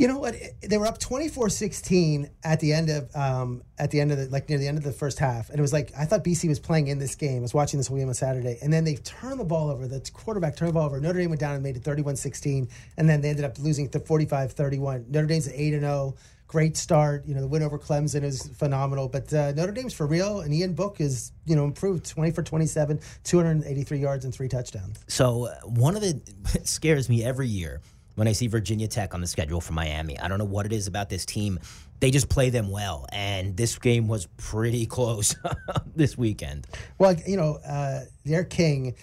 You 0.00 0.08
know 0.08 0.18
what? 0.18 0.34
They 0.62 0.78
were 0.78 0.86
up 0.86 0.98
24-16 0.98 2.30
at 2.42 2.58
the 2.60 2.72
end 2.72 2.88
of 2.88 3.14
um, 3.14 3.62
at 3.78 3.90
the 3.90 4.00
end 4.00 4.12
of 4.12 4.16
the 4.16 4.28
like 4.30 4.48
near 4.48 4.56
the 4.56 4.66
end 4.66 4.78
of 4.78 4.84
the 4.84 4.92
first 4.92 5.18
half, 5.18 5.50
and 5.50 5.58
it 5.58 5.60
was 5.60 5.74
like 5.74 5.92
I 5.94 6.06
thought 6.06 6.24
BC 6.24 6.48
was 6.48 6.58
playing 6.58 6.86
in 6.86 6.98
this 6.98 7.14
game. 7.14 7.36
I 7.36 7.40
was 7.42 7.52
watching 7.52 7.78
this 7.78 7.90
game 7.90 8.08
on 8.08 8.14
Saturday, 8.14 8.56
and 8.62 8.72
then 8.72 8.84
they 8.84 8.94
turned 8.94 9.38
the 9.38 9.44
ball 9.44 9.68
over. 9.68 9.86
The 9.86 10.00
quarterback 10.14 10.56
turned 10.56 10.70
the 10.70 10.72
ball 10.72 10.86
over. 10.86 10.98
Notre 11.02 11.18
Dame 11.18 11.28
went 11.28 11.40
down 11.40 11.52
and 11.52 11.62
made 11.62 11.76
it 11.76 11.82
31-16, 11.82 12.70
and 12.96 13.10
then 13.10 13.20
they 13.20 13.28
ended 13.28 13.44
up 13.44 13.58
losing 13.58 13.90
to 13.90 14.00
45-31. 14.00 15.08
Notre 15.08 15.26
Dame's 15.26 15.48
8 15.48 15.74
and 15.74 15.82
0 15.82 16.14
great 16.50 16.76
start. 16.76 17.26
You 17.26 17.34
know, 17.34 17.42
the 17.42 17.46
win 17.46 17.62
over 17.62 17.78
Clemson 17.78 18.24
is 18.24 18.48
phenomenal. 18.56 19.06
But 19.06 19.32
uh, 19.32 19.52
Notre 19.52 19.70
Dame's 19.70 19.94
for 19.94 20.06
real, 20.06 20.40
and 20.40 20.52
Ian 20.52 20.72
Book 20.72 21.00
is 21.00 21.32
you 21.44 21.54
know 21.54 21.64
improved 21.64 22.06
twenty 22.06 22.30
for 22.30 22.42
twenty 22.42 22.66
seven, 22.66 23.00
two 23.22 23.36
hundred 23.36 23.64
eighty 23.66 23.82
three 23.82 23.98
yards 23.98 24.24
and 24.24 24.34
three 24.34 24.48
touchdowns. 24.48 24.98
So 25.08 25.46
uh, 25.46 25.54
one 25.66 25.94
of 25.94 26.00
the 26.00 26.20
scares 26.64 27.08
me 27.08 27.22
every 27.22 27.46
year 27.48 27.82
when 28.14 28.28
I 28.28 28.32
see 28.32 28.46
Virginia 28.46 28.88
Tech 28.88 29.14
on 29.14 29.20
the 29.20 29.26
schedule 29.26 29.60
for 29.60 29.72
Miami. 29.72 30.18
I 30.18 30.28
don't 30.28 30.38
know 30.38 30.44
what 30.44 30.66
it 30.66 30.72
is 30.72 30.86
about 30.86 31.08
this 31.08 31.24
team. 31.24 31.58
They 32.00 32.10
just 32.10 32.28
play 32.28 32.50
them 32.50 32.70
well, 32.70 33.06
and 33.12 33.56
this 33.56 33.78
game 33.78 34.08
was 34.08 34.26
pretty 34.36 34.86
close 34.86 35.36
this 35.96 36.16
weekend. 36.16 36.66
Well, 36.98 37.14
you 37.26 37.36
know, 37.36 37.58
uh, 37.66 38.04
D'Eriq 38.24 38.48
King 38.50 38.94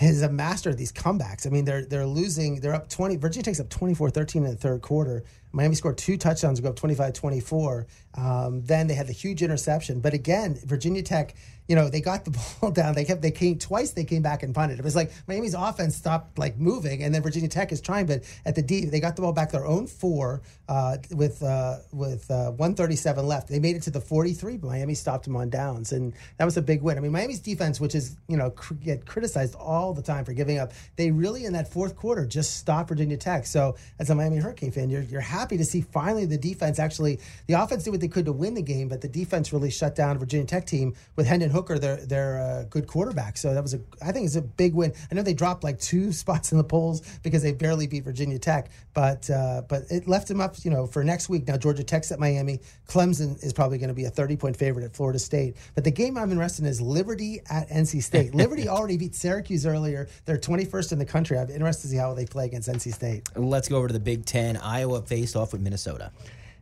is 0.00 0.22
a 0.22 0.28
master 0.28 0.70
of 0.70 0.76
these 0.76 0.92
comebacks. 0.92 1.46
I 1.46 1.50
mean, 1.50 1.64
they're 1.64 1.84
they're 1.84 2.06
losing. 2.06 2.60
They're 2.60 2.74
up 2.74 2.88
20. 2.88 3.16
Virginia 3.16 3.44
takes 3.44 3.60
up 3.60 3.68
24-13 3.68 4.36
in 4.36 4.42
the 4.44 4.56
third 4.56 4.82
quarter. 4.82 5.24
Miami 5.54 5.76
scored 5.76 5.96
two 5.96 6.16
touchdowns 6.16 6.58
to 6.58 6.62
go 6.62 6.70
up 6.70 6.76
25-24. 6.76 7.86
Um, 8.16 8.62
then 8.62 8.88
they 8.88 8.94
had 8.94 9.06
the 9.06 9.12
huge 9.12 9.42
interception. 9.42 10.00
But 10.00 10.12
again, 10.12 10.58
Virginia 10.64 11.02
Tech– 11.02 11.34
you 11.68 11.76
know, 11.76 11.88
they 11.88 12.00
got 12.00 12.24
the 12.24 12.30
ball 12.60 12.70
down. 12.70 12.94
They 12.94 13.04
kept 13.04 13.22
they 13.22 13.30
came 13.30 13.58
twice. 13.58 13.92
They 13.92 14.04
came 14.04 14.22
back 14.22 14.42
and 14.42 14.54
punted. 14.54 14.78
It 14.78 14.84
was 14.84 14.96
like 14.96 15.12
Miami's 15.26 15.54
offense 15.54 15.96
stopped 15.96 16.38
like 16.38 16.58
moving, 16.58 17.02
and 17.02 17.14
then 17.14 17.22
Virginia 17.22 17.48
Tech 17.48 17.72
is 17.72 17.80
trying, 17.80 18.06
but 18.06 18.22
at 18.44 18.54
the 18.54 18.62
D 18.62 18.84
they 18.86 19.00
got 19.00 19.16
the 19.16 19.22
ball 19.22 19.32
back 19.32 19.52
their 19.52 19.66
own 19.66 19.86
four 19.86 20.42
uh, 20.68 20.98
with 21.10 21.42
uh, 21.42 21.78
with 21.92 22.30
uh, 22.30 22.50
137 22.52 23.26
left. 23.26 23.48
They 23.48 23.58
made 23.58 23.76
it 23.76 23.82
to 23.82 23.90
the 23.90 24.00
43, 24.00 24.58
but 24.58 24.68
Miami 24.68 24.94
stopped 24.94 25.24
them 25.24 25.36
on 25.36 25.50
downs, 25.50 25.92
and 25.92 26.12
that 26.38 26.44
was 26.44 26.56
a 26.56 26.62
big 26.62 26.82
win. 26.82 26.98
I 26.98 27.00
mean, 27.00 27.12
Miami's 27.12 27.40
defense, 27.40 27.80
which 27.80 27.94
is 27.94 28.16
you 28.28 28.36
know 28.36 28.50
cr- 28.50 28.74
get 28.74 29.06
criticized 29.06 29.54
all 29.54 29.94
the 29.94 30.02
time 30.02 30.24
for 30.24 30.32
giving 30.32 30.58
up, 30.58 30.72
they 30.96 31.10
really 31.10 31.44
in 31.44 31.54
that 31.54 31.72
fourth 31.72 31.96
quarter 31.96 32.26
just 32.26 32.58
stopped 32.58 32.88
Virginia 32.90 33.16
Tech. 33.16 33.46
So 33.46 33.76
as 33.98 34.10
a 34.10 34.14
Miami 34.14 34.36
Hurricane 34.36 34.70
fan, 34.70 34.90
you're 34.90 35.02
you're 35.02 35.20
happy 35.20 35.43
to 35.50 35.64
see 35.64 35.80
finally 35.80 36.26
the 36.26 36.38
defense 36.38 36.78
actually 36.78 37.20
the 37.46 37.54
offense 37.54 37.84
did 37.84 37.90
what 37.90 38.00
they 38.00 38.08
could 38.08 38.24
to 38.26 38.32
win 38.32 38.54
the 38.54 38.62
game, 38.62 38.88
but 38.88 39.00
the 39.00 39.08
defense 39.08 39.52
really 39.52 39.70
shut 39.70 39.94
down 39.94 40.18
Virginia 40.18 40.46
Tech 40.46 40.66
team 40.66 40.94
with 41.16 41.26
Hendon 41.26 41.50
Hooker, 41.50 41.78
their 41.78 41.96
their 41.96 42.40
uh, 42.40 42.64
good 42.64 42.86
quarterback. 42.86 43.36
So 43.36 43.54
that 43.54 43.62
was 43.62 43.74
a 43.74 43.80
I 44.02 44.12
think 44.12 44.26
it's 44.26 44.36
a 44.36 44.42
big 44.42 44.74
win. 44.74 44.92
I 45.10 45.14
know 45.14 45.22
they 45.22 45.34
dropped 45.34 45.64
like 45.64 45.78
two 45.78 46.12
spots 46.22 46.52
in 46.52 46.58
the 46.58 46.64
polls 46.64 47.02
because 47.22 47.42
they 47.42 47.52
barely 47.52 47.86
beat 47.86 48.04
Virginia 48.04 48.38
Tech, 48.38 48.70
but 48.92 49.28
uh, 49.30 49.62
but 49.68 49.82
it 49.90 50.08
left 50.08 50.28
them 50.28 50.40
up, 50.40 50.56
you 50.64 50.70
know, 50.70 50.86
for 50.86 51.04
next 51.04 51.28
week. 51.28 51.46
Now 51.46 51.56
Georgia 51.56 51.84
Tech's 51.84 52.12
at 52.12 52.18
Miami. 52.18 52.60
Clemson 52.88 53.42
is 53.42 53.52
probably 53.52 53.78
going 53.78 53.88
to 53.88 53.94
be 53.94 54.04
a 54.04 54.10
30 54.10 54.36
point 54.36 54.56
favorite 54.56 54.84
at 54.84 54.94
Florida 54.94 55.18
State. 55.18 55.56
But 55.74 55.84
the 55.84 55.90
game 55.90 56.16
I'm 56.16 56.30
interested 56.30 56.64
in 56.64 56.70
is 56.70 56.80
Liberty 56.80 57.40
at 57.50 57.68
NC 57.68 58.02
State. 58.02 58.34
Liberty 58.34 58.68
already 58.68 58.96
beat 58.96 59.14
Syracuse 59.14 59.66
earlier. 59.66 60.08
They're 60.24 60.38
21st 60.38 60.92
in 60.92 60.98
the 60.98 61.04
country. 61.04 61.38
I'm 61.38 61.50
interested 61.50 61.82
to 61.82 61.88
see 61.88 61.96
how 61.96 62.14
they 62.14 62.26
play 62.26 62.46
against 62.46 62.68
NC 62.68 62.94
State. 62.94 63.28
Let's 63.36 63.68
go 63.68 63.76
over 63.76 63.88
to 63.88 63.92
the 63.92 64.00
Big 64.00 64.24
Ten. 64.24 64.56
Iowa 64.56 65.02
faced 65.02 65.33
off 65.36 65.52
with 65.52 65.60
Minnesota. 65.62 66.12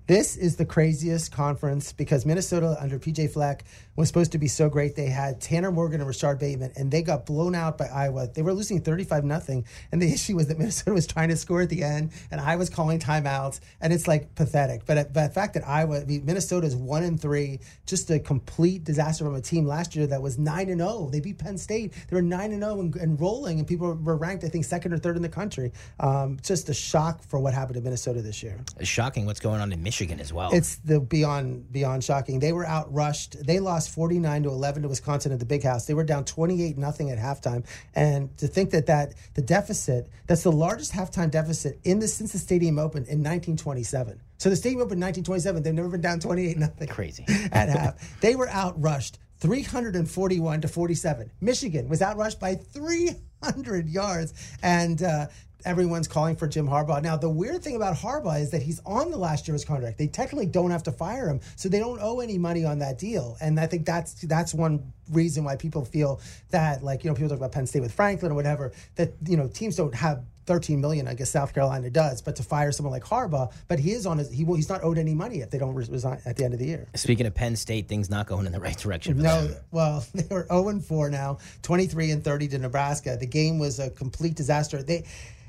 This 0.08 0.36
is 0.36 0.56
the 0.56 0.66
craziest 0.66 1.30
conference 1.30 1.92
because 1.92 2.26
Minnesota 2.26 2.76
under 2.80 2.98
PJ 2.98 3.32
Fleck 3.32 3.64
was 3.94 4.08
supposed 4.08 4.32
to 4.32 4.38
be 4.38 4.48
so 4.48 4.68
great. 4.68 4.96
They 4.96 5.06
had 5.06 5.40
Tanner 5.40 5.70
Morgan 5.70 6.00
and 6.00 6.08
Rashod 6.08 6.40
Bateman, 6.40 6.72
and 6.76 6.90
they 6.90 7.02
got 7.02 7.24
blown 7.24 7.54
out 7.54 7.78
by 7.78 7.86
Iowa. 7.86 8.26
They 8.26 8.42
were 8.42 8.52
losing 8.52 8.80
35 8.80 9.24
nothing. 9.24 9.64
And 9.92 10.02
the 10.02 10.12
issue 10.12 10.34
was 10.34 10.48
that 10.48 10.58
Minnesota 10.58 10.92
was 10.92 11.06
trying 11.06 11.28
to 11.28 11.36
score 11.36 11.60
at 11.60 11.68
the 11.68 11.84
end, 11.84 12.10
and 12.32 12.40
I 12.40 12.56
was 12.56 12.68
calling 12.68 12.98
timeouts, 12.98 13.60
and 13.80 13.92
it's 13.92 14.08
like 14.08 14.34
pathetic. 14.34 14.86
But, 14.86 15.12
but 15.12 15.28
the 15.28 15.34
fact 15.34 15.54
that 15.54 15.68
Iowa, 15.68 16.00
I 16.00 16.04
mean, 16.04 16.26
one 16.26 17.04
and 17.04 17.20
three, 17.20 17.60
just 17.86 18.10
a 18.10 18.18
complete 18.18 18.82
disaster 18.82 19.24
from 19.24 19.36
a 19.36 19.40
team 19.40 19.66
last 19.66 19.94
year 19.94 20.08
that 20.08 20.20
was 20.20 20.36
nine 20.36 20.68
and 20.68 20.80
zero. 20.80 20.90
Oh. 20.92 21.10
They 21.10 21.20
beat 21.20 21.38
Penn 21.38 21.58
State. 21.58 21.92
They 22.08 22.16
were 22.16 22.22
nine 22.22 22.50
and 22.50 22.62
zero 22.62 22.76
oh 22.76 22.98
and 23.00 23.20
rolling, 23.20 23.60
and 23.60 23.68
people 23.68 23.94
were 23.94 24.16
ranked, 24.16 24.42
I 24.42 24.48
think, 24.48 24.64
second 24.64 24.92
or 24.92 24.98
third 24.98 25.14
in 25.14 25.22
the 25.22 25.28
country. 25.28 25.70
Um, 26.00 26.38
just 26.42 26.68
a 26.68 26.74
shock 26.74 27.22
for 27.22 27.38
what 27.38 27.54
happened 27.54 27.76
to 27.76 27.80
Minnesota 27.82 28.20
this 28.20 28.42
year. 28.42 28.58
It's 28.80 28.88
shocking 28.88 29.26
what's 29.26 29.40
going 29.40 29.60
on 29.60 29.72
in 29.72 29.80
Michigan. 29.80 29.91
Michigan 29.92 30.20
as 30.20 30.32
well. 30.32 30.50
It's 30.54 30.76
the 30.76 31.00
beyond 31.00 31.70
beyond 31.70 32.02
shocking. 32.02 32.38
They 32.38 32.52
were 32.52 32.64
outrushed. 32.64 33.44
They 33.44 33.60
lost 33.60 33.90
49 33.90 34.44
to 34.44 34.48
11 34.48 34.82
to 34.82 34.88
Wisconsin 34.88 35.32
at 35.32 35.38
the 35.38 35.44
Big 35.44 35.62
House. 35.62 35.84
They 35.84 35.92
were 35.92 36.02
down 36.02 36.24
28 36.24 36.78
nothing 36.78 37.10
at 37.10 37.18
halftime. 37.18 37.66
And 37.94 38.34
to 38.38 38.46
think 38.46 38.70
that 38.70 38.86
that 38.86 39.12
the 39.34 39.42
deficit, 39.42 40.08
that's 40.26 40.44
the 40.44 40.52
largest 40.52 40.92
halftime 40.92 41.30
deficit 41.30 41.78
in 41.84 41.98
the 41.98 42.08
since 42.08 42.32
the 42.32 42.38
stadium 42.38 42.78
opened 42.78 43.06
in 43.08 43.18
1927. 43.18 44.18
So 44.38 44.48
the 44.48 44.56
stadium 44.56 44.80
opened 44.80 45.02
in 45.02 45.08
1927. 45.08 45.62
They've 45.62 45.74
never 45.74 45.90
been 45.90 46.00
down 46.00 46.20
28 46.20 46.56
nothing. 46.56 46.88
Crazy. 46.88 47.26
At 47.52 47.68
half. 47.68 48.20
They 48.22 48.34
were 48.34 48.46
outrushed 48.46 49.18
341 49.40 50.62
to 50.62 50.68
47. 50.68 51.30
Michigan 51.42 51.86
was 51.90 52.00
outrushed 52.00 52.40
by 52.40 52.54
300 52.54 53.88
yards. 53.88 54.32
And 54.62 55.02
uh, 55.02 55.26
everyone's 55.64 56.08
calling 56.08 56.36
for 56.36 56.46
Jim 56.46 56.66
Harbaugh. 56.66 57.02
Now, 57.02 57.16
the 57.16 57.28
weird 57.28 57.62
thing 57.62 57.76
about 57.76 57.96
Harbaugh 57.96 58.40
is 58.40 58.50
that 58.50 58.62
he's 58.62 58.80
on 58.84 59.10
the 59.10 59.16
last 59.16 59.48
year's 59.48 59.64
contract. 59.64 59.98
They 59.98 60.06
technically 60.06 60.46
don't 60.46 60.70
have 60.70 60.82
to 60.84 60.92
fire 60.92 61.28
him, 61.28 61.40
so 61.56 61.68
they 61.68 61.78
don't 61.78 62.00
owe 62.00 62.20
any 62.20 62.38
money 62.38 62.64
on 62.64 62.78
that 62.80 62.98
deal. 62.98 63.36
And 63.40 63.58
I 63.58 63.66
think 63.66 63.86
that's 63.86 64.14
that's 64.22 64.54
one 64.54 64.92
reason 65.10 65.44
why 65.44 65.56
people 65.56 65.84
feel 65.84 66.20
that, 66.50 66.82
like 66.82 67.04
you 67.04 67.10
know, 67.10 67.14
people 67.14 67.28
talk 67.28 67.38
about 67.38 67.52
Penn 67.52 67.66
State 67.66 67.80
with 67.80 67.92
Franklin 67.92 68.32
or 68.32 68.34
whatever, 68.34 68.72
that 68.96 69.12
you 69.26 69.36
know 69.36 69.48
teams 69.48 69.76
don't 69.76 69.94
have 69.94 70.24
13 70.46 70.80
million, 70.80 71.06
I 71.06 71.14
guess 71.14 71.30
South 71.30 71.54
Carolina 71.54 71.90
does, 71.90 72.20
but 72.20 72.36
to 72.36 72.42
fire 72.42 72.72
someone 72.72 72.92
like 72.92 73.04
Harbaugh, 73.04 73.52
but 73.68 73.78
he 73.78 73.92
is 73.92 74.06
on 74.06 74.18
his, 74.18 74.30
he 74.30 74.44
will, 74.44 74.56
he's 74.56 74.68
not 74.68 74.82
owed 74.82 74.98
any 74.98 75.14
money 75.14 75.40
if 75.40 75.50
they 75.50 75.58
don't 75.58 75.74
resign 75.74 76.20
at 76.24 76.36
the 76.36 76.44
end 76.44 76.54
of 76.54 76.60
the 76.60 76.66
year. 76.66 76.88
Speaking 76.94 77.26
of 77.26 77.34
Penn 77.34 77.54
State, 77.54 77.88
things 77.88 78.10
not 78.10 78.26
going 78.26 78.46
in 78.46 78.52
the 78.52 78.60
right 78.60 78.76
direction. 78.76 79.18
no, 79.18 79.46
them. 79.46 79.56
well, 79.70 80.04
they 80.14 80.26
were 80.34 80.46
0 80.48 80.68
and 80.68 80.84
4 80.84 81.10
now, 81.10 81.38
23 81.62 82.10
and 82.10 82.24
30 82.24 82.48
to 82.48 82.58
Nebraska. 82.58 83.16
The 83.18 83.26
game 83.26 83.58
was 83.58 83.78
a 83.78 83.90
complete 83.90 84.34
disaster. 84.34 84.82
They, 84.82 85.04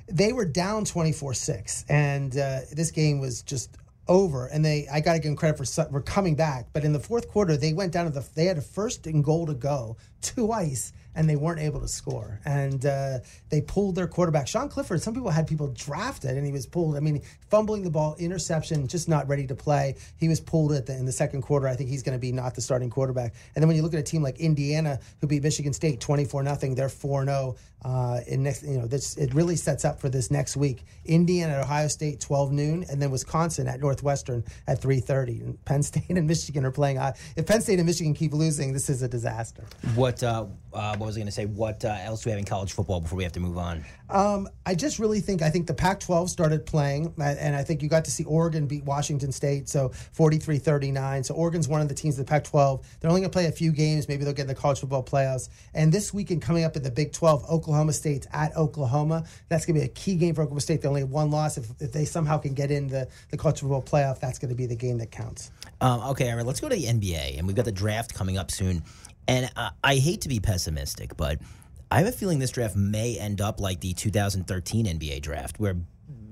they 0.08 0.34
were 0.34 0.46
down 0.46 0.86
24-6 0.86 1.86
and 1.90 2.38
uh, 2.38 2.60
this 2.72 2.92
game 2.92 3.20
was 3.20 3.42
just 3.42 3.78
over 4.10 4.48
and 4.48 4.66
they 4.66 4.86
i 4.92 5.00
got 5.00 5.14
to 5.14 5.20
give 5.20 5.30
them 5.30 5.36
credit 5.36 5.58
for, 5.58 5.66
for 5.86 6.02
coming 6.02 6.36
back 6.36 6.68
but 6.74 6.84
in 6.84 6.92
the 6.92 7.00
fourth 7.00 7.30
quarter 7.30 7.56
they 7.56 7.72
went 7.72 7.94
down 7.94 8.06
to 8.06 8.12
the 8.12 8.28
they 8.36 8.46
had 8.46 8.58
a 8.58 8.62
first 8.62 9.08
and 9.08 9.24
goal 9.24 9.46
to 9.46 9.54
go 9.54 9.96
twice 10.22 10.92
and 11.16 11.30
they 11.30 11.36
weren't 11.36 11.60
able 11.60 11.80
to 11.82 11.88
score. 11.88 12.40
And 12.46 12.86
uh, 12.86 13.20
they 13.50 13.62
pulled 13.62 13.96
their 13.96 14.08
quarterback, 14.08 14.48
Sean 14.48 14.70
Clifford. 14.70 15.02
Some 15.02 15.14
people 15.14 15.30
had 15.30 15.48
people 15.48 15.68
drafted, 15.68 16.38
and 16.38 16.46
he 16.46 16.52
was 16.52 16.66
pulled. 16.66 16.96
I 16.96 17.00
mean, 17.00 17.22
fumbling 17.50 17.84
the 17.84 17.90
ball, 17.90 18.16
interception, 18.18 18.88
just 18.88 19.08
not 19.08 19.28
ready 19.28 19.48
to 19.48 19.56
play. 19.56 19.96
He 20.18 20.28
was 20.28 20.40
pulled 20.40 20.72
at 20.72 20.86
the, 20.86 20.94
in 20.94 21.06
the 21.06 21.12
second 21.12 21.42
quarter. 21.42 21.68
I 21.68 21.76
think 21.76 21.90
he's 21.90 22.04
going 22.04 22.18
to 22.18 22.22
be 22.22 22.32
not 22.32 22.56
the 22.56 22.62
starting 22.62 22.90
quarterback. 22.90 23.34
And 23.56 23.62
then 23.62 23.68
when 23.68 23.78
you 23.78 23.84
look 23.84 23.94
at 23.94 24.00
a 24.00 24.04
team 24.04 24.24
like 24.24 24.40
Indiana, 24.40 25.00
who 25.22 25.28
beat 25.28 25.44
Michigan 25.44 25.74
State 25.74 26.00
twenty 26.00 26.26
four 26.26 26.44
nothing, 26.44 26.76
they're 26.76 26.90
four 26.90 27.26
zero. 27.26 27.56
Uh, 27.86 28.22
in 28.28 28.44
next, 28.44 28.64
you 28.64 28.78
know, 28.78 28.88
this 28.88 29.18
it 29.18 29.34
really 29.34 29.58
sets 29.58 29.84
up 29.84 30.00
for 30.00 30.08
this 30.08 30.32
next 30.32 30.56
week. 30.56 30.86
Indiana 31.04 31.54
at 31.54 31.66
Ohio 31.66 31.90
State 31.90 32.22
twelve 32.22 32.52
noon, 32.52 32.86
and 32.90 33.02
then 33.02 33.12
Wisconsin 33.12 33.68
at 33.68 33.82
Northwestern 33.82 34.44
at 34.68 34.82
three 34.82 35.02
thirty. 35.02 35.42
And 35.42 35.64
Penn 35.66 35.84
State 35.84 36.10
and 36.10 36.26
Michigan 36.26 36.66
are 36.66 36.72
playing. 36.72 36.98
Uh, 36.98 37.12
if 37.36 37.46
Penn 37.46 37.62
State 37.62 37.80
and 37.80 37.86
Michigan 37.86 38.14
keep 38.14 38.34
losing, 38.34 38.72
this 38.72 38.90
is 38.90 39.02
a 39.02 39.08
disaster. 39.10 39.66
What 39.96 40.24
uh, 40.24 40.46
uh 40.74 40.96
what 41.04 41.08
was 41.08 41.18
I 41.18 41.20
going 41.20 41.26
to 41.26 41.34
say? 41.34 41.46
What 41.46 41.84
uh, 41.84 41.98
else 42.02 42.24
do 42.24 42.30
we 42.30 42.32
have 42.32 42.40
in 42.40 42.46
college 42.46 42.72
football 42.72 43.02
before 43.02 43.18
we 43.18 43.24
have 43.24 43.34
to 43.34 43.42
move 43.42 43.58
on? 43.58 43.84
Um, 44.10 44.48
I 44.66 44.74
just 44.74 45.00
really 45.00 45.20
think 45.20 45.42
I 45.42 45.50
think 45.50 45.68
the 45.68 45.74
Pac-12 45.74 46.30
started 46.30 46.66
playing, 46.66 47.14
and 47.20 47.56
I 47.56 47.62
think 47.62 47.84
you 47.84 47.90
got 47.90 48.06
to 48.06 48.12
see 48.12 48.24
Oregon 48.24 48.68
beat 48.68 48.86
Washington 48.86 49.34
State, 49.34 49.68
so 49.68 49.90
43-39. 49.90 51.26
So 51.26 51.36
Oregon's 51.36 51.68
one 51.68 51.82
of 51.82 51.90
the 51.90 51.94
teams 51.94 52.18
of 52.18 52.26
the 52.26 52.30
Pac-12. 52.30 52.84
They're 53.02 53.10
only 53.10 53.20
going 53.20 53.30
to 53.30 53.36
play 53.36 53.48
a 53.48 53.52
few 53.52 53.74
games. 53.74 54.08
Maybe 54.08 54.24
they'll 54.24 54.34
get 54.34 54.44
in 54.44 54.48
the 54.48 54.56
college 54.56 54.80
football 54.80 55.04
playoffs. 55.04 55.50
And 55.74 55.92
this 55.92 56.14
weekend 56.14 56.42
coming 56.42 56.64
up 56.64 56.78
in 56.78 56.84
the 56.84 56.92
Big 56.92 57.12
12, 57.12 57.50
Oklahoma 57.50 57.92
State's 57.92 58.28
at 58.32 58.56
Oklahoma. 58.56 59.26
That's 59.50 59.66
going 59.66 59.76
to 59.76 59.82
be 59.82 59.86
a 59.86 59.90
key 59.90 60.16
game 60.16 60.36
for 60.36 60.44
Oklahoma 60.44 60.62
State. 60.62 60.82
They 60.82 60.88
only 60.88 61.02
have 61.02 61.10
one 61.10 61.32
loss. 61.32 61.58
If, 61.58 61.70
if 61.82 61.92
they 61.92 62.06
somehow 62.06 62.38
can 62.38 62.54
get 62.54 62.72
in 62.72 62.88
the, 62.88 63.10
the 63.30 63.36
college 63.36 63.60
football 63.60 63.82
playoff, 63.82 64.22
that's 64.22 64.40
going 64.40 64.50
to 64.50 64.56
be 64.56 64.68
the 64.68 64.76
game 64.78 65.00
that 65.00 65.12
counts. 65.12 65.52
Um, 65.82 66.00
okay, 66.12 66.32
all 66.32 66.38
right, 66.38 66.46
let's 66.46 66.62
go 66.62 66.70
to 66.70 66.76
the 66.76 66.86
NBA, 66.86 67.38
and 67.38 67.46
we've 67.46 67.58
got 67.58 67.66
the 67.66 67.72
draft 67.74 68.14
coming 68.14 68.38
up 68.38 68.52
soon. 68.52 68.84
And 69.28 69.50
I 69.84 69.96
hate 69.96 70.22
to 70.22 70.30
be 70.30 70.40
pessimistic, 70.40 71.16
but 71.16 71.40
I 71.90 72.00
have 72.00 72.08
a 72.08 72.12
feeling 72.12 72.40
this 72.40 72.52
draft 72.52 72.76
may 72.76 73.18
end 73.18 73.40
up 73.40 73.60
like 73.60 73.80
the 73.80 73.94
2013 73.94 74.86
NBA 74.86 75.22
draft, 75.22 75.60
where 75.60 75.76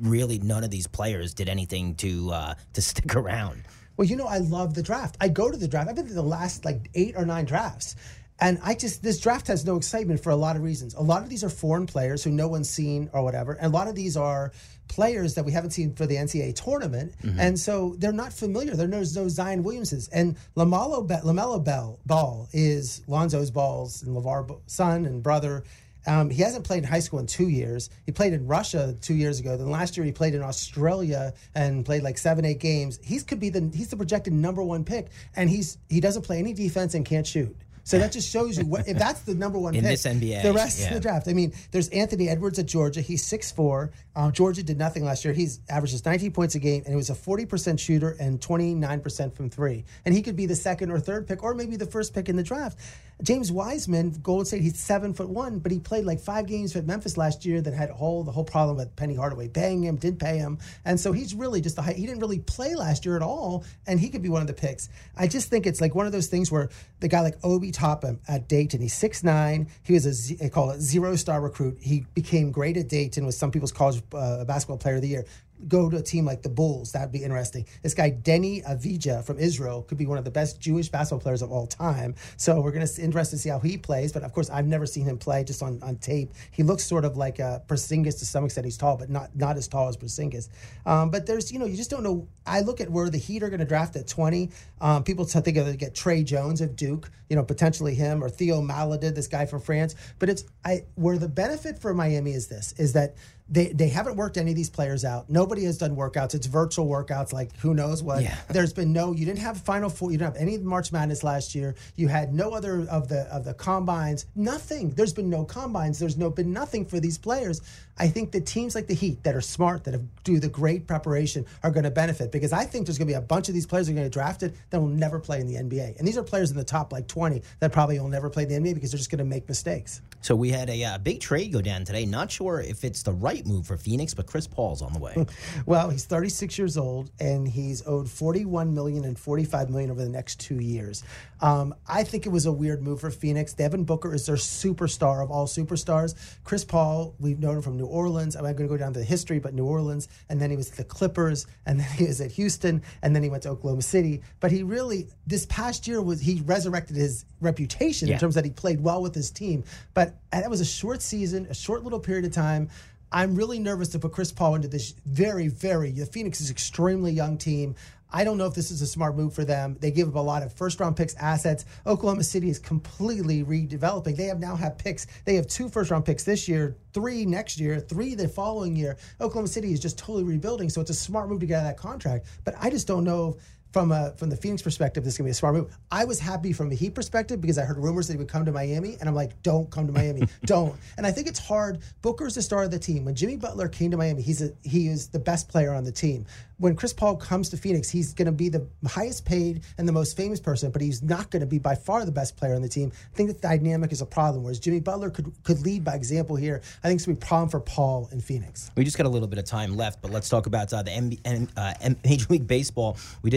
really 0.02 0.40
none 0.40 0.64
of 0.64 0.72
these 0.72 0.88
players 0.88 1.34
did 1.34 1.48
anything 1.48 1.96
to 1.96 2.32
uh, 2.32 2.54
to 2.74 2.82
stick 2.82 3.16
around. 3.16 3.64
Well, 3.98 4.08
you 4.08 4.16
know, 4.16 4.26
I 4.26 4.40
love 4.40 4.74
the 4.74 4.82
draft. 4.82 5.18
I 5.22 5.28
go 5.28 5.52
to 5.52 5.58
the 5.58 5.68
draft. 5.68 5.90
I've 5.90 5.96
been 5.96 6.08
to 6.08 6.14
the 6.14 6.24
last 6.24 6.66
like 6.66 6.90
eight 6.96 7.14
or 7.16 7.26
nine 7.26 7.46
drafts. 7.46 7.96
And 8.40 8.60
I 8.64 8.74
just, 8.74 9.04
this 9.04 9.20
draft 9.20 9.46
has 9.48 9.64
no 9.64 9.76
excitement 9.76 10.24
for 10.24 10.32
a 10.32 10.36
lot 10.36 10.56
of 10.56 10.64
reasons. 10.64 10.96
A 10.96 11.02
lot 11.02 11.22
of 11.22 11.30
these 11.30 11.44
are 11.44 11.50
foreign 11.50 11.86
players 11.86 12.24
who 12.24 12.32
no 12.32 12.48
one's 12.48 12.68
seen 12.68 13.08
or 13.14 13.24
whatever. 13.24 13.54
And 13.54 13.68
a 13.68 13.70
lot 13.70 13.88
of 13.88 13.94
these 13.94 14.18
are 14.18 14.52
players 14.92 15.36
that 15.36 15.46
we 15.46 15.54
haven't 15.54 15.72
seen 15.72 15.96
for 15.96 16.06
the 16.06 16.16
NCAA 16.16 16.54
tournament. 16.54 17.14
Mm-hmm. 17.24 17.40
And 17.40 17.58
so 17.58 17.96
they're 17.98 18.12
not 18.12 18.34
familiar. 18.34 18.76
There's 18.76 19.16
no, 19.16 19.24
no 19.24 19.30
Zion 19.30 19.64
Williamses. 19.64 20.10
And 20.10 20.36
LaMelo, 20.58 21.08
Be- 21.08 21.26
LaMelo 21.26 21.64
Bell, 21.64 21.98
Ball 22.06 22.50
is 22.52 23.02
Lonzo's 23.08 23.52
Ball's 23.52 24.04
and 24.04 24.16
LaVar 24.16 24.60
son 24.68 25.06
and 25.06 25.24
brother. 25.24 25.64
Um, 26.06 26.30
he 26.30 26.42
hasn't 26.42 26.66
played 26.66 26.80
in 26.80 26.90
high 26.90 27.00
school 27.00 27.20
in 27.20 27.28
two 27.28 27.48
years. 27.48 27.90
He 28.06 28.12
played 28.12 28.34
in 28.34 28.48
Russia 28.48 28.94
two 29.00 29.14
years 29.14 29.40
ago. 29.40 29.56
Then 29.56 29.70
last 29.70 29.96
year 29.96 30.06
he 30.06 30.12
played 30.12 30.36
in 30.36 30.42
Australia 30.42 31.34
and 31.56 31.86
played 31.86 32.04
like 32.04 32.18
seven, 32.18 32.44
eight 32.44 32.60
games. 32.60 33.00
He's 33.02 33.24
could 33.24 33.40
be 33.40 33.50
the 33.50 33.72
he's 33.74 33.90
the 33.90 33.98
projected 33.98 34.34
number 34.34 34.62
one 34.62 34.84
pick, 34.84 35.08
and 35.38 35.50
he's 35.50 35.78
he 35.90 36.02
doesn't 36.02 36.24
play 36.24 36.40
any 36.40 36.54
defense 36.54 36.96
and 36.96 37.06
can't 37.06 37.26
shoot. 37.26 37.56
So 37.84 38.00
that 38.00 38.12
just 38.12 38.32
shows 38.32 38.58
you 38.58 38.66
what 38.66 38.88
if 38.88 38.98
that's 38.98 39.22
the 39.22 39.34
number 39.34 39.58
one 39.58 39.76
in 39.76 39.82
pick, 39.82 39.92
this 39.92 40.06
NBA. 40.06 40.44
The 40.44 40.54
rest 40.54 40.80
yeah. 40.80 40.88
of 40.88 40.94
the 40.96 41.00
draft. 41.00 41.28
I 41.28 41.34
mean, 41.34 41.54
there's 41.72 41.90
Anthony 41.90 42.30
Edwards 42.30 42.60
at 42.60 42.66
Georgia. 42.66 43.02
He's 43.02 43.24
6'4". 43.24 43.92
Um, 44.16 44.32
Georgia 44.32 44.64
did 44.64 44.78
nothing 44.78 45.04
last 45.06 45.26
year. 45.26 45.34
He's 45.34 45.60
averages 45.70 46.06
19 46.06 46.32
points 46.32 46.56
a 46.56 46.60
game, 46.60 46.84
and 46.86 46.94
he 46.94 46.96
was 46.96 47.10
a 47.10 47.16
40% 47.16 47.80
shooter 47.80 48.16
and 48.20 48.40
29% 48.40 49.36
from 49.36 49.50
three. 49.50 49.86
And 50.06 50.14
he 50.14 50.22
could 50.22 50.36
be 50.36 50.46
the 50.46 50.56
second 50.56 50.92
or 50.92 51.00
third 51.00 51.28
pick, 51.28 51.44
or 51.44 51.54
maybe 51.54 51.76
the 51.76 51.86
first 51.86 52.14
pick 52.14 52.30
in 52.30 52.36
the 52.36 52.44
draft. 52.44 52.78
James 53.24 53.52
Wiseman, 53.52 54.12
Golden 54.24 54.46
State, 54.46 54.62
he's 54.62 54.80
seven 54.80 55.14
foot 55.14 55.30
one, 55.30 55.60
but 55.60 55.72
he 55.72 55.80
played 55.80 56.06
like 56.06 56.20
five 56.20 56.48
games 56.48 56.76
at 56.76 56.86
Memphis 56.86 57.18
last 57.18 57.46
year 57.46 57.62
that 57.62 57.74
had 57.74 57.90
a 57.90 57.94
whole 57.94 58.24
the 58.24 58.32
whole 58.32 58.44
problem 58.44 58.78
with 58.78 58.96
Penny 58.96 59.14
Hardaway 59.14 59.48
paying 59.48 59.84
him, 59.84 59.96
didn't 59.98 60.20
pay 60.20 60.38
him, 60.38 60.58
and 60.86 61.00
so 61.00 61.12
he's 61.12 61.36
really 61.36 61.62
just 61.62 61.78
a 61.78 61.84
high, 61.84 61.94
he 61.94 62.06
didn't 62.06 62.20
really 62.20 62.40
play 62.40 62.74
last 62.74 63.06
year 63.06 63.16
at 63.16 63.22
all, 63.22 63.64
and 63.86 64.00
he 64.00 64.10
could 64.10 64.24
be 64.24 64.30
one 64.30 64.42
of 64.42 64.48
the 64.48 64.54
picks. 64.54 64.90
I 65.16 65.28
just 65.28 65.50
think 65.50 65.68
it's 65.68 65.80
like 65.80 65.94
one 65.94 66.08
of 66.08 66.12
those 66.12 66.28
things 66.28 66.52
where 66.52 66.70
the 67.00 67.08
guy 67.08 67.22
like 67.22 67.38
Obi 67.44 67.71
Toppin 67.72 68.20
at 68.28 68.48
Dayton, 68.48 68.82
he's 68.82 68.94
six 68.94 69.24
nine, 69.24 69.68
he 69.84 69.94
was 69.94 70.06
a 70.06 70.36
they 70.36 70.50
call 70.50 70.72
it 70.72 70.82
zero 70.82 71.16
star 71.16 71.42
recruit. 71.42 71.78
He 71.82 72.06
became 72.14 72.52
great 72.52 72.78
at 72.78 72.90
Dayton, 72.90 73.26
was 73.26 73.38
some 73.38 73.52
people's 73.52 73.72
college 73.72 74.02
uh, 74.14 74.44
basketball 74.46 74.78
player 74.78 74.96
of 74.96 75.02
the 75.02 75.08
year 75.08 75.26
go 75.68 75.90
to 75.90 75.98
a 75.98 76.02
team 76.02 76.26
like 76.26 76.42
the 76.42 76.50
Bulls. 76.50 76.92
That'd 76.92 77.12
be 77.12 77.24
interesting. 77.24 77.66
This 77.82 77.94
guy 77.94 78.12
Deni 78.12 78.64
Avdija 78.66 79.24
from 79.24 79.38
Israel 79.40 79.84
could 79.84 79.98
be 79.98 80.06
one 80.06 80.18
of 80.18 80.26
the 80.26 80.32
best 80.32 80.60
Jewish 80.60 80.90
basketball 80.90 81.22
players 81.22 81.42
of 81.42 81.52
all 81.52 81.68
time. 81.68 82.16
So 82.38 82.62
we're 82.62 82.72
going 82.72 82.86
to 82.86 83.02
interested 83.02 83.38
to 83.38 83.42
see 83.42 83.50
how 83.50 83.60
he 83.60 83.78
plays. 83.78 84.12
But 84.12 84.24
of 84.24 84.34
course, 84.34 84.50
I've 84.50 84.68
never 84.68 84.86
seen 84.86 85.06
him 85.06 85.18
play 85.18 85.44
just 85.44 85.62
on, 85.62 85.82
on 85.84 85.98
tape. 85.98 86.32
He 86.52 86.64
looks 86.64 86.84
sort 86.84 87.06
of 87.06 87.18
like 87.18 87.40
a 87.40 87.62
Porzingis 87.68 88.20
to 88.20 88.26
some 88.26 88.46
extent. 88.46 88.66
He's 88.66 88.78
tall, 88.78 88.98
but 88.98 89.10
not 89.10 89.36
not 89.36 89.58
as 89.58 89.68
tall 89.68 89.88
as 89.88 89.98
Porzingis. 89.98 90.50
Um, 90.86 91.10
but 91.10 91.26
there's 91.26 91.52
you 91.52 91.60
know 91.60 91.66
you 91.66 91.78
just 91.78 91.90
don't 91.90 92.04
know. 92.04 92.28
I 92.46 92.62
look 92.62 92.82
at 92.82 92.90
where 92.90 93.10
the 93.10 93.18
Heat 93.18 93.44
are 93.44 93.50
going 93.50 93.60
to 93.60 93.66
draft 93.66 93.96
at 93.96 94.08
20. 94.08 94.50
Um, 94.80 95.04
people 95.04 95.26
think 95.26 95.46
they're 95.46 95.54
going 95.54 95.72
to 95.72 95.78
get 95.78 95.94
Tre 95.94 96.24
Jones 96.24 96.62
of 96.62 96.76
Duke. 96.76 97.10
You 97.30 97.36
know 97.36 97.44
potentially 97.44 97.96
him 97.96 98.24
or 98.24 98.30
Theo 98.30 98.62
Maledon, 98.62 99.14
this 99.14 99.28
guy 99.28 99.46
from 99.46 99.62
France. 99.62 99.96
But 100.20 100.30
it's 100.30 100.44
I 100.66 100.86
where 100.96 101.18
the 101.18 101.30
benefit 101.30 101.80
for 101.80 101.94
Miami 101.94 102.32
is 102.32 102.48
this 102.48 102.74
is 102.78 102.94
that 102.94 103.16
they 103.52 103.68
they 103.74 103.90
haven't 103.90 104.16
worked 104.16 104.38
any 104.38 104.52
of 104.52 104.56
these 104.56 104.70
players 104.70 105.04
out. 105.04 105.30
Nobody 105.30 105.66
has 105.66 105.78
done 105.78 105.96
workouts. 105.96 106.34
It's 106.34 106.48
virtual 106.48 106.88
workouts, 106.88 107.34
like 107.34 107.56
who 107.58 107.74
knows 107.74 108.02
what. 108.02 108.24
Yeah. 108.24 108.38
There's 108.50 108.72
been 108.72 108.94
no. 108.94 109.12
You 109.12 109.26
didn't 109.26 109.40
have 109.40 109.60
Final 109.62 109.90
Four. 109.90 110.12
You 110.12 110.18
didn't 110.18 110.34
have 110.34 110.42
any 110.42 110.58
March 110.58 110.92
Madness 110.94 111.24
last 111.24 111.54
year. 111.54 111.76
You 111.98 112.08
had 112.08 112.34
no 112.34 112.52
other 112.52 112.88
of 112.90 113.10
the 113.10 113.24
of 113.24 113.44
the 113.44 113.54
combines. 113.54 114.26
Nothing. 114.36 114.92
There's 114.92 115.14
been 115.14 115.30
no 115.30 115.44
combines. 115.44 116.00
There's 116.00 116.18
no 116.18 116.30
been 116.30 116.54
nothing 116.54 116.86
for 116.86 117.02
these 117.02 117.18
players. 117.18 117.62
I 117.98 118.08
think 118.08 118.32
the 118.32 118.42
teams 118.42 118.74
like 118.74 118.88
the 118.88 118.94
Heat 118.94 119.22
that 119.24 119.36
are 119.36 119.42
smart, 119.42 119.84
that 119.84 119.94
have, 119.94 120.24
do 120.24 120.40
the 120.40 120.50
great 120.50 120.88
preparation, 120.88 121.46
are 121.62 121.72
going 121.72 121.84
to 121.84 121.92
benefit 121.92 122.32
because 122.32 122.54
I 122.54 122.64
think 122.64 122.88
there's 122.88 122.98
going 122.98 123.08
to 123.08 123.12
be 123.12 123.18
a 123.18 123.22
bunch 123.22 123.50
of 123.50 123.54
these 123.54 123.68
players 123.68 123.88
that 123.88 123.92
are 123.92 123.96
going 123.96 124.06
to 124.06 124.10
get 124.10 124.14
drafted 124.14 124.56
that 124.70 124.80
will 124.80 124.88
never 124.88 125.20
play 125.20 125.42
in 125.42 125.48
the 125.48 125.56
NBA. 125.56 126.00
And 126.00 126.08
these 126.08 126.18
are 126.18 126.24
players 126.24 126.52
in 126.52 126.58
the 126.58 126.64
top 126.64 126.94
like 126.94 127.08
20 127.08 127.44
that 127.60 127.72
probably 127.72 128.00
will 128.00 128.08
never 128.08 128.30
play 128.30 128.44
in 128.44 128.50
the 128.50 128.56
NBA 128.56 128.76
because 128.76 128.92
they're 128.92 128.98
just 128.98 129.12
going 129.12 129.20
to 129.20 129.26
make 129.26 129.48
mistakes. 129.48 130.02
So 130.22 130.36
we 130.36 130.50
had 130.50 130.70
a 130.70 130.84
uh, 130.84 130.98
big 131.00 131.20
trade 131.20 131.52
go 131.52 131.62
down 131.62 131.84
today. 131.84 132.06
Not 132.06 132.32
sure 132.32 132.62
if 132.62 132.84
it's 132.84 133.04
the 133.04 133.12
right 133.12 133.46
move 133.46 133.66
for 133.66 133.76
Phoenix, 133.76 134.14
but 134.14 134.28
Chris 134.28 134.48
Paul's 134.48 134.82
on 134.82 134.94
the 134.94 135.00
way. 135.00 135.26
well, 135.66 135.90
he's 135.90 136.06
36 136.06 136.58
years 136.58 136.78
old 136.78 137.12
and 137.20 137.48
he's 137.48 137.86
owed 137.88 138.10
41 138.10 138.74
million 138.74 139.04
and 139.04 139.18
45 139.18 139.70
million 139.70 139.90
over 139.90 140.04
the 140.04 140.10
next 140.10 140.40
two 140.40 140.60
years. 140.60 141.04
Um, 141.42 141.74
I 141.88 142.04
think 142.04 142.28
it 142.28 142.30
was 142.30 142.46
a 142.46 142.52
weird 142.52 142.84
move 142.84 143.02
for 143.02 143.10
Phoenix. 143.10 143.54
Devin 143.54 143.84
Booker 143.84 144.14
is 144.14 144.28
their 144.28 144.36
superstar 144.36 145.24
of 145.24 145.32
all 145.32 145.48
superstars. 145.48 146.16
Chris 146.44 146.64
Paul, 146.64 147.16
we've 147.20 147.40
known 147.40 147.56
him 147.56 147.62
from 147.64 147.78
New 147.78 147.86
Orleans. 147.86 148.36
I'm 148.36 148.44
not 148.44 148.56
going 148.56 148.70
to 148.70 148.74
go 148.74 148.78
down 148.78 148.94
to 148.94 149.00
the 149.00 149.06
history, 149.06 149.40
but 149.40 149.54
New 149.56 149.66
Orleans, 149.66 150.08
and 150.30 150.40
then 150.40 150.52
he 150.52 150.56
was 150.56 150.70
at 150.70 150.78
the 150.78 150.84
Clippers, 150.84 151.48
and 151.66 151.80
then 151.80 151.90
he 151.94 152.06
was 152.06 152.22
at 152.22 152.32
Houston, 152.32 152.84
and 153.02 153.16
then 153.16 153.24
he 153.24 153.30
went 153.30 153.44
to 153.44 153.50
Oklahoma 153.50 153.82
City. 153.82 154.22
But 154.40 154.52
he 154.52 154.62
really, 154.62 155.08
this 155.26 155.48
past 155.48 155.88
year 155.88 156.02
was 156.02 156.22
he 156.22 156.42
resurrected 156.46 156.96
his 156.96 157.26
reputation 157.40 158.08
yeah. 158.08 158.16
in 158.16 158.20
terms 158.20 158.36
that 158.36 158.46
he 158.46 158.52
played 158.52 158.82
well 158.82 159.02
with 159.02 159.16
his 159.16 159.32
team. 159.32 159.64
But 159.96 160.11
that 160.32 160.50
was 160.50 160.62
a 160.62 160.66
short 160.66 161.02
season, 161.02 161.48
a 161.50 161.54
short 161.54 161.84
little 161.84 162.00
period 162.00 162.26
of 162.26 162.32
time. 162.32 162.70
I'm 163.12 163.36
really 163.36 163.60
nervous 163.60 163.90
to 163.90 164.00
put 164.00 164.14
Chris 164.14 164.32
Paul 164.32 164.56
into 164.56 164.70
this 164.70 164.94
very, 165.06 165.50
very. 165.50 165.92
The 165.92 166.06
Phoenix 166.06 166.40
is 166.40 166.50
extremely 166.50 167.12
young 167.12 167.38
team. 167.38 167.76
I 168.14 168.24
don't 168.24 168.38
know 168.38 168.46
if 168.46 168.54
this 168.54 168.72
is 168.72 168.82
a 168.82 168.88
smart 168.88 169.16
move 169.16 169.34
for 169.34 169.46
them. 169.46 169.78
They 169.80 169.92
give 169.92 170.10
up 170.10 170.16
a 170.16 170.20
lot 170.20 170.44
of 170.44 170.54
first 170.54 170.80
round 170.80 170.98
picks, 170.98 171.16
assets. 171.16 171.66
Oklahoma 171.86 172.24
City 172.24 172.50
is 172.50 172.60
completely 172.60 173.44
redeveloping. 173.44 174.18
They 174.18 174.26
have 174.26 174.40
now 174.40 174.56
have 174.56 174.78
picks. 174.78 175.08
They 175.24 175.36
have 175.36 175.48
two 175.48 175.70
first 175.70 175.92
round 175.92 176.06
picks 176.06 176.24
this 176.24 176.48
year, 176.48 176.76
three 176.94 177.26
next 177.26 177.60
year, 177.60 177.80
three 177.80 178.16
the 178.16 178.28
following 178.28 178.76
year. 178.76 178.98
Oklahoma 179.22 179.48
City 179.48 179.72
is 179.72 179.80
just 179.80 179.98
totally 179.98 180.24
rebuilding. 180.24 180.70
So 180.70 180.82
it's 180.82 180.90
a 180.90 180.96
smart 180.96 181.30
move 181.30 181.40
to 181.40 181.46
get 181.46 181.56
out 181.56 181.60
of 181.60 181.76
that 181.76 181.78
contract. 181.78 182.28
But 182.44 182.56
I 182.60 182.70
just 182.70 182.88
don't 182.88 183.06
know 183.06 183.38
from 183.72 183.92
a 183.92 184.12
from 184.18 184.30
the 184.30 184.36
Phoenix 184.36 184.62
perspective, 184.62 185.04
this 185.04 185.14
is 185.14 185.18
gonna 185.18 185.28
be 185.28 185.32
a 185.32 185.36
smart 185.36 185.56
move. 185.56 185.78
I 185.92 186.06
was 186.06 186.20
happy 186.20 186.54
from 186.54 186.70
the 186.70 186.76
Heat 186.76 186.94
perspective 186.94 187.42
because 187.42 187.58
I 187.58 187.64
heard 187.64 187.78
rumors 187.78 188.08
that 188.08 188.14
he 188.14 188.18
would 188.18 188.28
come 188.28 188.46
to 188.46 188.52
Miami, 188.52 188.98
and 189.00 189.08
I'm 189.08 189.16
like, 189.16 189.42
don't 189.44 189.70
come 189.70 189.88
to 189.88 189.94
Miami, 189.94 190.24
don't. 190.46 190.76
And 190.98 191.08
I 191.08 191.12
think 191.12 191.28
it's 191.28 191.40
hard. 191.40 191.80
Booker's 192.02 192.36
the 192.36 192.42
star 192.42 192.64
of 192.64 192.72
the 192.72 192.80
team. 192.80 193.06
When 193.06 193.16
Jimmy 193.16 193.38
Butler 193.38 193.68
came 193.68 193.92
to 193.92 193.98
Miami, 193.98 194.22
he's 194.22 194.42
a 194.42 194.52
he 194.64 194.88
is 194.88 195.08
the 195.08 195.20
best 195.20 195.50
player 195.50 195.74
on 195.74 195.84
the 195.84 195.92
team 195.92 196.26
when 196.62 196.76
Chris 196.76 196.94
Paul 196.94 197.18
comes 197.18 197.50
to 197.50 197.58
Phoenix, 197.58 197.90
he's 197.90 198.14
going 198.14 198.28
to 198.28 198.32
be 198.32 198.48
the 198.48 198.68
highest 198.88 199.26
paid 199.26 199.64
and 199.80 199.88
the 199.88 199.92
most 199.92 200.16
famous 200.16 200.40
person, 200.40 200.70
but 200.70 200.80
he's 200.80 201.02
not 201.02 201.32
going 201.32 201.40
to 201.40 201.48
be 201.48 201.58
by 201.58 201.74
far 201.74 202.06
the 202.06 202.12
best 202.12 202.38
player 202.38 202.54
on 202.54 202.62
the 202.62 202.70
team. 202.70 202.92
I 203.12 203.16
think 203.16 203.30
that 203.30 203.42
dynamic 203.42 203.92
is 203.92 204.02
a 204.02 204.06
problem. 204.06 204.44
Whereas 204.44 204.60
Jimmy 204.60 204.80
Butler 204.80 205.10
could 205.10 205.34
could 205.44 205.60
lead 205.62 205.84
by 205.84 205.96
example 205.96 206.36
here. 206.36 206.62
I 206.84 206.88
think 206.88 207.00
it's 207.00 207.08
going 207.08 207.16
to 207.16 207.20
be 207.20 207.26
a 207.26 207.28
problem 207.28 207.50
for 207.50 207.60
Paul 207.60 208.10
in 208.12 208.22
Phoenix. 208.22 208.70
We 208.76 208.84
just 208.84 208.98
got 208.98 209.08
a 209.08 209.10
little 209.10 209.28
bit 209.28 209.40
of 209.40 209.46
time 209.46 209.76
left, 209.76 210.04
but 210.04 210.12
let's 210.12 210.30
talk 210.30 210.46
about 210.46 210.72
uh, 210.72 210.84
the 210.84 210.92
MB, 210.92 211.50
uh, 211.58 211.94
Major 212.06 212.28
League 212.30 212.48
Baseball. 212.48 212.96
We 213.24 213.32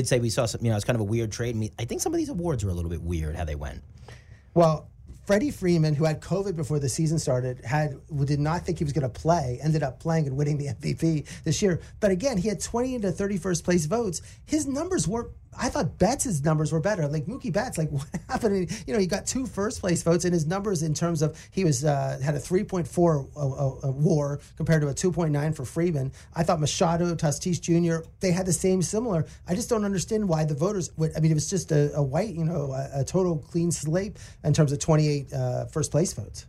Freddie 5.26 5.50
Freeman, 5.50 5.94
who 5.94 6.04
had 6.04 6.20
COVID 6.20 6.54
before 6.54 6.78
the 6.78 6.88
season 6.88 7.18
started, 7.18 7.64
had 7.64 7.96
did 8.24 8.40
not 8.40 8.64
think 8.64 8.78
he 8.78 8.84
was 8.84 8.92
going 8.92 9.02
to 9.02 9.08
play, 9.08 9.58
ended 9.62 9.82
up 9.82 9.98
playing 9.98 10.26
and 10.26 10.36
winning 10.36 10.58
the 10.58 10.66
MVP 10.66 11.26
this 11.44 11.62
year. 11.62 11.80
But 12.00 12.10
again, 12.10 12.36
he 12.36 12.48
had 12.48 12.60
20 12.60 12.94
into 12.96 13.10
31st 13.10 13.64
place 13.64 13.86
votes. 13.86 14.20
His 14.44 14.66
numbers 14.66 15.08
weren't 15.08 15.30
I 15.58 15.68
thought 15.68 15.98
Betts' 15.98 16.42
numbers 16.42 16.72
were 16.72 16.80
better. 16.80 17.06
Like 17.08 17.26
Mookie 17.26 17.52
Betts, 17.52 17.78
like 17.78 17.90
what 17.90 18.06
happened? 18.28 18.70
You 18.86 18.94
know, 18.94 19.00
he 19.00 19.06
got 19.06 19.26
two 19.26 19.46
first 19.46 19.80
place 19.80 20.02
votes, 20.02 20.24
and 20.24 20.32
his 20.32 20.46
numbers 20.46 20.82
in 20.82 20.94
terms 20.94 21.22
of 21.22 21.36
he 21.50 21.64
was 21.64 21.84
uh, 21.84 22.18
had 22.22 22.34
a 22.34 22.40
three 22.40 22.64
point 22.64 22.86
four 22.86 23.28
uh, 23.36 23.40
uh, 23.40 23.90
WAR 23.90 24.40
compared 24.56 24.82
to 24.82 24.88
a 24.88 24.94
two 24.94 25.12
point 25.12 25.32
nine 25.32 25.52
for 25.52 25.64
Freeman. 25.64 26.12
I 26.34 26.42
thought 26.42 26.60
Machado, 26.60 27.14
Tatis 27.14 27.60
Jr. 27.60 28.06
they 28.20 28.32
had 28.32 28.46
the 28.46 28.52
same 28.52 28.82
similar. 28.82 29.26
I 29.46 29.54
just 29.54 29.68
don't 29.68 29.84
understand 29.84 30.28
why 30.28 30.44
the 30.44 30.54
voters. 30.54 30.90
Would, 30.96 31.12
I 31.16 31.20
mean, 31.20 31.30
it 31.30 31.34
was 31.34 31.50
just 31.50 31.72
a, 31.72 31.94
a 31.94 32.02
white, 32.02 32.34
you 32.34 32.44
know, 32.44 32.72
a, 32.72 33.00
a, 33.00 33.04
total 33.04 33.38
clean 33.38 33.70
slate 33.70 34.16
in 34.42 34.52
terms 34.52 34.72
of 34.72 34.78
twenty 34.78 35.08
eight 35.08 35.32
uh, 35.32 35.66
first 35.66 35.90
place 35.90 36.12
votes. 36.12 36.46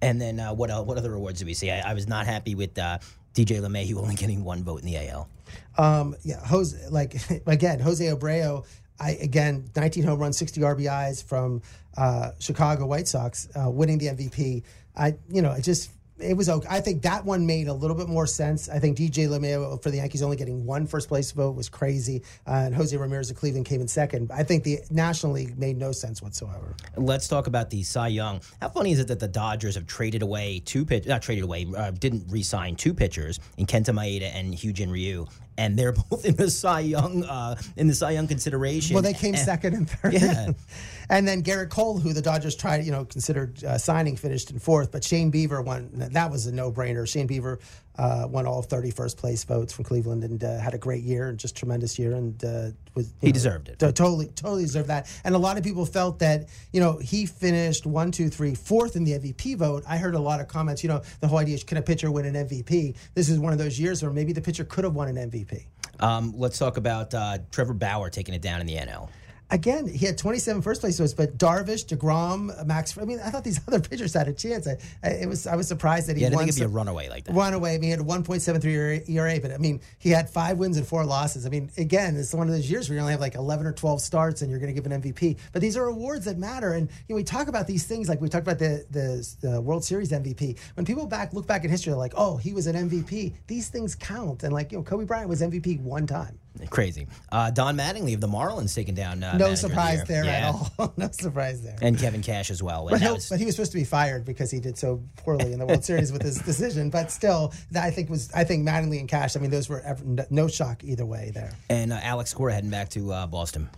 And 0.00 0.20
then 0.20 0.38
uh, 0.38 0.54
what? 0.54 0.70
what 0.86 0.96
other 0.96 1.14
awards 1.14 1.40
did 1.40 1.46
we 1.46 1.54
see? 1.54 1.70
I, 1.70 1.90
I 1.90 1.94
was 1.94 2.06
not 2.06 2.26
happy 2.26 2.54
with 2.54 2.78
uh, 2.78 2.98
DJ 3.38 3.60
LeMahieu 3.60 3.96
only 3.98 4.16
getting 4.16 4.42
one 4.42 4.64
vote 4.64 4.80
in 4.82 4.86
the 4.86 4.96
AL. 5.08 5.28
Um, 5.76 6.16
yeah, 6.24 6.44
Jose, 6.44 6.76
like 6.90 7.16
again, 7.46 7.78
Jose 7.78 8.04
Abreu. 8.04 8.66
I 9.00 9.12
again, 9.12 9.70
19 9.76 10.02
home 10.02 10.18
runs, 10.18 10.36
60 10.36 10.60
RBIs 10.60 11.22
from 11.22 11.62
uh, 11.96 12.32
Chicago 12.40 12.86
White 12.86 13.06
Sox, 13.06 13.48
uh, 13.54 13.70
winning 13.70 13.98
the 13.98 14.06
MVP. 14.06 14.64
I, 14.96 15.14
you 15.28 15.40
know, 15.40 15.52
it 15.52 15.62
just 15.62 15.90
it 16.20 16.36
was 16.36 16.48
okay. 16.48 16.66
I 16.70 16.80
think 16.80 17.02
that 17.02 17.24
one 17.24 17.46
made 17.46 17.68
a 17.68 17.72
little 17.72 17.96
bit 17.96 18.08
more 18.08 18.26
sense. 18.26 18.68
I 18.68 18.78
think 18.78 18.96
DJ 18.96 19.28
LeMahieu 19.28 19.82
for 19.82 19.90
the 19.90 19.98
Yankees 19.98 20.22
only 20.22 20.36
getting 20.36 20.64
one 20.64 20.86
first 20.86 21.08
place 21.08 21.30
vote 21.32 21.54
was 21.54 21.68
crazy, 21.68 22.22
uh, 22.46 22.64
and 22.66 22.74
Jose 22.74 22.96
Ramirez 22.96 23.30
of 23.30 23.36
Cleveland 23.36 23.66
came 23.66 23.80
in 23.80 23.88
second. 23.88 24.30
I 24.32 24.42
think 24.42 24.64
the 24.64 24.80
National 24.90 25.32
League 25.32 25.58
made 25.58 25.76
no 25.76 25.92
sense 25.92 26.22
whatsoever. 26.22 26.74
Let's 26.96 27.28
talk 27.28 27.46
about 27.46 27.70
the 27.70 27.82
Cy 27.82 28.08
Young. 28.08 28.40
How 28.60 28.68
funny 28.68 28.92
is 28.92 29.00
it 29.00 29.08
that 29.08 29.20
the 29.20 29.28
Dodgers 29.28 29.74
have 29.74 29.86
traded 29.86 30.22
away 30.22 30.60
two 30.64 30.84
pitch, 30.84 31.06
not 31.06 31.22
traded 31.22 31.44
away, 31.44 31.66
uh, 31.76 31.90
didn't 31.92 32.24
re-sign 32.28 32.76
two 32.76 32.94
pitchers 32.94 33.40
in 33.56 33.66
Kenta 33.66 33.94
Maeda 33.94 34.34
and 34.34 34.54
Hyun-Jin 34.54 34.90
Ryu, 34.90 35.26
and 35.58 35.76
they're 35.76 35.92
both 36.10 36.24
in 36.24 36.36
the 36.36 36.50
Cy 36.50 36.80
Young 36.80 37.24
uh, 37.24 37.56
in 37.76 37.88
the 37.88 37.94
Cy 37.94 38.12
Young 38.12 38.26
consideration. 38.26 38.94
Well, 38.94 39.02
they 39.02 39.12
came 39.12 39.34
and, 39.34 39.44
second 39.44 39.74
and 39.74 39.90
third. 39.90 40.14
Yeah. 40.14 40.52
and 41.10 41.28
then 41.28 41.42
Gerrit 41.42 41.68
Cole, 41.68 41.98
who 41.98 42.12
the 42.12 42.22
Dodgers 42.22 42.56
tried, 42.56 42.84
you 42.84 42.92
know, 42.92 43.04
considered 43.04 43.62
uh, 43.64 43.76
signing, 43.76 44.16
finished 44.16 44.50
in 44.50 44.58
fourth. 44.58 44.92
But 44.92 45.04
Shane 45.04 45.30
Bieber 45.30 45.62
won. 45.62 46.07
That 46.12 46.30
was 46.30 46.46
a 46.46 46.52
no-brainer. 46.52 47.06
Shane 47.08 47.28
Bieber 47.28 47.58
uh, 47.98 48.26
won 48.28 48.46
all 48.46 48.62
31st 48.62 49.16
place 49.16 49.44
votes 49.44 49.72
from 49.72 49.84
Cleveland 49.84 50.24
and 50.24 50.42
uh, 50.42 50.58
had 50.58 50.74
a 50.74 50.78
great 50.78 51.02
year 51.02 51.28
and 51.28 51.38
just 51.38 51.56
tremendous 51.56 51.98
year 51.98 52.14
and 52.14 52.44
uh, 52.44 52.68
was 52.94 53.12
he 53.20 53.28
know, 53.28 53.32
deserved 53.32 53.68
it. 53.68 53.78
totally, 53.78 54.26
totally 54.28 54.62
deserved 54.62 54.88
that. 54.88 55.10
And 55.24 55.34
a 55.34 55.38
lot 55.38 55.58
of 55.58 55.64
people 55.64 55.84
felt 55.84 56.18
that 56.20 56.48
you 56.72 56.80
know 56.80 56.98
he 56.98 57.26
finished 57.26 57.86
one, 57.86 58.10
two, 58.12 58.28
three, 58.28 58.54
fourth 58.54 58.96
in 58.96 59.04
the 59.04 59.12
MVP 59.12 59.56
vote. 59.56 59.82
I 59.88 59.98
heard 59.98 60.14
a 60.14 60.20
lot 60.20 60.40
of 60.40 60.48
comments. 60.48 60.82
You 60.82 60.88
know, 60.90 61.02
the 61.20 61.28
whole 61.28 61.38
idea 61.38 61.54
is 61.54 61.64
can 61.64 61.78
a 61.78 61.82
pitcher 61.82 62.10
win 62.10 62.26
an 62.26 62.46
MVP? 62.46 62.96
This 63.14 63.28
is 63.28 63.38
one 63.38 63.52
of 63.52 63.58
those 63.58 63.78
years 63.78 64.02
where 64.02 64.12
maybe 64.12 64.32
the 64.32 64.42
pitcher 64.42 64.64
could 64.64 64.84
have 64.84 64.94
won 64.94 65.08
an 65.08 65.30
MVP. 65.30 65.64
Um, 66.00 66.32
let's 66.36 66.58
talk 66.58 66.76
about 66.76 67.12
uh, 67.12 67.38
Trevor 67.50 67.74
Bauer 67.74 68.10
taking 68.10 68.34
it 68.34 68.42
down 68.42 68.60
in 68.60 68.66
the 68.66 68.76
NL 68.76 69.08
again, 69.50 69.86
he 69.86 70.06
had 70.06 70.18
27 70.18 70.62
first 70.62 70.80
place 70.80 70.98
votes, 70.98 71.14
but 71.14 71.38
Darvish, 71.38 71.86
Degrom, 71.86 72.66
Max. 72.66 72.96
I 72.98 73.04
mean, 73.04 73.20
I 73.24 73.30
thought 73.30 73.44
these 73.44 73.60
other 73.68 73.80
pitchers 73.80 74.14
had 74.14 74.28
a 74.28 74.32
chance. 74.32 74.66
I, 74.66 74.76
I 75.02 75.10
it 75.10 75.28
was 75.28 75.46
I 75.46 75.56
was 75.56 75.68
surprised 75.68 76.08
that 76.08 76.16
he 76.16 76.22
yeah, 76.22 76.28
I 76.28 76.30
didn't 76.30 76.40
think 76.40 76.50
it'd 76.50 76.60
be 76.60 76.64
a 76.64 76.68
runaway 76.68 77.08
like 77.08 77.24
that. 77.24 77.34
Runaway. 77.34 77.74
I 77.74 77.78
mean, 77.78 77.84
he 77.84 77.90
had 77.90 78.00
a 78.00 78.04
1.73 78.04 79.08
ERA, 79.08 79.40
but 79.40 79.52
I 79.52 79.58
mean, 79.58 79.80
he 79.98 80.10
had 80.10 80.28
five 80.28 80.58
wins 80.58 80.76
and 80.76 80.86
four 80.86 81.04
losses. 81.04 81.46
I 81.46 81.48
mean, 81.48 81.70
again, 81.76 82.16
it's 82.16 82.34
one 82.34 82.48
of 82.48 82.54
those 82.54 82.70
years 82.70 82.88
where 82.88 82.96
you 82.96 83.00
only 83.00 83.12
have 83.12 83.20
like 83.20 83.34
11 83.34 83.66
or 83.66 83.72
12 83.72 84.00
starts 84.00 84.42
and 84.42 84.50
you're 84.50 84.60
going 84.60 84.74
to 84.74 84.80
give 84.80 84.90
an 84.90 85.02
MVP. 85.02 85.38
But 85.52 85.62
these 85.62 85.76
are 85.76 85.86
awards 85.86 86.24
that 86.26 86.38
matter, 86.38 86.74
and 86.74 86.88
you 87.08 87.14
know, 87.14 87.16
we 87.16 87.24
talk 87.24 87.48
about 87.48 87.66
these 87.66 87.86
things 87.86 88.08
like 88.08 88.20
we 88.20 88.28
talked 88.28 88.46
about 88.46 88.58
the, 88.58 88.84
the, 88.90 89.48
the 89.48 89.60
World 89.60 89.84
Series 89.84 90.10
MVP. 90.10 90.58
When 90.74 90.84
people 90.84 91.06
back 91.06 91.32
look 91.32 91.46
back 91.46 91.64
in 91.64 91.70
history, 91.70 91.90
they're 91.90 91.98
like, 91.98 92.14
oh, 92.16 92.36
he 92.36 92.52
was 92.52 92.66
an 92.66 92.88
MVP. 92.88 93.34
These 93.46 93.68
things 93.68 93.94
count, 93.94 94.42
and 94.42 94.52
like 94.52 94.72
you 94.72 94.78
know, 94.78 94.84
Kobe 94.84 95.04
Bryant 95.04 95.28
was 95.28 95.42
MVP 95.42 95.80
one 95.80 96.06
time. 96.06 96.38
Crazy. 96.66 97.06
Uh, 97.30 97.50
Don 97.50 97.76
Mattingly 97.76 98.14
of 98.14 98.20
the 98.20 98.28
Marlins 98.28 98.74
taken 98.74 98.94
down. 98.94 99.22
Uh, 99.22 99.36
no 99.36 99.54
surprise 99.54 100.00
the 100.00 100.06
there 100.06 100.24
yeah. 100.24 100.48
at 100.48 100.54
all. 100.78 100.92
no 100.96 101.08
surprise 101.10 101.62
there. 101.62 101.76
And 101.80 101.98
Kevin 101.98 102.22
Cash 102.22 102.50
as 102.50 102.62
well. 102.62 102.88
But, 102.88 103.00
was... 103.00 103.28
but, 103.28 103.38
he 103.38 103.44
was 103.44 103.54
supposed 103.54 103.72
to 103.72 103.78
be 103.78 103.84
fired 103.84 104.24
because 104.24 104.50
he 104.50 104.60
did 104.60 104.76
so 104.76 105.02
poorly 105.16 105.52
in 105.52 105.58
the 105.58 105.66
World 105.66 105.84
Series 105.84 106.12
with 106.12 106.22
his 106.22 106.38
decision. 106.40 106.90
But 106.90 107.10
still, 107.10 107.52
I 107.76 107.90
think 107.90 108.10
was 108.10 108.32
I 108.32 108.44
think 108.44 108.66
Mattingly 108.66 109.00
and 109.00 109.08
Cash. 109.08 109.36
I 109.36 109.40
mean, 109.40 109.50
those 109.50 109.68
were 109.68 109.80
ever, 109.80 110.26
no 110.30 110.48
shock 110.48 110.84
either 110.84 111.06
way 111.06 111.30
there. 111.34 111.52
And 111.70 111.92
uh, 111.92 112.00
Alex 112.02 112.34
Cora 112.34 112.54
heading 112.54 112.70
back 112.70 112.88
to 112.90 113.12
uh, 113.12 113.26
Boston. 113.26 113.68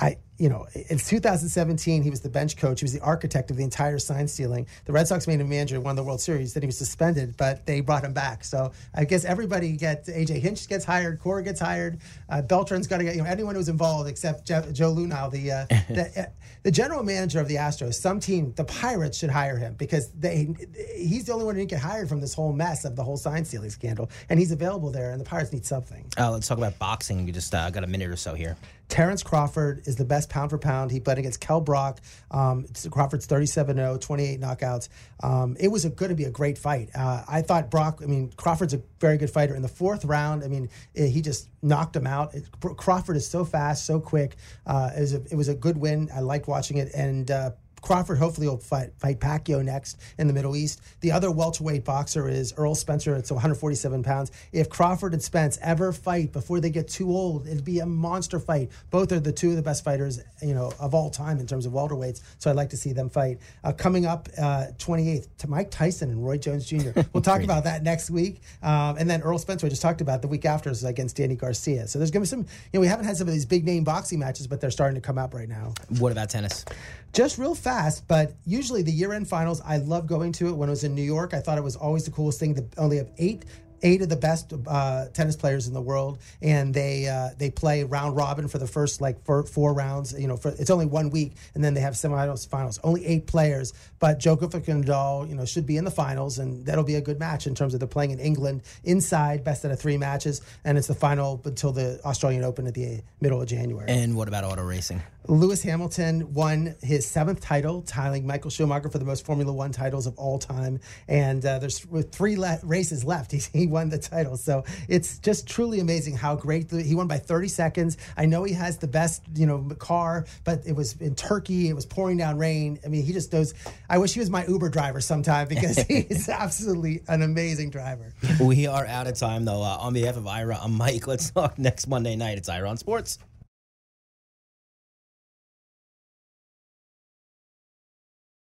I 0.00 0.16
you 0.38 0.48
know, 0.48 0.66
in 0.74 0.98
2017, 0.98 2.02
he 2.02 2.10
was 2.10 2.20
the 2.20 2.28
bench 2.28 2.56
coach. 2.56 2.80
He 2.80 2.84
was 2.84 2.92
the 2.92 3.00
architect 3.00 3.50
of 3.50 3.56
the 3.56 3.64
entire 3.64 3.98
sign 3.98 4.28
stealing. 4.28 4.66
The 4.84 4.92
Red 4.92 5.08
Sox 5.08 5.26
made 5.26 5.40
him 5.40 5.48
manager, 5.48 5.80
won 5.80 5.96
the 5.96 6.04
World 6.04 6.20
Series. 6.20 6.54
Then 6.54 6.62
he 6.62 6.66
was 6.66 6.78
suspended, 6.78 7.36
but 7.36 7.66
they 7.66 7.80
brought 7.80 8.04
him 8.04 8.12
back. 8.12 8.44
So 8.44 8.70
I 8.94 9.04
guess 9.04 9.24
everybody 9.24 9.72
gets 9.72 10.08
AJ 10.08 10.38
Hinch 10.40 10.68
gets 10.68 10.84
hired, 10.84 11.18
Cora 11.18 11.42
gets 11.42 11.58
hired, 11.58 11.98
uh, 12.28 12.42
Beltran's 12.42 12.86
got 12.86 12.98
to 12.98 13.04
get 13.04 13.16
you 13.16 13.22
know 13.22 13.28
anyone 13.28 13.56
who's 13.56 13.68
involved 13.68 14.08
except 14.08 14.46
Jeff, 14.46 14.72
Joe 14.72 14.94
Luhnow, 14.94 15.30
the, 15.30 15.50
uh, 15.50 15.66
the, 15.88 16.12
uh, 16.16 16.24
the 16.62 16.70
general 16.70 17.02
manager 17.02 17.40
of 17.40 17.48
the 17.48 17.56
Astros. 17.56 17.94
Some 17.94 18.20
team, 18.20 18.52
the 18.56 18.64
Pirates, 18.64 19.18
should 19.18 19.30
hire 19.30 19.56
him 19.56 19.74
because 19.74 20.12
they 20.12 20.54
he's 20.96 21.24
the 21.24 21.32
only 21.32 21.46
one 21.46 21.56
who 21.56 21.62
didn't 21.62 21.70
get 21.70 21.80
hired 21.80 22.08
from 22.08 22.20
this 22.20 22.34
whole 22.34 22.52
mess 22.52 22.84
of 22.84 22.94
the 22.94 23.02
whole 23.02 23.16
sign 23.16 23.44
stealing 23.44 23.70
scandal, 23.70 24.08
and 24.28 24.38
he's 24.38 24.52
available 24.52 24.92
there. 24.92 25.10
And 25.10 25.20
the 25.20 25.24
Pirates 25.24 25.52
need 25.52 25.66
something. 25.66 26.06
Uh, 26.16 26.30
let's 26.30 26.46
talk 26.46 26.58
about 26.58 26.78
boxing. 26.78 27.24
We 27.24 27.32
just 27.32 27.52
uh, 27.52 27.70
got 27.70 27.82
a 27.82 27.88
minute 27.88 28.08
or 28.08 28.16
so 28.16 28.34
here. 28.34 28.56
Terrence 28.88 29.22
Crawford 29.22 29.82
is 29.86 29.96
the 29.96 30.04
best 30.04 30.27
pound 30.28 30.50
for 30.50 30.58
pound. 30.58 30.90
He 30.90 31.00
played 31.00 31.18
against 31.18 31.40
Kell 31.40 31.60
Brook. 31.60 31.98
Um, 32.30 32.66
Crawford's 32.90 33.26
37 33.26 33.76
0, 33.76 33.98
28 33.98 34.40
knockouts. 34.40 34.88
Um, 35.22 35.56
it 35.58 35.68
was 35.68 35.84
going 35.84 36.10
to 36.10 36.14
be 36.14 36.24
a 36.24 36.30
great 36.30 36.58
fight. 36.58 36.90
Uh, 36.94 37.24
I 37.28 37.42
thought 37.42 37.70
Brock, 37.70 38.00
I 38.02 38.06
mean, 38.06 38.32
Crawford's 38.36 38.74
a 38.74 38.82
very 39.00 39.18
good 39.18 39.30
fighter. 39.30 39.54
In 39.54 39.62
the 39.62 39.68
fourth 39.68 40.04
round, 40.04 40.44
I 40.44 40.48
mean, 40.48 40.68
it, 40.94 41.08
he 41.08 41.22
just 41.22 41.48
knocked 41.62 41.96
him 41.96 42.06
out. 42.06 42.34
It, 42.34 42.48
Crawford 42.60 43.16
is 43.16 43.28
so 43.28 43.44
fast, 43.44 43.86
so 43.86 44.00
quick. 44.00 44.36
Uh, 44.66 44.90
it, 44.96 45.00
was 45.00 45.14
a, 45.14 45.22
it 45.30 45.34
was 45.34 45.48
a 45.48 45.54
good 45.54 45.76
win. 45.76 46.10
I 46.14 46.20
liked 46.20 46.48
watching 46.48 46.78
it. 46.78 46.92
And 46.94 47.30
uh, 47.30 47.50
Crawford 47.80 48.18
hopefully 48.18 48.48
will 48.48 48.58
fight, 48.58 48.90
fight 48.98 49.20
Pacquiao 49.20 49.64
next 49.64 49.98
in 50.18 50.26
the 50.26 50.32
Middle 50.32 50.56
East. 50.56 50.80
The 51.00 51.12
other 51.12 51.30
welterweight 51.30 51.84
boxer 51.84 52.28
is 52.28 52.52
Errol 52.58 52.74
Spence. 52.74 53.06
It's 53.06 53.30
147 53.30 54.02
pounds. 54.02 54.32
If 54.52 54.68
Crawford 54.68 55.12
and 55.12 55.22
Spence 55.22 55.58
ever 55.62 55.92
fight 55.92 56.32
before 56.32 56.60
they 56.60 56.70
get 56.70 56.88
too 56.88 57.10
old, 57.10 57.46
it'd 57.46 57.64
be 57.64 57.78
a 57.78 57.86
monster 57.86 58.38
fight. 58.38 58.70
Both 58.90 59.12
are 59.12 59.20
the 59.20 59.32
two 59.32 59.50
of 59.50 59.56
the 59.56 59.62
best 59.62 59.84
fighters, 59.84 60.20
you 60.42 60.54
know, 60.54 60.72
of 60.80 60.94
all 60.94 61.10
time 61.10 61.38
in 61.38 61.46
terms 61.46 61.66
of 61.66 61.72
welterweights. 61.72 62.22
So 62.38 62.50
I'd 62.50 62.56
like 62.56 62.70
to 62.70 62.76
see 62.76 62.92
them 62.92 63.08
fight. 63.08 63.38
Uh, 63.62 63.72
coming 63.72 64.06
up 64.06 64.28
uh, 64.38 64.66
28th 64.78 65.28
to 65.38 65.48
Mike 65.48 65.70
Tyson 65.70 66.10
and 66.10 66.24
Roy 66.24 66.38
Jones 66.38 66.66
Jr. 66.66 66.90
We'll 67.12 67.22
talk 67.22 67.42
about 67.42 67.64
that 67.64 67.82
next 67.82 68.10
week. 68.10 68.40
Um, 68.62 68.96
and 68.98 69.08
then 69.08 69.22
Errol 69.22 69.38
Spence, 69.38 69.64
I 69.64 69.68
just 69.68 69.82
talked 69.82 70.00
about 70.00 70.22
the 70.22 70.28
week 70.28 70.44
after 70.44 70.70
is 70.70 70.84
against 70.84 71.16
Danny 71.16 71.36
Garcia. 71.36 71.88
So 71.88 71.98
there's 71.98 72.10
going 72.10 72.24
to 72.24 72.26
be 72.26 72.28
some, 72.28 72.40
you 72.40 72.46
know, 72.74 72.80
we 72.80 72.86
haven't 72.86 73.06
had 73.06 73.16
some 73.16 73.26
of 73.26 73.34
these 73.34 73.46
big 73.46 73.64
name 73.64 73.84
boxing 73.84 74.18
matches, 74.18 74.46
but 74.46 74.60
they're 74.60 74.70
starting 74.70 74.94
to 74.94 75.00
come 75.00 75.18
up 75.18 75.34
right 75.34 75.48
now. 75.48 75.74
What 75.98 76.12
about 76.12 76.30
tennis? 76.30 76.64
Just 77.12 77.38
real 77.38 77.54
fast, 77.54 78.06
but 78.06 78.34
usually 78.44 78.82
the 78.82 78.92
year 78.92 79.12
end 79.12 79.28
finals, 79.28 79.60
I 79.64 79.78
love 79.78 80.06
going 80.06 80.32
to 80.32 80.48
it 80.48 80.52
when 80.52 80.68
it 80.68 80.72
was 80.72 80.84
in 80.84 80.94
New 80.94 81.02
York. 81.02 81.34
I 81.34 81.40
thought 81.40 81.58
it 81.58 81.64
was 81.64 81.76
always 81.76 82.04
the 82.04 82.10
coolest 82.10 82.38
thing 82.38 82.54
to 82.54 82.64
only 82.76 82.98
have 82.98 83.10
eight 83.18 83.44
eight 83.82 84.02
of 84.02 84.08
the 84.08 84.16
best 84.16 84.52
uh, 84.66 85.06
tennis 85.08 85.36
players 85.36 85.66
in 85.68 85.74
the 85.74 85.80
world, 85.80 86.18
and 86.42 86.72
they 86.74 87.08
uh, 87.08 87.30
they 87.38 87.50
play 87.50 87.84
round 87.84 88.16
robin 88.16 88.48
for 88.48 88.58
the 88.58 88.66
first 88.66 89.00
like 89.00 89.24
four, 89.24 89.44
four 89.44 89.72
rounds. 89.72 90.18
You 90.18 90.28
know, 90.28 90.36
for, 90.36 90.48
it's 90.50 90.70
only 90.70 90.86
one 90.86 91.10
week, 91.10 91.34
and 91.54 91.62
then 91.62 91.74
they 91.74 91.80
have 91.80 91.94
semifinals. 91.94 92.48
Finals. 92.48 92.78
Only 92.82 93.04
eight 93.06 93.26
players, 93.26 93.72
but 93.98 94.18
Djokovic 94.18 94.68
and 94.68 94.84
Nadal, 94.84 95.28
you 95.28 95.34
know, 95.34 95.44
should 95.44 95.66
be 95.66 95.76
in 95.76 95.84
the 95.84 95.90
finals, 95.90 96.38
and 96.38 96.64
that'll 96.66 96.84
be 96.84 96.96
a 96.96 97.00
good 97.00 97.18
match 97.18 97.46
in 97.46 97.54
terms 97.54 97.74
of 97.74 97.80
they're 97.80 97.88
playing 97.88 98.10
in 98.10 98.18
England 98.18 98.62
inside, 98.84 99.44
best 99.44 99.64
out 99.64 99.70
of 99.70 99.80
three 99.80 99.96
matches, 99.96 100.40
and 100.64 100.78
it's 100.78 100.88
the 100.88 100.94
final 100.94 101.40
until 101.44 101.72
the 101.72 102.00
Australian 102.04 102.44
Open 102.44 102.66
at 102.66 102.74
the 102.74 103.00
middle 103.20 103.40
of 103.40 103.48
January. 103.48 103.88
And 103.88 104.16
what 104.16 104.28
about 104.28 104.44
auto 104.44 104.62
racing? 104.62 105.02
Lewis 105.28 105.62
Hamilton 105.62 106.32
won 106.32 106.74
his 106.82 107.06
seventh 107.06 107.42
title, 107.42 107.82
tiling 107.82 108.26
Michael 108.26 108.50
Schumacher 108.50 108.88
for 108.88 108.96
the 108.98 109.04
most 109.04 109.26
Formula 109.26 109.52
One 109.52 109.72
titles 109.72 110.06
of 110.06 110.18
all 110.18 110.38
time. 110.38 110.80
And 111.06 111.44
uh, 111.44 111.58
there's 111.58 111.84
with 111.84 112.10
three 112.10 112.36
le- 112.38 112.58
races 112.62 113.04
left, 113.04 113.32
he, 113.32 113.40
he 113.52 113.66
won 113.66 113.90
the 113.90 113.98
title. 113.98 114.38
So 114.38 114.64
it's 114.88 115.18
just 115.18 115.46
truly 115.46 115.80
amazing 115.80 116.16
how 116.16 116.34
great 116.34 116.70
the, 116.70 116.82
he 116.82 116.94
won 116.94 117.08
by 117.08 117.18
30 117.18 117.48
seconds. 117.48 117.98
I 118.16 118.24
know 118.24 118.42
he 118.42 118.54
has 118.54 118.78
the 118.78 118.88
best, 118.88 119.22
you 119.34 119.44
know, 119.44 119.62
car, 119.78 120.24
but 120.44 120.66
it 120.66 120.72
was 120.72 120.94
in 120.98 121.14
Turkey. 121.14 121.68
It 121.68 121.74
was 121.74 121.84
pouring 121.84 122.16
down 122.16 122.38
rain. 122.38 122.78
I 122.82 122.88
mean, 122.88 123.04
he 123.04 123.12
just 123.12 123.30
knows. 123.30 123.52
I 123.90 123.98
wish 123.98 124.14
he 124.14 124.20
was 124.20 124.30
my 124.30 124.46
Uber 124.46 124.70
driver 124.70 125.02
sometime 125.02 125.46
because 125.48 125.76
he's 125.82 126.28
absolutely 126.30 127.02
an 127.06 127.20
amazing 127.20 127.68
driver. 127.68 128.14
We 128.40 128.66
are 128.66 128.86
out 128.86 129.06
of 129.06 129.18
time 129.18 129.44
though. 129.44 129.62
Uh, 129.62 129.76
on 129.78 129.92
behalf 129.92 130.16
of 130.16 130.26
Ira, 130.26 130.58
I'm 130.58 130.72
Mike. 130.72 131.06
Let's 131.06 131.30
talk 131.30 131.58
next 131.58 131.86
Monday 131.86 132.16
night. 132.16 132.38
It's 132.38 132.48
Ira 132.48 132.70
on 132.70 132.78
Sports. 132.78 133.18